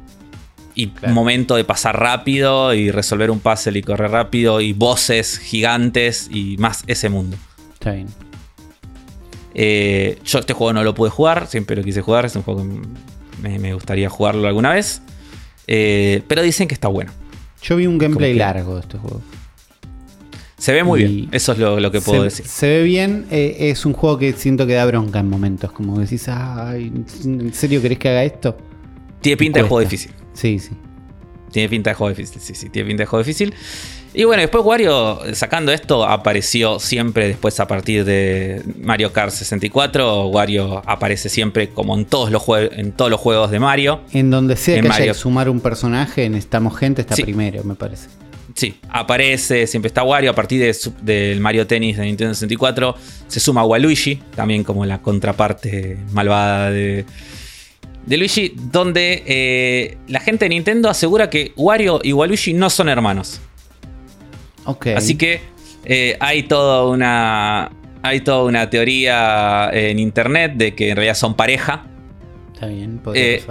y 0.77 0.93
un 1.05 1.15
momento 1.15 1.57
de 1.57 1.65
pasar 1.65 1.99
rápido 1.99 2.75
y 2.75 2.91
resolver 2.91 3.31
un 3.31 3.41
puzzle 3.41 3.79
y 3.79 3.83
correr 3.83 4.11
rápido 4.11 4.61
y 4.61 4.75
voces 4.75 5.39
gigantes 5.39 6.29
y 6.31 6.59
más 6.59 6.85
ese 6.87 7.09
mundo. 7.09 7.37
Está 7.73 7.93
bien. 7.93 8.07
Eh, 9.55 10.19
yo 10.23 10.39
este 10.39 10.53
juego 10.53 10.75
no 10.75 10.85
lo 10.85 10.95
pude 10.95 11.09
jugar, 11.09 11.47
siempre 11.47 11.77
lo 11.77 11.83
quise 11.83 12.03
jugar, 12.03 12.27
es 12.27 12.37
un 12.37 12.43
juego 12.43 12.63
que 13.43 13.59
me, 13.59 13.73
gustaría 13.73 14.11
jugarlo 14.11 14.47
alguna 14.47 14.75
vez. 14.75 15.01
Eh, 15.67 16.23
pero 16.29 16.43
dicen 16.43 16.69
que 16.69 16.75
está 16.75 16.89
bueno. 16.89 17.11
Yo 17.63 17.77
vi 17.77 17.87
un 17.87 17.97
gameplay 17.97 18.35
largo 18.35 18.75
de 18.75 18.83
este 18.83 18.99
juego. 18.99 19.23
Se 20.59 20.73
ve 20.73 20.85
muy 20.85 21.05
bien, 21.05 21.29
eso 21.33 21.53
es 21.53 21.59
lo, 21.59 21.91
que 21.91 22.03
puedo 22.03 22.23
decir. 22.23 22.47
Se 22.47 22.69
ve 22.69 22.83
bien, 22.83 23.27
eh, 23.31 23.57
es 23.71 23.87
un 23.87 23.95
juego 23.95 24.19
que 24.19 24.33
siento 24.35 24.67
que 24.67 24.75
da 24.75 24.85
bronca 24.85 25.21
en 25.21 25.29
momentos, 25.29 25.73
como 25.73 25.99
decís, 25.99 26.29
Ay, 26.29 26.93
¿en 27.25 27.53
serio 27.55 27.81
querés 27.81 27.99
que 27.99 28.11
haga 28.11 28.25
esto? 28.25 28.57
Tiene 29.23 29.39
pinta 29.39 29.61
de 29.61 29.69
juego 29.69 29.81
difícil. 29.81 30.13
Sí, 30.37 30.59
sí. 30.59 30.71
Tiene 31.51 31.69
pinta 31.69 31.91
de 31.91 31.95
juego 31.95 32.11
difícil, 32.11 32.41
sí, 32.41 32.55
sí, 32.55 32.69
tiene 32.69 32.89
pinta 32.89 33.03
de 33.03 33.07
juego 33.07 33.25
difícil. 33.25 33.55
Y 34.13 34.25
bueno, 34.25 34.41
después 34.41 34.65
Wario, 34.65 35.21
sacando 35.35 35.73
esto, 35.73 36.07
apareció 36.07 36.79
siempre 36.79 37.29
después 37.29 37.61
a 37.61 37.67
partir 37.67 38.05
de 38.05 38.63
Mario 38.81 39.13
Kart 39.13 39.31
64. 39.31 40.29
Wario 40.29 40.83
aparece 40.87 41.29
siempre 41.29 41.69
como 41.69 41.95
en 41.97 42.07
todos 42.07 42.31
los, 42.31 42.43
en 42.73 42.93
todos 42.93 43.11
los 43.11 43.21
juegos 43.21 43.51
de 43.51 43.59
Mario. 43.59 44.01
En 44.13 44.31
donde 44.31 44.57
sea 44.57 44.81
que 44.81 44.89
haya 44.89 45.13
que 45.13 45.15
sumar 45.15 45.51
un 45.51 45.61
personaje, 45.61 46.25
en 46.25 46.35
Estamos 46.35 46.79
Gente 46.79 47.03
está 47.03 47.15
primero, 47.15 47.63
me 47.65 47.75
parece. 47.75 48.09
Sí, 48.55 48.79
aparece, 48.89 49.67
siempre 49.67 49.89
está 49.89 50.03
Wario. 50.03 50.31
A 50.31 50.35
partir 50.35 50.75
del 51.03 51.41
Mario 51.41 51.67
Tennis 51.67 51.99
de 51.99 52.05
Nintendo 52.07 52.33
64 52.33 52.95
se 53.29 53.39
suma 53.39 53.67
Waluigi, 53.67 54.17
también 54.35 54.65
como 54.65 54.87
la 54.87 55.03
contraparte 55.03 55.99
malvada 56.13 56.71
de, 56.71 57.05
de 58.07 58.17
Luigi, 58.17 58.55
donde 58.57 59.23
eh, 59.27 59.99
la 60.09 60.21
gente 60.21 60.45
de 60.45 60.51
Nintendo 60.51 60.89
asegura 60.89 61.29
que 61.29 61.53
Wario 61.57 62.01
y 62.03 62.13
Waluigi 62.13 62.55
no 62.55 62.71
son 62.71 62.89
hermanos. 62.89 63.41
Ok. 64.65 64.89
Así 64.97 65.17
que 65.17 65.41
eh, 65.85 66.17
hay 66.21 66.45
toda 66.45 66.87
una. 66.87 67.71
Hay 68.03 68.21
toda 68.21 68.45
una 68.45 68.71
teoría 68.71 69.69
en 69.73 69.99
internet 69.99 70.53
de 70.55 70.77
que 70.77 70.91
en 70.91 70.97
realidad 70.97 71.17
son 71.17 71.35
pareja. 71.35 71.87
Está 72.55 72.69
bien, 72.69 72.99
podría 72.99 73.25
eh, 73.25 73.43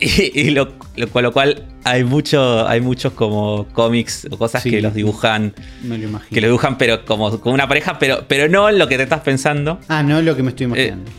Y, 0.32 0.50
lo, 0.50 0.78
con 1.12 1.22
lo 1.22 1.32
cual 1.32 1.66
hay 1.84 2.04
mucho, 2.04 2.66
hay 2.66 2.80
muchos 2.80 3.12
como 3.12 3.66
cómics 3.72 4.26
o 4.30 4.38
cosas 4.38 4.62
que 4.62 4.80
los 4.80 4.94
dibujan. 4.94 5.54
Me 5.82 5.98
lo 5.98 6.08
imagino. 6.08 6.34
Que 6.34 6.40
lo 6.40 6.46
dibujan, 6.46 6.78
pero 6.78 7.04
como, 7.04 7.38
como 7.40 7.54
una 7.54 7.68
pareja, 7.68 7.98
pero, 7.98 8.24
pero 8.26 8.48
no 8.48 8.70
lo 8.70 8.88
que 8.88 8.96
te 8.96 9.02
estás 9.02 9.20
pensando. 9.20 9.78
Ah, 9.88 10.02
no 10.02 10.22
lo 10.22 10.36
que 10.36 10.42
me 10.42 10.50
estoy 10.50 10.66
imaginando. 10.66 11.10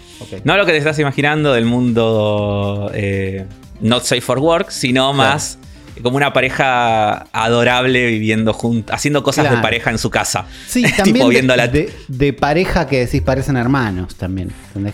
No 0.44 0.58
lo 0.58 0.66
que 0.66 0.72
te 0.72 0.78
estás 0.78 0.98
imaginando 0.99 1.53
del 1.53 1.66
mundo 1.66 2.91
eh, 2.94 3.45
not 3.82 4.03
safe 4.03 4.22
for 4.22 4.40
work, 4.40 4.72
sino 4.72 5.14
más 5.14 5.58
como 6.02 6.18
una 6.18 6.34
pareja 6.34 7.28
adorable 7.32 8.08
viviendo 8.08 8.53
juntos, 8.53 8.95
haciendo 8.95 9.24
cosas 9.24 9.52
de 9.52 9.58
pareja 9.58 9.91
en 9.91 9.98
su 9.98 10.10
casa. 10.10 10.45
Sí, 10.68 10.84
también 10.98 11.48
de, 12.08 12.34
pareja 12.34 12.88
que 12.88 12.99
decís 12.99 13.22
parecen 13.22 13.58
hermanos 13.58 14.16
también. 14.16 14.52
Eh, 14.76 14.91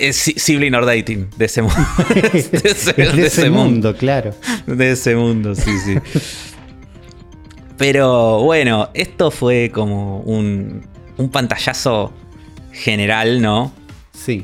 es 0.00 0.16
sibling 0.16 0.74
or 0.74 0.84
dating 0.84 1.28
de 1.36 1.44
ese 1.46 1.62
mundo. 1.62 1.78
de 2.14 3.26
ese, 3.26 3.50
mundo, 3.50 3.96
claro. 3.96 4.34
De 4.66 4.92
ese 4.92 5.16
mundo, 5.16 5.54
sí, 5.54 5.72
sí. 5.84 5.96
Pero 7.76 8.42
bueno, 8.42 8.90
esto 8.94 9.30
fue 9.30 9.70
como 9.72 10.20
un, 10.20 10.86
un 11.16 11.30
pantallazo 11.30 12.12
general, 12.72 13.40
¿no? 13.40 13.72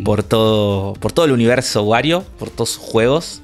Por 0.05 0.23
todo, 0.23 0.95
por 0.95 1.13
todo 1.13 1.27
el 1.27 1.33
universo 1.33 1.83
Wario, 1.83 2.25
por 2.39 2.51
todos 2.51 2.71
sus 2.71 2.83
juegos. 2.83 3.43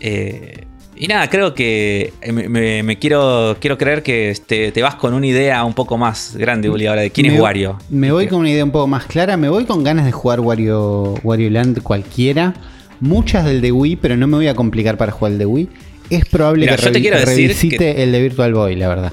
Eh, 0.00 0.65
Y 0.98 1.08
nada, 1.08 1.28
creo 1.28 1.54
que 1.54 2.12
eh, 2.22 2.32
me, 2.32 2.48
me- 2.48 2.82
me 2.82 2.98
quiero, 2.98 3.56
quiero 3.60 3.76
creer 3.76 4.02
que 4.02 4.30
este, 4.30 4.72
te 4.72 4.82
vas 4.82 4.94
con 4.94 5.12
una 5.14 5.26
idea 5.26 5.64
un 5.64 5.74
poco 5.74 5.98
más 5.98 6.34
grande, 6.36 6.70
Uli, 6.70 6.86
ahora 6.86 7.02
de 7.02 7.10
quién 7.10 7.26
Me 7.28 7.34
es 7.34 7.40
Wario. 7.40 7.78
Me 7.90 8.10
voy 8.12 8.26
con 8.28 8.40
una 8.40 8.50
idea 8.50 8.64
un 8.64 8.70
poco 8.70 8.86
más 8.86 9.04
clara. 9.06 9.36
Me 9.36 9.48
voy 9.48 9.64
con 9.66 9.84
ganas 9.84 10.06
de 10.06 10.12
jugar 10.12 10.40
Wario, 10.40 11.14
Wario 11.22 11.50
Land 11.50 11.82
cualquiera. 11.82 12.54
Muchas 13.00 13.44
del 13.44 13.60
de 13.60 13.72
Wii, 13.72 13.96
pero 13.96 14.16
no 14.16 14.26
me 14.26 14.36
voy 14.36 14.48
a 14.48 14.54
complicar 14.54 14.96
para 14.96 15.12
jugar 15.12 15.32
el 15.32 15.38
de 15.38 15.46
Wii. 15.46 15.68
Es 16.08 16.24
probable 16.24 16.62
Mira, 16.62 16.76
que 16.76 16.82
yo 16.84 16.92
te 16.92 17.00
quiero 17.00 17.18
decir 17.18 17.48
revisite 17.48 18.02
el 18.02 18.12
de 18.12 18.22
Virtual 18.22 18.54
Boy, 18.54 18.76
la 18.76 18.88
verdad. 18.88 19.12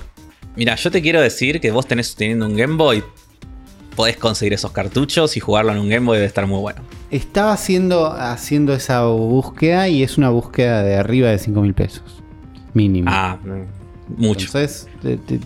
Mira, 0.56 0.76
yo 0.76 0.90
te 0.92 1.02
quiero 1.02 1.20
decir 1.20 1.60
que 1.60 1.72
vos 1.72 1.86
tenés 1.88 2.16
teniendo 2.16 2.46
un 2.46 2.56
Game 2.56 2.76
Boy, 2.76 3.04
podés 3.96 4.18
conseguir 4.18 4.54
esos 4.54 4.72
cartuchos 4.72 5.38
y 5.38 5.40
jugarlo 5.40 5.72
en 5.72 5.78
un 5.80 5.90
Game 5.90 6.06
Boy 6.06 6.18
debe 6.18 6.28
estar 6.28 6.48
muy 6.48 6.60
bueno. 6.60 6.82
Estaba 7.12 7.54
haciendo, 7.54 8.08
haciendo 8.12 8.74
esa 8.74 9.06
búsqueda 9.06 9.88
y 9.90 10.04
es 10.04 10.18
una 10.18 10.30
búsqueda 10.30 10.84
de 10.84 10.96
arriba 10.96 11.30
de 11.30 11.38
5 11.40 11.62
mil 11.62 11.74
pesos. 11.74 12.04
Mínimo. 12.74 13.10
Ah, 13.12 13.38
mucho. 14.18 14.46
Entonces 14.48 14.88
te- 15.02 15.18
te- 15.18 15.40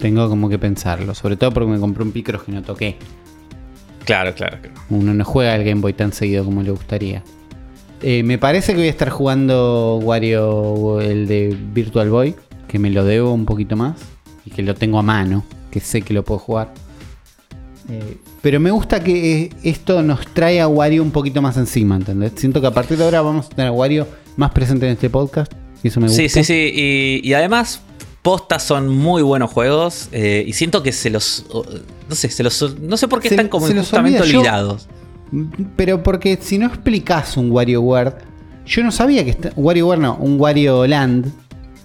tengo 0.00 0.28
como 0.28 0.48
que 0.48 0.58
pensarlo. 0.58 1.14
Sobre 1.14 1.36
todo 1.36 1.52
porque 1.52 1.70
me 1.70 1.78
compré 1.78 2.02
un 2.02 2.10
Picross 2.12 2.42
que 2.42 2.52
no 2.52 2.62
toqué. 2.62 2.96
Claro, 4.04 4.34
claro. 4.34 4.58
claro. 4.60 4.80
Uno 4.90 5.14
no 5.14 5.24
juega 5.24 5.54
al 5.54 5.62
Game 5.64 5.80
Boy 5.80 5.92
tan 5.92 6.12
seguido 6.12 6.44
como 6.44 6.62
le 6.62 6.70
gustaría. 6.72 7.22
Eh, 8.02 8.24
me 8.24 8.36
parece 8.36 8.72
que 8.72 8.78
voy 8.78 8.88
a 8.88 8.90
estar 8.90 9.10
jugando 9.10 10.00
Wario, 10.02 11.00
el 11.00 11.28
de 11.28 11.56
Virtual 11.72 12.10
Boy, 12.10 12.34
que 12.66 12.80
me 12.80 12.90
lo 12.90 13.04
debo 13.04 13.32
un 13.32 13.44
poquito 13.46 13.76
más 13.76 13.94
y 14.44 14.50
que 14.50 14.62
lo 14.62 14.74
tengo 14.74 14.98
a 14.98 15.02
mano, 15.02 15.44
que 15.70 15.78
sé 15.78 16.02
que 16.02 16.12
lo 16.12 16.24
puedo 16.24 16.40
jugar. 16.40 16.74
Eh, 17.92 18.16
pero 18.40 18.58
me 18.60 18.70
gusta 18.70 19.02
que 19.04 19.42
eh, 19.42 19.50
esto 19.62 20.02
nos 20.02 20.26
trae 20.28 20.60
a 20.60 20.68
Wario 20.68 21.02
un 21.02 21.10
poquito 21.10 21.42
más 21.42 21.56
encima, 21.56 21.96
¿entendés? 21.96 22.32
Siento 22.36 22.60
que 22.60 22.66
a 22.66 22.70
partir 22.70 22.96
de 22.96 23.04
ahora 23.04 23.20
vamos 23.22 23.46
a 23.46 23.48
tener 23.50 23.66
a 23.68 23.72
Wario 23.72 24.06
más 24.36 24.50
presente 24.52 24.86
en 24.86 24.92
este 24.92 25.10
podcast 25.10 25.52
y 25.82 25.88
eso 25.88 26.00
me 26.00 26.06
gusta. 26.06 26.22
Sí, 26.22 26.28
sí, 26.28 26.44
sí. 26.44 26.72
Y, 26.74 27.28
y 27.28 27.34
además, 27.34 27.80
postas 28.22 28.62
son 28.62 28.88
muy 28.88 29.22
buenos 29.22 29.50
juegos. 29.50 30.08
eh, 30.12 30.44
y 30.46 30.52
siento 30.54 30.82
que 30.82 30.92
se 30.92 31.10
los. 31.10 31.44
No 32.08 32.14
sé, 32.14 32.30
se 32.30 32.42
los. 32.42 32.78
No 32.80 32.96
sé 32.96 33.08
por 33.08 33.20
qué 33.20 33.28
Se- 33.28 33.34
están 33.34 33.48
como 33.48 33.66
se 33.66 33.74
los 33.74 33.84
justamente 33.86 34.20
olvida. 34.20 34.32
Yo- 34.32 34.38
olvidados. 34.40 34.88
Pero 35.76 36.02
porque 36.02 36.38
si 36.40 36.58
no 36.58 36.66
explicas 36.66 37.36
un 37.36 37.50
WarioWare, 37.50 38.14
yo 38.66 38.84
no 38.84 38.92
sabía 38.92 39.24
que 39.24 39.30
está, 39.30 39.50
WarioWare 39.56 39.98
no, 39.98 40.16
un 40.16 40.38
Wario 40.40 40.86
Land. 40.86 41.32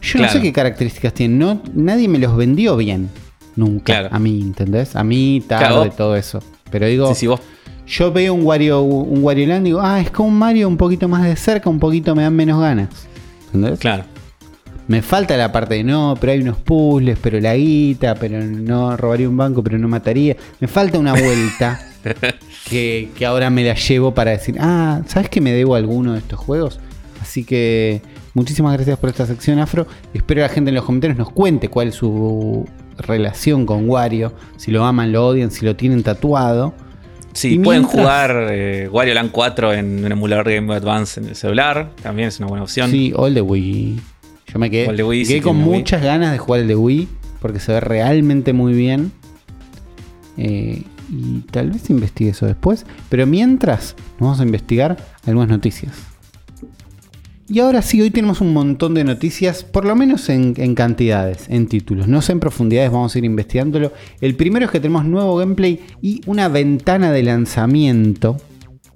Yo 0.01 0.19
no 0.19 0.29
sé 0.29 0.41
qué 0.41 0.53
características 0.53 1.13
tiene. 1.13 1.35
No, 1.35 1.61
nadie 1.73 2.07
me 2.07 2.19
los 2.19 2.35
vendió 2.38 2.77
bien. 2.77 3.09
Nunca. 3.57 3.84
Claro. 3.85 4.09
A 4.11 4.19
mí, 4.19 4.39
¿entendés? 4.41 4.95
A 4.95 5.03
mí, 5.03 5.43
tarde, 5.45 5.65
Claro, 5.67 5.91
todo 5.91 6.15
eso. 6.15 6.39
Pero 6.71 6.85
digo, 6.85 7.09
Sí, 7.09 7.15
sí, 7.21 7.27
vos. 7.27 7.41
yo 7.85 8.11
veo 8.13 8.34
un 8.34 8.45
Wario, 8.45 8.81
un 8.81 9.21
Wario 9.23 9.47
Land 9.47 9.65
y 9.65 9.69
digo, 9.71 9.81
ah, 9.81 9.99
es 9.99 10.09
como 10.11 10.29
un 10.29 10.38
Mario 10.38 10.67
un 10.69 10.77
poquito 10.77 11.07
más 11.09 11.23
de 11.25 11.35
cerca, 11.35 11.69
un 11.69 11.79
poquito 11.79 12.15
me 12.15 12.23
dan 12.23 12.35
menos 12.35 12.61
ganas. 12.61 12.89
¿Entendés? 13.47 13.79
Claro. 13.79 14.03
Me 14.88 15.01
falta 15.01 15.35
la 15.35 15.51
parte 15.51 15.75
de 15.75 15.84
no, 15.84 16.15
pero 16.19 16.31
hay 16.31 16.39
unos 16.39 16.57
puzzles, 16.59 17.17
pero 17.21 17.39
la 17.41 17.55
guita, 17.57 18.15
pero 18.15 18.41
no 18.41 18.95
robaría 18.95 19.27
un 19.27 19.35
banco, 19.35 19.61
pero 19.61 19.77
no 19.77 19.89
mataría. 19.89 20.38
Me 20.61 20.67
falta 20.69 20.97
una 20.97 21.11
vuelta 21.11 21.81
que, 22.69 23.09
que 23.17 23.25
ahora 23.25 23.49
me 23.49 23.65
la 23.65 23.73
llevo 23.75 24.13
para 24.13 24.31
decir, 24.31 24.55
ah, 24.61 25.01
¿sabes 25.07 25.29
que 25.29 25.41
me 25.41 25.51
debo 25.51 25.75
a 25.75 25.77
alguno 25.77 26.13
de 26.13 26.19
estos 26.19 26.39
juegos? 26.39 26.79
Así 27.21 27.43
que 27.43 28.01
muchísimas 28.34 28.73
gracias 28.73 28.97
por 28.97 29.09
esta 29.09 29.25
sección 29.25 29.59
afro. 29.59 29.88
Espero 30.13 30.39
que 30.39 30.43
la 30.43 30.49
gente 30.49 30.69
en 30.69 30.75
los 30.75 30.85
comentarios 30.85 31.17
nos 31.17 31.31
cuente 31.31 31.67
cuál 31.67 31.89
es 31.89 31.95
su 31.95 32.65
relación 32.98 33.65
con 33.65 33.90
Wario, 33.90 34.34
si 34.57 34.72
lo 34.72 34.84
aman, 34.86 35.11
lo 35.11 35.26
odian, 35.28 35.52
si 35.52 35.65
lo 35.65 35.76
tienen 35.76 36.03
tatuado. 36.03 36.74
Sí, 37.34 37.53
Y 37.56 37.60
pueden 37.60 37.84
mientras- 37.84 38.02
jugar 38.03 38.48
eh, 38.49 38.90
Wario 38.91 39.14
Land 39.14 39.32
4 39.32 39.74
en 39.74 40.03
un 40.06 40.11
emulador 40.11 40.48
de 40.48 40.56
Game 40.56 40.68
Boy 40.68 40.78
Advance 40.78 41.19
en 41.19 41.28
el 41.28 41.36
celular. 41.36 41.91
También 42.02 42.30
es 42.30 42.40
una 42.40 42.48
buena 42.48 42.64
opción. 42.64 42.90
Sí, 42.90 43.14
o 43.15 43.28
el 43.28 43.34
de 43.36 43.41
Wii. 43.41 43.99
Yo 44.52 44.60
me 44.60 44.69
quedé, 44.72 45.03
Wii, 45.03 45.41
con 45.41 45.57
Wii. 45.57 45.65
muchas 45.65 46.02
ganas 46.02 46.32
de 46.32 46.38
jugar 46.40 46.61
el 46.61 46.68
de 46.68 46.76
Wii 46.76 47.07
porque 47.41 47.60
se 47.60 47.74
ve 47.74 47.80
realmente 47.80 48.53
muy 48.53 48.74
bien. 48.74 49.11
Eh, 50.38 50.84
y 51.11 51.40
tal 51.52 51.72
vez 51.72 51.90
investigue 51.90 52.32
eso 52.32 52.45
después. 52.45 52.86
Pero 53.10 53.26
mientras, 53.28 53.95
vamos 54.19 54.40
a 54.40 54.44
investigar 54.44 54.98
algunas 55.26 55.49
noticias. 55.49 55.94
Y 57.49 57.60
ahora 57.60 57.82
sí, 57.82 58.02
hoy 58.02 58.10
tenemos 58.11 58.41
un 58.41 58.52
montón 58.52 58.94
de 58.94 59.06
noticias, 59.06 59.64
por 59.64 59.86
lo 59.86 59.95
menos 59.95 60.28
en, 60.28 60.53
en 60.57 60.76
cantidades, 60.76 61.45
en 61.48 61.68
títulos. 61.68 62.07
No 62.07 62.22
sé 62.22 62.34
en 62.34 62.41
profundidades, 62.41 62.91
vamos 62.91 63.15
a 63.15 63.18
ir 63.18 63.24
investigándolo. 63.26 63.94
El 64.19 64.36
primero 64.36 64.65
es 64.65 64.72
que 64.72 64.82
tenemos 64.82 65.06
nuevo 65.06 65.38
gameplay 65.38 65.80
y 66.02 66.22
una 66.26 66.49
ventana 66.49 67.11
de 67.11 67.24
lanzamiento, 67.24 68.38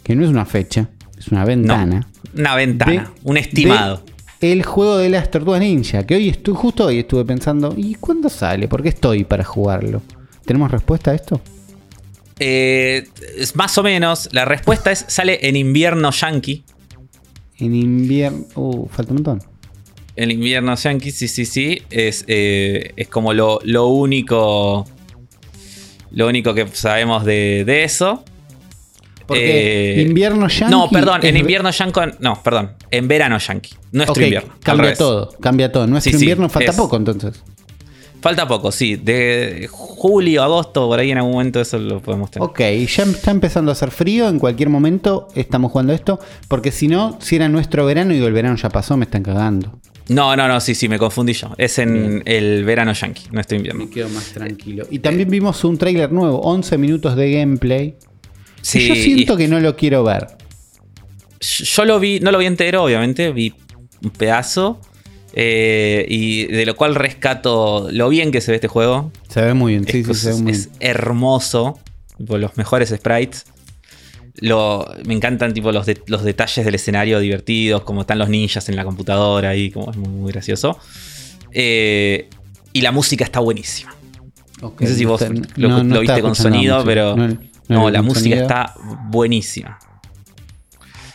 que 0.04 0.16
no 0.18 0.26
es 0.26 0.30
una 0.30 0.46
fecha, 0.46 0.90
es 1.18 1.30
una 1.30 1.46
ventana. 1.46 2.10
Una 2.38 2.56
ventana, 2.56 2.92
de- 2.92 3.08
un 3.24 3.38
estimado. 3.38 4.04
el 4.42 4.64
juego 4.64 4.98
de 4.98 5.10
las 5.10 5.32
tortugas 5.32 5.62
ninja, 5.62 6.06
que 6.06 6.16
hoy 6.16 6.28
estuve, 6.30 6.56
justo 6.58 6.86
hoy 6.88 7.00
estuve 7.00 7.24
pensando, 7.24 7.74
¿y 7.78 7.96
cuándo 7.96 8.28
sale? 8.28 8.68
¿Por 8.68 8.84
qué 8.84 8.90
estoy 8.90 9.24
para 9.24 9.46
jugarlo? 9.46 10.02
¿Tenemos 10.46 10.72
respuesta 10.72 11.12
a 11.12 11.16
esto? 11.16 11.40
Eh, 12.40 13.08
es 13.38 13.56
más 13.56 13.78
o 13.78 13.84
menos. 13.84 14.28
La 14.32 14.44
respuesta 14.46 14.92
es: 14.92 15.06
sale 15.08 15.48
en 15.48 15.56
invierno 15.56 16.10
yankee. 16.12 16.64
En 17.62 17.74
invierno... 17.76 18.46
Uh, 18.56 18.88
falta 18.90 19.12
un 19.14 19.18
montón. 19.18 19.44
El 20.16 20.32
invierno 20.32 20.76
yankee, 20.76 21.12
sí, 21.12 21.28
sí, 21.30 21.46
sí. 21.46 21.82
Es, 21.90 22.26
eh, 22.28 22.92
es 22.98 23.08
como 23.08 23.34
lo, 23.34 23.60
lo 23.64 23.88
único. 23.88 24.86
Lo 26.12 26.28
único 26.28 26.54
que 26.54 26.68
sabemos 26.68 27.24
de, 27.24 27.64
de 27.66 27.84
eso. 27.86 28.24
Porque 29.26 30.00
Eh, 30.00 30.02
invierno 30.02 30.48
yankee... 30.50 30.72
No, 30.76 30.90
perdón, 30.90 31.22
en 31.24 31.38
invierno 31.38 31.72
yankee. 31.72 32.02
No, 32.20 32.42
perdón. 32.44 32.74
En 32.92 33.08
verano 33.08 33.38
yankee. 33.38 33.72
Nuestro 33.94 34.14
Ok, 34.16 34.22
invierno. 34.24 34.54
cambia 34.62 34.94
todo, 34.94 35.30
cambia 35.40 35.72
todo. 35.72 35.88
Nuestro 35.88 36.12
Sí, 36.12 36.18
sí, 36.18 36.24
invierno 36.26 36.50
falta 36.50 36.72
es- 36.72 36.78
poco 36.78 36.98
entonces. 36.98 37.42
Falta 38.22 38.48
poco, 38.48 38.72
sí. 38.72 38.96
De 38.98 39.68
julio, 39.72 40.44
agosto, 40.44 40.88
por 40.88 41.00
ahí 41.00 41.12
en 41.12 41.18
algún 41.18 41.34
momento 41.34 41.60
eso 41.60 41.78
lo 41.80 42.00
podemos 42.02 42.30
tener. 42.32 42.48
Ok, 42.48 42.60
ya 42.60 43.04
está 43.04 43.32
empezando 43.32 43.72
a 43.72 43.74
hacer 43.74 43.92
frío, 43.92 44.30
en 44.30 44.38
cualquier 44.40 44.70
momento 44.70 45.28
estamos 45.36 45.72
jugando 45.72 45.92
esto, 45.94 46.20
porque 46.48 46.72
si 46.72 46.88
no, 46.88 47.18
si 47.20 47.36
era 47.36 47.50
nuestro 47.50 47.86
verano 47.86 48.14
y 48.14 48.20
el 48.24 48.32
verano 48.34 48.56
ya 48.58 48.70
pasó, 48.70 48.96
me 48.96 49.06
están 49.06 49.24
cagando. 49.24 49.80
No, 50.10 50.36
no, 50.36 50.48
no, 50.48 50.60
sí, 50.60 50.76
sí, 50.76 50.90
me 50.90 51.00
confundí 51.00 51.34
yo. 51.34 51.54
Es 51.58 51.80
en 51.80 52.22
el 52.26 52.64
verano 52.66 52.92
yankee, 52.94 53.30
nuestro 53.32 53.56
invierno. 53.58 53.86
Me 53.86 53.90
quedo 53.90 54.10
más 54.10 54.26
tranquilo. 54.34 54.86
Y 54.92 55.00
también 55.00 55.30
vimos 55.30 55.64
un 55.64 55.78
tráiler 55.78 56.12
nuevo, 56.12 56.42
11 56.42 56.78
minutos 56.78 57.16
de 57.16 57.32
gameplay. 57.32 57.96
Sí, 58.62 58.80
y 58.82 58.88
yo 58.90 58.96
siento 58.96 59.34
y- 59.34 59.38
que 59.38 59.48
no 59.48 59.60
lo 59.60 59.76
quiero 59.76 60.04
ver. 60.04 60.28
Yo 61.40 61.86
lo 61.86 62.00
vi, 62.00 62.20
no 62.20 62.32
lo 62.32 62.38
vi 62.38 62.46
entero, 62.46 62.84
obviamente, 62.84 63.32
vi 63.32 63.54
un 64.04 64.10
pedazo. 64.12 64.80
Eh, 65.34 66.06
y 66.10 66.46
de 66.48 66.66
lo 66.66 66.76
cual 66.76 66.96
rescato 66.96 67.88
lo 67.92 68.10
bien 68.10 68.32
que 68.32 68.42
se 68.42 68.52
ve 68.52 68.56
este 68.56 68.68
juego. 68.68 69.12
Se 69.30 69.42
ve 69.42 69.54
muy 69.54 69.74
bien, 69.74 69.86
sí, 69.88 70.00
es, 70.00 70.08
sí, 70.08 70.14
se 70.16 70.34
ve 70.34 70.42
muy 70.42 70.52
es 70.52 70.68
bien. 70.70 70.78
hermoso. 70.92 71.80
tipo, 72.18 72.38
los 72.38 72.58
mejores 72.58 72.90
sprites. 72.90 73.46
Lo, 74.36 74.88
me 75.06 75.14
encantan 75.14 75.54
tipo, 75.54 75.72
los, 75.72 75.86
de- 75.86 76.02
los 76.08 76.24
detalles 76.24 76.64
del 76.66 76.76
escenario 76.76 77.20
divertidos, 77.20 77.84
como 77.84 78.02
están 78.02 78.18
los 78.20 78.30
ninjas 78.30 78.70
en 78.70 78.76
la 78.76 78.84
computadora 78.84 79.56
y 79.56 79.72
como 79.72 79.92
es 79.92 79.98
muy, 79.98 80.10
muy 80.10 80.32
gracioso. 80.32 80.80
Eh, 81.52 82.30
y 82.74 82.82
la 82.82 82.92
música 82.92 83.24
está 83.26 83.40
buenísima. 83.42 83.94
No 84.62 84.74
sé 84.80 84.96
si 84.96 85.06
vos 85.06 85.22
lo, 85.56 85.70
no- 85.70 85.84
no 85.84 85.96
lo 85.96 86.02
viste 86.02 86.22
con 86.22 86.36
sonido, 86.36 86.84
pero 86.86 87.16
No, 87.68 87.90
la 87.90 88.02
música 88.02 88.22
sonido. 88.38 88.42
está 88.44 88.74
buenísima. 89.10 89.78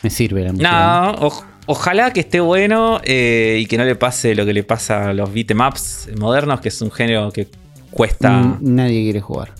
Me 0.03 0.09
sirve 0.09 0.43
la 0.43 0.51
música. 0.51 0.71
No, 1.19 1.27
o- 1.27 1.45
ojalá 1.67 2.11
que 2.11 2.21
esté 2.21 2.39
bueno 2.39 2.99
eh, 3.03 3.59
y 3.61 3.65
que 3.67 3.77
no 3.77 3.85
le 3.85 3.95
pase 3.95 4.33
lo 4.35 4.45
que 4.45 4.53
le 4.53 4.63
pasa 4.63 5.09
a 5.09 5.13
los 5.13 5.31
beatemaps 5.31 6.09
modernos, 6.19 6.59
que 6.61 6.69
es 6.69 6.81
un 6.81 6.91
género 6.91 7.31
que 7.31 7.47
cuesta. 7.91 8.57
Nadie 8.59 9.03
quiere 9.03 9.21
jugar. 9.21 9.53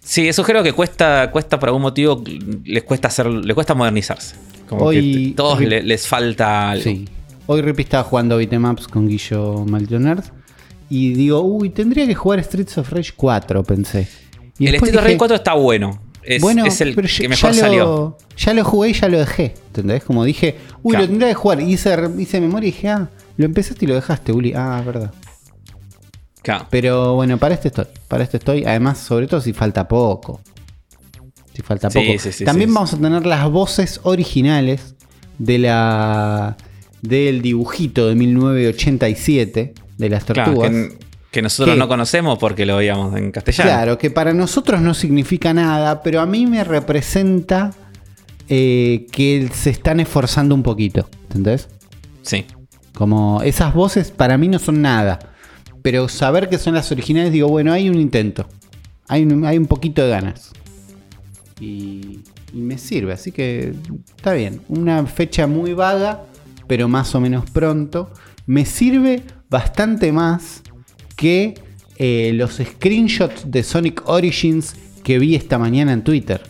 Sí, 0.00 0.28
es 0.28 0.38
un 0.38 0.44
género 0.44 0.62
que 0.62 0.72
cuesta, 0.72 1.30
cuesta 1.32 1.58
por 1.58 1.68
algún 1.70 1.82
motivo, 1.82 2.22
les 2.64 2.84
cuesta 2.84 3.08
hacer, 3.08 3.26
le 3.26 3.54
cuesta 3.54 3.74
modernizarse. 3.74 4.36
Como 4.68 4.84
Hoy- 4.84 5.28
que 5.30 5.34
todos 5.36 5.60
le- 5.60 5.82
les 5.82 6.06
falta 6.06 6.70
algo. 6.70 6.84
Sí. 6.84 7.08
Hoy 7.46 7.60
Rippy 7.62 7.82
estaba 7.82 8.04
jugando 8.04 8.36
beatemaps 8.36 8.86
con 8.88 9.08
Guillo 9.08 9.64
Maldonard. 9.66 10.24
Y 10.88 11.12
digo, 11.14 11.40
uy, 11.40 11.70
tendría 11.70 12.06
que 12.06 12.14
jugar 12.14 12.42
Streets 12.42 12.78
of 12.78 12.90
Rage 12.92 13.12
4, 13.16 13.64
pensé. 13.64 14.06
Y 14.58 14.66
el 14.66 14.72
después 14.72 14.90
Street 14.90 14.98
of 14.98 15.02
Rage 15.04 15.08
dije, 15.08 15.18
4 15.18 15.36
está 15.36 15.54
bueno. 15.54 16.00
Es, 16.26 16.42
bueno, 16.42 16.64
es 16.66 16.80
el 16.80 16.94
pero 16.94 17.06
que 17.08 17.22
ya- 17.22 17.28
mejor 17.28 17.52
ya 17.52 17.60
salió. 17.60 17.84
Lo, 17.84 18.18
ya 18.36 18.54
lo 18.54 18.64
jugué 18.64 18.90
y 18.90 18.92
ya 18.92 19.08
lo 19.08 19.18
dejé. 19.18 19.54
¿Entendés? 19.68 20.04
Como 20.04 20.24
dije, 20.24 20.56
uy, 20.82 20.92
Claro. 20.92 21.04
lo 21.04 21.08
tendría 21.10 21.28
que 21.28 21.34
jugar. 21.34 21.60
Hice, 21.60 21.96
hice 22.18 22.40
memoria 22.40 22.68
y 22.68 22.72
dije, 22.72 22.88
ah, 22.88 23.08
lo 23.36 23.44
empezaste 23.44 23.84
y 23.84 23.88
lo 23.88 23.94
dejaste, 23.94 24.32
Uli. 24.32 24.52
Ah, 24.54 24.82
verdad. 24.84 25.12
Claro. 26.42 26.66
Pero 26.70 27.14
bueno, 27.14 27.38
para 27.38 27.54
este 27.54 27.68
estoy. 27.68 27.86
Para 28.08 28.24
este 28.24 28.36
estoy. 28.36 28.64
Además, 28.64 28.98
sobre 28.98 29.26
todo 29.26 29.40
si 29.40 29.52
falta 29.52 29.86
poco. 29.88 30.40
Si 31.54 31.62
falta 31.62 31.88
poco. 31.88 32.04
sí, 32.18 32.32
sí, 32.32 32.44
También 32.44 32.68
sí, 32.70 32.74
vamos 32.74 32.92
a 32.92 32.96
tener 32.98 33.24
las 33.26 33.50
voces 33.50 34.00
originales 34.02 34.94
de 35.38 35.58
la 35.58 36.56
del 37.02 37.40
dibujito 37.42 38.08
de 38.08 38.14
1987 38.14 39.74
de 39.98 40.08
las 40.08 40.24
Claro, 40.24 40.44
tortugas. 40.54 40.70
que, 40.70 40.98
que 41.36 41.42
nosotros 41.42 41.76
no 41.76 41.86
conocemos 41.86 42.38
porque 42.38 42.64
lo 42.64 42.78
veíamos 42.78 43.14
en 43.14 43.30
castellano. 43.30 43.70
Claro, 43.70 43.98
que 43.98 44.10
para 44.10 44.32
nosotros 44.32 44.80
no 44.80 44.94
significa 44.94 45.52
nada, 45.52 46.02
pero 46.02 46.22
a 46.22 46.26
mí 46.26 46.46
me 46.46 46.64
representa 46.64 47.72
eh, 48.48 49.06
que 49.12 49.50
se 49.52 49.68
están 49.68 50.00
esforzando 50.00 50.54
un 50.54 50.62
poquito. 50.62 51.10
¿Entendés? 51.24 51.68
Sí. 52.22 52.46
Como 52.94 53.42
esas 53.42 53.74
voces 53.74 54.12
para 54.12 54.38
mí 54.38 54.48
no 54.48 54.58
son 54.58 54.80
nada. 54.80 55.18
Pero 55.82 56.08
saber 56.08 56.48
que 56.48 56.56
son 56.56 56.72
las 56.72 56.90
originales, 56.90 57.32
digo, 57.32 57.48
bueno, 57.48 57.70
hay 57.74 57.90
un 57.90 58.00
intento. 58.00 58.48
Hay 59.06 59.24
un, 59.24 59.44
hay 59.44 59.58
un 59.58 59.66
poquito 59.66 60.02
de 60.02 60.08
ganas. 60.08 60.52
Y, 61.60 62.20
y 62.54 62.62
me 62.62 62.78
sirve, 62.78 63.12
así 63.12 63.30
que 63.30 63.74
está 64.16 64.32
bien. 64.32 64.62
Una 64.70 65.04
fecha 65.04 65.46
muy 65.46 65.74
vaga, 65.74 66.22
pero 66.66 66.88
más 66.88 67.14
o 67.14 67.20
menos 67.20 67.50
pronto. 67.50 68.10
Me 68.46 68.64
sirve 68.64 69.22
bastante 69.50 70.12
más 70.12 70.62
que 71.16 71.54
eh, 71.98 72.32
los 72.34 72.56
screenshots 72.62 73.50
de 73.50 73.62
Sonic 73.62 74.02
Origins 74.06 74.74
que 75.02 75.18
vi 75.18 75.34
esta 75.34 75.58
mañana 75.58 75.92
en 75.92 76.04
Twitter. 76.04 76.42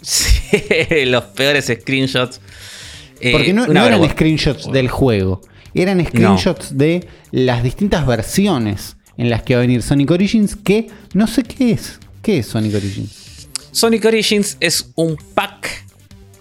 Sí, 0.00 0.30
los 1.06 1.24
peores 1.24 1.66
screenshots. 1.66 2.40
Eh, 3.20 3.32
Porque 3.32 3.52
no, 3.52 3.64
eran 3.64 4.08
screenshots 4.10 4.72
del 4.72 4.88
juego, 4.88 5.42
eran 5.74 6.04
screenshots 6.04 6.76
de 6.78 7.06
las 7.32 7.62
distintas 7.62 8.06
versiones 8.06 8.96
en 9.18 9.28
las 9.28 9.42
que 9.42 9.54
va 9.54 9.60
a 9.60 9.62
venir 9.62 9.82
Sonic 9.82 10.10
Origins, 10.10 10.56
que 10.56 10.88
no 11.12 11.26
sé 11.26 11.42
qué 11.42 11.72
es. 11.72 11.98
¿Qué 12.22 12.38
es 12.38 12.46
Sonic 12.46 12.74
Origins? 12.74 13.48
Sonic 13.72 14.04
Origins 14.04 14.56
es 14.60 14.90
un 14.94 15.16
pack 15.34 15.84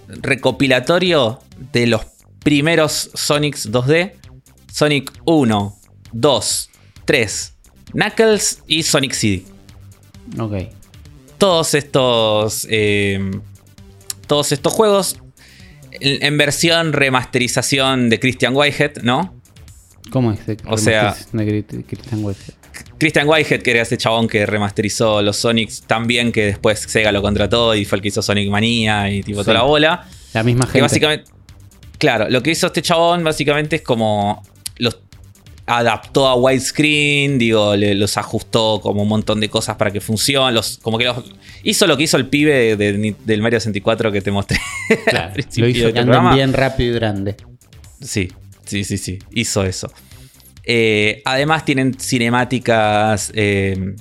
recopilatorio 0.07 1.39
de 1.73 1.87
los 1.87 2.01
primeros 2.43 3.11
Sonics 3.13 3.71
2D. 3.71 4.13
Sonic 4.71 5.11
1, 5.25 5.79
2, 6.13 6.68
3, 7.13 7.53
Knuckles 7.93 8.61
y 8.67 8.83
Sonic 8.83 9.13
CD. 9.13 9.43
Ok. 10.37 10.53
Todos 11.39 11.73
estos. 11.73 12.67
eh, 12.69 13.31
todos 14.27 14.51
estos 14.51 14.71
juegos. 14.73 15.17
En, 15.91 16.23
en 16.23 16.37
versión 16.37 16.93
remasterización 16.93 18.09
de 18.11 18.19
Christian 18.19 18.55
Whitehead, 18.55 18.97
¿no? 19.01 19.33
¿Cómo 20.11 20.31
es? 20.31 20.39
O 20.67 20.77
sea- 20.77 21.15
Christian 21.15 22.23
Whitehead. 22.23 22.53
Christian 22.99 23.27
Whitehead, 23.27 23.61
que 23.63 23.71
era 23.71 23.81
ese 23.81 23.97
chabón 23.97 24.27
que 24.27 24.45
remasterizó 24.45 25.23
los 25.23 25.37
Sonics 25.37 25.81
tan 25.81 26.05
bien 26.05 26.31
que 26.31 26.45
después 26.45 26.79
Sega 26.79 27.11
lo 27.11 27.23
contrató 27.23 27.73
y 27.73 27.85
fue 27.85 27.95
el 27.97 28.01
que 28.03 28.09
hizo 28.09 28.21
Sonic 28.21 28.51
Manía 28.51 29.09
y 29.09 29.23
tipo 29.23 29.39
Sí. 29.39 29.45
toda 29.45 29.55
la 29.55 29.63
bola. 29.63 30.07
La 30.33 30.43
misma 30.43 30.65
Que 30.65 30.73
gente. 30.73 30.81
básicamente. 30.83 31.31
Claro, 31.97 32.29
lo 32.29 32.43
que 32.43 32.51
hizo 32.51 32.67
este 32.67 32.83
chabón 32.83 33.23
básicamente 33.23 33.77
es 33.77 33.81
como. 33.81 34.43
Los 34.77 34.99
adaptó 35.71 36.27
a 36.27 36.35
widescreen, 36.35 37.37
digo, 37.37 37.75
le- 37.75 37.93
los 37.95 38.17
ajustó 38.17 38.81
como 38.81 39.03
un 39.03 39.07
montón 39.09 39.39
de 39.39 39.49
cosas 39.49 39.75
para 39.77 39.91
que 39.91 40.01
funcionen. 40.01 40.55
Los, 40.55 40.79
como 40.81 40.97
que 40.97 41.05
los, 41.05 41.17
hizo 41.63 41.85
lo 41.87 41.95
que 41.95 42.03
hizo 42.03 42.17
el 42.17 42.27
pibe 42.27 42.75
de- 42.75 42.93
de- 42.93 43.15
del 43.23 43.41
Mario 43.41 43.59
64 43.59 44.11
que 44.11 44.21
te 44.21 44.31
mostré. 44.31 44.57
Claro, 45.05 45.33
lo 45.57 45.67
hizo 45.67 45.87
bien 46.33 46.53
rápido 46.53 46.91
y 46.91 46.95
grande. 46.95 47.35
Sí, 48.01 48.29
sí, 48.65 48.83
sí, 48.83 48.97
sí. 48.97 49.19
Hizo 49.31 49.63
eso. 49.63 49.91
Eh, 50.63 51.21
además 51.25 51.65
tienen 51.65 51.93
cinemáticas 51.99 53.31
eh, 53.35 53.95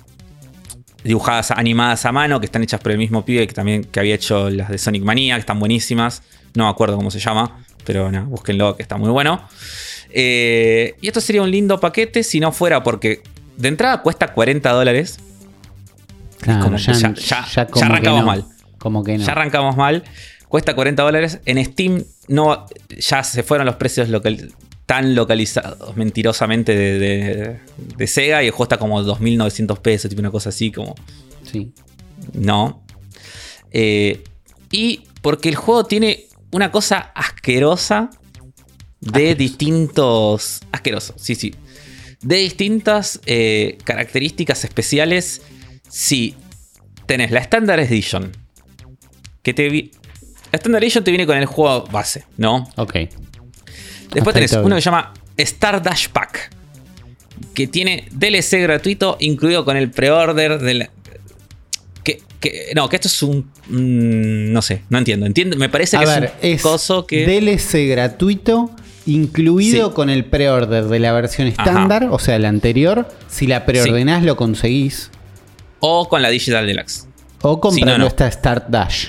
dibujadas, 1.04 1.50
animadas 1.50 2.04
a 2.06 2.12
mano, 2.12 2.40
que 2.40 2.46
están 2.46 2.62
hechas 2.62 2.80
por 2.80 2.92
el 2.92 2.98
mismo 2.98 3.24
pibe 3.24 3.46
que 3.46 3.54
también 3.54 3.84
que 3.84 4.00
había 4.00 4.14
hecho 4.14 4.50
las 4.50 4.68
de 4.68 4.78
Sonic 4.78 5.02
Mania, 5.02 5.34
que 5.36 5.40
están 5.40 5.58
buenísimas. 5.60 6.22
No 6.54 6.64
me 6.64 6.70
acuerdo 6.70 6.96
cómo 6.96 7.10
se 7.10 7.18
llama, 7.20 7.64
pero 7.84 8.10
no, 8.10 8.24
búsquenlo, 8.26 8.76
que 8.76 8.82
está 8.82 8.96
muy 8.96 9.10
bueno. 9.10 9.42
Eh, 10.10 10.94
y 11.00 11.06
esto 11.08 11.20
sería 11.20 11.42
un 11.42 11.50
lindo 11.50 11.78
paquete 11.80 12.22
si 12.22 12.40
no 12.40 12.52
fuera 12.52 12.82
porque 12.82 13.22
de 13.56 13.68
entrada 13.68 14.02
cuesta 14.02 14.32
40 14.32 14.70
dólares. 14.70 15.18
Claro, 16.40 16.64
como 16.64 16.76
ya, 16.78 16.92
que 16.92 16.98
ya- 16.98 17.14
ya- 17.14 17.46
ya 17.46 17.66
como 17.66 17.80
ya 17.82 17.86
que 17.88 17.92
arrancamos 17.92 18.20
no. 18.20 18.26
mal. 18.26 18.44
Como 18.78 19.04
que 19.04 19.18
no. 19.18 19.24
Ya 19.24 19.32
arrancamos 19.32 19.76
mal. 19.76 20.04
Cuesta 20.48 20.74
40 20.74 21.02
dólares. 21.02 21.40
En 21.46 21.62
Steam 21.64 22.04
no, 22.28 22.66
ya 22.96 23.22
se 23.24 23.42
fueron 23.42 23.66
los 23.66 23.76
precios 23.76 24.08
local- 24.08 24.52
tan 24.86 25.14
localizados 25.14 25.96
mentirosamente 25.96 26.74
de, 26.74 26.98
de- 26.98 27.60
de 27.96 28.06
Sega 28.06 28.42
y 28.42 28.46
el 28.46 28.52
juego 28.52 28.64
está 28.64 28.78
como 28.78 29.02
2.900 29.02 29.78
pesos, 29.80 30.08
tipo 30.08 30.20
una 30.20 30.30
cosa 30.30 30.48
así 30.48 30.72
como... 30.72 30.94
Sí. 31.42 31.72
No. 32.32 32.82
Eh, 33.70 34.24
y 34.70 35.02
porque 35.20 35.50
el 35.50 35.56
juego 35.56 35.84
tiene 35.84 36.26
una 36.52 36.70
cosa 36.70 37.12
asquerosa 37.14 38.08
de 39.00 39.34
distintos... 39.34 40.60
Asqueroso, 40.72 41.14
sí, 41.16 41.34
sí. 41.34 41.54
De 42.20 42.36
distintas 42.36 43.20
eh, 43.26 43.78
características 43.84 44.64
especiales. 44.64 45.42
Si 45.88 46.34
tenés 47.06 47.30
la 47.30 47.40
Standard 47.40 47.80
Edition. 47.80 48.32
Que 49.42 49.54
te 49.54 49.68
vi- 49.68 49.92
La 50.52 50.56
Standard 50.58 50.82
Edition 50.82 51.04
te 51.04 51.10
viene 51.10 51.26
con 51.26 51.36
el 51.38 51.46
juego 51.46 51.84
base, 51.90 52.24
¿no? 52.36 52.68
Ok. 52.76 52.94
Después 52.94 54.18
Hasta 54.20 54.32
tenés 54.32 54.52
uno 54.54 54.74
que 54.76 54.82
se 54.82 54.86
llama 54.86 55.14
Star 55.36 55.82
Dash 55.82 56.08
Pack. 56.08 56.50
Que 57.54 57.66
tiene 57.68 58.08
DLC 58.10 58.60
gratuito 58.62 59.16
incluido 59.20 59.64
con 59.64 59.76
el 59.76 59.90
pre-order 59.90 60.58
de 60.58 60.74
la. 60.74 60.90
Que, 62.02 62.20
que- 62.40 62.72
no, 62.74 62.88
que 62.88 62.96
esto 62.96 63.06
es 63.08 63.22
un. 63.22 63.50
mm, 63.68 64.52
no 64.52 64.60
sé, 64.62 64.82
no 64.90 64.98
entiendo. 64.98 65.24
entiendo 65.26 65.56
me 65.56 65.68
parece 65.68 65.96
A 65.96 66.00
que 66.00 66.06
ver, 66.06 66.24
es 66.24 66.30
un 66.32 66.50
es 66.50 66.62
coso 66.62 67.06
que. 67.06 67.26
DLC 67.26 67.88
gratuito 67.88 68.70
incluido 69.12 69.88
Sí. 69.88 69.94
con 69.94 70.10
el 70.10 70.24
pre-order 70.24 70.84
de 70.84 70.98
la 70.98 71.12
versión 71.12 71.48
estándar, 71.48 72.08
o 72.10 72.18
sea, 72.18 72.38
la 72.38 72.48
anterior. 72.48 73.08
Si 73.28 73.46
la 73.46 73.64
preordenás, 73.66 74.22
lo 74.22 74.36
conseguís. 74.36 75.10
O 75.80 76.08
con 76.08 76.22
la 76.22 76.28
Digital 76.30 76.66
Deluxe. 76.66 77.06
O 77.42 77.60
comprando 77.60 77.92
Si 77.92 77.98
no, 77.98 78.04
no. 78.04 78.06
esta 78.08 78.30
Start 78.30 78.66
Dash. 78.68 79.08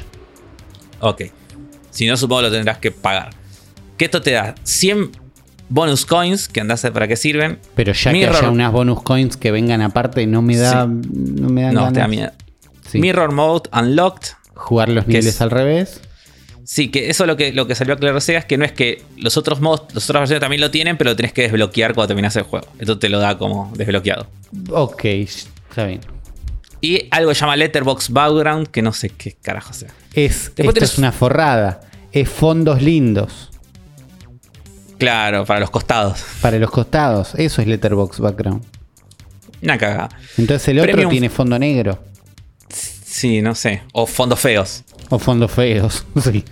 Ok. 0.99 1.23
Si 1.91 2.05
no, 2.07 2.15
supongo 2.17 2.43
lo 2.43 2.51
tendrás 2.51 2.77
que 2.77 2.91
pagar. 2.91 3.31
Que 3.97 4.05
esto 4.05 4.21
te 4.21 4.31
da 4.31 4.55
100 4.63 5.11
bonus 5.67 6.05
coins, 6.05 6.47
que 6.47 6.61
andás 6.61 6.83
a 6.85 6.87
ver 6.89 6.93
para 6.93 7.07
qué 7.07 7.15
sirven. 7.15 7.59
Pero 7.75 7.93
ya 7.93 8.11
Mirror- 8.11 8.31
que 8.31 8.37
haya 8.37 8.49
unas 8.51 8.71
bonus 8.71 9.01
coins 9.01 9.35
que 9.37 9.51
vengan 9.51 9.81
aparte, 9.81 10.25
no 10.27 10.41
me 10.41 10.57
da. 10.57 10.85
No 10.87 11.49
me 11.49 11.61
No, 11.73 11.81
ganas. 11.81 11.93
te 11.93 11.99
da 11.99 12.07
miedo. 12.07 12.31
Sí. 12.87 12.99
Mirror 12.99 13.31
Mode 13.33 13.69
Unlocked. 13.73 14.29
Jugar 14.53 14.89
los 14.89 15.07
niveles 15.07 15.35
es- 15.35 15.41
al 15.41 15.51
revés. 15.51 16.01
Sí, 16.71 16.89
que 16.89 17.09
eso 17.09 17.25
lo 17.25 17.35
que, 17.35 17.51
lo 17.51 17.65
que 17.65 17.73
salió 17.73 17.93
a 17.93 17.97
aclarar 17.97 18.21
Sega 18.21 18.37
es 18.37 18.45
que 18.45 18.55
no 18.55 18.63
es 18.63 18.71
que 18.71 19.01
los 19.17 19.37
otros 19.37 19.59
modos, 19.59 19.85
las 19.91 20.07
otras 20.07 20.21
versiones 20.21 20.39
también 20.39 20.61
lo 20.61 20.69
tienen, 20.69 20.97
pero 20.97 21.09
lo 21.09 21.15
tenés 21.15 21.33
que 21.33 21.41
desbloquear 21.41 21.95
cuando 21.95 22.09
terminas 22.09 22.35
el 22.35 22.43
juego. 22.43 22.67
Esto 22.77 22.99
te 22.99 23.09
lo 23.09 23.17
da 23.17 23.39
como 23.39 23.73
desbloqueado. 23.75 24.27
Ok, 24.69 25.03
está 25.05 25.85
bien. 25.87 26.01
Y 26.79 27.07
algo 27.09 27.29
que 27.29 27.35
se 27.35 27.41
llama 27.41 27.55
Letterbox 27.55 28.11
Background, 28.11 28.67
que 28.67 28.83
no 28.83 28.93
sé 28.93 29.09
qué 29.09 29.31
carajo 29.41 29.73
sea. 29.73 29.89
Es, 30.13 30.51
Después 30.55 30.67
esto 30.67 30.73
tenés- 30.81 30.83
es 30.93 30.97
una 30.99 31.11
forrada. 31.11 31.81
Es 32.11 32.29
fondos 32.29 32.83
lindos 32.83 33.49
Claro, 34.99 35.45
para 35.45 35.59
los 35.61 35.71
costados. 35.71 36.23
para 36.39 36.59
los 36.59 36.69
costados. 36.69 37.33
Eso 37.35 37.61
es 37.63 37.67
Letterbox 37.67 38.19
Background. 38.19 38.63
Una 39.63 39.77
cagada. 39.79 40.09
Entonces 40.37 40.67
el 40.67 40.79
otro 40.81 40.91
Premium- 40.93 41.09
tiene 41.09 41.29
fondo 41.31 41.57
negro. 41.57 42.03
Sí, 42.71 43.41
no 43.41 43.55
sé. 43.55 43.81
O 43.93 44.05
fondos 44.05 44.39
feos. 44.39 44.83
O 45.09 45.19
fondos 45.19 45.51
feos. 45.51 46.05
Sí. 46.21 46.43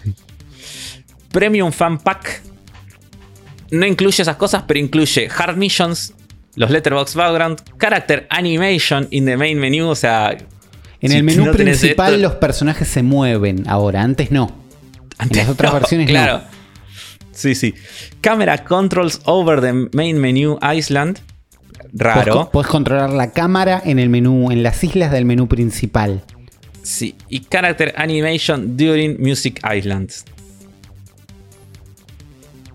Premium 1.31 1.71
Fan 1.71 1.97
Pack. 1.99 2.41
No 3.71 3.85
incluye 3.85 4.21
esas 4.21 4.37
cosas, 4.37 4.63
pero 4.65 4.79
incluye 4.79 5.27
Hard 5.35 5.57
Missions, 5.57 6.13
los 6.55 6.71
Letterbox 6.71 7.15
Background, 7.15 7.61
Character 7.79 8.25
Animation 8.29 9.07
in 9.11 9.25
the 9.25 9.35
main 9.37 9.59
menu. 9.59 9.87
O 9.89 9.95
sea. 9.95 10.35
En 10.99 11.11
si 11.11 11.17
el 11.17 11.23
menú 11.23 11.45
no 11.45 11.51
principal 11.51 12.13
esto- 12.15 12.21
los 12.23 12.35
personajes 12.35 12.87
se 12.87 13.03
mueven 13.03 13.65
ahora, 13.69 14.01
antes 14.01 14.31
no. 14.31 14.51
Antes 15.19 15.37
las 15.43 15.49
otras 15.49 15.73
versiones 15.73 16.07
no. 16.07 16.11
Claro. 16.11 16.41
Sí, 17.31 17.53
sí. 17.53 17.75
Camera 18.21 18.63
controls 18.63 19.21
over 19.25 19.61
the 19.61 19.73
main 19.95 20.17
menu 20.17 20.57
Island. 20.75 21.19
Raro. 21.93 22.49
Puedes 22.51 22.67
controlar 22.69 23.11
la 23.11 23.31
cámara 23.31 23.79
en 23.85 23.99
el 23.99 24.09
menú, 24.09 24.49
en 24.51 24.63
las 24.63 24.83
islas 24.83 25.11
del 25.11 25.25
menú 25.25 25.47
principal. 25.47 26.23
Sí. 26.87 27.15
Y 27.27 27.41
character 27.41 27.93
animation 27.97 28.77
during 28.77 29.17
music 29.19 29.59
Island. 29.75 30.09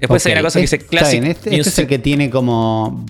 Después 0.00 0.26
hay 0.26 0.32
una 0.32 0.42
cosa 0.42 0.58
que 0.58 0.62
dice 0.62 0.76
está 0.76 0.88
classic 0.88 1.20
bien, 1.20 1.32
este, 1.32 1.56
este 1.56 1.68
es 1.70 1.78
el 1.78 1.86
que 1.86 1.98
tiene 1.98 2.28
como 2.28 3.06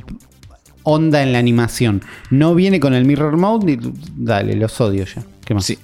onda 0.84 1.22
en 1.22 1.32
la 1.32 1.38
animación. 1.38 2.02
No 2.30 2.54
viene 2.54 2.78
con 2.80 2.94
el 2.94 3.04
mirror 3.04 3.36
mode. 3.36 3.76
ni- 3.76 3.92
Dale, 4.16 4.54
los 4.54 4.80
odio 4.80 5.04
ya. 5.04 5.22
¿Qué 5.44 5.54
más? 5.54 5.64
Sí. 5.64 5.78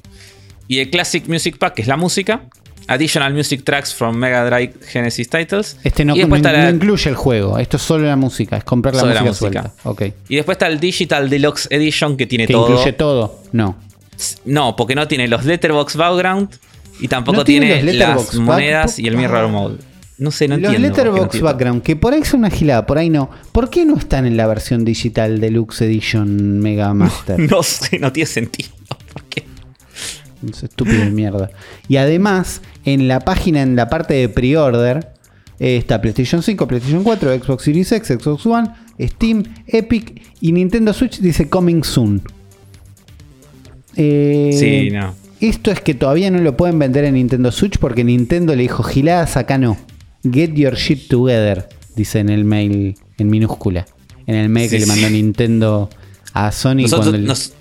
Y 0.69 0.78
el 0.81 0.90
Classic 0.90 1.27
Music 1.27 1.57
Pack, 1.59 1.74
que 1.74 1.82
es 1.82 1.89
la 1.89 1.97
música. 1.97 2.43
Additional 2.89 3.35
Music 3.35 3.65
Tracks 3.65 3.93
from 3.95 4.16
Mega 4.16 4.45
Drive 4.49 4.74
Genesis 4.86 5.28
Titles. 5.28 5.78
Este 5.82 6.05
no, 6.05 6.15
y 6.15 6.20
después 6.20 6.43
no- 6.43 6.49
está 6.49 6.59
la- 6.59 6.70
no 6.70 6.77
incluye 6.77 7.11
el 7.11 7.16
juego. 7.16 7.59
Esto 7.59 7.77
es 7.78 7.82
solo 7.82 8.07
la 8.07 8.16
música. 8.16 8.57
Es 8.59 8.65
comprar 8.65 8.95
la 8.95 9.01
Solo 9.01 9.15
la 9.15 9.23
música, 9.24 9.47
música. 9.47 9.73
suelta. 9.82 9.90
Ok. 9.90 10.15
Y 10.28 10.36
después 10.36 10.55
está 10.57 10.69
el 10.69 10.78
Digital 10.78 11.28
Deluxe 11.28 11.66
Edition 11.70 12.16
que 12.16 12.27
tiene 12.27 12.47
¿Que 12.47 12.53
todo. 12.53 12.69
incluye 12.70 12.93
todo? 12.93 13.43
No. 13.53 13.77
No, 14.45 14.74
porque 14.77 14.95
no 14.95 15.07
tiene 15.09 15.28
los 15.28 15.45
Letterbox 15.45 15.97
Background 15.97 16.49
y 17.01 17.09
tampoco 17.09 17.39
No 17.39 17.45
tiene 17.45 17.82
los 17.82 17.95
las 17.95 18.35
monedas 18.35 18.93
Back- 18.93 18.99
y 18.99 19.07
el 19.09 19.16
Mirror 19.16 19.45
Ah. 19.45 19.49
Mode. 19.49 19.77
No 20.19 20.32
sé, 20.32 20.49
no 20.49 20.57
Los 20.57 20.65
entiendo. 20.73 20.89
no 20.89 20.95
Letterbox 20.97 21.31
tiene. 21.31 21.45
Background, 21.45 21.82
que 21.82 21.95
por 21.95 22.12
ahí 22.12 22.24
son 22.24 22.40
una 22.40 22.51
gilada, 22.51 22.85
por 22.86 22.99
ahí 22.99 23.09
no. 23.09 23.31
¿Por 23.53 23.70
qué 23.70 23.85
no 23.85 23.97
están 23.97 24.27
en 24.27 24.36
la 24.36 24.49
versión 24.49 24.85
digital 24.85 25.39
Deluxe 25.40 25.82
Edition 25.82 26.59
Mega 26.59 26.93
Master? 26.93 27.39
No 27.51 27.62
sé, 27.62 28.01
no 28.01 28.12
tiene 28.12 28.27
sentido. 28.27 28.70
¿Por 29.12 29.23
qué? 29.24 29.45
Es 30.51 30.62
estúpido 30.65 30.99
de 31.05 31.11
mierda. 31.11 31.51
Y 31.86 31.99
además, 31.99 32.62
en 32.85 33.07
la 33.07 33.20
página, 33.20 33.62
en 33.62 33.77
la 33.77 33.89
parte 33.89 34.15
de 34.15 34.28
pre-order, 34.28 35.12
está 35.61 36.01
PlayStation 36.01 36.43
5, 36.43 36.66
PlayStation 36.66 37.05
4, 37.05 37.39
Xbox 37.39 37.62
Series 37.62 37.93
X, 37.93 38.09
Xbox 38.20 38.45
One, 38.47 38.69
Steam, 39.01 39.45
Epic 39.69 40.20
y 40.40 40.51
Nintendo 40.51 40.93
Switch 40.93 41.20
dice 41.20 41.49
Coming 41.49 41.85
Soon. 41.85 42.23
Eh, 43.97 44.51
Sí, 44.52 44.90
no. 44.90 45.15
Esto 45.40 45.70
es 45.70 45.81
que 45.81 45.94
todavía 45.94 46.31
no 46.31 46.39
lo 46.39 46.56
pueden 46.56 46.78
vender 46.78 47.05
en 47.05 47.15
Nintendo 47.15 47.52
Switch 47.52 47.78
porque 47.78 48.02
Nintendo 48.05 48.56
le 48.56 48.62
dijo 48.62 48.82
giladas 48.82 49.36
acá 49.36 49.56
no. 49.59 49.77
Get 50.24 50.55
your 50.55 50.74
shit 50.74 51.09
together, 51.09 51.69
dice 51.94 52.19
en 52.19 52.28
el 52.28 52.44
mail 52.44 52.97
en 53.19 53.28
minúscula. 53.31 53.86
En 54.27 54.35
el 54.35 54.48
mail 54.48 54.69
Sí, 54.69 54.77
que 54.77 54.81
le 54.81 54.86
mandó 54.86 55.09
Nintendo 55.10 55.90
a 56.32 56.51
Sony 56.52 56.82
Nosotros 56.82 57.10
cuando 57.10 57.28
nos- 57.28 57.52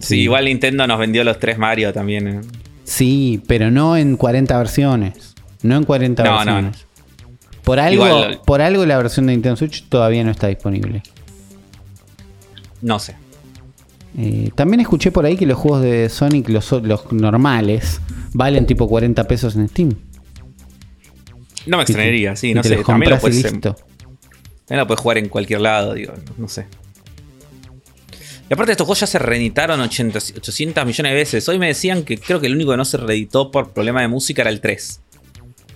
sí, 0.00 0.20
igual 0.20 0.46
Nintendo 0.46 0.86
nos 0.86 0.98
vendió 0.98 1.22
los 1.22 1.38
tres 1.38 1.58
Mario 1.58 1.92
también. 1.92 2.26
eh. 2.28 2.40
Sí, 2.84 3.42
pero 3.46 3.70
no 3.70 3.96
en 3.96 4.16
40 4.16 4.56
versiones. 4.58 5.34
No 5.62 5.76
en 5.76 5.84
40 5.84 6.24
No, 6.24 6.30
no, 6.30 6.36
versiones. 6.38 6.86
Por 7.62 7.78
algo, 7.78 8.06
Igual- 8.06 8.40
por 8.44 8.60
algo 8.62 8.84
la 8.86 8.96
versión 8.96 9.26
de 9.26 9.32
Nintendo 9.34 9.56
Switch 9.56 9.84
todavía 9.88 10.24
no 10.24 10.30
está 10.30 10.48
disponible. 10.48 11.02
No 12.80 12.98
sé. 12.98 13.14
Eh, 14.18 14.50
también 14.54 14.80
escuché 14.80 15.10
por 15.10 15.24
ahí 15.24 15.36
que 15.36 15.46
los 15.46 15.56
juegos 15.58 15.82
de 15.82 16.08
Sonic, 16.08 16.48
los, 16.50 16.70
los 16.72 17.12
normales, 17.12 18.00
valen 18.34 18.66
tipo 18.66 18.86
40 18.88 19.26
pesos 19.26 19.56
en 19.56 19.68
Steam. 19.68 19.94
No 21.66 21.76
me 21.78 21.84
extrañaría, 21.84 22.34
sí, 22.36 22.50
Y 22.50 22.54
no 22.54 22.62
te 22.62 22.68
sé. 22.70 22.76
los 22.76 22.86
También 22.86 23.10
lo, 23.12 23.18
puedes, 23.18 23.36
listo. 23.42 23.74
también 24.66 24.78
lo 24.80 24.86
puedes 24.86 25.00
jugar 25.00 25.18
en 25.18 25.28
cualquier 25.28 25.60
lado, 25.60 25.94
digo, 25.94 26.12
no, 26.36 26.48
sé. 26.48 26.66
Y 28.50 28.52
aparte 28.52 28.72
estos 28.72 28.84
juegos 28.84 29.00
ya 29.00 29.06
se 29.06 29.18
reeditaron 29.18 29.80
80 29.80 30.18
800 30.36 30.84
millones 30.84 31.12
de 31.12 31.16
veces. 31.16 31.48
Hoy 31.48 31.58
me 31.58 31.68
decían 31.68 32.02
que 32.02 32.18
creo 32.18 32.38
que 32.40 32.48
el 32.48 32.54
único 32.54 32.72
que 32.72 32.76
no 32.76 32.84
se 32.84 32.98
reeditó 32.98 33.50
por 33.50 33.70
problema 33.70 34.02
de 34.02 34.08
música 34.08 34.42
era 34.42 34.50
el 34.50 34.60
3. 34.60 35.00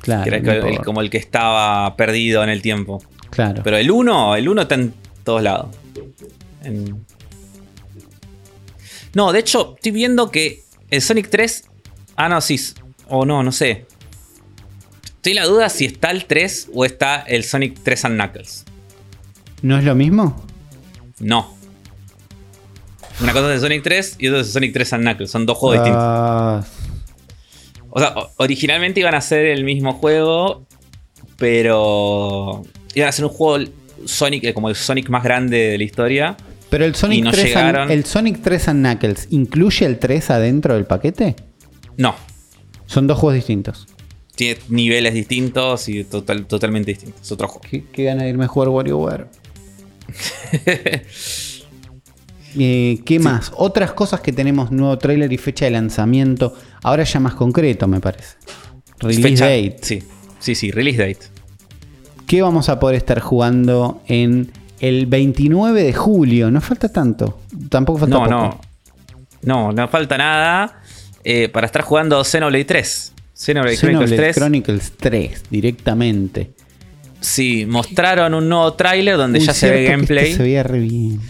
Claro, 0.03 0.23
que 0.25 0.29
era 0.29 0.41
no 0.41 0.51
el- 0.51 0.59
el- 0.59 0.65
importa. 0.67 0.85
como 0.85 1.01
el 1.01 1.09
que 1.09 1.17
estaba 1.19 1.97
perdido 1.97 2.43
en 2.43 2.51
el 2.51 2.61
tiempo. 2.61 3.03
claro. 3.31 3.63
Pero 3.65 3.77
el 3.79 3.91
1, 3.91 4.37
el 4.37 4.49
1 4.49 4.63
está 4.63 4.75
en 4.75 4.93
todos 5.25 5.43
lados. 5.43 5.75
En- 6.65 7.05
No, 9.17 9.33
de 9.33 9.39
hecho, 9.39 9.77
estoy 9.77 9.93
viendo 9.93 10.31
que 10.31 10.63
el 10.91 11.01
Sonic 11.01 11.31
3. 11.31 11.65
Ah, 12.17 12.29
no, 12.29 12.39
sí. 12.43 12.61
O 13.09 13.25
no, 13.25 13.43
no 13.43 13.51
sé. 13.51 13.87
Estoy 15.05 15.33
en 15.33 15.37
la 15.37 15.47
duda 15.47 15.71
si 15.71 15.87
está 15.87 16.11
el 16.11 16.27
3 16.27 16.69
o 16.75 16.85
está 16.85 17.21
el 17.23 17.43
Sonic 17.43 17.79
3 17.83 18.05
and 18.05 18.21
Knuckles. 18.21 18.67
¿No 19.63 19.79
es 19.79 19.85
lo 19.85 19.95
mismo? 19.95 20.45
No. 21.19 21.57
Una 23.23 23.33
cosa 23.33 23.49
es 23.49 23.55
el 23.55 23.61
Sonic 23.63 23.83
3 23.85 24.17
y 24.19 24.29
otra 24.29 24.41
es 24.43 24.49
el 24.49 24.53
Sonic 24.53 24.75
3 24.75 24.93
and 24.93 25.05
Knuckles. 25.05 25.31
Son 25.31 25.47
dos 25.47 25.57
juegos 25.57 25.79
distintos. 25.79 26.03
Ah, 26.05 26.65
O 27.89 27.99
sea, 27.99 28.15
originalmente 28.37 29.01
iban 29.01 29.15
a 29.15 29.23
ser 29.23 29.47
el 29.47 29.65
mismo 29.65 29.95
juego, 29.95 30.67
pero 31.39 32.65
iban 32.95 33.09
a 33.09 33.13
ser 33.13 33.25
un 33.25 33.31
juego 33.31 33.65
Sonic, 34.05 34.45
eh, 34.45 34.53
como 34.53 34.69
el 34.69 34.77
Sonic 34.77 35.09
más 35.09 35.25
grande 35.25 35.57
de 35.57 35.79
la 35.79 35.85
historia. 35.85 36.37
Pero 36.71 36.85
el 36.85 36.95
Sonic, 36.95 37.25
no 37.25 37.31
3 37.31 37.57
and, 37.57 37.91
el 37.91 38.05
Sonic 38.05 38.43
3 38.43 38.69
and 38.69 38.87
Knuckles, 38.87 39.29
¿incluye 39.31 39.87
el 39.87 39.99
3 39.99 40.31
adentro 40.31 40.75
del 40.75 40.85
paquete? 40.85 41.37
No, 41.97 42.15
Son 42.87 43.07
dos 43.07 43.19
juegos 43.19 43.35
distintos. 43.37 43.87
tiene 44.35 44.61
niveles 44.69 45.15
distintos 45.15 45.89
y 45.89 46.05
total, 46.05 46.47
totalmente 46.47 46.91
distintos. 46.93 47.23
Es 47.23 47.33
otro 47.33 47.49
juego. 47.49 47.67
Qué, 47.71 47.85
qué 47.93 48.05
gana 48.05 48.25
de 48.25 48.31
irme 48.31 48.45
a 48.45 48.49
jugar 48.49 48.69
WarioWare. 48.69 49.27
Eh, 52.59 53.01
¿Qué 53.05 53.19
más? 53.19 53.53
Otras 53.55 53.93
cosas 53.93 54.21
que 54.21 54.33
tenemos 54.33 54.71
nuevo 54.73 54.97
trailer 54.97 55.31
y 55.31 55.37
fecha 55.37 55.67
de 55.67 55.73
lanzamiento. 55.73 56.55
Ahora 56.83 57.05
ya 57.05 57.21
más 57.21 57.35
concreto, 57.35 57.87
me 57.87 58.01
parece. 58.01 58.37
Release 58.99 59.23
Fecha- 59.23 59.45
date. 59.45 59.77
Sí, 59.83 60.03
sí, 60.39 60.55
sí, 60.55 60.71
release 60.71 60.99
date. 60.99 61.27
¿Qué 62.27 62.41
vamos 62.41 62.71
a 62.71 62.81
poder 62.81 62.97
estar 62.97 63.21
jugando 63.21 64.01
en 64.07 64.51
el 64.81 65.07
29 65.07 65.83
de 65.83 65.93
julio? 65.93 66.51
No 66.51 66.61
falta 66.61 66.89
tanto. 66.89 67.41
Tampoco 67.69 68.01
falta 68.01 68.15
No, 68.17 68.25
poco. 68.25 68.31
no. 68.31 68.61
No, 69.43 69.73
no 69.73 69.89
falta 69.89 70.19
nada 70.19 70.81
eh, 71.25 71.49
para 71.49 71.67
estar 71.67 71.83
jugando 71.83 72.23
Xenoblade 72.25 72.65
3. 72.65 73.13
Xenoblade, 73.35 73.77
Xenoblade 73.77 74.07
Chronicles 74.13 74.17
3. 74.17 74.37
Chronicles 74.37 74.93
3, 74.99 75.43
directamente. 75.51 76.51
Sí, 77.21 77.65
mostraron 77.67 78.35
un 78.35 78.49
nuevo 78.49 78.73
tráiler 78.75 79.17
donde 79.17 79.39
Uy, 79.39 79.47
ya 79.47 79.53
se 79.55 79.71
ve 79.71 79.85
que 79.85 79.91
gameplay. 79.91 80.25
este 80.25 80.37
se 80.39 80.43
veía 80.43 80.63
re 80.63 80.81
bien. 80.81 81.21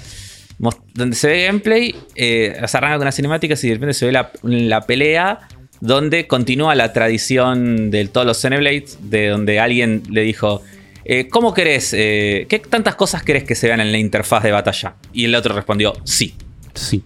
Donde 0.94 1.14
se 1.16 1.28
ve 1.28 1.44
gameplay, 1.47 1.94
eh, 2.14 2.59
se 2.66 2.77
arranca 2.77 2.97
con 2.97 3.05
las 3.05 3.14
cinemáticas 3.16 3.62
y 3.64 3.68
de 3.68 3.74
repente 3.74 3.94
se 3.94 4.06
ve 4.06 4.12
la, 4.12 4.31
la 4.43 4.81
pelea 4.86 5.40
donde 5.81 6.27
continúa 6.27 6.74
la 6.74 6.93
tradición 6.94 7.90
de 7.90 8.06
todos 8.09 8.27
los 8.27 8.39
Xenoblades, 8.40 8.98
de 9.10 9.28
donde 9.28 9.60
alguien 9.60 10.02
le 10.09 10.23
dijo, 10.23 10.62
eh, 11.08 11.28
¿cómo 11.28 11.54
querés? 11.54 11.92
eh, 11.96 12.46
¿Qué 12.48 12.58
tantas 12.58 12.94
cosas 12.96 13.22
querés 13.22 13.44
que 13.44 13.54
se 13.54 13.66
vean 13.68 13.80
en 13.80 13.92
la 13.92 13.98
interfaz 13.98 14.42
de 14.42 14.52
batalla? 14.52 14.94
Y 15.12 15.24
el 15.26 15.34
otro 15.34 15.54
respondió, 15.54 15.94
sí, 16.04 16.34
Sí. 16.74 17.02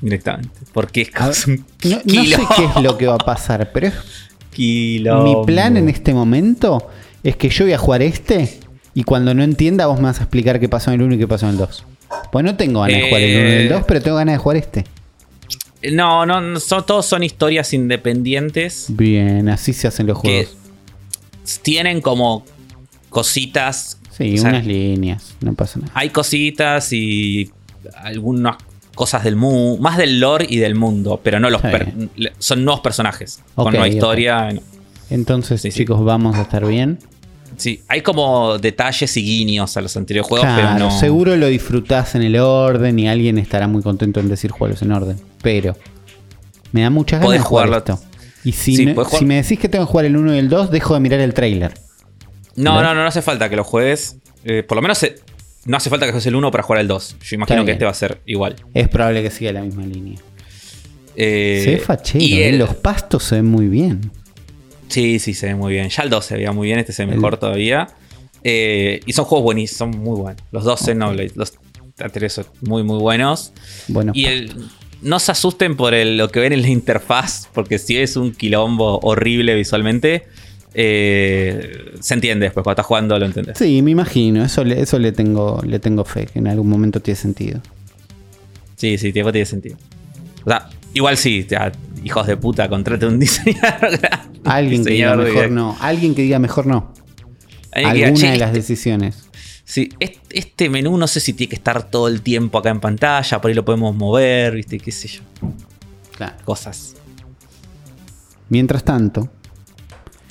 directamente. 0.00 0.50
Porque 0.72 1.02
es 1.02 1.46
ver, 1.46 1.58
un 1.58 1.64
no, 1.84 1.96
no 2.04 2.24
sé 2.24 2.42
qué 2.56 2.64
es 2.76 2.82
lo 2.82 2.98
que 2.98 3.06
va 3.06 3.14
a 3.14 3.18
pasar, 3.18 3.70
pero 3.72 3.88
es 3.88 3.94
quilombo. 4.52 5.40
Mi 5.40 5.46
plan 5.46 5.76
en 5.76 5.88
este 5.88 6.12
momento 6.14 6.88
es 7.22 7.36
que 7.36 7.48
yo 7.48 7.64
voy 7.64 7.72
a 7.72 7.78
jugar 7.78 8.02
este 8.02 8.58
y 8.94 9.04
cuando 9.04 9.32
no 9.34 9.42
entienda 9.42 9.86
vos 9.86 9.98
me 9.98 10.04
vas 10.04 10.18
a 10.20 10.24
explicar 10.24 10.58
qué 10.60 10.68
pasó 10.68 10.90
en 10.92 11.00
el 11.00 11.06
1 11.06 11.14
y 11.14 11.18
qué 11.18 11.28
pasó 11.28 11.46
en 11.46 11.52
el 11.52 11.58
2. 11.58 11.84
Pues 12.30 12.44
no 12.44 12.56
tengo 12.56 12.80
ganas 12.82 12.96
de 12.98 13.08
jugar 13.08 13.22
el 13.22 13.38
1 13.40 13.48
y 13.48 13.52
el 13.52 13.66
Eh. 13.66 13.68
2, 13.68 13.84
pero 13.86 14.02
tengo 14.02 14.16
ganas 14.16 14.34
de 14.34 14.38
jugar 14.38 14.56
este. 14.58 14.84
No, 15.92 16.24
no, 16.26 16.40
no, 16.40 16.60
son, 16.60 16.84
todos 16.86 17.06
son 17.06 17.22
historias 17.22 17.72
independientes. 17.72 18.86
Bien, 18.88 19.48
así 19.48 19.72
se 19.72 19.88
hacen 19.88 20.06
los 20.06 20.20
que 20.20 20.28
juegos. 20.46 20.56
tienen 21.62 22.00
como 22.00 22.44
cositas. 23.12 23.98
Sí, 24.10 24.34
o 24.34 24.38
sea, 24.40 24.50
unas 24.50 24.66
líneas, 24.66 25.34
no 25.40 25.54
pasa 25.54 25.78
nada. 25.80 25.92
Hay 25.94 26.10
cositas 26.10 26.92
y 26.92 27.50
algunas 28.02 28.56
cosas 28.94 29.24
del 29.24 29.36
mundo, 29.36 29.80
más 29.80 29.96
del 29.96 30.20
lore 30.20 30.46
y 30.48 30.56
del 30.58 30.74
mundo, 30.74 31.20
pero 31.22 31.38
no 31.40 31.48
los 31.48 31.62
son 32.38 32.64
nuevos 32.64 32.80
personajes 32.80 33.40
con 33.54 33.72
nueva 33.72 33.88
historia. 33.88 34.48
Entonces, 35.10 35.60
Sí, 35.62 35.70
sí. 35.70 35.78
chicos, 35.80 36.02
vamos 36.04 36.36
a 36.36 36.42
estar 36.42 36.66
bien. 36.66 36.98
Sí, 37.56 37.82
hay 37.88 38.00
como 38.00 38.58
detalles 38.58 39.14
y 39.16 39.22
guiños 39.22 39.76
a 39.76 39.82
los 39.82 39.96
anteriores 39.96 40.26
juegos, 40.28 40.46
Claro, 40.46 40.68
pero 40.74 40.78
no. 40.90 40.98
seguro 40.98 41.36
lo 41.36 41.46
disfrutás 41.48 42.14
en 42.14 42.22
el 42.22 42.36
orden 42.38 42.98
y 42.98 43.08
alguien 43.08 43.38
estará 43.38 43.68
muy 43.68 43.82
contento 43.82 44.20
en 44.20 44.28
decir 44.28 44.50
juegos 44.50 44.80
en 44.82 44.90
orden. 44.92 45.16
Pero 45.42 45.76
me 46.72 46.80
da 46.82 46.90
muchas 46.90 47.20
ganas 47.20 47.32
de 47.34 47.38
jugar 47.40 47.68
jugarlo- 47.68 47.94
esto. 47.96 48.06
Y 48.44 48.52
si, 48.52 48.76
Sí, 48.76 48.94
jugar- 48.94 49.06
si 49.18 49.24
me 49.26 49.36
decís 49.36 49.58
que 49.58 49.68
tengo 49.68 49.84
que 49.86 49.90
jugar 49.92 50.06
el 50.06 50.16
1 50.16 50.34
y 50.34 50.38
el 50.38 50.48
2, 50.48 50.70
dejo 50.70 50.94
de 50.94 51.00
mirar 51.00 51.20
el 51.20 51.34
trailer. 51.34 51.74
No, 52.56 52.82
no, 52.82 52.94
no, 52.94 53.02
no 53.02 53.06
hace 53.06 53.22
falta 53.22 53.48
que 53.48 53.56
lo 53.56 53.64
juegues. 53.64 54.16
Eh, 54.44 54.62
por 54.62 54.76
lo 54.76 54.82
menos 54.82 55.02
eh, 55.02 55.16
no 55.64 55.76
hace 55.76 55.88
falta 55.90 56.06
que 56.06 56.12
juegues 56.12 56.26
el 56.26 56.34
1 56.34 56.50
para 56.50 56.62
jugar 56.62 56.80
el 56.80 56.88
2. 56.88 57.16
Yo 57.22 57.36
imagino 57.36 57.64
que 57.64 57.72
este 57.72 57.84
va 57.84 57.90
a 57.90 57.94
ser 57.94 58.20
igual. 58.26 58.56
Es 58.74 58.88
probable 58.88 59.22
que 59.22 59.30
siga 59.30 59.52
la 59.52 59.62
misma 59.62 59.84
línea. 59.86 60.18
Eh, 61.16 61.60
se 61.64 61.70
ve 61.72 61.78
fachero, 61.78 62.24
y 62.24 62.42
el- 62.42 62.58
los 62.58 62.74
pastos 62.74 63.24
se 63.24 63.36
ven 63.36 63.46
muy 63.46 63.68
bien. 63.68 64.10
Sí, 64.88 65.18
sí, 65.18 65.34
se 65.34 65.46
ve 65.48 65.54
muy 65.54 65.72
bien. 65.74 65.88
Ya 65.88 66.02
el 66.02 66.10
2 66.10 66.24
se 66.24 66.34
veía 66.36 66.52
muy 66.52 66.66
bien, 66.68 66.78
este 66.78 66.92
se 66.92 67.04
ve 67.04 67.12
El- 67.12 67.18
mejor 67.18 67.36
todavía. 67.38 67.88
Eh, 68.44 69.00
y 69.06 69.12
son 69.12 69.24
juegos 69.24 69.44
buenísimos, 69.44 69.78
son 69.78 69.90
muy 70.02 70.18
buenos. 70.20 70.42
Los 70.50 70.64
dos 70.64 70.80
Xenoblade, 70.80 71.32
los 71.36 71.52
anteriores 71.98 72.32
son 72.32 72.46
muy, 72.62 72.82
muy 72.82 72.98
buenos. 72.98 73.52
Bueno, 73.88 74.12
Y 74.14 74.24
el, 74.26 74.52
no 75.02 75.18
se 75.20 75.32
asusten 75.32 75.76
por 75.76 75.94
el- 75.94 76.16
lo 76.16 76.28
que 76.30 76.40
ven 76.40 76.52
en 76.52 76.62
la 76.62 76.68
interfaz, 76.68 77.48
porque 77.54 77.78
si 77.78 77.98
es 77.98 78.16
un 78.16 78.32
quilombo 78.32 78.98
horrible 79.02 79.54
visualmente, 79.54 80.24
eh, 80.74 81.92
se 82.00 82.14
entiende 82.14 82.44
después. 82.46 82.62
Cuando 82.64 82.72
estás 82.80 82.86
jugando 82.86 83.18
lo 83.18 83.26
entendés. 83.26 83.58
sí, 83.58 83.82
me 83.82 83.90
imagino. 83.90 84.44
Eso, 84.44 84.64
le, 84.64 84.80
eso 84.80 84.98
le 84.98 85.12
tengo, 85.12 85.60
le 85.66 85.78
tengo 85.78 86.04
fe, 86.04 86.26
que 86.26 86.38
en 86.38 86.48
algún 86.48 86.68
momento 86.68 87.00
tiene 87.00 87.16
sentido. 87.16 87.60
Sí, 88.76 88.98
sí, 88.98 89.12
tiene, 89.12 89.30
tiene 89.32 89.46
sentido. 89.46 89.76
O 90.44 90.48
sea, 90.50 90.68
igual 90.94 91.16
sí, 91.16 91.46
ya, 91.48 91.70
hijos 92.04 92.26
de 92.26 92.36
puta, 92.36 92.68
contrate 92.68 93.06
un 93.06 93.18
diseñador. 93.20 93.98
Alguien 94.44 94.84
que 94.84 94.92
diga 94.94 95.14
mejor 95.16 95.50
no. 95.50 95.76
Alguien 95.80 96.14
que 96.14 96.22
diga 96.22 96.38
mejor 96.38 96.66
no. 96.66 96.92
Diga, 97.74 97.90
Alguna 97.90 98.12
"Che, 98.14 98.30
de 98.32 98.38
las 98.38 98.48
este- 98.48 98.58
decisiones. 98.60 99.28
Sí, 99.64 99.88
est- 100.00 100.18
este 100.30 100.68
menú 100.68 100.98
no 100.98 101.06
sé 101.06 101.20
si 101.20 101.32
tiene 101.32 101.48
que 101.50 101.56
estar 101.56 101.88
todo 101.88 102.08
el 102.08 102.20
tiempo 102.20 102.58
acá 102.58 102.68
en 102.70 102.80
pantalla, 102.80 103.40
por 103.40 103.48
ahí 103.48 103.54
lo 103.54 103.64
podemos 103.64 103.94
mover, 103.94 104.54
viste, 104.56 104.78
qué 104.78 104.90
sé 104.92 105.08
yo, 105.08 105.22
Claro. 106.16 106.34
cosas. 106.44 106.96
Mientras 108.50 108.84
tanto, 108.84 109.30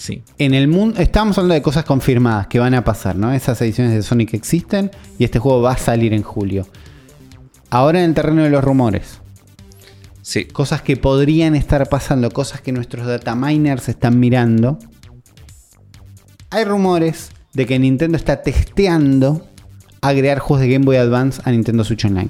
Sí. 0.02 0.24
en 0.40 0.56
el 0.56 0.68
mundo. 0.68 1.00
Estamos 1.00 1.38
hablando 1.38 1.54
de 1.54 1.62
cosas 1.62 1.86
confirmadas 1.86 2.48
que 2.48 2.58
van 2.58 2.74
a 2.74 2.84
pasar, 2.84 3.16
¿no? 3.16 3.32
Esas 3.34 3.62
ediciones 3.62 3.94
de 3.94 4.02
Sonic 4.02 4.34
existen 4.34 4.90
y 5.20 5.26
este 5.26 5.38
juego 5.38 5.62
va 5.62 5.74
a 5.74 5.78
salir 5.78 6.12
en 6.14 6.24
julio. 6.24 6.68
Ahora 7.70 8.00
en 8.00 8.06
el 8.06 8.16
terreno 8.16 8.42
de 8.42 8.50
los 8.50 8.64
rumores. 8.64 9.22
Sí. 10.24 10.46
Cosas 10.46 10.82
que 10.82 10.98
podrían 10.98 11.56
estar 11.56 11.88
pasando, 11.88 12.32
cosas 12.32 12.62
que 12.62 12.72
nuestros 12.72 13.06
dataminers 13.06 13.90
están 13.90 14.20
mirando. 14.20 14.80
Hay 16.50 16.64
rumores 16.64 17.30
de 17.54 17.68
que 17.68 17.78
Nintendo 17.78 18.18
está 18.18 18.42
testeando 18.42 19.46
agregar 20.02 20.40
juegos 20.40 20.62
de 20.62 20.72
Game 20.72 20.86
Boy 20.86 20.96
Advance 20.96 21.44
a 21.46 21.52
Nintendo 21.52 21.84
Switch 21.84 22.06
Online. 22.06 22.30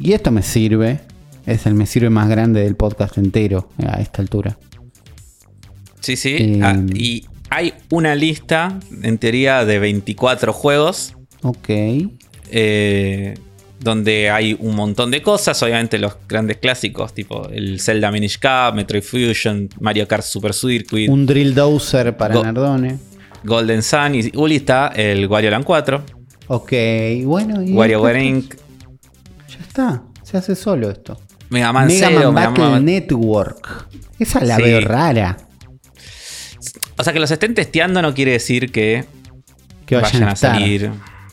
Y 0.00 0.12
esto 0.12 0.32
me 0.32 0.42
sirve, 0.42 1.02
es 1.46 1.66
el 1.66 1.74
me 1.74 1.86
sirve 1.86 2.10
más 2.10 2.28
grande 2.28 2.64
del 2.64 2.74
podcast 2.74 3.16
entero 3.16 3.68
a 3.86 4.00
esta 4.00 4.22
altura. 4.22 4.58
Sí, 6.02 6.16
sí. 6.16 6.36
Eh, 6.38 6.60
Ah, 6.62 6.76
y 6.94 7.24
hay 7.48 7.72
una 7.90 8.14
lista, 8.14 8.78
en 9.02 9.16
teoría, 9.18 9.64
de 9.64 9.78
24 9.78 10.52
juegos. 10.52 11.14
Ok. 11.42 11.68
eh, 12.54 13.34
donde 13.80 14.30
hay 14.30 14.54
un 14.60 14.76
montón 14.76 15.10
de 15.10 15.22
cosas. 15.22 15.60
Obviamente 15.62 15.98
los 15.98 16.14
grandes 16.28 16.58
clásicos, 16.58 17.12
tipo 17.14 17.48
el 17.48 17.80
Zelda 17.80 18.12
Minish 18.12 18.38
Cap, 18.38 18.74
Metroid 18.76 19.02
Fusion, 19.02 19.68
Mario 19.80 20.06
Kart 20.06 20.22
Super 20.22 20.54
Circuit, 20.54 21.08
Un 21.08 21.26
drill 21.26 21.52
dozer 21.54 22.16
para 22.16 22.34
Go- 22.36 22.44
Nardone. 22.44 22.98
Golden 23.42 23.82
Sun 23.82 24.14
y 24.14 24.30
Uli 24.36 24.56
está 24.56 24.88
el 24.94 25.26
Wario 25.26 25.50
Land 25.50 25.64
4, 25.64 26.02
Ok, 26.46 26.72
bueno. 27.24 27.60
y 27.62 27.72
WarioWare 27.72 28.22
Inc., 28.22 28.54
Ya 29.48 29.58
está. 29.66 30.02
Se 30.22 30.36
hace 30.36 30.54
solo 30.54 30.88
esto. 30.90 31.20
Mega 31.50 31.72
Man 31.72 31.88
Mega 31.88 32.06
0, 32.08 32.20
Man 32.30 32.34
Mega 32.34 32.48
Battle 32.50 32.64
Man- 32.70 32.84
Network. 32.84 33.88
Esa 34.20 34.44
la 34.44 34.56
Sí. 34.56 34.62
veo 34.62 34.80
rara. 34.82 35.36
O 37.02 37.04
sea, 37.04 37.12
que 37.12 37.18
los 37.18 37.32
estén 37.32 37.52
testeando 37.52 38.00
no 38.00 38.14
quiere 38.14 38.30
decir 38.30 38.70
que, 38.70 39.04
Que 39.86 39.96
vayan, 39.96 40.12
vayan 40.12 40.28
a 40.28 40.36
salir. 40.36 40.90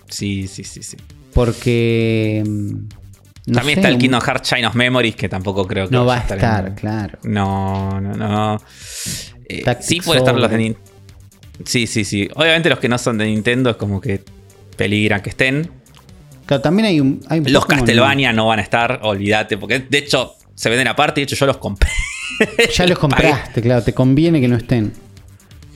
Sí, 0.08 0.48
sí, 0.48 0.64
sí, 0.64 0.82
sí. 0.82 0.98
Porque. 1.32 2.44
mm, 2.44 2.72
no 3.46 3.54
También 3.54 3.76
sé, 3.76 3.82
está 3.82 3.90
el 3.90 4.00
Kingdom 4.00 4.20
Hearts 4.20 4.50
Chain 4.50 4.66
of 4.66 4.74
Memories, 4.74 5.16
que 5.16 5.30
tampoco 5.30 5.68
creo 5.68 5.88
que 5.88 5.94
No 5.96 6.08
va 6.08 6.16
a 6.16 6.20
estar, 6.22 6.66
en- 6.70 6.74
claro. 6.74 7.20
No, 7.22 8.02
no, 8.02 8.16
no. 8.16 8.58
Eh, 9.48 9.64
sí 9.80 10.02
puede 10.02 10.22
estar 10.22 10.34
los 10.34 10.50
de. 10.50 10.58
Nintendo. 10.58 10.90
Sí, 11.66 11.86
sí, 11.86 12.04
sí. 12.04 12.28
Obviamente 12.34 12.68
los 12.72 12.80
que 12.80 12.90
no 12.90 12.98
son 12.98 13.20
de 13.20 13.26
Nintendo 13.26 13.70
es 13.70 13.76
como 13.76 14.02
que 14.02 14.24
peligran 14.76 15.22
que 15.22 15.30
estén. 15.30 15.70
Claro, 16.48 16.64
también 16.64 16.88
hay 16.88 17.00
un. 17.00 17.22
Hay 17.30 17.42
un 17.42 17.54
Los 17.54 17.68
Castlevania 17.68 18.34
no 18.34 18.48
van 18.48 18.58
a 18.58 18.64
estar, 18.64 19.02
olvídate, 19.04 19.56
porque 19.60 19.78
de 19.88 19.98
hecho 20.00 20.34
se 20.56 20.68
venden 20.68 20.88
aparte 20.88 21.22
y 21.22 21.26
de 21.26 21.26
hecho 21.26 21.36
yo 21.36 21.46
los 21.46 21.58
compré. 21.58 21.92
Ya 22.76 22.88
los 22.88 22.98
compraste, 23.00 23.62
claro, 23.62 23.84
te 23.84 23.94
conviene 23.94 24.42
que 24.42 24.48
no 24.48 24.56
estén. 24.58 24.94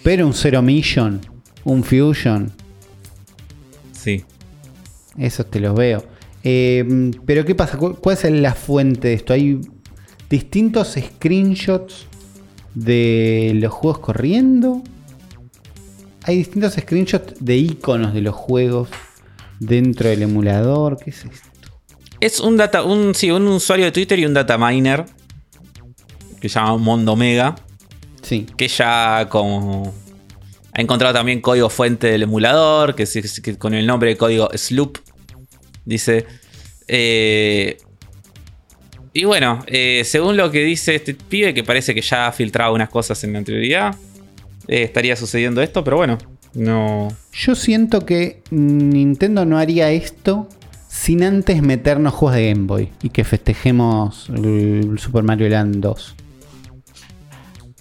Pero 0.04 0.28
un 0.28 0.34
Zero 0.34 0.62
Mission, 0.62 1.22
un 1.64 1.84
Fusion, 1.84 2.52
Sí. 3.92 4.24
esos 5.18 5.50
te 5.50 5.60
los 5.60 5.74
veo. 5.76 6.04
Eh, 6.44 7.12
pero 7.26 7.46
¿qué 7.46 7.56
pasa? 7.56 7.78
¿Cu- 7.78 7.96
¿Cuál 7.96 8.18
es 8.18 8.32
la 8.32 8.54
fuente 8.54 9.08
de 9.10 9.14
esto? 9.14 9.32
Hay 9.34 9.62
distintos 10.30 10.96
screenshots 11.00 12.08
de 12.76 13.54
los 13.56 13.72
juegos 13.72 14.00
corriendo. 14.00 14.82
Hay 16.24 16.38
distintos 16.38 16.74
screenshots 16.74 17.34
de 17.40 17.56
iconos 17.58 18.14
de 18.14 18.22
los 18.22 18.36
juegos 18.36 18.90
dentro 19.60 20.10
del 20.10 20.24
emulador. 20.24 20.98
¿Qué 20.98 21.12
es 21.12 21.24
esto? 21.24 21.50
Es 22.20 22.40
un 22.42 22.58
data, 22.58 22.84
un, 22.84 23.14
sí, 23.16 23.32
un 23.32 23.48
usuario 23.48 23.86
de 23.86 23.92
Twitter 23.94 24.20
y 24.20 24.26
un 24.26 24.34
data 24.34 24.58
miner 24.58 25.06
que 26.42 26.50
se 26.50 26.56
llama 26.60 26.78
Mondo 26.78 27.16
Mega. 27.16 27.56
Sí. 28.24 28.46
que 28.58 28.68
ya 28.68 29.28
como 29.30 29.94
ha 30.74 30.82
encontrado 30.82 31.14
también 31.14 31.40
código 31.40 31.70
fuente 31.70 32.08
del 32.08 32.24
emulador, 32.24 32.96
que, 32.96 33.04
es- 33.04 33.42
que 33.42 33.58
con 33.58 33.74
el 33.76 33.86
nombre 33.86 34.10
de 34.10 34.18
código 34.18 34.50
Sloop, 34.56 34.98
dice. 35.86 36.26
eh, 36.88 37.78
y 39.16 39.26
bueno, 39.26 39.60
eh, 39.68 40.02
según 40.06 40.38
lo 40.38 40.50
que 40.50 40.64
dice 40.64 40.96
este 40.96 41.14
pibe, 41.14 41.54
que 41.54 41.64
parece 41.64 41.94
que 41.94 42.02
ya 42.02 42.26
ha 42.28 42.32
filtrado 42.32 42.74
unas 42.74 42.90
cosas 42.90 43.24
en 43.24 43.34
la 43.34 43.40
anterioridad, 43.40 43.96
eh, 44.68 44.82
estaría 44.84 45.16
sucediendo 45.16 45.62
esto, 45.62 45.84
pero 45.84 45.98
bueno, 45.98 46.18
no. 46.56 47.10
Yo 47.32 47.54
siento 47.54 48.06
que 48.08 48.42
Nintendo 48.50 49.46
no 49.46 49.60
haría 49.60 49.92
esto 49.92 50.48
sin 50.88 51.22
antes 51.24 51.62
meternos 51.62 52.14
juegos 52.14 52.36
de 52.38 52.50
Game 52.54 52.66
Boy 52.66 52.90
y 53.04 53.10
que 53.10 53.24
festejemos 53.24 54.30
el 54.30 54.98
Super 54.98 55.22
Mario 55.24 55.48
Land 55.50 55.76
2. 55.78 56.16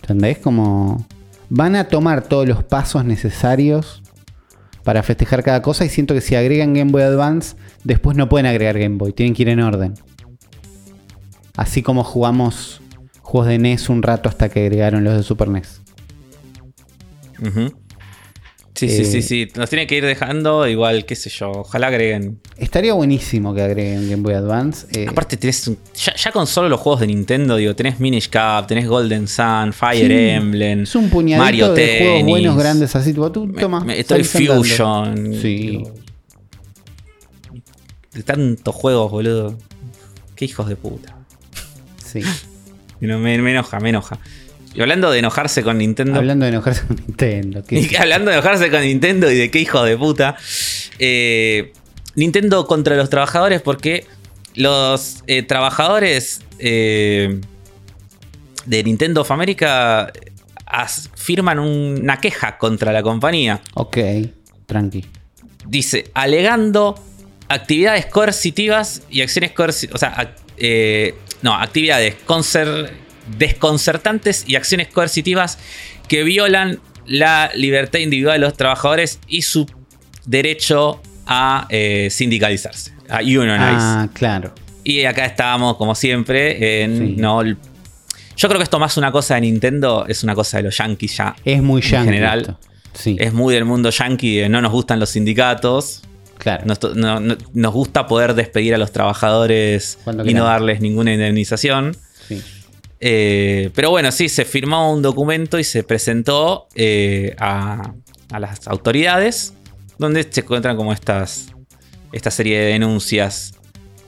¿Entendés? 0.03 0.39
Como 0.39 1.07
van 1.49 1.77
a 1.77 1.85
tomar 1.89 2.23
todos 2.23 2.47
los 2.47 2.63
pasos 2.65 3.05
necesarios 3.05 4.03
para 4.85 5.03
festejar 5.03 5.43
cada 5.43 5.63
cosa 5.63 5.85
y 5.85 5.89
siento 5.89 6.15
que 6.15 6.21
si 6.21 6.35
agregan 6.35 6.75
Game 6.75 6.91
Boy 6.91 7.03
Advance, 7.03 7.57
después 7.85 8.17
no 8.17 8.29
pueden 8.29 8.47
agregar 8.47 8.79
Game 8.79 8.97
Boy, 8.97 9.13
tienen 9.13 9.35
que 9.35 9.43
ir 9.43 9.49
en 9.49 9.61
orden. 9.61 9.95
Así 11.57 11.83
como 11.83 12.03
jugamos 12.05 12.81
juegos 13.21 13.49
de 13.49 13.59
NES 13.59 13.89
un 13.89 14.03
rato 14.03 14.29
hasta 14.29 14.49
que 14.49 14.61
agregaron 14.61 15.05
los 15.05 15.17
de 15.17 15.23
Super 15.23 15.49
NES. 15.49 15.83
Sí, 18.75 18.87
Eh, 18.87 19.05
sí, 19.05 19.23
sí. 19.23 19.49
Nos 19.57 19.69
tienen 19.71 19.87
que 19.87 19.97
ir 19.97 20.05
dejando 20.05 20.67
igual, 20.67 21.05
qué 21.05 21.15
sé 21.17 21.31
yo. 21.31 21.51
Ojalá 21.51 21.89
agreguen. 21.89 22.41
Estaría 22.57 22.95
buenísimo 22.95 23.55
que 23.55 23.63
agreguen 23.63 24.09
Game 24.11 24.23
Boy 24.23 24.35
Advance. 24.35 24.87
eh, 24.93 25.07
Aparte, 25.09 25.37
tenés 25.37 25.71
ya, 25.95 26.15
ya 26.15 26.33
con 26.33 26.47
solo 26.47 26.69
los 26.69 26.81
juegos 26.81 27.01
de 27.01 27.07
Nintendo, 27.09 27.57
digo, 27.57 27.75
tenés 27.77 28.01
Minish 28.01 28.29
Cap, 28.29 28.67
tenés 28.67 28.87
Golden 28.89 29.29
Sun, 29.29 29.73
Fire 29.73 30.07
Sí, 30.07 30.13
Emblem, 30.13 30.83
Es 30.83 30.95
un 30.95 31.11
puñadito 31.11 31.45
Mario 31.45 31.73
de 31.75 31.99
juegos 31.99 32.23
buenos, 32.25 32.57
grandes, 32.57 32.97
así. 32.97 33.13
Tipo, 33.13 33.31
tú, 33.33 33.53
toma. 33.53 33.81
me- 33.85 33.99
andando. 34.01 34.25
Fusion. 34.25 35.35
Sí. 35.41 35.83
de 38.13 38.23
tantos 38.23 38.75
juegos, 38.75 39.11
boludo. 39.11 39.59
Qué 40.37 40.45
hijos 40.47 40.69
de 40.69 40.77
puta. 40.77 41.17
Sí. 42.05 42.21
Me 43.01 43.35
enoja, 43.35 43.81
me 43.81 43.89
enoja. 43.89 44.19
Y 44.75 44.81
hablando 44.81 45.11
de 45.11 45.19
enojarse 45.19 45.63
con 45.63 45.79
Nintendo. 45.79 46.17
Hablando 46.19 46.45
de 46.47 46.53
enojarse 46.53 46.83
con 46.87 46.97
Nintendo. 46.97 47.63
Y 47.71 47.95
hablando 47.97 48.31
de 48.31 48.39
enojarse 48.39 48.71
con 48.71 48.81
Nintendo 48.83 49.31
y 49.31 49.37
de 49.37 49.51
qué 49.51 49.59
hijos 49.61 49.87
de 49.87 49.97
puta. 49.97 50.37
eh, 50.99 51.73
Nintendo 52.15 52.67
contra 52.67 52.97
los 52.97 53.09
trabajadores 53.11 53.63
porque 53.63 54.07
los 54.55 55.25
eh, 55.27 55.43
trabajadores 55.43 56.43
eh, 56.59 57.41
de 58.67 58.85
Nintendo 58.85 59.23
of 59.23 59.31
America 59.31 60.13
as- 60.67 61.09
firman 61.17 61.59
una 61.59 62.19
queja 62.19 62.59
contra 62.59 62.93
la 62.93 63.03
compañía. 63.03 63.61
ok, 63.75 63.97
tranqui. 64.67 65.05
Dice, 65.67 66.11
alegando 66.15 66.95
actividades 67.49 68.07
coercitivas 68.07 69.03
y 69.11 69.21
acciones 69.23 69.53
coercitivas. 69.53 69.95
O 69.95 69.99
sea, 69.99 70.35
no, 71.43 71.55
actividades 71.55 72.17
concer- 72.27 72.91
desconcertantes 73.39 74.45
y 74.47 74.57
acciones 74.57 74.89
coercitivas 74.89 75.59
que 76.09 76.23
violan 76.25 76.81
la 77.07 77.51
libertad 77.55 77.99
individual 77.99 78.41
de 78.41 78.47
los 78.47 78.57
trabajadores 78.57 79.19
y 79.29 79.43
su 79.43 79.67
derecho 80.27 81.01
a 81.27 81.67
eh, 81.71 82.09
sindicalizarse, 82.11 82.93
a 83.09 83.19
unionize. 83.21 83.59
Ah, 83.61 84.09
claro. 84.13 84.55
Y 84.85 85.05
acá 85.05 85.25
estábamos, 85.25 85.77
como 85.77 85.95
siempre, 85.95 86.83
en. 86.83 86.99
Sí. 86.99 87.15
No, 87.19 87.43
yo 87.45 88.49
creo 88.49 88.59
que 88.59 88.65
esto 88.65 88.79
más 88.79 88.97
una 88.97 89.13
cosa 89.13 89.35
de 89.37 89.43
Nintendo, 89.43 90.05
es 90.09 90.23
una 90.25 90.35
cosa 90.35 90.57
de 90.57 90.65
los 90.65 90.77
yankees 90.79 91.17
ya. 91.17 91.37
Es 91.45 91.63
muy 91.63 91.81
En 91.83 91.89
yankee. 91.89 92.05
general, 92.07 92.41
esto. 92.41 92.59
Sí, 92.95 93.17
Es 93.19 93.33
muy 93.33 93.55
del 93.55 93.65
mundo 93.65 93.91
yankee, 93.91 94.49
no 94.49 94.61
nos 94.61 94.71
gustan 94.73 94.99
los 95.01 95.11
sindicatos. 95.11 96.03
claro. 96.39 96.65
Nos, 96.67 96.83
no- 96.97 97.21
no- 97.21 97.37
nos 97.55 97.73
gusta 97.73 98.07
poder 98.07 98.35
despedir 98.35 98.75
a 98.75 98.79
los 98.79 98.91
trabajadores 98.93 99.99
y 100.25 100.35
no 100.35 100.45
darles 100.45 100.81
ninguna 100.81 101.13
indemnización. 101.13 101.97
Sí. 102.29 102.43
Eh, 103.05 103.71
pero 103.75 103.91
bueno, 103.91 104.13
sí, 104.13 104.29
se 104.29 104.45
firmó 104.45 104.93
un 104.93 105.03
documento 105.03 105.59
y 105.59 105.65
se 105.65 105.83
presentó 105.83 106.69
eh, 106.77 107.35
a, 107.37 107.95
a 108.31 108.39
las 108.39 108.69
autoridades, 108.69 109.55
donde 109.99 110.23
se 110.31 110.41
encuentran 110.43 110.77
como 110.77 110.93
estas, 110.93 111.49
esta 112.13 112.31
serie 112.31 112.61
de 112.61 112.67
denuncias 112.75 113.55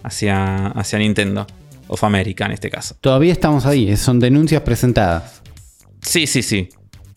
hacia, 0.04 0.68
hacia 0.68 1.00
Nintendo, 1.00 1.44
of 1.88 2.04
America 2.04 2.46
en 2.46 2.52
este 2.52 2.70
caso. 2.70 2.94
Todavía 3.00 3.32
estamos 3.32 3.66
ahí, 3.66 3.90
eh, 3.90 3.96
son 3.96 4.20
denuncias 4.20 4.62
presentadas. 4.62 5.42
Sí, 6.00 6.28
sí, 6.28 6.42
sí. 6.42 6.68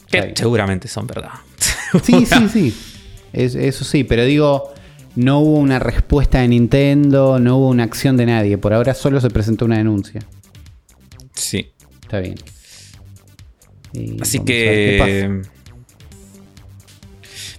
Que 0.09 0.33
seguramente 0.35 0.87
son 0.87 1.05
verdad. 1.05 1.29
Sí, 2.03 2.25
sí, 2.25 2.49
sí. 2.51 2.77
Es- 3.33 3.55
eso 3.55 3.85
sí, 3.85 4.03
pero 4.03 4.25
digo, 4.25 4.73
no 5.15 5.39
hubo 5.39 5.57
una 5.59 5.79
respuesta 5.79 6.39
de 6.39 6.47
Nintendo, 6.49 7.39
no 7.39 7.57
hubo 7.57 7.69
una 7.69 7.83
acción 7.83 8.17
de 8.17 8.25
nadie. 8.25 8.57
Por 8.57 8.73
ahora 8.73 8.93
solo 8.93 9.21
se 9.21 9.29
presentó 9.29 9.63
una 9.65 9.77
denuncia. 9.77 10.21
Sí. 11.37 11.71
Está 12.01 12.19
bien. 12.19 12.35
Y 13.93 14.21
Así 14.21 14.39
que. 14.43 15.41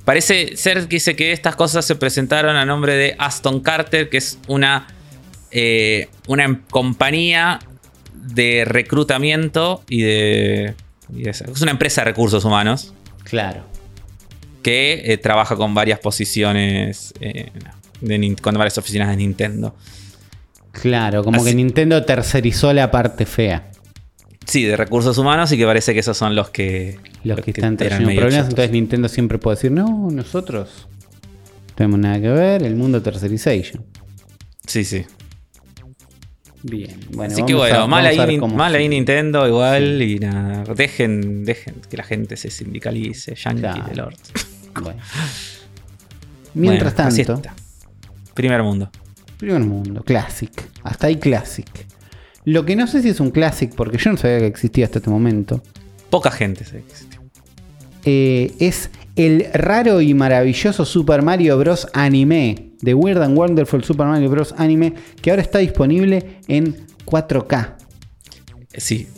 Parece 0.04 0.56
ser 0.56 0.80
que 0.82 0.96
dice 0.96 1.16
que 1.16 1.32
estas 1.32 1.54
cosas 1.54 1.84
se 1.84 1.94
presentaron 1.94 2.56
a 2.56 2.64
nombre 2.64 2.94
de 2.94 3.14
Aston 3.18 3.60
Carter, 3.60 4.08
que 4.08 4.16
es 4.16 4.38
una, 4.48 4.86
eh, 5.50 6.08
una 6.28 6.44
em- 6.44 6.62
compañía 6.70 7.58
de 8.14 8.64
reclutamiento 8.64 9.82
y 9.88 10.02
de, 10.02 10.74
y 11.14 11.22
de- 11.24 11.30
Es 11.30 11.60
una 11.60 11.72
empresa 11.72 12.00
de 12.02 12.06
recursos 12.06 12.44
humanos 12.44 12.94
Claro. 13.24 13.64
que 14.62 15.02
eh, 15.12 15.18
trabaja 15.18 15.56
con 15.56 15.74
varias 15.74 15.98
posiciones, 15.98 17.12
eh, 17.20 17.50
de 18.00 18.36
con 18.40 18.54
varias 18.54 18.78
oficinas 18.78 19.08
de 19.10 19.16
Nintendo. 19.16 19.76
Claro, 20.72 21.24
como 21.24 21.38
Así- 21.40 21.50
que 21.50 21.54
Nintendo 21.56 22.04
tercerizó 22.04 22.72
la 22.72 22.90
parte 22.90 23.26
fea. 23.26 23.70
Sí, 24.46 24.64
de 24.64 24.76
recursos 24.76 25.18
humanos 25.18 25.52
y 25.52 25.58
que 25.58 25.66
parece 25.66 25.92
que 25.92 26.00
esos 26.00 26.16
son 26.16 26.34
los 26.34 26.50
que. 26.50 26.98
Los 27.24 27.40
que 27.40 27.50
están 27.50 27.64
eran 27.64 27.76
trayendo 27.76 28.06
medio 28.06 28.20
problemas, 28.20 28.44
chotos. 28.46 28.52
entonces 28.52 28.72
Nintendo 28.72 29.08
siempre 29.08 29.38
puede 29.38 29.56
decir, 29.56 29.72
no, 29.72 30.08
nosotros 30.10 30.86
no 31.68 31.74
tenemos 31.74 31.98
nada 32.00 32.20
que 32.20 32.28
ver, 32.28 32.62
el 32.62 32.74
mundo 32.76 33.02
tercerization. 33.02 33.84
Sí, 34.66 34.84
sí. 34.84 35.04
Bien, 36.62 36.98
bueno. 37.12 37.32
Así 37.32 37.44
que 37.44 37.52
vamos 37.54 37.68
bueno, 37.68 37.84
a- 37.84 37.86
mal, 37.86 38.04
vamos 38.04 38.06
a 38.06 38.08
ahí, 38.08 38.18
ver 38.18 38.28
Nin- 38.36 38.40
cómo 38.40 38.56
mal 38.56 38.74
ahí 38.74 38.82
sigue. 38.84 38.88
Nintendo 38.96 39.46
igual 39.46 40.02
y 40.02 40.18
nada. 40.18 40.64
Dejen, 40.74 41.44
dejen 41.44 41.74
que 41.88 41.96
la 41.96 42.02
gente 42.04 42.36
se 42.36 42.50
sindicalice, 42.50 43.34
Yankee 43.34 43.60
Claro. 43.60 43.84
del 43.88 44.00
orto. 44.00 44.22
Bueno. 44.82 45.00
Mientras 46.54 46.94
Bueno, 46.94 47.08
así 47.08 47.24
tanto, 47.24 47.48
está. 47.48 47.54
Primer 48.34 48.62
mundo. 48.62 48.90
Primer 49.38 49.60
mundo, 49.60 50.02
Classic. 50.04 50.50
Hasta 50.82 51.06
ahí 51.08 51.16
Classic. 51.16 51.68
Lo 52.44 52.64
que 52.64 52.76
no 52.76 52.86
sé 52.86 53.02
si 53.02 53.08
es 53.10 53.20
un 53.20 53.30
Classic, 53.30 53.72
porque 53.74 53.98
yo 53.98 54.10
no 54.10 54.16
sabía 54.16 54.38
que 54.38 54.46
existía 54.46 54.84
hasta 54.86 54.98
este 54.98 55.10
momento, 55.10 55.62
Poca 56.10 56.30
gente 56.30 56.64
se 56.64 56.78
existe. 56.78 57.18
eh, 58.04 58.52
es 58.60 58.90
el 59.16 59.46
raro 59.52 60.00
y 60.00 60.14
maravilloso 60.14 60.84
Super 60.84 61.22
Mario 61.22 61.58
Bros. 61.58 61.88
Anime. 61.92 62.72
The 62.80 62.94
Weird 62.94 63.20
and 63.22 63.36
Wonderful 63.36 63.82
Super 63.84 64.06
Mario 64.06 64.30
Bros. 64.30 64.54
Anime, 64.56 64.94
que 65.20 65.30
ahora 65.30 65.42
está 65.42 65.58
disponible 65.58 66.38
en 66.46 66.76
4K. 67.04 67.74
Eh, 68.72 68.80
Sí. 68.80 69.08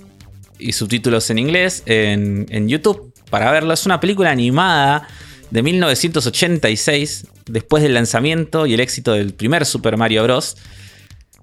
Y 0.58 0.72
subtítulos 0.72 1.28
en 1.30 1.38
inglés 1.38 1.82
en, 1.86 2.46
en 2.50 2.68
YouTube 2.68 3.12
para 3.30 3.50
verlo. 3.52 3.72
Es 3.72 3.86
una 3.86 4.00
película 4.00 4.30
animada 4.30 5.06
de 5.50 5.62
1986, 5.62 7.26
después 7.46 7.82
del 7.82 7.94
lanzamiento 7.94 8.66
y 8.66 8.74
el 8.74 8.80
éxito 8.80 9.12
del 9.12 9.34
primer 9.34 9.66
Super 9.66 9.96
Mario 9.96 10.22
Bros. 10.24 10.56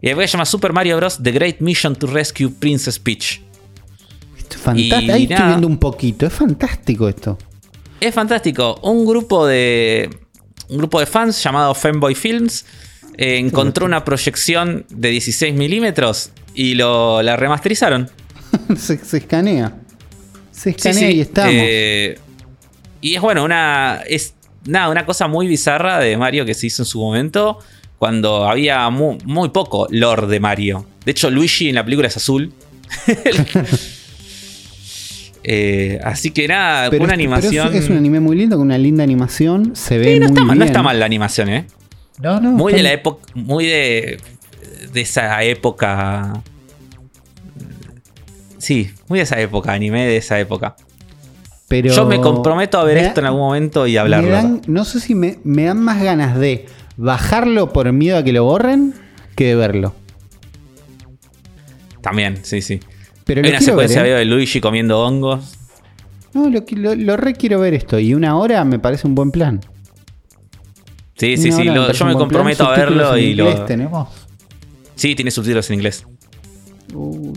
Y 0.01 0.09
se 0.09 0.27
llama 0.27 0.45
Super 0.45 0.73
Mario 0.73 0.97
Bros. 0.97 1.19
The 1.21 1.31
Great 1.31 1.59
Mission 1.59 1.95
to 1.95 2.07
Rescue 2.07 2.49
Princess 2.49 2.99
Peach. 2.99 3.41
Esto 4.37 4.55
es 4.55 4.61
fantástico. 4.61 5.13
Ahí 5.13 5.23
estoy 5.23 5.47
viendo 5.47 5.67
un 5.67 5.77
poquito. 5.77 6.25
Es 6.27 6.33
fantástico 6.33 7.09
esto. 7.09 7.37
Es 7.99 8.13
fantástico. 8.13 8.79
Un 8.83 9.05
grupo 9.05 9.45
de. 9.47 10.09
Un 10.69 10.77
grupo 10.77 10.99
de 10.99 11.05
fans 11.05 11.41
llamado 11.41 11.73
Fanboy 11.73 12.13
Films 12.13 12.65
eh, 13.17 13.37
encontró 13.37 13.85
una 13.85 14.03
proyección 14.03 14.85
de 14.89 15.09
16 15.11 15.55
milímetros 15.55 16.31
y 16.53 16.75
lo, 16.75 17.21
la 17.21 17.37
remasterizaron. 17.37 18.09
se, 18.77 18.97
se 18.97 19.17
escanea. 19.17 19.73
Se 20.51 20.63
Sí, 20.63 20.69
escanea 20.71 21.09
sí, 21.09 21.15
y 21.15 21.21
estamos. 21.21 21.53
eh, 21.55 22.19
y 23.01 23.15
es 23.15 23.21
bueno, 23.21 23.43
una. 23.45 24.01
Es 24.07 24.33
nada, 24.67 24.89
una 24.89 25.05
cosa 25.05 25.27
muy 25.27 25.47
bizarra 25.47 25.99
de 25.99 26.15
Mario 26.17 26.45
que 26.45 26.53
se 26.53 26.67
hizo 26.67 26.83
en 26.83 26.85
su 26.85 26.99
momento. 26.99 27.59
Cuando 27.97 28.47
había 28.47 28.87
mu- 28.91 29.17
muy, 29.25 29.49
poco 29.49 29.87
lore 29.89 30.27
de 30.27 30.39
Mario. 30.39 30.85
De 31.03 31.11
hecho, 31.11 31.31
Luigi 31.31 31.69
en 31.69 31.75
la 31.75 31.83
película 31.83 32.07
es 32.07 32.17
azul. 32.17 32.53
Eh, 35.49 35.99
así 36.03 36.31
que 36.31 36.47
nada, 36.47 36.89
Pero 36.89 37.03
una 37.05 37.13
es- 37.13 37.17
pero 37.19 37.23
animación. 37.37 37.73
es, 37.73 37.83
es 37.85 37.89
un 37.89 37.97
anime 37.97 38.19
muy 38.19 38.35
lindo, 38.35 38.57
con 38.57 38.65
una 38.65 38.77
linda 38.77 39.03
animación. 39.03 39.75
Se 39.77 39.97
ve 39.97 40.15
Sí, 40.15 40.19
no, 40.19 40.25
muy 40.27 40.33
está 40.33 40.43
mal, 40.43 40.59
no 40.59 40.65
está 40.65 40.83
mal 40.83 40.99
la 40.99 41.05
animación, 41.05 41.49
¿eh? 41.49 41.65
No, 42.19 42.41
no, 42.41 42.51
Muy 42.51 42.73
de 42.73 42.83
la 42.83 42.91
época. 42.91 43.25
Muy 43.33 43.65
de. 43.65 44.19
De 44.91 45.01
esa 45.01 45.41
época. 45.43 46.41
Sí, 48.57 48.91
muy 49.07 49.19
de 49.19 49.23
esa 49.23 49.39
época, 49.39 49.71
anime 49.71 50.05
de 50.05 50.17
esa 50.17 50.37
época. 50.39 50.75
Pero 51.67 51.93
Yo 51.93 52.05
me 52.05 52.21
comprometo 52.21 52.79
a 52.79 52.83
ver 52.85 52.97
esto 52.97 53.19
en 53.19 53.25
algún 53.25 53.41
momento 53.41 53.87
y 53.87 53.97
hablarlo. 53.97 54.29
dan- 54.31 54.61
no 54.67 54.85
sé 54.85 54.99
si 55.01 55.15
me, 55.15 55.37
me 55.43 55.65
dan 55.65 55.81
más 55.81 56.01
ganas 56.01 56.37
de 56.39 56.65
bajarlo 56.95 57.73
por 57.73 57.91
miedo 57.91 58.17
a 58.17 58.23
que 58.23 58.31
lo 58.31 58.45
borren 58.45 58.93
que 59.35 59.47
de 59.47 59.55
verlo. 59.55 59.93
También, 62.01 62.39
sí, 62.43 62.61
sí. 62.61 62.79
Pero 63.25 63.41
Hay 63.43 63.49
una 63.49 63.57
quiero 63.59 63.75
ver, 63.75 63.89
secuencia 63.89 64.07
¿eh? 64.15 64.19
de 64.19 64.25
Luigi 64.25 64.61
comiendo 64.61 64.99
hongos. 65.01 65.55
No, 66.33 66.49
lo, 66.49 66.63
lo, 66.71 66.95
lo 66.95 67.17
re 67.17 67.33
quiero 67.33 67.59
ver 67.59 67.73
esto. 67.73 67.99
Y 67.99 68.13
una 68.13 68.37
hora 68.37 68.63
me 68.63 68.79
parece 68.79 69.05
un 69.07 69.15
buen 69.15 69.31
plan. 69.31 69.59
Sí, 71.17 71.35
sí, 71.35 71.49
Una 71.49 71.57
sí. 71.57 71.63
yo 71.65 71.73
me 72.05 72.11
plan. 72.11 72.13
comprometo 72.13 72.65
a 72.65 72.77
verlo 72.77 73.15
en 73.15 73.23
y 73.23 73.27
inglés 73.31 73.59
lo. 73.59 73.65
tenemos? 73.65 74.09
Sí, 74.95 75.15
tiene 75.15 75.31
subtítulos 75.31 75.69
en 75.69 75.73
inglés. 75.75 76.05
Uh, 76.93 77.33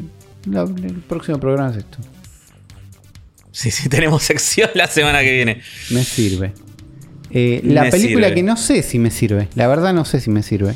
la- 0.49 0.63
el 0.63 1.03
próximo 1.09 1.39
programa 1.41 1.71
es 1.71 1.79
esto. 1.79 1.99
Sí, 3.53 3.71
sí, 3.71 3.89
tenemos 3.91 4.23
sección 4.23 4.71
la 4.75 4.87
semana 4.87 5.21
que 5.21 5.33
viene. 5.33 5.61
Me 5.91 6.03
sirve. 6.05 6.53
Eh, 7.33 7.61
la 7.65 7.85
Me 7.85 7.91
película 7.91 8.27
sirve. 8.29 8.35
que 8.35 8.43
no 8.43 8.57
sé 8.57 8.83
si 8.83 8.99
me 8.99 9.11
sirve. 9.11 9.49
La 9.55 9.69
verdad 9.69 9.93
no 9.95 10.05
sé 10.05 10.21
si 10.21 10.31
me 10.31 10.43
sirve. 10.43 10.75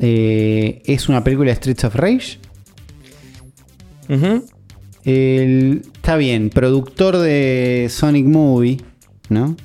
Eh, 0.00 0.82
es 0.86 1.08
una 1.08 1.22
película 1.22 1.50
de 1.50 1.56
Streets 1.56 1.84
of 1.84 1.94
Rage. 1.94 2.38
El- 5.04 5.82
está 5.94 6.16
bien, 6.16 6.50
productor 6.50 7.18
de 7.18 7.88
Sonic 7.90 8.26
Movie, 8.26 8.78
¿no? 9.28 9.56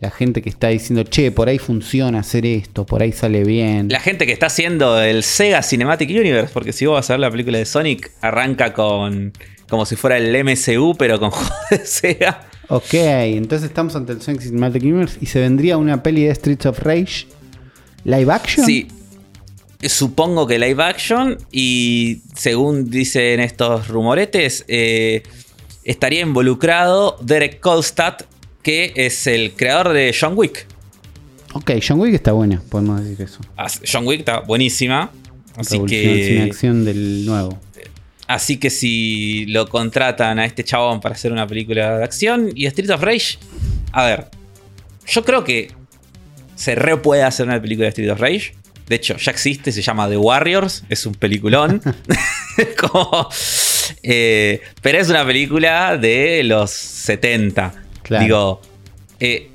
La 0.00 0.10
gente 0.10 0.42
que 0.42 0.48
está 0.48 0.68
diciendo, 0.68 1.02
che, 1.02 1.32
por 1.32 1.48
ahí 1.48 1.58
funciona 1.58 2.20
hacer 2.20 2.46
esto, 2.46 2.86
por 2.86 3.02
ahí 3.02 3.10
sale 3.10 3.42
bien. 3.42 3.88
La 3.88 3.98
gente 3.98 4.26
que 4.26 4.32
está 4.32 4.46
haciendo 4.46 5.00
el 5.02 5.24
Sega 5.24 5.62
Cinematic 5.62 6.08
Universe, 6.10 6.52
porque 6.52 6.72
si 6.72 6.86
vos 6.86 6.94
vas 6.94 7.10
a 7.10 7.14
ver 7.14 7.20
la 7.20 7.30
película 7.30 7.58
de 7.58 7.64
Sonic, 7.64 8.12
arranca 8.20 8.72
con. 8.72 9.32
como 9.68 9.86
si 9.86 9.96
fuera 9.96 10.16
el 10.16 10.44
MCU, 10.44 10.96
pero 10.96 11.18
con 11.18 11.30
juegos 11.32 11.58
de 11.70 11.84
Sega. 11.84 12.48
Ok, 12.68 12.94
entonces 12.94 13.68
estamos 13.68 13.96
ante 13.96 14.12
el 14.12 14.22
Sonic 14.22 14.42
Cinematic 14.42 14.82
Universe 14.82 15.18
y 15.20 15.26
se 15.26 15.40
vendría 15.40 15.76
una 15.78 16.02
peli 16.02 16.24
de 16.24 16.34
Streets 16.34 16.66
of 16.66 16.78
Rage 16.80 17.26
live 18.04 18.32
action. 18.32 18.66
Sí. 18.66 18.88
Supongo 19.82 20.46
que 20.46 20.58
live 20.58 20.82
action 20.82 21.38
y 21.52 22.22
según 22.34 22.90
dicen 22.90 23.40
estos 23.40 23.88
rumoretes, 23.88 24.64
eh, 24.66 25.22
estaría 25.84 26.22
involucrado 26.22 27.16
Derek 27.20 27.60
Kolstad, 27.60 28.16
que 28.68 28.92
es 28.96 29.26
el 29.26 29.52
creador 29.52 29.94
de 29.94 30.14
John 30.18 30.34
Wick. 30.36 30.66
Ok, 31.54 31.70
John 31.80 32.00
Wick 32.00 32.12
está 32.12 32.32
buena, 32.32 32.62
podemos 32.68 33.02
decir 33.02 33.24
eso. 33.24 33.40
John 33.90 34.06
Wick 34.06 34.18
está 34.18 34.40
buenísima. 34.40 35.10
Así 35.56 35.76
Revolución 35.76 35.88
sin 35.88 36.36
que, 36.36 36.42
acción 36.42 36.84
del 36.84 37.24
nuevo. 37.24 37.58
así 38.26 38.58
que 38.58 38.68
si 38.68 39.46
lo 39.46 39.70
contratan 39.70 40.38
a 40.38 40.44
este 40.44 40.64
chabón 40.64 41.00
para 41.00 41.14
hacer 41.14 41.32
una 41.32 41.46
película 41.46 41.96
de 41.96 42.04
acción 42.04 42.50
y 42.54 42.66
Street 42.66 42.90
of 42.90 43.00
Rage, 43.00 43.38
a 43.90 44.04
ver, 44.04 44.26
yo 45.06 45.24
creo 45.24 45.44
que 45.44 45.72
se 46.54 46.74
re 46.74 46.98
puede 46.98 47.22
hacer 47.22 47.46
una 47.46 47.62
película 47.62 47.86
de 47.86 47.88
Street 47.88 48.10
of 48.10 48.20
Rage. 48.20 48.52
De 48.86 48.96
hecho, 48.96 49.16
ya 49.16 49.32
existe, 49.32 49.72
se 49.72 49.80
llama 49.80 50.10
The 50.10 50.18
Warriors, 50.18 50.84
es 50.90 51.06
un 51.06 51.14
peliculón. 51.14 51.80
Como, 52.78 53.30
eh, 54.02 54.60
pero 54.82 54.98
es 54.98 55.08
una 55.08 55.24
película 55.24 55.96
de 55.96 56.42
los 56.44 56.70
70. 56.70 57.87
Claro. 58.08 58.24
Digo, 58.24 58.60
eh, 59.20 59.50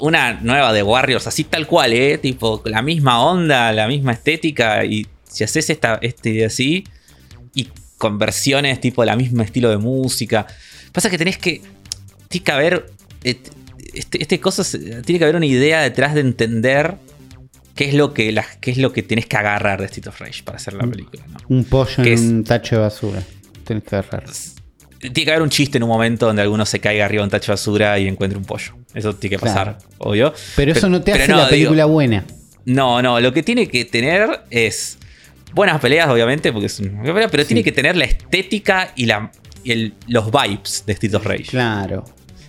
una 0.00 0.34
nueva 0.40 0.72
de 0.72 0.82
Warriors, 0.82 1.26
así 1.26 1.44
tal 1.44 1.66
cual, 1.66 1.92
¿eh? 1.92 2.16
Tipo, 2.18 2.62
la 2.64 2.80
misma 2.82 3.22
onda, 3.22 3.70
la 3.72 3.86
misma 3.86 4.12
estética. 4.12 4.84
Y 4.84 5.06
si 5.28 5.44
haces 5.44 5.68
esta, 5.70 5.98
este 6.00 6.44
así, 6.46 6.84
y 7.54 7.68
con 7.98 8.18
versiones 8.18 8.80
tipo 8.80 9.04
la 9.04 9.14
misma 9.16 9.42
estilo 9.44 9.68
de 9.70 9.76
música. 9.76 10.46
Pasa 10.92 11.10
que 11.10 11.18
tenés 11.18 11.36
que. 11.36 11.60
Tiene 12.28 12.44
que 12.44 12.52
haber. 12.52 12.90
eh, 13.24 13.38
Este, 13.92 14.22
este 14.22 14.38
cosa 14.38 14.62
tiene 15.04 15.18
que 15.18 15.24
haber 15.24 15.34
una 15.36 15.46
idea 15.46 15.80
detrás 15.82 16.14
de 16.14 16.20
entender 16.20 16.94
qué 17.74 17.86
es 17.88 17.94
lo 17.94 18.14
que, 18.14 18.30
las- 18.30 18.56
qué 18.60 18.70
es 18.70 18.78
lo 18.78 18.92
que 18.92 19.02
tenés 19.02 19.26
que 19.26 19.36
agarrar 19.36 19.80
de 19.80 19.86
Street 19.86 20.06
of 20.06 20.20
Rage 20.20 20.44
para 20.44 20.56
hacer 20.58 20.74
la 20.74 20.86
película, 20.86 21.24
¿no? 21.26 21.38
Un 21.48 21.64
pollo 21.64 21.96
¿Qué 21.96 22.12
en 22.12 22.14
es? 22.14 22.20
un 22.20 22.44
tacho 22.44 22.76
de 22.76 22.82
basura. 22.82 23.22
Tenés 23.64 23.82
que 23.82 23.96
agarrar. 23.96 24.24
Tiene 25.00 25.24
que 25.24 25.30
haber 25.30 25.42
un 25.42 25.48
chiste 25.50 25.78
en 25.78 25.82
un 25.82 25.88
momento 25.88 26.26
donde 26.26 26.42
alguno 26.42 26.64
se 26.66 26.78
caiga 26.78 27.06
arriba 27.06 27.22
de 27.22 27.24
un 27.24 27.30
tacho 27.30 27.52
de 27.52 27.54
basura 27.54 27.98
y 27.98 28.06
encuentre 28.06 28.38
un 28.38 28.44
pollo. 28.44 28.74
Eso 28.94 29.14
tiene 29.14 29.36
que 29.36 29.40
pasar, 29.40 29.78
Claro. 29.78 29.94
obvio. 29.98 30.34
Pero 30.56 30.72
eso 30.72 30.88
no 30.88 31.00
te 31.00 31.12
hace 31.12 31.28
no, 31.28 31.38
la 31.38 31.48
película 31.48 31.84
digo, 31.84 31.88
buena. 31.94 32.24
No, 32.66 33.00
no, 33.00 33.18
lo 33.20 33.32
que 33.32 33.42
tiene 33.42 33.66
que 33.68 33.84
tener 33.86 34.42
es 34.50 34.98
buenas 35.54 35.80
peleas, 35.80 36.08
obviamente, 36.10 36.52
porque 36.52 36.66
es 36.66 36.78
una 36.80 37.02
pelea, 37.02 37.28
pero 37.28 37.46
tiene 37.46 37.64
que 37.64 37.72
tener 37.72 37.96
la 37.96 38.04
estética 38.04 38.92
y, 38.94 39.06
la, 39.06 39.32
y 39.64 39.72
el- 39.72 39.94
los 40.06 40.30
vibes 40.30 40.84
de 40.86 40.92
Street 40.92 41.14
of 41.14 41.24
Rage. 41.24 41.44
Claro. 41.44 42.04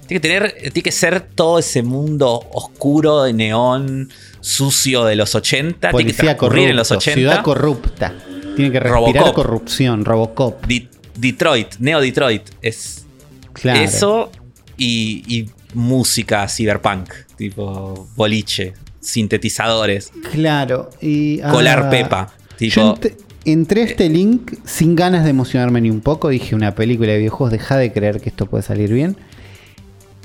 Tiene 0.07 0.19
que 0.21 0.27
tener, 0.27 0.51
tiene 0.73 0.83
que 0.83 0.91
ser 0.91 1.21
todo 1.21 1.57
ese 1.59 1.83
mundo 1.83 2.41
oscuro 2.51 3.23
de 3.23 3.31
neón, 3.31 4.09
sucio 4.41 5.05
de 5.05 5.15
los 5.15 5.35
80. 5.35 5.91
tiene 5.91 6.13
que 6.13 6.35
corrupta. 6.35 6.69
en 6.69 6.75
los 6.75 6.91
80. 6.91 7.13
Ciudad 7.17 7.43
corrupta. 7.43 8.13
Tiene 8.57 8.71
que 8.73 8.79
respirar 8.81 9.13
Robocop. 9.13 9.33
corrupción. 9.33 10.03
Robocop. 10.03 10.65
Di- 10.65 10.89
Detroit, 11.22 11.76
Neo 11.80 12.02
Detroit. 12.02 12.43
Es 12.61 13.06
Claro. 13.53 13.80
eso 13.81 14.31
y, 14.77 15.23
y 15.27 15.49
música 15.73 16.48
cyberpunk, 16.48 17.10
tipo 17.38 18.07
boliche, 18.15 18.73
sintetizadores, 18.99 20.11
Claro. 20.31 20.89
Y, 21.02 21.39
ah, 21.41 21.52
colar 21.52 21.89
pepa. 21.89 22.34
Tipo, 22.57 22.76
Yo 22.76 22.95
ent- 22.95 23.15
entré 23.45 23.81
a 23.81 23.85
este 23.85 24.10
link 24.10 24.53
sin 24.65 24.95
ganas 24.95 25.23
de 25.23 25.30
emocionarme 25.31 25.81
ni 25.81 25.89
un 25.89 26.02
poco. 26.02 26.30
Dije, 26.30 26.56
una 26.56 26.76
película 26.76 27.11
de 27.11 27.18
videojuegos, 27.19 27.52
deja 27.52 27.77
de 27.77 27.91
creer 27.91 28.22
que 28.22 28.30
esto 28.30 28.45
puede 28.45 28.64
salir 28.64 28.91
bien. 28.93 29.18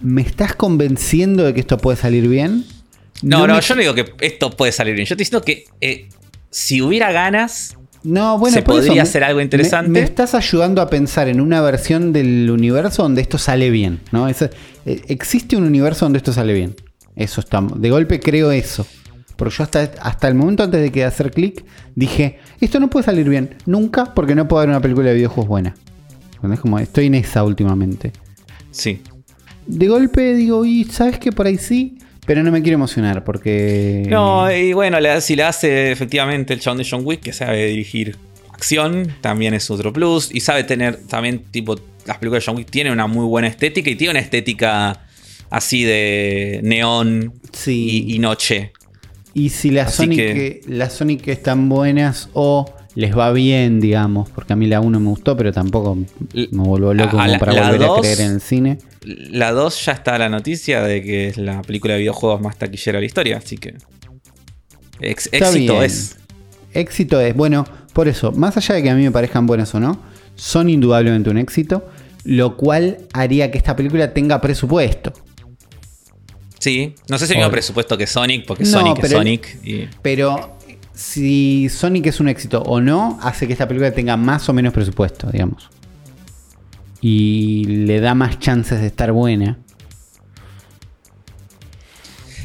¿Me 0.03 0.23
estás 0.23 0.55
convenciendo 0.55 1.45
de 1.45 1.55
que 1.55 1.61
esto 1.61 1.79
puede 1.79 1.97
salir 1.97 2.29
bien? 2.29 2.65
no, 3.23 3.47
no, 3.47 3.55
me- 3.57 3.61
yo 3.63 3.75
no 3.75 3.81
digo 3.81 3.95
que 3.95 4.13
esto 4.21 4.51
puede 4.51 4.73
salir 4.73 4.95
bien. 4.95 5.07
Yo 5.07 5.15
estoy 5.15 5.25
diciendo 5.25 5.45
que 5.45 5.65
eh, 5.81 6.09
si 6.51 6.83
hubiera 6.83 7.13
ganas, 7.13 7.77
No, 8.07 8.39
bueno, 8.39 8.55
se 8.55 8.61
eso 8.61 8.67
podría 8.67 9.03
hacer 9.03 9.25
algo 9.25 9.41
interesante. 9.41 9.91
Me, 9.91 10.01
estás 10.01 10.35
ayudando 10.35 10.81
a 10.81 10.89
pensar 10.89 11.29
en 11.29 11.41
una 11.41 11.61
versión 11.61 12.13
del 12.13 12.49
universo 12.51 13.03
donde 13.03 13.21
esto 13.23 13.37
sale 13.39 13.71
bien, 13.71 14.01
¿no? 14.13 14.29
Es- 14.29 14.43
eh, 14.43 14.51
existe 15.09 15.57
un 15.57 15.65
universo 15.65 16.05
donde 16.07 16.19
esto 16.19 16.33
sale 16.33 16.53
bien. 16.55 16.75
Eso 17.17 17.41
está. 17.41 17.61
De 17.75 17.91
golpe 17.91 18.21
creo 18.21 18.51
eso. 18.53 18.87
Porque 19.37 19.55
yo 19.57 19.65
hasta, 19.65 19.91
hasta 20.01 20.29
el 20.29 20.35
momento 20.35 20.63
antes 20.63 20.81
de 20.81 20.91
que 20.93 21.05
hacer 21.05 21.31
clic 21.31 21.65
dije, 21.95 22.39
esto 22.61 22.81
no 22.81 22.89
puede 22.89 23.05
salir 23.05 23.29
bien 23.29 23.57
nunca 23.67 24.15
porque 24.15 24.35
no 24.35 24.47
puedo 24.49 24.61
ver 24.61 24.71
una 24.71 24.81
película 24.81 25.09
de 25.09 25.15
videojuegos 25.17 25.49
buena. 25.49 25.75
¿Entendés? 26.37 26.61
Como 26.61 26.79
estoy 26.79 27.07
en 27.07 27.15
esa 27.17 27.43
últimamente. 27.45 28.13
Sí. 28.71 29.03
De 29.67 29.89
golpe 29.89 30.35
digo, 30.35 30.65
y 30.65 30.85
sabes 30.85 31.19
que 31.19 31.33
por 31.33 31.47
ahí 31.47 31.59
sí, 31.59 31.99
pero 32.27 32.43
no 32.43 32.51
me 32.53 32.61
quiero 32.63 32.75
emocionar 32.75 33.25
porque... 33.25 34.05
No, 34.09 34.51
y 34.51 34.73
bueno, 34.73 34.99
si 35.21 35.37
le 35.37 35.45
hace 35.45 35.93
efectivamente 35.93 36.53
el 36.53 36.61
chabón 36.61 36.79
de 36.79 36.87
John 36.89 37.03
Wick, 37.05 37.21
que 37.21 37.33
sabe 37.33 37.67
dirigir 37.67 38.17
acción, 38.53 39.15
también 39.21 39.55
es 39.55 39.71
otro 39.71 39.93
plus. 39.93 40.35
Y 40.35 40.41
sabe 40.41 40.65
tener 40.65 40.97
también, 41.07 41.45
tipo, 41.51 41.77
las 42.05 42.19
películas 42.19 42.43
de 42.45 42.47
John 42.51 42.57
Wick 42.57 42.71
tienen 42.71 42.93
una 42.93 43.07
muy 43.07 43.25
buena 43.27 43.49
estética 43.49 43.91
y 43.91 43.97
tiene 43.97 44.11
una 44.13 44.21
estética 44.21 45.05
así 45.51 45.85
de 45.85 46.61
neón 46.65 47.33
Sí. 47.53 48.05
y, 48.09 48.15
y 48.15 48.19
noche. 48.19 48.73
Y 49.35 49.51
si 49.51 49.71
las 49.71 49.89
Así 49.89 49.97
Sonic, 50.05 50.19
que- 50.19 50.89
Sonic 50.91 51.29
están 51.29 51.69
buenas 51.69 52.31
o 52.33 52.73
les 52.95 53.17
va 53.17 53.31
bien, 53.33 53.79
digamos, 53.81 54.31
porque 54.31 54.55
a 54.55 54.57
mí 54.57 54.67
la 54.67 54.81
1 54.81 54.99
me 54.99 55.09
gustó, 55.11 55.37
pero 55.37 55.53
tampoco 55.53 55.95
me 56.35 56.47
vuelvo 56.51 56.95
loco 56.95 57.11
como 57.13 57.27
la- 57.27 57.39
para 57.39 57.53
la 57.53 57.63
volver 57.71 57.81
dos- 57.81 57.99
a 57.99 58.01
creer 58.01 58.21
en 58.23 58.31
el 58.33 58.41
cine. 58.41 58.79
La 59.07 59.53
2 59.53 59.85
ya 59.85 59.93
está 59.93 60.19
la 60.19 60.29
noticia 60.29 60.83
de 60.83 61.03
que 61.03 61.29
es 61.29 61.37
la 61.37 61.63
película 61.63 61.95
de 61.95 62.01
videojuegos 62.01 62.41
más 62.41 62.59
taquillera 62.59 62.97
de 62.97 63.03
la 63.03 63.07
historia, 63.07 63.37
así 63.39 63.57
que. 63.57 63.75
ex- 65.01 65.29
Está 65.33 65.49
éxito 65.51 65.73
bien. 65.75 65.85
es. 65.85 66.17
Éxito 66.75 67.21
es, 67.21 67.35
bueno, 67.35 67.65
por 67.93 68.09
eso, 68.09 68.33
más 68.33 68.57
allá 68.57 68.75
de 68.75 68.83
que 68.83 68.91
a 68.91 68.95
mí 68.95 69.03
me 69.05 69.11
parezcan 69.13 69.47
buenas 69.47 69.75
o 69.75 69.81
no, 69.81 70.03
son 70.35 70.69
indudablemente 70.69 71.31
un 71.31 71.39
éxito, 71.39 71.89
lo 72.25 72.57
cual 72.57 72.99
haría 73.13 73.51
que 73.51 73.59
esta 73.59 73.77
película 73.77 74.13
tenga 74.13 74.41
presupuesto. 74.41 75.13
Sí, 76.59 76.95
no 77.09 77.19
sé 77.19 77.27
si 77.27 77.33
el 77.33 77.39
mismo 77.39 77.47
Obvio. 77.49 77.53
presupuesto 77.53 77.97
que 77.97 78.07
Sonic, 78.07 78.45
porque 78.47 78.65
No, 78.65 78.71
Sonic 78.71 79.05
es 79.05 79.11
Sonic. 79.11 79.59
y- 79.65 79.89
Pero 80.03 80.59
si 80.93 81.69
Sonic 81.69 82.07
es 82.07 82.19
un 82.21 82.29
éxito 82.29 82.63
o 82.63 82.81
no, 82.81 83.19
hace 83.23 83.47
que 83.47 83.53
esta 83.53 83.69
película 83.69 83.93
tenga 83.93 84.17
más 84.17 84.49
o 84.49 84.53
menos 84.53 84.73
presupuesto, 84.73 85.31
digamos. 85.31 85.69
Y 87.09 87.65
le 87.67 88.01
da 88.01 88.15
más 88.15 88.41
chances 88.41 88.81
de 88.81 88.89
estar 88.89 89.13
buena. 89.13 89.59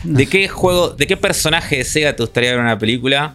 No 0.04 0.20
¿De 0.20 0.26
sé. 0.26 0.30
qué 0.30 0.48
juego, 0.48 0.90
de 0.90 1.08
qué 1.08 1.18
personaje 1.18 1.78
de 1.78 1.84
Sega 1.84 2.16
te 2.16 2.22
gustaría 2.22 2.52
ver 2.52 2.60
una 2.60 2.78
película? 2.78 3.34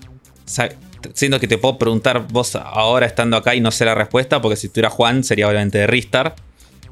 Siendo 1.15 1.40
que 1.40 1.48
te 1.48 1.59
puedo 1.59 1.78
preguntar 1.78 2.28
vos 2.31 2.55
ahora 2.55 3.07
estando 3.07 3.36
acá 3.36 3.57
y 3.57 3.61
no 3.61 3.73
sé 3.73 3.85
la 3.85 3.97
respuesta, 3.97 4.40
porque 4.40 4.55
si 4.55 4.69
estuviera 4.69 4.89
Juan 4.89 5.24
sería 5.24 5.48
obviamente 5.48 5.78
de 5.78 5.89
Ristar. 5.89 6.36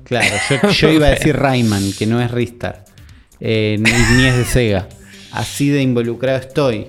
Claro, 0.02 0.34
yo, 0.50 0.68
yo 0.72 0.90
iba 0.90 1.06
a 1.06 1.10
decir 1.10 1.36
Rayman, 1.36 1.92
que 1.96 2.04
no 2.06 2.20
es 2.20 2.28
Ristar. 2.32 2.86
Eh, 3.38 3.76
ni, 3.78 4.16
ni 4.16 4.26
es 4.26 4.36
de 4.36 4.44
Sega. 4.46 4.88
Así 5.30 5.68
de 5.68 5.80
involucrado 5.80 6.38
estoy. 6.40 6.88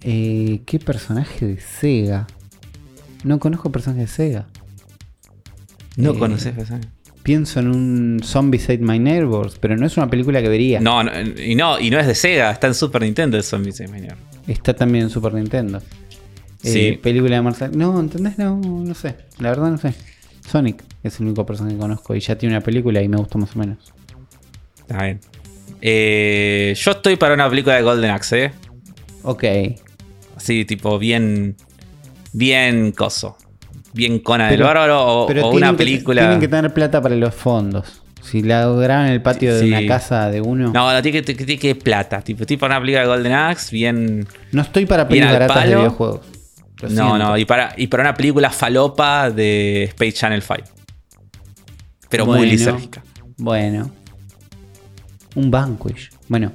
Eh, 0.00 0.62
¿Qué 0.64 0.78
personaje 0.78 1.44
de 1.44 1.60
Sega? 1.60 2.26
No 3.24 3.38
conozco 3.38 3.70
personajes 3.70 4.08
de 4.08 4.14
Sega. 4.16 4.46
No 5.96 6.12
Eh, 6.12 6.18
conoces. 6.18 6.54
Pienso 7.22 7.60
en 7.60 7.68
un 7.68 8.20
Zombie 8.24 8.58
Side 8.58 8.78
My 8.78 8.98
Neighbors, 8.98 9.56
pero 9.60 9.76
no 9.76 9.86
es 9.86 9.96
una 9.96 10.10
película 10.10 10.42
que 10.42 10.48
vería. 10.48 10.80
No, 10.80 11.04
no, 11.04 11.10
y 11.40 11.54
no, 11.54 11.78
y 11.78 11.88
no 11.90 11.98
es 12.00 12.06
de 12.06 12.14
Sega, 12.16 12.50
está 12.50 12.66
en 12.66 12.74
Super 12.74 13.02
Nintendo 13.02 13.36
el 13.36 13.44
Zombie 13.44 13.72
Señor. 13.72 14.16
Está 14.48 14.74
también 14.74 15.04
en 15.04 15.10
Super 15.10 15.32
Nintendo. 15.34 15.78
Eh, 15.78 15.82
Sí. 16.92 16.98
película 17.02 17.36
de 17.36 17.42
Marcel. 17.42 17.76
No, 17.76 17.98
¿entendés? 18.00 18.38
No, 18.38 18.56
no 18.60 18.94
sé. 18.94 19.16
La 19.38 19.50
verdad 19.50 19.70
no 19.70 19.78
sé. 19.78 19.94
Sonic 20.48 20.82
es 21.04 21.18
el 21.20 21.26
único 21.26 21.46
personaje 21.46 21.76
que 21.76 21.80
conozco 21.80 22.14
y 22.16 22.20
ya 22.20 22.36
tiene 22.36 22.56
una 22.56 22.64
película 22.64 23.00
y 23.00 23.08
me 23.08 23.16
gustó 23.16 23.38
más 23.38 23.54
o 23.54 23.58
menos. 23.60 23.78
Está 24.80 25.02
bien. 25.04 25.20
Eh, 25.80 26.74
yo 26.76 26.90
estoy 26.92 27.16
para 27.16 27.34
una 27.34 27.48
película 27.48 27.76
de 27.76 27.82
Golden 27.82 28.10
Axe, 28.10 28.44
¿eh? 28.46 28.52
Ok. 29.22 29.44
Así, 30.36 30.64
tipo, 30.64 30.98
bien. 30.98 31.56
Bien 32.32 32.92
coso. 32.92 33.36
Bien 33.94 34.18
Conan 34.20 34.48
Pero- 34.48 34.62
el 34.62 34.66
Bárbaro 34.68 35.06
o, 35.22 35.26
Pero 35.26 35.46
o 35.46 35.50
tienen 35.50 35.68
una 35.68 35.70
que- 35.72 35.76
película. 35.84 36.22
tienen 36.22 36.40
que 36.40 36.48
tener 36.48 36.72
plata 36.72 37.00
para 37.02 37.14
los 37.16 37.34
fondos. 37.34 38.00
Si 38.22 38.40
la 38.42 38.66
graban 38.68 39.06
en 39.06 39.12
el 39.14 39.20
patio 39.22 39.54
de 39.54 39.66
una 39.66 39.84
casa 39.86 40.30
de 40.30 40.40
uno. 40.40 40.66
No, 40.66 40.72
No, 40.72 40.92
no, 40.92 41.02
tiene 41.02 41.22
que, 41.22 41.34
tiene 41.34 41.58
que 41.58 41.74
plata. 41.74 42.22
Tipo, 42.22 42.46
tipo 42.46 42.64
una 42.66 42.78
película 42.80 43.02
de 43.02 43.06
Golden 43.08 43.32
Axe, 43.32 43.74
bien. 43.74 44.26
estoy 44.62 44.86
para 44.86 45.02
al 45.02 45.08
baratas 45.32 45.64
de 45.68 45.76
videojuegos. 45.76 46.20
Lo 46.80 46.88
no, 46.88 46.94
siento. 46.94 47.18
no, 47.18 47.36
y 47.38 47.44
para, 47.44 47.74
y 47.76 47.86
para 47.88 48.02
una 48.04 48.14
película 48.14 48.50
falopa 48.50 49.30
de 49.30 49.84
Space 49.84 50.12
Channel 50.12 50.40
5. 50.42 50.60
Pero 52.08 52.26
muy 52.26 52.46
lisérgica. 52.46 53.02
Bueno. 53.38 53.90
Un 55.34 55.50
Vanquish. 55.50 56.10
Bueno. 56.28 56.52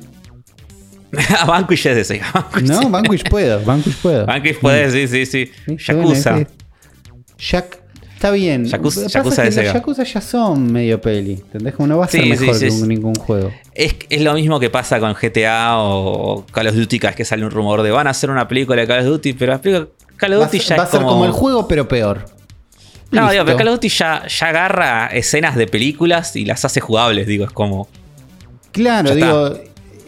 Vanquish 1.48 1.86
es. 1.88 2.10
Vanquish 2.34 2.70
No. 2.70 2.90
Vanquish 2.90 3.24
puedo. 3.30 3.62
Vanquish 3.64 3.96
puedo. 3.98 4.26
Vanquish 4.26 4.60
puede, 4.60 4.92
sí, 4.92 5.08
sí, 5.08 5.26
sí. 5.26 5.52
Sí, 5.66 5.78
Yakuza. 5.86 6.40
Yac- 7.40 7.78
Está 8.16 8.32
bien. 8.32 8.66
Yakuza- 8.66 9.04
Pasa 9.04 9.20
Yakuza 9.20 9.44
que 9.44 9.50
de 9.52 9.64
los. 9.64 9.74
Yakuza 9.76 10.04
ya 10.04 10.22
son 10.22 10.72
medio 10.72 11.00
peli. 11.00 11.34
¿Entendés? 11.34 11.76
Como 11.76 11.86
no 11.88 11.98
va 12.00 12.06
a 12.06 12.08
ser 12.08 12.24
Sí, 12.24 12.30
mejor 12.30 12.56
sí, 12.56 12.66
que 12.66 12.72
sí. 12.72 12.88
ningún 12.88 13.14
juego. 13.14 13.52
Es, 13.76 13.96
es 14.10 14.22
lo 14.22 14.34
mismo 14.34 14.60
que 14.60 14.72
pasa 14.72 15.00
con 15.00 15.14
GTA 15.14 15.78
o 15.78 16.44
Call 16.52 16.68
of 16.68 16.76
Duty, 16.76 16.98
cada 16.98 17.12
vez 17.12 17.16
que 17.18 17.26
sale 17.26 17.46
un 17.46 17.52
rumor 17.52 17.84
de 17.84 17.92
van 17.92 18.08
a 18.08 18.10
hacer 18.10 18.32
una 18.32 18.48
película 18.48 18.82
de 18.82 18.88
Call 18.88 19.00
of 19.02 19.06
Duty, 19.06 19.34
pero 19.34 19.52
la 19.54 19.62
película- 19.62 19.88
Call 20.16 20.34
of 20.34 20.40
Va 20.40 20.44
a 20.46 20.48
Duty 20.48 20.58
ser, 20.60 20.68
ya 20.70 20.76
va 20.78 20.82
a 20.82 20.86
es 20.86 20.92
ser 20.92 21.02
como... 21.04 21.26
el 21.26 21.32
juego, 21.32 21.68
pero 21.68 21.88
peor. 21.88 22.26
No, 23.12 23.22
digo, 23.30 23.44
Listo. 23.44 23.46
pero 23.46 23.58
Call 23.60 23.68
of 23.68 23.74
Duty 23.76 23.90
ya, 23.90 24.24
ya 24.28 24.48
agarra 24.50 25.08
escenas 25.14 25.56
de 25.56 25.68
películas 25.68 26.36
y 26.36 26.44
las 26.46 26.66
hace 26.66 26.80
jugables, 26.82 27.28
digo, 27.28 27.46
es 27.46 27.52
como... 27.52 27.88
Claro, 28.72 29.14
digo, 29.14 29.54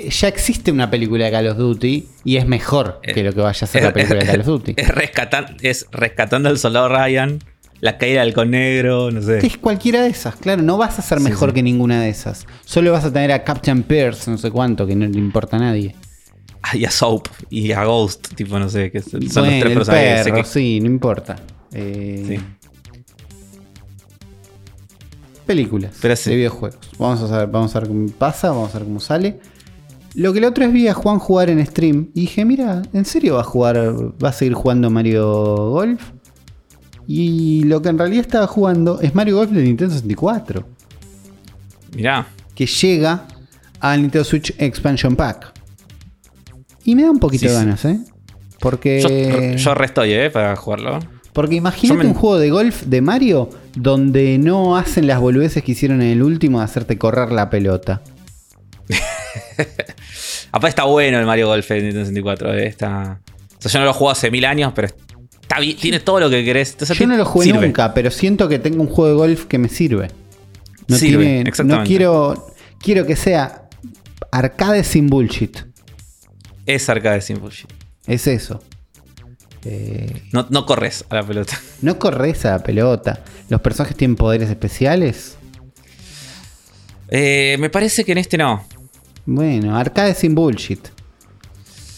ya 0.09 0.27
existe 0.27 0.71
una 0.71 0.89
película 0.89 1.25
de 1.25 1.31
Call 1.31 1.47
of 1.47 1.57
Duty 1.57 2.07
y 2.23 2.37
es 2.37 2.47
mejor 2.47 3.01
que 3.01 3.23
lo 3.23 3.33
que 3.33 3.41
vaya 3.41 3.59
a 3.65 3.67
ser 3.67 3.83
la 3.83 3.91
película 3.93 4.19
de 4.19 4.25
Call 4.25 4.41
of 4.41 4.45
Duty. 4.47 4.73
Es, 4.77 4.87
rescatan- 4.89 5.57
es 5.61 5.87
rescatando 5.91 6.47
al 6.49 6.57
soldado 6.57 6.87
Ryan, 6.89 7.39
la 7.81 7.97
caída 7.97 8.19
del 8.21 8.29
halcón 8.29 8.51
negro, 8.51 9.11
no 9.11 9.21
sé. 9.21 9.45
Es 9.45 9.57
cualquiera 9.57 10.01
de 10.03 10.09
esas, 10.09 10.35
claro, 10.35 10.61
no 10.61 10.77
vas 10.77 10.99
a 10.99 11.01
ser 11.01 11.19
mejor 11.19 11.49
sí. 11.49 11.55
que 11.55 11.63
ninguna 11.63 12.01
de 12.01 12.09
esas. 12.09 12.45
Solo 12.65 12.91
vas 12.91 13.05
a 13.05 13.11
tener 13.11 13.31
a 13.31 13.43
Captain 13.43 13.83
Pierce, 13.83 14.29
no 14.29 14.37
sé 14.37 14.51
cuánto, 14.51 14.85
que 14.87 14.95
no 14.95 15.05
le 15.05 15.17
importa 15.17 15.57
a 15.57 15.59
nadie. 15.59 15.95
Y 16.73 16.83
a 16.85 16.91
Soap 16.91 17.27
y 17.49 17.71
a 17.71 17.85
Ghost, 17.85 18.35
tipo, 18.35 18.59
no 18.59 18.69
sé, 18.69 18.91
que 18.91 19.01
son 19.01 19.21
Bueno, 19.21 19.29
los 19.29 19.59
tres 19.59 19.63
el 19.71 19.73
personajes 19.77 20.23
perro, 20.25 20.35
que- 20.35 20.43
sí, 20.43 20.79
no 20.81 20.87
importa. 20.87 21.35
Eh, 21.73 22.23
Sí. 22.27 22.39
Películas 25.45 25.95
Pero 26.01 26.13
de 26.15 26.35
videojuegos. 26.35 26.77
Vamos 26.99 27.31
a 27.31 27.37
ver, 27.39 27.47
vamos 27.47 27.75
a 27.75 27.79
ver 27.79 27.87
cómo 27.89 28.07
pasa, 28.11 28.49
vamos 28.51 28.75
a 28.75 28.79
ver 28.79 28.87
cómo 28.87 28.99
sale. 28.99 29.39
Lo 30.19 30.33
que 30.33 30.41
la 30.41 30.49
otra 30.49 30.65
vez 30.65 30.73
vi 30.73 30.87
a 30.89 30.93
Juan 30.93 31.17
jugar 31.17 31.49
en 31.49 31.65
stream 31.65 32.09
y 32.13 32.21
dije, 32.21 32.43
mira, 32.43 32.81
¿en 32.93 33.05
serio 33.05 33.35
va 33.35 33.41
a 33.41 33.43
jugar, 33.45 33.77
va 34.23 34.29
a 34.29 34.33
seguir 34.33 34.53
jugando 34.53 34.89
Mario 34.89 35.69
Golf? 35.71 36.01
Y 37.07 37.63
lo 37.63 37.81
que 37.81 37.89
en 37.89 37.97
realidad 37.97 38.21
estaba 38.25 38.45
jugando 38.47 38.99
es 39.01 39.15
Mario 39.15 39.37
Golf 39.37 39.51
de 39.51 39.63
Nintendo 39.63 39.93
64, 39.93 40.65
Mirá, 41.95 42.27
que 42.53 42.65
llega 42.65 43.25
al 43.79 44.01
Nintendo 44.01 44.25
Switch 44.25 44.53
Expansion 44.57 45.15
Pack. 45.15 45.53
Y 46.83 46.95
me 46.95 47.03
da 47.03 47.11
un 47.11 47.19
poquito 47.19 47.41
Sí, 47.41 47.47
de 47.47 47.53
ganas, 47.53 47.85
¿eh? 47.85 47.99
Porque... 48.59 49.01
yo, 49.01 49.57
yo 49.57 49.73
re 49.73 49.85
estoy, 49.85 50.11
¿eh? 50.13 50.29
Para 50.29 50.55
jugarlo. 50.55 50.99
Porque 51.33 51.55
imagínate 51.55 52.03
me- 52.03 52.09
un 52.09 52.13
juego 52.13 52.37
de 52.37 52.49
golf 52.49 52.83
de 52.83 53.01
Mario 53.01 53.49
donde 53.75 54.37
no 54.37 54.75
hacen 54.75 55.07
las 55.07 55.19
boludeces 55.21 55.63
que 55.63 55.71
hicieron 55.71 56.01
en 56.01 56.09
el 56.09 56.23
último 56.23 56.59
de 56.59 56.65
hacerte 56.65 56.97
correr 56.97 57.31
la 57.31 57.49
pelota. 57.49 58.01
Aparte 60.51 60.69
está 60.69 60.83
bueno 60.85 61.19
el 61.19 61.25
Mario 61.25 61.47
Golf 61.47 61.67
de 61.69 61.75
Nintendo 61.81 62.05
64, 62.05 62.53
¿eh? 62.55 62.67
Está... 62.67 63.19
O 63.57 63.61
sea, 63.61 63.71
yo 63.71 63.79
no 63.79 63.85
lo 63.85 63.93
juego 63.93 64.11
hace 64.11 64.31
mil 64.31 64.45
años, 64.45 64.71
pero 64.75 64.87
está 65.41 65.59
bien, 65.59 65.75
tiene 65.77 65.99
todo 65.99 66.19
lo 66.19 66.29
que 66.29 66.43
querés. 66.45 66.71
Entonces, 66.71 66.97
Yo 66.97 67.05
no 67.07 67.17
lo 67.17 67.25
jugué 67.25 67.45
sirve. 67.47 67.67
nunca, 67.67 67.93
pero 67.93 68.09
siento 68.09 68.47
que 68.47 68.57
tengo 68.59 68.81
un 68.81 68.87
juego 68.87 69.09
de 69.09 69.15
golf 69.15 69.45
que 69.45 69.57
me 69.57 69.67
sirve. 69.69 70.09
No 70.87 70.95
Sirve, 70.97 71.23
tiene- 71.23 71.41
exactamente. 71.41 71.77
No 71.81 71.85
quiero, 71.87 72.53
quiero 72.81 73.05
que 73.05 73.15
sea 73.15 73.69
arcade 74.31 74.83
sin 74.83 75.07
bullshit. 75.07 75.57
Es 76.65 76.89
arcade 76.89 77.21
sin 77.21 77.39
bullshit. 77.39 77.69
Es 78.07 78.25
eso. 78.27 78.63
Eh, 79.65 80.23
No, 80.31 80.47
no 80.49 80.65
corres 80.65 81.03
a 81.09 81.15
la 81.15 81.23
pelota. 81.23 81.59
no 81.81 81.99
corres 81.99 82.45
a 82.45 82.51
la 82.51 82.59
pelota. 82.63 83.23
Los 83.49 83.59
personajes 83.61 83.95
tienen 83.97 84.15
poderes 84.15 84.49
especiales. 84.49 85.35
Eh, 87.09 87.57
me 87.59 87.69
parece 87.69 88.03
que 88.05 88.11
en 88.13 88.19
este 88.19 88.37
no. 88.37 88.65
Bueno, 89.31 89.77
arcade 89.77 90.15
sin 90.15 90.33
bullshit. 90.33 90.87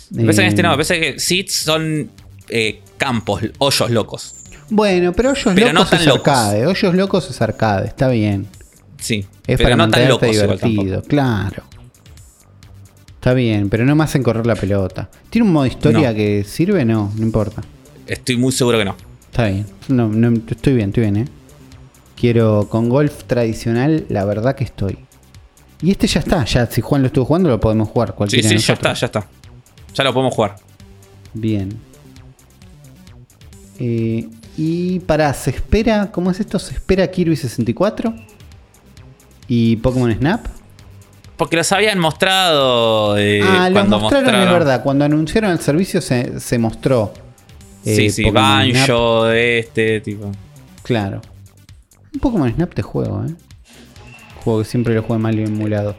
Me 0.10 0.24
parece 0.24 0.42
que 0.42 0.46
en 0.46 0.48
este 0.50 0.60
Eh, 0.62 0.64
no. 0.64 0.70
Me 0.72 0.76
parece 0.76 1.00
que 1.00 1.20
seeds 1.20 1.54
son 1.54 2.12
eh, 2.50 2.82
campos, 2.98 3.42
hoyos 3.60 3.90
locos. 3.90 4.36
Bueno, 4.70 5.14
pero 5.14 5.32
Hoyos 5.32 5.54
Pero 5.56 5.72
Locos 5.74 5.94
es 5.94 6.06
locos. 6.06 6.28
arcade. 6.28 6.66
Hoyos 6.68 6.94
Locos 6.96 7.30
es 7.30 7.42
arcade, 7.42 7.88
está 7.88 8.10
bien. 8.10 8.48
Sí. 9.00 9.26
Es 9.48 9.58
pero 9.58 9.64
para 9.64 9.76
no 9.78 9.90
tan 9.90 10.08
locos 10.10 10.30
divertido, 10.30 11.02
claro. 11.04 11.64
Está 13.16 13.34
bien, 13.34 13.70
pero 13.70 13.86
no 13.86 13.96
me 13.96 14.04
hacen 14.04 14.24
correr 14.24 14.46
la 14.46 14.56
pelota. 14.56 15.10
¿Tiene 15.30 15.48
un 15.48 15.54
modo 15.54 15.66
historia 15.66 16.10
No. 16.10 16.16
que 16.16 16.44
sirve? 16.44 16.84
No, 16.86 17.12
no 17.16 17.24
importa. 17.24 17.62
Estoy 18.08 18.36
muy 18.38 18.52
seguro 18.52 18.78
que 18.78 18.86
no. 18.86 18.96
Está 19.30 19.46
bien. 19.48 19.66
No, 19.88 20.08
no, 20.10 20.34
estoy 20.50 20.74
bien, 20.74 20.90
estoy 20.90 21.04
bien, 21.04 21.18
¿eh? 21.18 21.28
Quiero 22.20 22.68
con 22.70 22.90
golf 22.90 23.24
tradicional, 23.26 24.06
la 24.10 24.26
verdad 24.26 24.56
que 24.56 24.64
estoy. 24.64 24.98
Y 25.82 25.92
este 25.92 26.08
ya 26.08 26.20
está, 26.20 26.46
ya 26.46 26.66
si 26.68 26.82
Juan 26.82 27.02
lo 27.02 27.08
estuvo 27.08 27.26
jugando 27.26 27.50
lo 27.50 27.60
podemos 27.60 27.90
jugar 27.90 28.10
Sí, 28.10 28.14
cualquiera 28.16 28.50
sí, 28.50 28.56
de 28.56 28.62
ya 28.62 28.74
está, 28.74 28.94
ya 28.94 29.06
está. 29.08 29.28
Ya 29.96 30.04
lo 30.04 30.14
podemos 30.14 30.34
jugar. 30.36 30.56
Bien. 31.34 31.78
Eh, 33.80 34.28
y 34.58 35.00
para, 35.00 35.34
¿se 35.34 35.50
espera? 35.52 36.12
¿Cómo 36.12 36.30
es 36.32 36.40
esto? 36.40 36.60
¿Se 36.60 36.74
espera 36.74 37.10
Kirby 37.10 37.36
64? 37.36 38.14
¿Y 39.48 39.78
Pokémon 39.78 40.14
Snap? 40.14 40.46
Porque 41.38 41.56
los 41.58 41.72
habían 41.72 41.98
mostrado. 41.98 43.18
eh, 43.18 43.42
ah, 43.44 43.68
lo 43.70 43.74
cuando 43.74 44.00
mostraron, 44.00 44.36
es 44.36 44.52
verdad. 44.52 44.84
Cuando 44.84 45.06
anunciaron 45.06 45.52
el 45.52 45.60
servicio 45.60 46.00
se, 46.02 46.40
se 46.40 46.60
mostró. 46.60 47.12
eh, 47.86 47.96
Sí, 47.96 48.10
sí, 48.12 48.24
Pokémon. 48.26 48.44
Banjo, 48.44 49.30
este 49.32 50.02
tipo. 50.02 50.32
Claro. 50.84 51.22
Un 52.14 52.20
Pokémon 52.20 52.54
Snap 52.54 52.74
te 52.76 52.82
juego, 52.84 53.24
¿eh? 53.28 53.34
Juego 54.44 54.60
que 54.60 54.66
siempre 54.66 54.94
lo 54.96 55.02
juego 55.04 55.20
mal 55.20 55.38
y 55.40 55.44
emulado. 55.44 55.96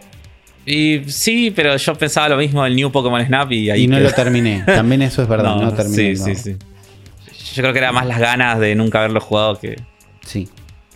Y 0.64 1.02
sí, 1.08 1.52
pero 1.54 1.76
yo 1.76 1.94
pensaba 1.96 2.28
lo 2.28 2.36
mismo 2.36 2.62
del 2.64 2.76
New 2.76 2.90
Pokémon 2.92 3.24
Snap 3.24 3.50
y 3.52 3.70
ahí. 3.70 3.82
y 3.84 3.86
no 3.88 3.96
quedó. 3.96 4.08
lo 4.08 4.14
terminé. 4.14 4.62
También 4.66 5.02
eso 5.02 5.22
es 5.22 5.28
verdad, 5.28 5.56
no, 5.60 5.72
terminé. 5.72 6.16
Sí, 6.16 6.34
sí, 6.34 6.34
sí. 6.36 6.56
Yo 7.54 7.62
creo 7.62 7.72
que 7.72 7.78
era 7.80 7.92
más 7.92 8.06
las 8.06 8.18
ganas 8.18 8.58
de 8.60 8.74
nunca 8.74 8.98
haberlo 9.00 9.20
jugado 9.20 9.58
que. 9.58 9.76
Sí, 10.24 10.48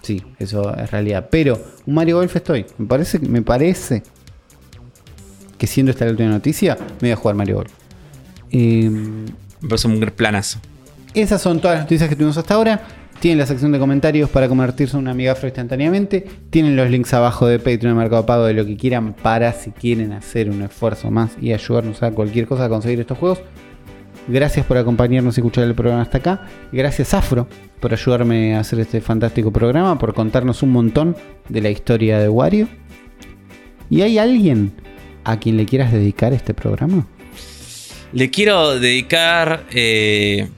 sí, 0.03 0.23
eso 0.39 0.75
es 0.77 0.91
realidad. 0.91 1.29
Pero 1.31 1.61
un 1.85 1.95
Mario 1.95 2.17
Golf 2.19 2.35
estoy. 2.37 2.65
Me 2.79 2.87
parece, 2.87 3.19
me 3.19 3.43
parece 3.43 4.03
que 5.59 5.67
siendo 5.67 5.91
esta 5.91 6.05
la 6.05 6.13
última 6.13 6.29
noticia, 6.29 6.77
me 7.01 7.09
voy 7.09 7.11
a 7.11 7.17
jugar 7.17 7.35
Mario 7.35 7.57
Golf. 7.57 7.73
Eh, 8.53 8.89
Me 8.91 9.69
parece 9.69 9.89
un 9.89 10.01
planazo. 10.15 10.61
esas 11.15 11.43
son 11.43 11.61
todas 11.61 11.77
las 11.79 11.85
noticias 11.85 12.09
que 12.09 12.15
tuvimos 12.15 12.37
hasta 12.39 12.55
ahora. 12.55 12.81
Tienen 13.21 13.39
la 13.39 13.47
sección 13.47 13.73
de 13.73 13.79
comentarios 13.79 14.29
para 14.29 14.47
convertirse 14.47 14.97
en 14.97 15.03
una 15.03 15.13
amiga 15.13 15.33
afro 15.33 15.49
instantáneamente. 15.49 16.27
Tienen 16.51 16.77
los 16.77 16.91
links 16.91 17.15
abajo 17.15 17.47
de 17.47 17.59
Patreon, 17.59 17.95
de 17.95 17.95
Mercado 17.95 18.27
Pago, 18.27 18.45
de 18.45 18.53
lo 18.53 18.67
que 18.67 18.77
quieran 18.77 19.15
para 19.15 19.53
si 19.53 19.71
quieren 19.71 20.13
hacer 20.13 20.51
un 20.51 20.63
esfuerzo 20.63 21.11
más 21.11 21.37
y 21.41 21.53
ayudarnos 21.53 22.03
a 22.03 22.11
cualquier 22.11 22.47
cosa 22.47 22.67
a 22.67 22.69
conseguir 22.69 23.01
estos 23.01 23.17
juegos. 23.17 23.41
Gracias 24.29 24.67
por 24.67 24.77
acompañarnos 24.77 25.39
y 25.39 25.41
escuchar 25.41 25.65
el 25.65 25.75
programa 25.75 26.03
hasta 26.03 26.19
acá. 26.19 26.47
Gracias 26.73 27.15
Afro 27.15 27.49
por 27.81 27.93
ayudarme 27.93 28.55
a 28.55 28.61
hacer 28.61 28.81
este 28.81 29.01
fantástico 29.01 29.51
programa, 29.51 29.99
por 29.99 30.13
contarnos 30.13 30.63
un 30.63 30.73
montón 30.73 31.17
de 31.49 31.61
la 31.63 31.71
historia 31.71 32.19
de 32.19 32.29
Wario. 32.29 32.69
¿Y 33.89 34.03
hay 34.03 34.19
alguien 34.19 34.73
a 35.25 35.39
quien 35.39 35.57
le 35.57 35.65
quieras 35.65 35.91
dedicar 35.91 36.33
este 36.33 36.53
programa? 36.53 37.07
Le 38.13 38.31
quiero 38.31 38.79
dedicar 38.79 39.65
eh, 39.71 40.49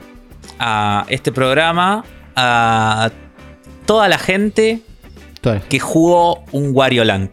a 0.58 1.06
este 1.08 1.30
programa 1.30 2.04
a 2.40 3.10
toda 3.86 4.08
la 4.08 4.18
gente 4.18 4.80
que 5.68 5.78
jugó 5.80 6.44
un 6.52 6.70
Wario 6.74 7.04
Land. 7.04 7.30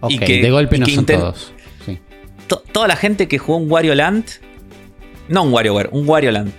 Ok, 0.00 0.10
y 0.12 0.18
que- 0.18 0.42
de 0.42 0.50
golpe 0.50 0.76
y 0.76 0.80
no 0.80 0.86
que 0.86 0.94
son 0.94 1.06
todos. 1.06 1.52
Sí. 1.86 1.98
To- 2.46 2.62
toda 2.72 2.88
la 2.88 2.96
gente 2.96 3.28
que 3.28 3.38
jugó 3.38 3.58
un 3.58 3.70
Wario 3.70 3.94
Land. 3.94 4.24
No 5.28 5.42
un 5.44 5.52
WarioWare, 5.54 5.88
un 5.92 6.08
Wario 6.08 6.30
Land. 6.32 6.52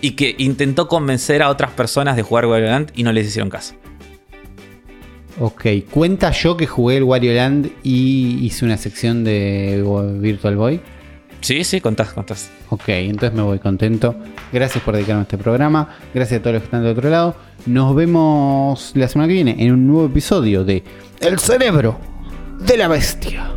Y 0.00 0.12
que 0.12 0.34
intentó 0.38 0.86
convencer 0.86 1.42
a 1.42 1.48
otras 1.48 1.70
personas 1.72 2.14
de 2.16 2.22
jugar 2.22 2.46
Wario 2.46 2.66
Land 2.68 2.92
y 2.94 3.02
no 3.02 3.12
les 3.12 3.26
hicieron 3.26 3.48
caso. 3.50 3.74
Ok, 5.40 5.66
cuenta 5.90 6.30
yo 6.30 6.56
que 6.56 6.66
jugué 6.66 6.98
el 6.98 7.02
Wario 7.04 7.32
Land 7.34 7.70
y 7.82 8.38
hice 8.46 8.64
una 8.64 8.76
sección 8.76 9.24
de 9.24 9.82
Virtual 10.20 10.56
Boy. 10.56 10.80
Sí, 11.44 11.62
sí, 11.62 11.82
contás, 11.82 12.14
contás. 12.14 12.50
Ok, 12.70 12.88
entonces 12.88 13.36
me 13.36 13.42
voy 13.42 13.58
contento. 13.58 14.14
Gracias 14.50 14.82
por 14.82 14.94
dedicarme 14.94 15.20
a 15.20 15.22
este 15.24 15.36
programa. 15.36 15.94
Gracias 16.14 16.40
a 16.40 16.42
todos 16.42 16.54
los 16.54 16.62
que 16.62 16.64
están 16.68 16.82
del 16.82 16.92
otro 16.92 17.10
lado. 17.10 17.36
Nos 17.66 17.94
vemos 17.94 18.92
la 18.94 19.08
semana 19.08 19.28
que 19.28 19.34
viene 19.34 19.56
en 19.58 19.74
un 19.74 19.86
nuevo 19.86 20.06
episodio 20.06 20.64
de 20.64 20.82
El 21.20 21.38
cerebro 21.38 22.00
de 22.60 22.78
la 22.78 22.88
bestia. 22.88 23.50